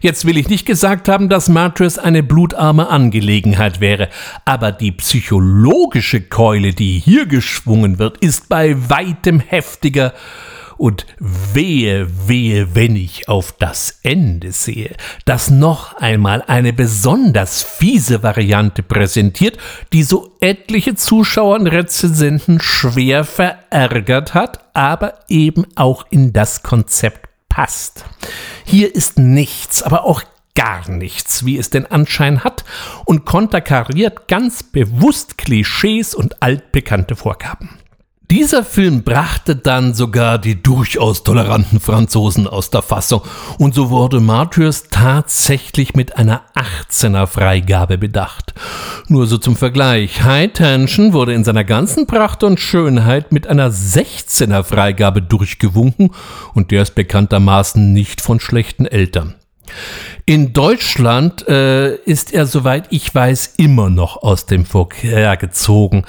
Jetzt 0.00 0.24
will 0.24 0.36
ich 0.36 0.48
nicht 0.48 0.66
gesagt 0.66 1.08
haben, 1.08 1.28
dass 1.28 1.48
Martyrs 1.48 1.98
eine 1.98 2.22
blutarme 2.22 2.88
Angelegenheit 2.88 3.80
wäre, 3.80 4.08
aber 4.44 4.72
die 4.72 4.92
psychologische 4.92 6.20
Keule, 6.20 6.72
die 6.72 6.98
hier 6.98 7.26
geschwungen 7.26 7.98
wird, 7.98 8.18
ist 8.18 8.48
bei 8.48 8.76
weitem 8.88 9.40
heftiger. 9.40 10.12
Und 10.78 11.06
wehe, 11.18 12.06
wehe, 12.28 12.76
wenn 12.76 12.94
ich 12.94 13.28
auf 13.28 13.52
das 13.58 13.98
Ende 14.04 14.52
sehe, 14.52 14.94
das 15.24 15.50
noch 15.50 15.96
einmal 15.96 16.42
eine 16.46 16.72
besonders 16.72 17.64
fiese 17.64 18.22
Variante 18.22 18.84
präsentiert, 18.84 19.58
die 19.92 20.04
so 20.04 20.36
etliche 20.40 20.94
Zuschauer 20.94 21.56
und 21.56 21.66
Rezensenten 21.66 22.60
schwer 22.60 23.24
verärgert 23.24 24.34
hat, 24.34 24.60
aber 24.72 25.14
eben 25.28 25.66
auch 25.74 26.06
in 26.10 26.32
das 26.32 26.62
Konzept 26.62 27.27
passt. 27.58 28.04
Hier 28.64 28.94
ist 28.94 29.18
nichts, 29.18 29.82
aber 29.82 30.04
auch 30.04 30.22
gar 30.54 30.88
nichts, 30.88 31.44
wie 31.44 31.58
es 31.58 31.70
den 31.70 31.86
Anschein 31.86 32.44
hat, 32.44 32.64
und 33.04 33.24
konterkariert 33.26 34.28
ganz 34.28 34.62
bewusst 34.62 35.38
Klischees 35.38 36.14
und 36.14 36.40
altbekannte 36.40 37.16
Vorgaben. 37.16 37.77
Dieser 38.30 38.62
Film 38.62 39.04
brachte 39.04 39.56
dann 39.56 39.94
sogar 39.94 40.38
die 40.38 40.62
durchaus 40.62 41.24
toleranten 41.24 41.80
Franzosen 41.80 42.46
aus 42.46 42.68
der 42.68 42.82
Fassung 42.82 43.22
und 43.56 43.74
so 43.74 43.88
wurde 43.88 44.20
Martyrs 44.20 44.88
tatsächlich 44.90 45.94
mit 45.94 46.18
einer 46.18 46.42
18er 46.54 47.26
Freigabe 47.26 47.96
bedacht. 47.96 48.52
Nur 49.08 49.26
so 49.26 49.38
zum 49.38 49.56
Vergleich, 49.56 50.24
High 50.24 50.52
Tension 50.52 51.14
wurde 51.14 51.32
in 51.32 51.42
seiner 51.42 51.64
ganzen 51.64 52.06
Pracht 52.06 52.42
und 52.42 52.60
Schönheit 52.60 53.32
mit 53.32 53.46
einer 53.46 53.70
16er 53.70 54.62
Freigabe 54.62 55.22
durchgewunken 55.22 56.10
und 56.52 56.70
der 56.70 56.82
ist 56.82 56.94
bekanntermaßen 56.94 57.94
nicht 57.94 58.20
von 58.20 58.40
schlechten 58.40 58.84
Eltern. 58.84 59.36
In 60.26 60.52
Deutschland 60.52 61.48
äh, 61.48 61.94
ist 61.94 62.34
er, 62.34 62.44
soweit 62.44 62.88
ich 62.90 63.14
weiß, 63.14 63.54
immer 63.56 63.88
noch 63.88 64.22
aus 64.22 64.44
dem 64.44 64.66
Verkehr 64.66 65.38
gezogen. 65.38 66.04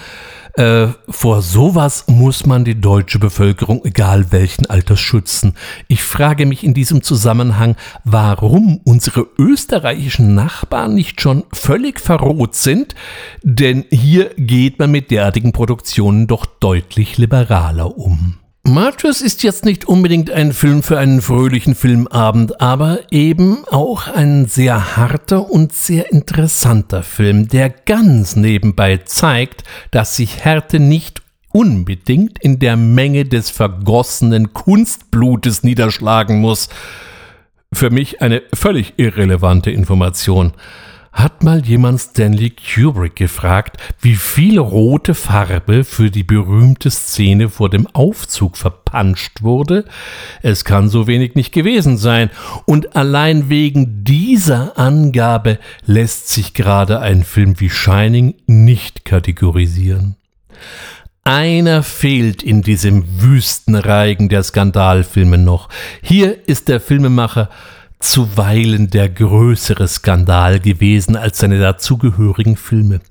Äh, 0.56 0.88
vor 1.08 1.42
sowas 1.42 2.06
muss 2.08 2.46
man 2.46 2.66
die 2.66 2.80
deutsche 2.80 3.20
Bevölkerung, 3.20 3.86
egal 3.86 4.32
welchen 4.32 4.66
Alters, 4.66 5.00
schützen. 5.00 5.54
Ich 5.88 6.04
frage 6.04 6.46
mich 6.46 6.64
in 6.64 6.74
diesem 6.74 7.04
Zusammenhang, 7.04 7.76
warum 8.04 8.82
unsere 8.84 9.28
österreichischen 9.38 10.34
Nachbarn 10.36 10.96
nicht 10.96 11.22
schon 11.22 11.44
völlig 11.54 12.00
verroht 12.00 12.56
sind, 12.56 12.96
denn 13.44 13.86
hier 13.92 14.32
geht 14.38 14.80
man 14.80 14.92
mit 14.92 15.12
derartigen 15.12 15.52
Produktionen 15.52 16.28
doch 16.28 16.46
deutlich 16.46 17.18
liberaler 17.18 17.98
um. 17.98 18.40
Martyrs 18.70 19.22
ist 19.22 19.42
jetzt 19.42 19.66
nicht 19.66 19.88
unbedingt 19.88 20.30
ein 20.30 20.54
Film 20.54 20.84
für 20.84 21.00
einen 21.00 21.22
fröhlichen 21.22 21.74
Filmabend, 21.74 22.62
aber 22.62 23.00
eben 23.10 23.66
auch 23.70 24.08
ein 24.08 24.46
sehr 24.46 24.96
harter 24.96 25.50
und 25.50 25.74
sehr 25.74 26.12
interessanter 26.12 27.02
Film, 27.02 27.48
der 27.48 27.70
ganz 27.72 28.36
nebenbei 28.36 28.98
zeigt, 28.98 29.64
dass 29.90 30.16
sich 30.16 30.46
Härte 30.46 30.80
nicht 30.80 31.24
unbedingt 31.52 32.38
in 32.44 32.60
der 32.60 32.78
Menge 32.78 33.26
des 33.26 33.50
vergossenen 33.50 34.54
Kunstblutes 34.54 35.64
niederschlagen 35.64 36.40
muss. 36.40 36.70
Für 37.74 37.90
mich 37.90 38.22
eine 38.22 38.44
völlig 38.54 38.94
irrelevante 38.98 39.72
Information. 39.72 40.54
Hat 41.20 41.44
mal 41.44 41.66
jemand 41.66 42.00
Stanley 42.00 42.52
Kubrick 42.52 43.18
gefragt, 43.18 43.76
wie 44.00 44.16
viel 44.16 44.58
rote 44.58 45.14
Farbe 45.14 45.84
für 45.84 46.12
die 46.12 46.24
berühmte 46.24 46.90
Szene 46.90 47.50
vor 47.50 47.70
dem 47.70 47.88
Aufzug 47.88 48.56
verpanscht 48.56 49.42
wurde? 49.42 49.84
Es 50.42 50.64
kann 50.64 50.88
so 50.88 51.08
wenig 51.08 51.36
nicht 51.36 51.52
gewesen 51.52 51.98
sein. 51.98 52.30
Und 52.64 52.96
allein 52.96 53.50
wegen 53.50 54.06
dieser 54.06 54.80
Angabe 54.80 55.60
lässt 55.86 56.30
sich 56.30 56.54
gerade 56.54 57.02
ein 57.02 57.26
Film 57.26 57.60
wie 57.60 57.70
Shining 57.70 58.36
nicht 58.48 59.04
kategorisieren. 59.04 60.16
Einer 61.26 61.84
fehlt 61.84 62.42
in 62.44 62.62
diesem 62.62 63.04
Wüstenreigen 63.22 64.30
der 64.30 64.42
Skandalfilme 64.42 65.38
noch. 65.38 65.68
Hier 66.02 66.48
ist 66.48 66.70
der 66.70 66.80
Filmemacher 66.80 67.50
zuweilen 68.00 68.90
der 68.90 69.10
größere 69.10 69.88
Skandal 69.88 70.62
gewesen 70.62 71.18
als 71.18 71.38
seine 71.40 71.60
dazugehörigen 71.60 72.56
Filme. 72.56 73.02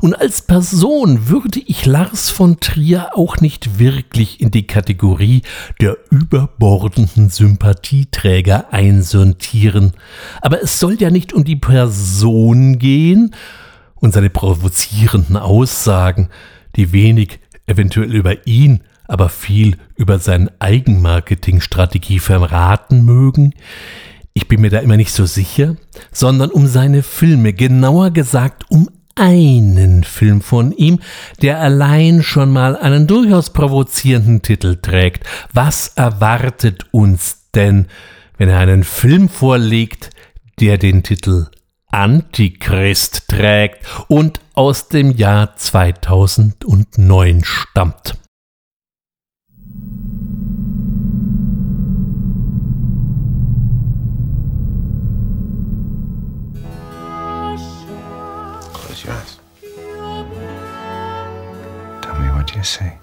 Und 0.00 0.14
als 0.14 0.42
Person 0.42 1.28
würde 1.28 1.60
ich 1.66 1.84
Lars 1.84 2.30
von 2.30 2.60
Trier 2.60 3.10
auch 3.16 3.38
nicht 3.40 3.80
wirklich 3.80 4.40
in 4.40 4.52
die 4.52 4.66
Kategorie 4.66 5.42
der 5.80 5.96
überbordenden 6.10 7.28
Sympathieträger 7.28 8.72
einsortieren. 8.72 9.94
Aber 10.40 10.62
es 10.62 10.78
soll 10.78 10.94
ja 11.00 11.10
nicht 11.10 11.32
um 11.32 11.42
die 11.42 11.56
Person 11.56 12.78
gehen 12.78 13.34
und 13.96 14.14
seine 14.14 14.30
provozierenden 14.30 15.36
Aussagen, 15.36 16.28
die 16.76 16.92
wenig 16.92 17.40
eventuell 17.66 18.14
über 18.14 18.46
ihn, 18.46 18.82
aber 19.08 19.28
viel 19.28 19.76
über 19.96 20.20
seine 20.20 20.52
Eigenmarketingstrategie 20.60 22.20
verraten 22.20 23.04
mögen. 23.04 23.54
Ich 24.36 24.48
bin 24.48 24.60
mir 24.60 24.68
da 24.68 24.80
immer 24.80 24.98
nicht 24.98 25.12
so 25.12 25.24
sicher, 25.24 25.76
sondern 26.12 26.50
um 26.50 26.66
seine 26.66 27.02
Filme, 27.02 27.54
genauer 27.54 28.10
gesagt 28.10 28.64
um 28.68 28.90
einen 29.14 30.04
Film 30.04 30.42
von 30.42 30.72
ihm, 30.72 31.00
der 31.40 31.58
allein 31.58 32.22
schon 32.22 32.52
mal 32.52 32.76
einen 32.76 33.06
durchaus 33.06 33.48
provozierenden 33.48 34.42
Titel 34.42 34.76
trägt. 34.76 35.24
Was 35.54 35.88
erwartet 35.96 36.84
uns 36.90 37.48
denn, 37.54 37.86
wenn 38.36 38.50
er 38.50 38.58
einen 38.58 38.84
Film 38.84 39.30
vorlegt, 39.30 40.10
der 40.60 40.76
den 40.76 41.02
Titel 41.02 41.46
Antichrist 41.90 43.28
trägt 43.28 43.86
und 44.08 44.40
aus 44.52 44.90
dem 44.90 45.16
Jahr 45.16 45.56
2009 45.56 47.42
stammt? 47.42 48.18
What 62.66 62.72
say? 62.72 62.98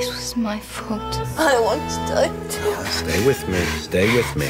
It 0.00 0.08
was 0.12 0.36
my 0.36 0.58
fault. 0.58 1.00
I 1.38 1.60
want 1.60 1.88
to 1.88 1.98
die 2.12 2.32
too. 2.48 2.74
Stay 2.90 3.24
with 3.24 3.48
me. 3.48 3.60
Stay 3.78 4.16
with 4.16 4.34
me. 4.34 4.46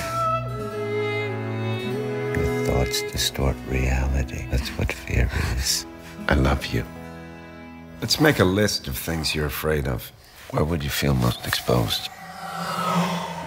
Your 2.37 2.65
thoughts 2.65 3.03
distort 3.13 3.57
reality. 3.69 4.47
That's 4.51 4.71
what 4.71 4.91
fear 4.93 5.29
is. 5.57 5.85
I 6.27 6.35
love 6.37 6.65
you. 6.69 6.87
Let's 8.01 8.19
make 8.19 8.39
a 8.39 8.45
list 8.45 8.89
of 8.89 8.97
things 8.97 9.35
you're 9.35 9.45
afraid 9.45 9.87
of. 9.87 10.11
Where 10.53 10.65
would 10.65 10.83
you 10.83 10.91
feel 10.91 11.13
most 11.13 11.47
exposed? 11.47 12.09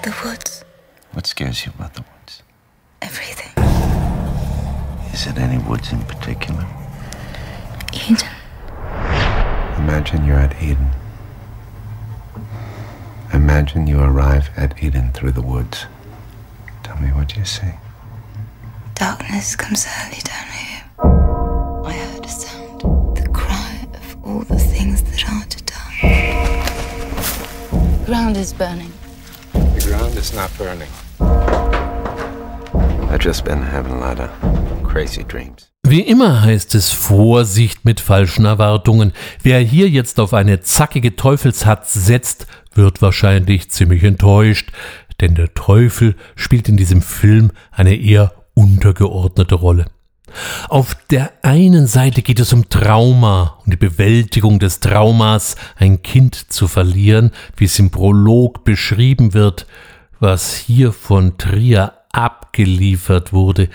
The 0.04 0.16
woods. 0.24 0.64
What 1.14 1.26
scares 1.26 1.66
you 1.66 1.72
about 1.76 1.96
the 1.96 2.04
woods? 2.04 2.44
Everything. 3.02 3.52
Is 5.12 5.26
it 5.26 5.40
any 5.40 5.58
woods 5.68 5.92
in 5.92 6.04
particular? 6.04 6.68
Eden. 7.98 8.30
Imagine 9.78 10.26
you're 10.26 10.38
at 10.38 10.62
Eden. 10.62 10.92
Imagine 13.34 13.88
you 13.88 14.00
arrive 14.00 14.50
at 14.56 14.82
Eden 14.84 15.12
through 15.12 15.32
the 15.32 15.42
woods. 15.42 15.86
Tell 16.84 16.98
me 16.98 17.10
what 17.10 17.36
you 17.36 17.46
see. 17.46 17.74
Darkness 18.96 19.56
comes 19.56 19.86
early 20.00 20.22
down 20.22 20.48
here. 20.48 20.84
I 21.86 21.94
heard 21.94 22.26
a 22.26 22.30
sound, 22.30 22.82
the 23.18 23.28
cry 23.34 23.88
of 23.94 24.26
all 24.26 24.42
the 24.42 24.60
things 24.60 25.02
that 25.04 25.30
are 25.30 25.46
to 25.46 25.64
die. 25.64 26.00
The 28.00 28.06
ground 28.06 28.38
is 28.38 28.54
burning. 28.54 28.92
The 29.54 29.84
ground 29.88 30.16
is 30.16 30.34
not 30.34 30.56
burning. 30.58 30.90
I've 33.10 33.20
just 33.20 33.44
been 33.46 33.62
having 33.62 33.94
a 33.94 34.00
lot 34.00 34.20
of 34.20 34.30
crazy 34.84 35.24
dreams. 35.24 35.70
Wie 35.90 36.02
immer 36.02 36.42
heißt 36.42 36.76
es 36.76 36.92
Vorsicht 36.92 37.86
mit 37.86 38.02
falschen 38.02 38.44
Erwartungen. 38.44 39.14
Wer 39.42 39.62
hier 39.62 39.88
jetzt 39.88 40.20
auf 40.20 40.34
eine 40.34 40.60
zackige 40.60 41.16
Teufelshatz 41.16 41.94
setzt, 41.94 42.46
wird 42.74 43.02
wahrscheinlich 43.02 43.72
ziemlich 43.72 44.04
enttäuscht, 44.04 44.74
denn 45.22 45.36
der 45.36 45.54
Teufel 45.54 46.18
spielt 46.36 46.68
in 46.68 46.76
diesem 46.76 47.02
Film 47.02 47.52
eine 47.72 47.96
eher 47.96 48.34
untergeordnete 48.54 49.56
Rolle. 49.56 49.86
Auf 50.68 50.98
der 51.10 51.32
einen 51.42 51.88
Seite 51.88 52.22
geht 52.22 52.42
es 52.42 52.52
um 52.52 52.68
Trauma 52.68 53.58
und 53.64 53.72
die 53.72 53.78
Bewältigung 53.78 54.60
des 54.60 54.82
Traumas, 54.82 55.56
ein 55.78 56.02
Kind 56.02 56.52
zu 56.52 56.68
verlieren, 56.68 57.32
wie 57.56 57.64
es 57.64 57.80
im 57.80 57.92
Prolog 57.92 58.66
beschrieben 58.66 59.34
wird, 59.34 59.68
was 60.20 60.54
hier 60.54 60.92
von 60.92 61.38
Trier 61.38 61.94
abgeliefert 62.12 63.32
wurde, 63.32 63.70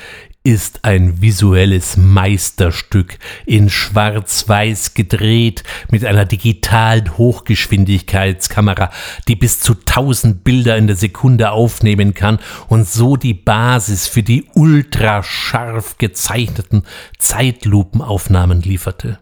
ist 0.44 0.84
ein 0.84 1.22
visuelles 1.22 1.96
Meisterstück 1.96 3.18
in 3.46 3.70
schwarz-weiß 3.70 4.94
gedreht 4.94 5.62
mit 5.90 6.04
einer 6.04 6.24
digitalen 6.24 7.16
Hochgeschwindigkeitskamera, 7.16 8.90
die 9.28 9.36
bis 9.36 9.60
zu 9.60 9.74
1000 9.74 10.42
Bilder 10.42 10.76
in 10.76 10.88
der 10.88 10.96
Sekunde 10.96 11.52
aufnehmen 11.52 12.14
kann 12.14 12.40
und 12.68 12.88
so 12.88 13.16
die 13.16 13.34
Basis 13.34 14.08
für 14.08 14.22
die 14.22 14.46
ultrascharf 14.54 15.98
gezeichneten 15.98 16.82
Zeitlupenaufnahmen 17.18 18.62
lieferte. 18.62 19.20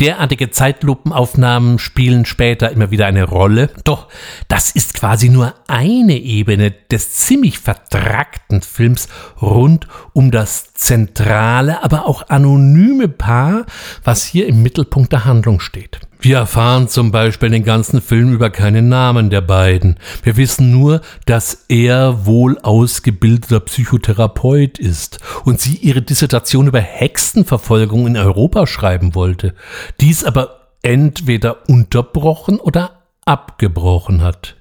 Derartige 0.00 0.50
Zeitlupenaufnahmen 0.50 1.78
spielen 1.78 2.24
später 2.24 2.70
immer 2.70 2.90
wieder 2.90 3.06
eine 3.06 3.24
Rolle, 3.24 3.70
doch 3.84 4.08
das 4.48 4.70
ist 4.70 4.94
quasi 4.94 5.28
nur 5.28 5.54
eine 5.68 6.16
Ebene 6.16 6.70
des 6.70 7.12
ziemlich 7.12 7.58
vertrackten 7.58 8.62
Films 8.62 9.08
rund 9.40 9.88
um 10.12 10.30
das 10.30 10.74
zentrale, 10.74 11.82
aber 11.82 12.06
auch 12.06 12.28
anonyme 12.28 13.08
Paar, 13.08 13.66
was 14.04 14.24
hier 14.24 14.46
im 14.46 14.62
Mittelpunkt 14.62 15.12
der 15.12 15.24
Handlung 15.24 15.60
steht. 15.60 16.00
Wir 16.22 16.36
erfahren 16.36 16.86
zum 16.86 17.10
Beispiel 17.10 17.50
den 17.50 17.64
ganzen 17.64 18.00
Film 18.00 18.32
über 18.32 18.48
keinen 18.48 18.88
Namen 18.88 19.28
der 19.28 19.40
beiden. 19.40 19.98
Wir 20.22 20.36
wissen 20.36 20.70
nur, 20.70 21.00
dass 21.26 21.64
er 21.68 22.26
wohl 22.26 22.60
ausgebildeter 22.60 23.58
Psychotherapeut 23.58 24.78
ist 24.78 25.18
und 25.44 25.60
sie 25.60 25.74
ihre 25.78 26.00
Dissertation 26.00 26.68
über 26.68 26.78
Hexenverfolgung 26.78 28.06
in 28.06 28.16
Europa 28.16 28.68
schreiben 28.68 29.16
wollte. 29.16 29.54
Dies 30.00 30.22
aber 30.22 30.70
entweder 30.82 31.68
unterbrochen 31.68 32.60
oder 32.60 33.02
abgebrochen 33.24 34.22
hat. 34.22 34.54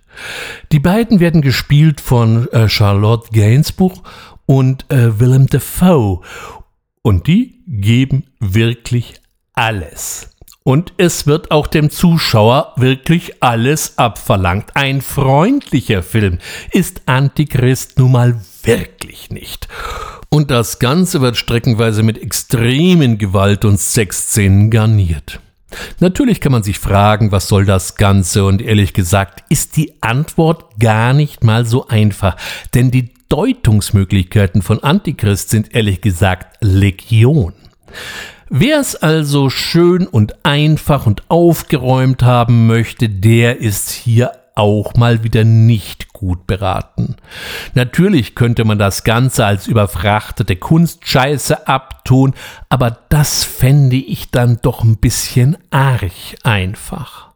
Die 0.72 0.80
beiden 0.80 1.20
werden 1.20 1.42
gespielt 1.42 2.02
von 2.02 2.52
äh, 2.52 2.70
Charlotte 2.70 3.30
Gainsbourg 3.32 4.00
und 4.48 4.92
äh, 4.92 5.20
Willem 5.20 5.46
Dafoe 5.46 6.22
und 7.04 7.28
die 7.28 7.62
geben 7.68 8.24
wirklich 8.40 9.22
alles. 9.54 10.32
Und 10.64 10.94
es 10.98 11.26
wird 11.26 11.50
auch 11.50 11.66
dem 11.66 11.90
Zuschauer 11.90 12.74
wirklich 12.76 13.42
alles 13.42 13.98
abverlangt. 13.98 14.76
Ein 14.76 15.02
freundlicher 15.02 16.04
Film 16.04 16.38
ist 16.72 17.02
Antichrist 17.08 17.98
nun 17.98 18.12
mal 18.12 18.42
wirklich 18.64 19.32
nicht. 19.32 19.68
Und 20.30 20.52
das 20.52 20.78
Ganze 20.78 21.20
wird 21.22 21.36
streckenweise 21.36 22.04
mit 22.04 22.22
extremen 22.22 23.18
Gewalt- 23.18 23.66
und 23.66 23.80
Sexszenen 23.80 24.70
garniert. 24.70 25.40
Natürlich 26.00 26.42
kann 26.42 26.52
man 26.52 26.64
sich 26.64 26.78
fragen, 26.78 27.32
was 27.32 27.48
soll 27.48 27.66
das 27.66 27.96
Ganze? 27.96 28.46
Und 28.46 28.62
ehrlich 28.62 28.94
gesagt 28.94 29.44
ist 29.50 29.78
die 29.78 29.94
Antwort 30.02 30.80
gar 30.80 31.14
nicht 31.14 31.44
mal 31.44 31.66
so 31.66 31.88
einfach. 31.88 32.38
Denn 32.76 32.92
die 32.92 33.14
Deutungsmöglichkeiten 33.30 34.62
von 34.62 34.84
Antichrist 34.84 35.50
sind 35.50 35.74
ehrlich 35.74 36.02
gesagt 36.02 36.58
Legion. 36.60 37.54
Wer 38.53 38.82
es 38.82 38.98
also 38.98 39.49
schön 39.49 40.06
und 40.06 40.45
einfach 40.45 41.06
und 41.06 41.23
aufgeräumt 41.30 42.22
haben 42.22 42.68
möchte, 42.68 43.07
der 43.07 43.61
ist 43.61 43.91
hier 43.91 44.34
auch 44.56 44.94
mal 44.95 45.23
wieder 45.23 45.45
nicht 45.45 46.11
gut 46.11 46.48
beraten. 46.48 47.15
Natürlich 47.76 48.36
könnte 48.36 48.65
man 48.65 48.78
das 48.78 49.06
Ganze 49.06 49.45
als 49.45 49.68
überfrachtete 49.68 50.57
Kunstscheiße 50.57 51.65
abtun, 51.65 52.34
aber 52.68 52.99
das 53.07 53.45
fände 53.45 53.95
ich 53.95 54.32
dann 54.32 54.60
doch 54.61 54.84
ein 54.84 54.98
bisschen 54.98 55.56
arg 55.69 56.11
einfach. 56.44 57.30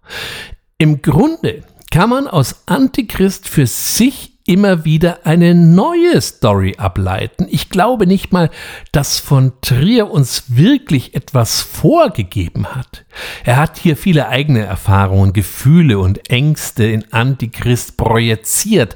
Im 0.78 1.02
Grunde 1.02 1.64
kann 1.92 2.10
man 2.10 2.28
aus 2.28 2.64
Antichrist 2.66 3.48
für 3.48 3.68
sich 3.68 4.35
immer 4.46 4.86
wieder 4.86 5.26
eine 5.26 5.56
neue 5.56 6.22
Story 6.22 6.76
ableiten. 6.78 7.48
Ich 7.50 7.70
glaube 7.70 8.06
nicht 8.06 8.32
mal, 8.32 8.52
dass 8.92 9.20
von 9.20 9.54
Trier 9.62 10.12
uns 10.12 10.44
wirklich 10.56 11.16
etwas 11.16 11.62
vorgegeben 11.62 12.68
hat. 12.68 13.06
Er 13.44 13.58
hat 13.58 13.78
hier 13.78 13.98
viele 13.98 14.30
eigene 14.30 14.64
Erfahrungen, 14.64 15.34
Gefühle 15.34 15.98
und 15.98 16.30
Ängste 16.30 16.86
in 16.86 17.12
Antichrist 17.12 17.98
projiziert, 17.98 18.96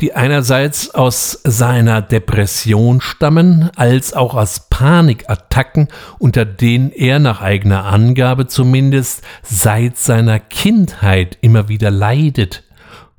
die 0.00 0.14
einerseits 0.14 0.94
aus 0.94 1.38
seiner 1.44 2.00
Depression 2.00 3.02
stammen, 3.02 3.70
als 3.76 4.14
auch 4.14 4.34
aus 4.34 4.68
Panikattacken, 4.70 5.88
unter 6.18 6.46
denen 6.46 6.92
er 6.92 7.18
nach 7.18 7.42
eigener 7.42 7.84
Angabe 7.84 8.46
zumindest 8.46 9.22
seit 9.42 9.98
seiner 9.98 10.40
Kindheit 10.40 11.36
immer 11.42 11.68
wieder 11.68 11.90
leidet 11.90 12.64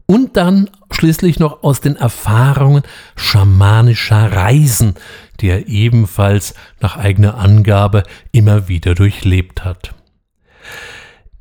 und 0.06 0.38
dann 0.38 0.70
schließlich 0.92 1.40
noch 1.40 1.64
aus 1.64 1.82
den 1.82 1.96
Erfahrungen 1.96 2.84
schamanischer 3.16 4.32
Reisen, 4.32 4.96
die 5.40 5.50
er 5.50 5.68
ebenfalls 5.68 6.54
nach 6.82 6.98
eigener 6.98 7.38
Angabe 7.38 8.04
immer 8.32 8.68
wieder 8.68 8.96
durchlebt 8.96 9.64
hat. 9.64 9.94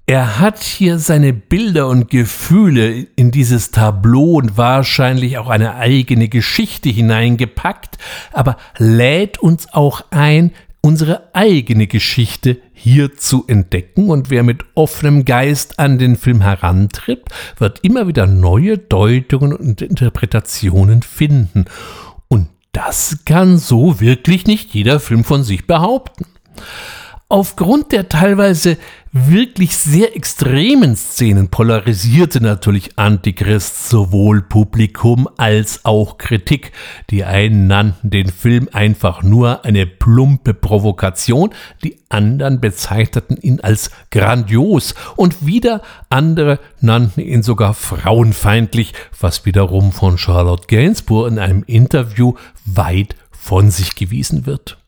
Er 0.06 0.40
hat 0.40 0.62
hier 0.62 0.98
seine 0.98 1.32
Bilder 1.32 1.86
und 1.86 2.10
Gefühle 2.10 3.06
in 3.14 3.30
dieses 3.30 3.70
Tableau 3.70 4.34
und 4.34 4.56
wahrscheinlich 4.56 5.38
auch 5.38 5.48
eine 5.48 5.76
eigene 5.76 6.28
Geschichte 6.28 6.88
hineingepackt, 6.88 7.98
aber 8.32 8.56
lädt 8.78 9.38
uns 9.38 9.72
auch 9.72 10.04
ein, 10.10 10.50
unsere 10.82 11.34
eigene 11.34 11.86
Geschichte 11.86 12.60
hier 12.74 13.16
zu 13.16 13.44
entdecken 13.46 14.10
und 14.10 14.28
wer 14.30 14.42
mit 14.42 14.64
offenem 14.74 15.24
Geist 15.24 15.78
an 15.78 15.98
den 15.98 16.16
Film 16.16 16.42
herantritt, 16.42 17.22
wird 17.58 17.78
immer 17.82 18.08
wieder 18.08 18.26
neue 18.26 18.76
Deutungen 18.76 19.54
und 19.54 19.80
Interpretationen 19.80 21.02
finden. 21.02 21.66
Und 22.28 22.48
das 22.72 23.20
kann 23.24 23.58
so 23.58 24.00
wirklich 24.00 24.46
nicht 24.46 24.74
jeder 24.74 24.98
Film 24.98 25.24
von 25.24 25.44
sich 25.44 25.66
behaupten. 25.66 26.26
Aufgrund 27.32 27.92
der 27.92 28.10
teilweise 28.10 28.76
wirklich 29.10 29.78
sehr 29.78 30.14
extremen 30.14 30.96
Szenen 30.96 31.48
polarisierte 31.48 32.42
natürlich 32.42 32.98
Antichrist 32.98 33.88
sowohl 33.88 34.42
Publikum 34.42 35.26
als 35.38 35.86
auch 35.86 36.18
Kritik. 36.18 36.72
Die 37.08 37.24
einen 37.24 37.68
nannten 37.68 38.10
den 38.10 38.28
Film 38.28 38.68
einfach 38.72 39.22
nur 39.22 39.64
eine 39.64 39.86
plumpe 39.86 40.52
Provokation, 40.52 41.54
die 41.82 41.96
anderen 42.10 42.60
bezeichneten 42.60 43.38
ihn 43.38 43.60
als 43.60 43.92
grandios 44.10 44.94
und 45.16 45.46
wieder 45.46 45.80
andere 46.10 46.58
nannten 46.82 47.22
ihn 47.22 47.42
sogar 47.42 47.72
frauenfeindlich, 47.72 48.92
was 49.18 49.46
wiederum 49.46 49.92
von 49.92 50.18
Charlotte 50.18 50.66
Gainsbourg 50.66 51.32
in 51.32 51.38
einem 51.38 51.62
Interview 51.62 52.34
weit 52.66 53.16
von 53.30 53.70
sich 53.70 53.94
gewiesen 53.94 54.44
wird. 54.44 54.81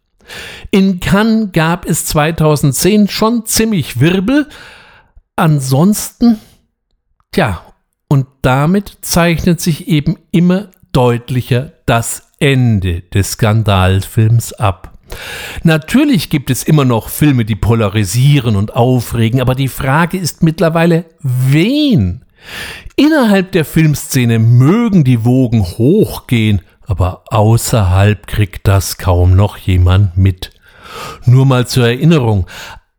In 0.70 1.00
Cannes 1.00 1.50
gab 1.52 1.86
es 1.86 2.06
2010 2.06 3.08
schon 3.08 3.46
ziemlich 3.46 4.00
Wirbel. 4.00 4.48
Ansonsten, 5.36 6.38
tja, 7.32 7.62
und 8.08 8.26
damit 8.42 8.98
zeichnet 9.02 9.60
sich 9.60 9.88
eben 9.88 10.16
immer 10.30 10.70
deutlicher 10.92 11.72
das 11.86 12.30
Ende 12.38 13.02
des 13.02 13.32
Skandalfilms 13.32 14.52
ab. 14.52 14.98
Natürlich 15.62 16.30
gibt 16.30 16.50
es 16.50 16.62
immer 16.62 16.84
noch 16.84 17.08
Filme, 17.08 17.44
die 17.44 17.56
polarisieren 17.56 18.56
und 18.56 18.74
aufregen, 18.74 19.40
aber 19.40 19.54
die 19.54 19.68
Frage 19.68 20.16
ist 20.16 20.42
mittlerweile, 20.42 21.06
wen? 21.20 22.24
Innerhalb 22.96 23.52
der 23.52 23.64
Filmszene 23.64 24.38
mögen 24.38 25.04
die 25.04 25.24
Wogen 25.24 25.62
hochgehen, 25.62 26.62
aber 26.86 27.24
außerhalb 27.30 28.26
kriegt 28.26 28.66
das 28.66 28.98
kaum 28.98 29.36
noch 29.36 29.56
jemand 29.56 30.16
mit. 30.16 30.50
Nur 31.24 31.46
mal 31.46 31.66
zur 31.66 31.86
Erinnerung, 31.86 32.46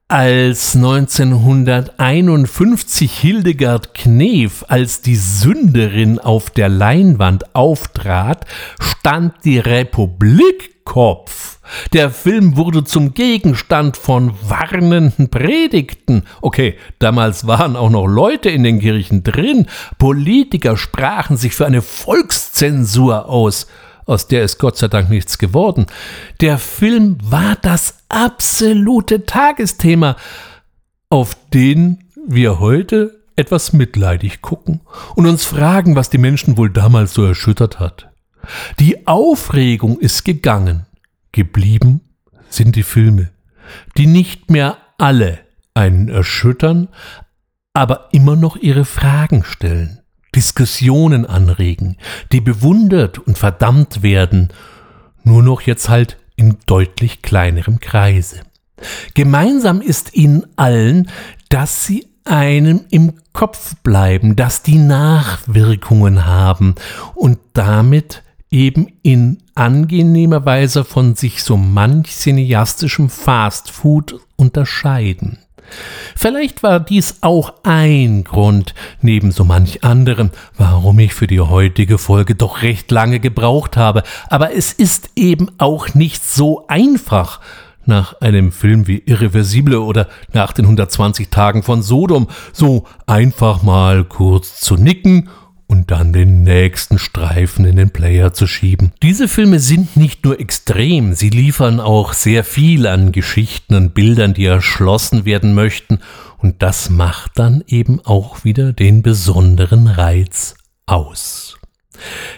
als 0.07 0.75
1951 0.75 3.11
Hildegard 3.11 3.95
Knef 3.95 4.63
als 4.67 5.01
die 5.01 5.15
Sünderin 5.15 6.19
auf 6.19 6.51
der 6.51 6.69
Leinwand 6.69 7.55
auftrat, 7.55 8.45
stand 8.79 9.33
die 9.43 9.57
Republik 9.59 10.85
Kopf. 10.85 11.55
Der 11.93 12.09
Film 12.09 12.57
wurde 12.57 12.83
zum 12.83 13.13
Gegenstand 13.13 13.97
von 13.97 14.33
warnenden 14.47 15.29
Predigten. 15.29 16.23
Okay, 16.41 16.75
damals 16.99 17.47
waren 17.47 17.75
auch 17.75 17.89
noch 17.89 18.07
Leute 18.07 18.49
in 18.49 18.63
den 18.63 18.79
Kirchen 18.79 19.23
drin. 19.23 19.67
Politiker 19.97 20.77
sprachen 20.77 21.37
sich 21.37 21.55
für 21.55 21.65
eine 21.65 21.81
Volkszensur 21.81 23.27
aus. 23.29 23.67
aus 24.05 24.27
der 24.27 24.43
ist 24.43 24.59
Gott 24.59 24.77
sei 24.77 24.87
Dank 24.87 25.09
nichts 25.09 25.37
geworden. 25.37 25.87
Der 26.41 26.57
Film 26.57 27.17
war 27.23 27.55
das 27.61 27.97
absolute 28.09 29.25
Tagesthema, 29.25 30.15
auf 31.09 31.35
den 31.53 32.03
wir 32.27 32.59
heute 32.59 33.19
etwas 33.35 33.73
mitleidig 33.73 34.41
gucken 34.41 34.81
und 35.15 35.27
uns 35.27 35.45
fragen, 35.45 35.95
was 35.95 36.09
die 36.09 36.17
Menschen 36.17 36.57
wohl 36.57 36.69
damals 36.69 37.13
so 37.13 37.25
erschüttert 37.25 37.79
hat. 37.79 38.09
Die 38.79 39.07
Aufregung 39.07 39.99
ist 39.99 40.23
gegangen, 40.23 40.85
geblieben 41.35 42.01
sind 42.49 42.75
die 42.75 42.83
Filme, 42.83 43.29
die 43.97 44.07
nicht 44.07 44.49
mehr 44.49 44.77
alle 44.97 45.39
einen 45.73 46.07
erschüttern, 46.07 46.87
aber 47.73 48.07
immer 48.13 48.35
noch 48.35 48.55
ihre 48.55 48.85
Fragen 48.85 49.43
stellen, 49.43 49.99
Diskussionen 50.33 51.25
anregen, 51.25 51.97
die 52.31 52.39
bewundert 52.41 53.19
und 53.19 53.37
verdammt 53.37 54.01
werden, 54.01 54.53
nur 55.23 55.43
noch 55.43 55.61
jetzt 55.61 55.89
halt 55.89 56.17
in 56.37 56.57
deutlich 56.65 57.21
kleinerem 57.21 57.79
Kreise. 57.79 58.41
Gemeinsam 59.13 59.81
ist 59.81 60.15
ihnen 60.15 60.47
allen, 60.55 61.09
dass 61.49 61.85
sie 61.85 62.07
einem 62.23 62.85
im 62.89 63.13
Kopf 63.33 63.75
bleiben, 63.83 64.35
dass 64.35 64.63
die 64.63 64.77
Nachwirkungen 64.77 66.25
haben 66.25 66.75
und 67.13 67.39
damit 67.53 68.23
eben 68.51 68.88
in 69.03 69.39
angenehmer 69.55 70.45
Weise 70.45 70.84
von 70.84 71.15
sich 71.15 71.43
so 71.43 71.57
manch 71.57 72.11
cineastischem 72.15 73.09
Fastfood 73.09 74.19
unterscheiden. 74.35 75.39
Vielleicht 76.15 76.63
war 76.63 76.80
dies 76.80 77.17
auch 77.22 77.53
ein 77.63 78.23
Grund, 78.23 78.76
neben 79.01 79.31
so 79.31 79.43
manch 79.43 79.84
anderen, 79.84 80.31
warum 80.57 80.99
ich 80.99 81.13
für 81.13 81.27
die 81.27 81.39
heutige 81.39 81.97
Folge 81.97 82.35
doch 82.35 82.61
recht 82.61 82.91
lange 82.91 83.19
gebraucht 83.19 83.76
habe, 83.76 84.03
aber 84.30 84.55
es 84.55 84.73
ist 84.73 85.09
eben 85.15 85.49
auch 85.57 85.93
nicht 85.93 86.23
so 86.23 86.67
einfach, 86.67 87.39
nach 87.88 88.19
einem 88.22 88.51
Film 88.51 88.88
wie 88.88 89.03
Irreversible 89.05 89.80
oder 89.80 90.07
nach 90.34 90.53
den 90.53 90.65
120 90.65 91.30
Tagen 91.30 91.63
von 91.63 91.84
Sodom 91.84 92.27
so 92.51 92.85
einfach 93.05 93.63
mal 93.63 94.03
kurz 94.03 94.59
zu 94.59 94.76
nicken 94.76 95.30
und 95.67 95.91
dann 95.91 96.13
den 96.13 96.43
nächsten 96.43 96.99
Streifen 96.99 97.65
in 97.65 97.75
den 97.75 97.89
Player 97.89 98.33
zu 98.33 98.47
schieben. 98.47 98.91
Diese 99.01 99.27
Filme 99.27 99.59
sind 99.59 99.97
nicht 99.97 100.23
nur 100.23 100.39
extrem, 100.39 101.13
sie 101.13 101.29
liefern 101.29 101.79
auch 101.79 102.13
sehr 102.13 102.43
viel 102.43 102.87
an 102.87 103.11
Geschichten 103.11 103.75
und 103.75 103.93
Bildern, 103.93 104.33
die 104.33 104.45
erschlossen 104.45 105.25
werden 105.25 105.53
möchten, 105.53 105.99
und 106.37 106.61
das 106.61 106.89
macht 106.89 107.39
dann 107.39 107.63
eben 107.67 107.99
auch 108.03 108.43
wieder 108.43 108.71
den 108.71 109.01
besonderen 109.01 109.87
Reiz 109.87 110.55
aus. 110.85 111.57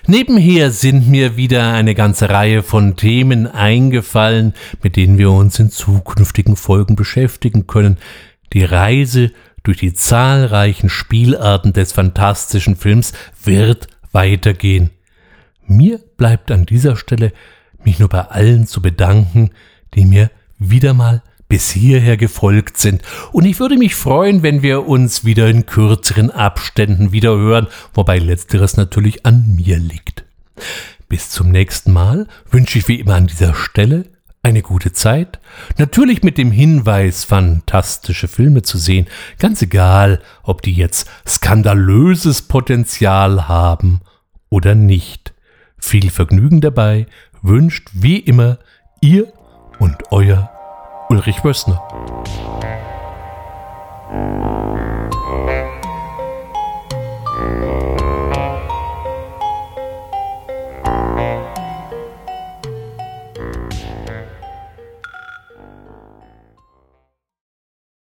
Nebenher 0.06 0.72
sind 0.72 1.10
mir 1.10 1.36
wieder 1.36 1.74
eine 1.74 1.96
ganze 1.96 2.30
Reihe 2.30 2.64
von 2.64 2.96
Themen 2.96 3.48
eingefallen, 3.48 4.54
mit 4.82 4.96
denen 4.96 5.18
wir 5.18 5.32
uns 5.32 5.60
in 5.60 5.72
zukünftigen 5.72 6.56
Folgen 6.56 6.96
beschäftigen 6.96 7.68
können. 7.68 7.98
Die 8.54 8.64
Reise 8.64 9.32
durch 9.64 9.78
die 9.78 9.94
zahlreichen 9.94 10.90
Spielarten 10.90 11.74
des 11.74 11.92
fantastischen 11.92 12.76
Films 12.76 13.14
wird 13.44 13.88
weitergehen. 14.12 14.92
Mir 15.66 16.00
bleibt 16.18 16.52
an 16.52 16.66
dieser 16.66 16.96
Stelle 16.96 17.34
mich 17.84 18.00
nur 18.00 18.10
bei 18.10 18.22
allen 18.22 18.68
zu 18.68 18.82
bedanken, 18.82 19.52
die 19.94 20.06
mir 20.06 20.32
wieder 20.58 20.94
mal 20.94 21.22
bis 21.50 21.72
hierher 21.72 22.18
gefolgt 22.18 22.78
sind. 22.78 23.02
Und 23.32 23.46
ich 23.46 23.60
würde 23.60 23.78
mich 23.78 23.96
freuen, 23.96 24.44
wenn 24.44 24.62
wir 24.62 24.88
uns 24.88 25.24
wieder 25.24 25.48
in 25.48 25.66
kürzeren 25.66 26.30
Abständen 26.30 27.12
wieder 27.12 27.38
hören, 27.38 27.68
wobei 27.94 28.20
letzteres 28.20 28.76
natürlich 28.78 29.26
an 29.26 29.56
mir 29.56 29.78
liegt. 29.78 30.26
Bis 31.08 31.30
zum 31.30 31.50
nächsten 31.52 31.94
Mal 31.94 32.28
wünsche 32.52 32.80
ich 32.80 32.88
wie 32.88 33.00
immer 33.00 33.16
an 33.16 33.28
dieser 33.28 33.54
Stelle 33.54 34.06
eine 34.44 34.62
gute 34.62 34.94
Zeit. 34.94 35.40
Natürlich 35.78 36.24
mit 36.24 36.38
dem 36.38 36.52
Hinweis, 36.52 37.24
fantastische 37.24 38.28
Filme 38.28 38.62
zu 38.62 38.78
sehen. 38.78 39.08
Ganz 39.40 39.62
egal, 39.62 40.22
ob 40.44 40.62
die 40.62 40.74
jetzt 40.74 41.10
skandalöses 41.28 42.44
Potenzial 42.44 43.48
haben 43.48 44.02
oder 44.50 44.76
nicht. 44.76 45.34
Viel 45.78 46.10
Vergnügen 46.10 46.62
dabei 46.62 47.08
wünscht 47.42 47.90
wie 47.94 48.18
immer 48.18 48.58
ihr 49.02 49.32
und 49.80 50.12
euer 50.12 50.50
Ulrich 51.10 51.44
Wössner. 51.44 51.82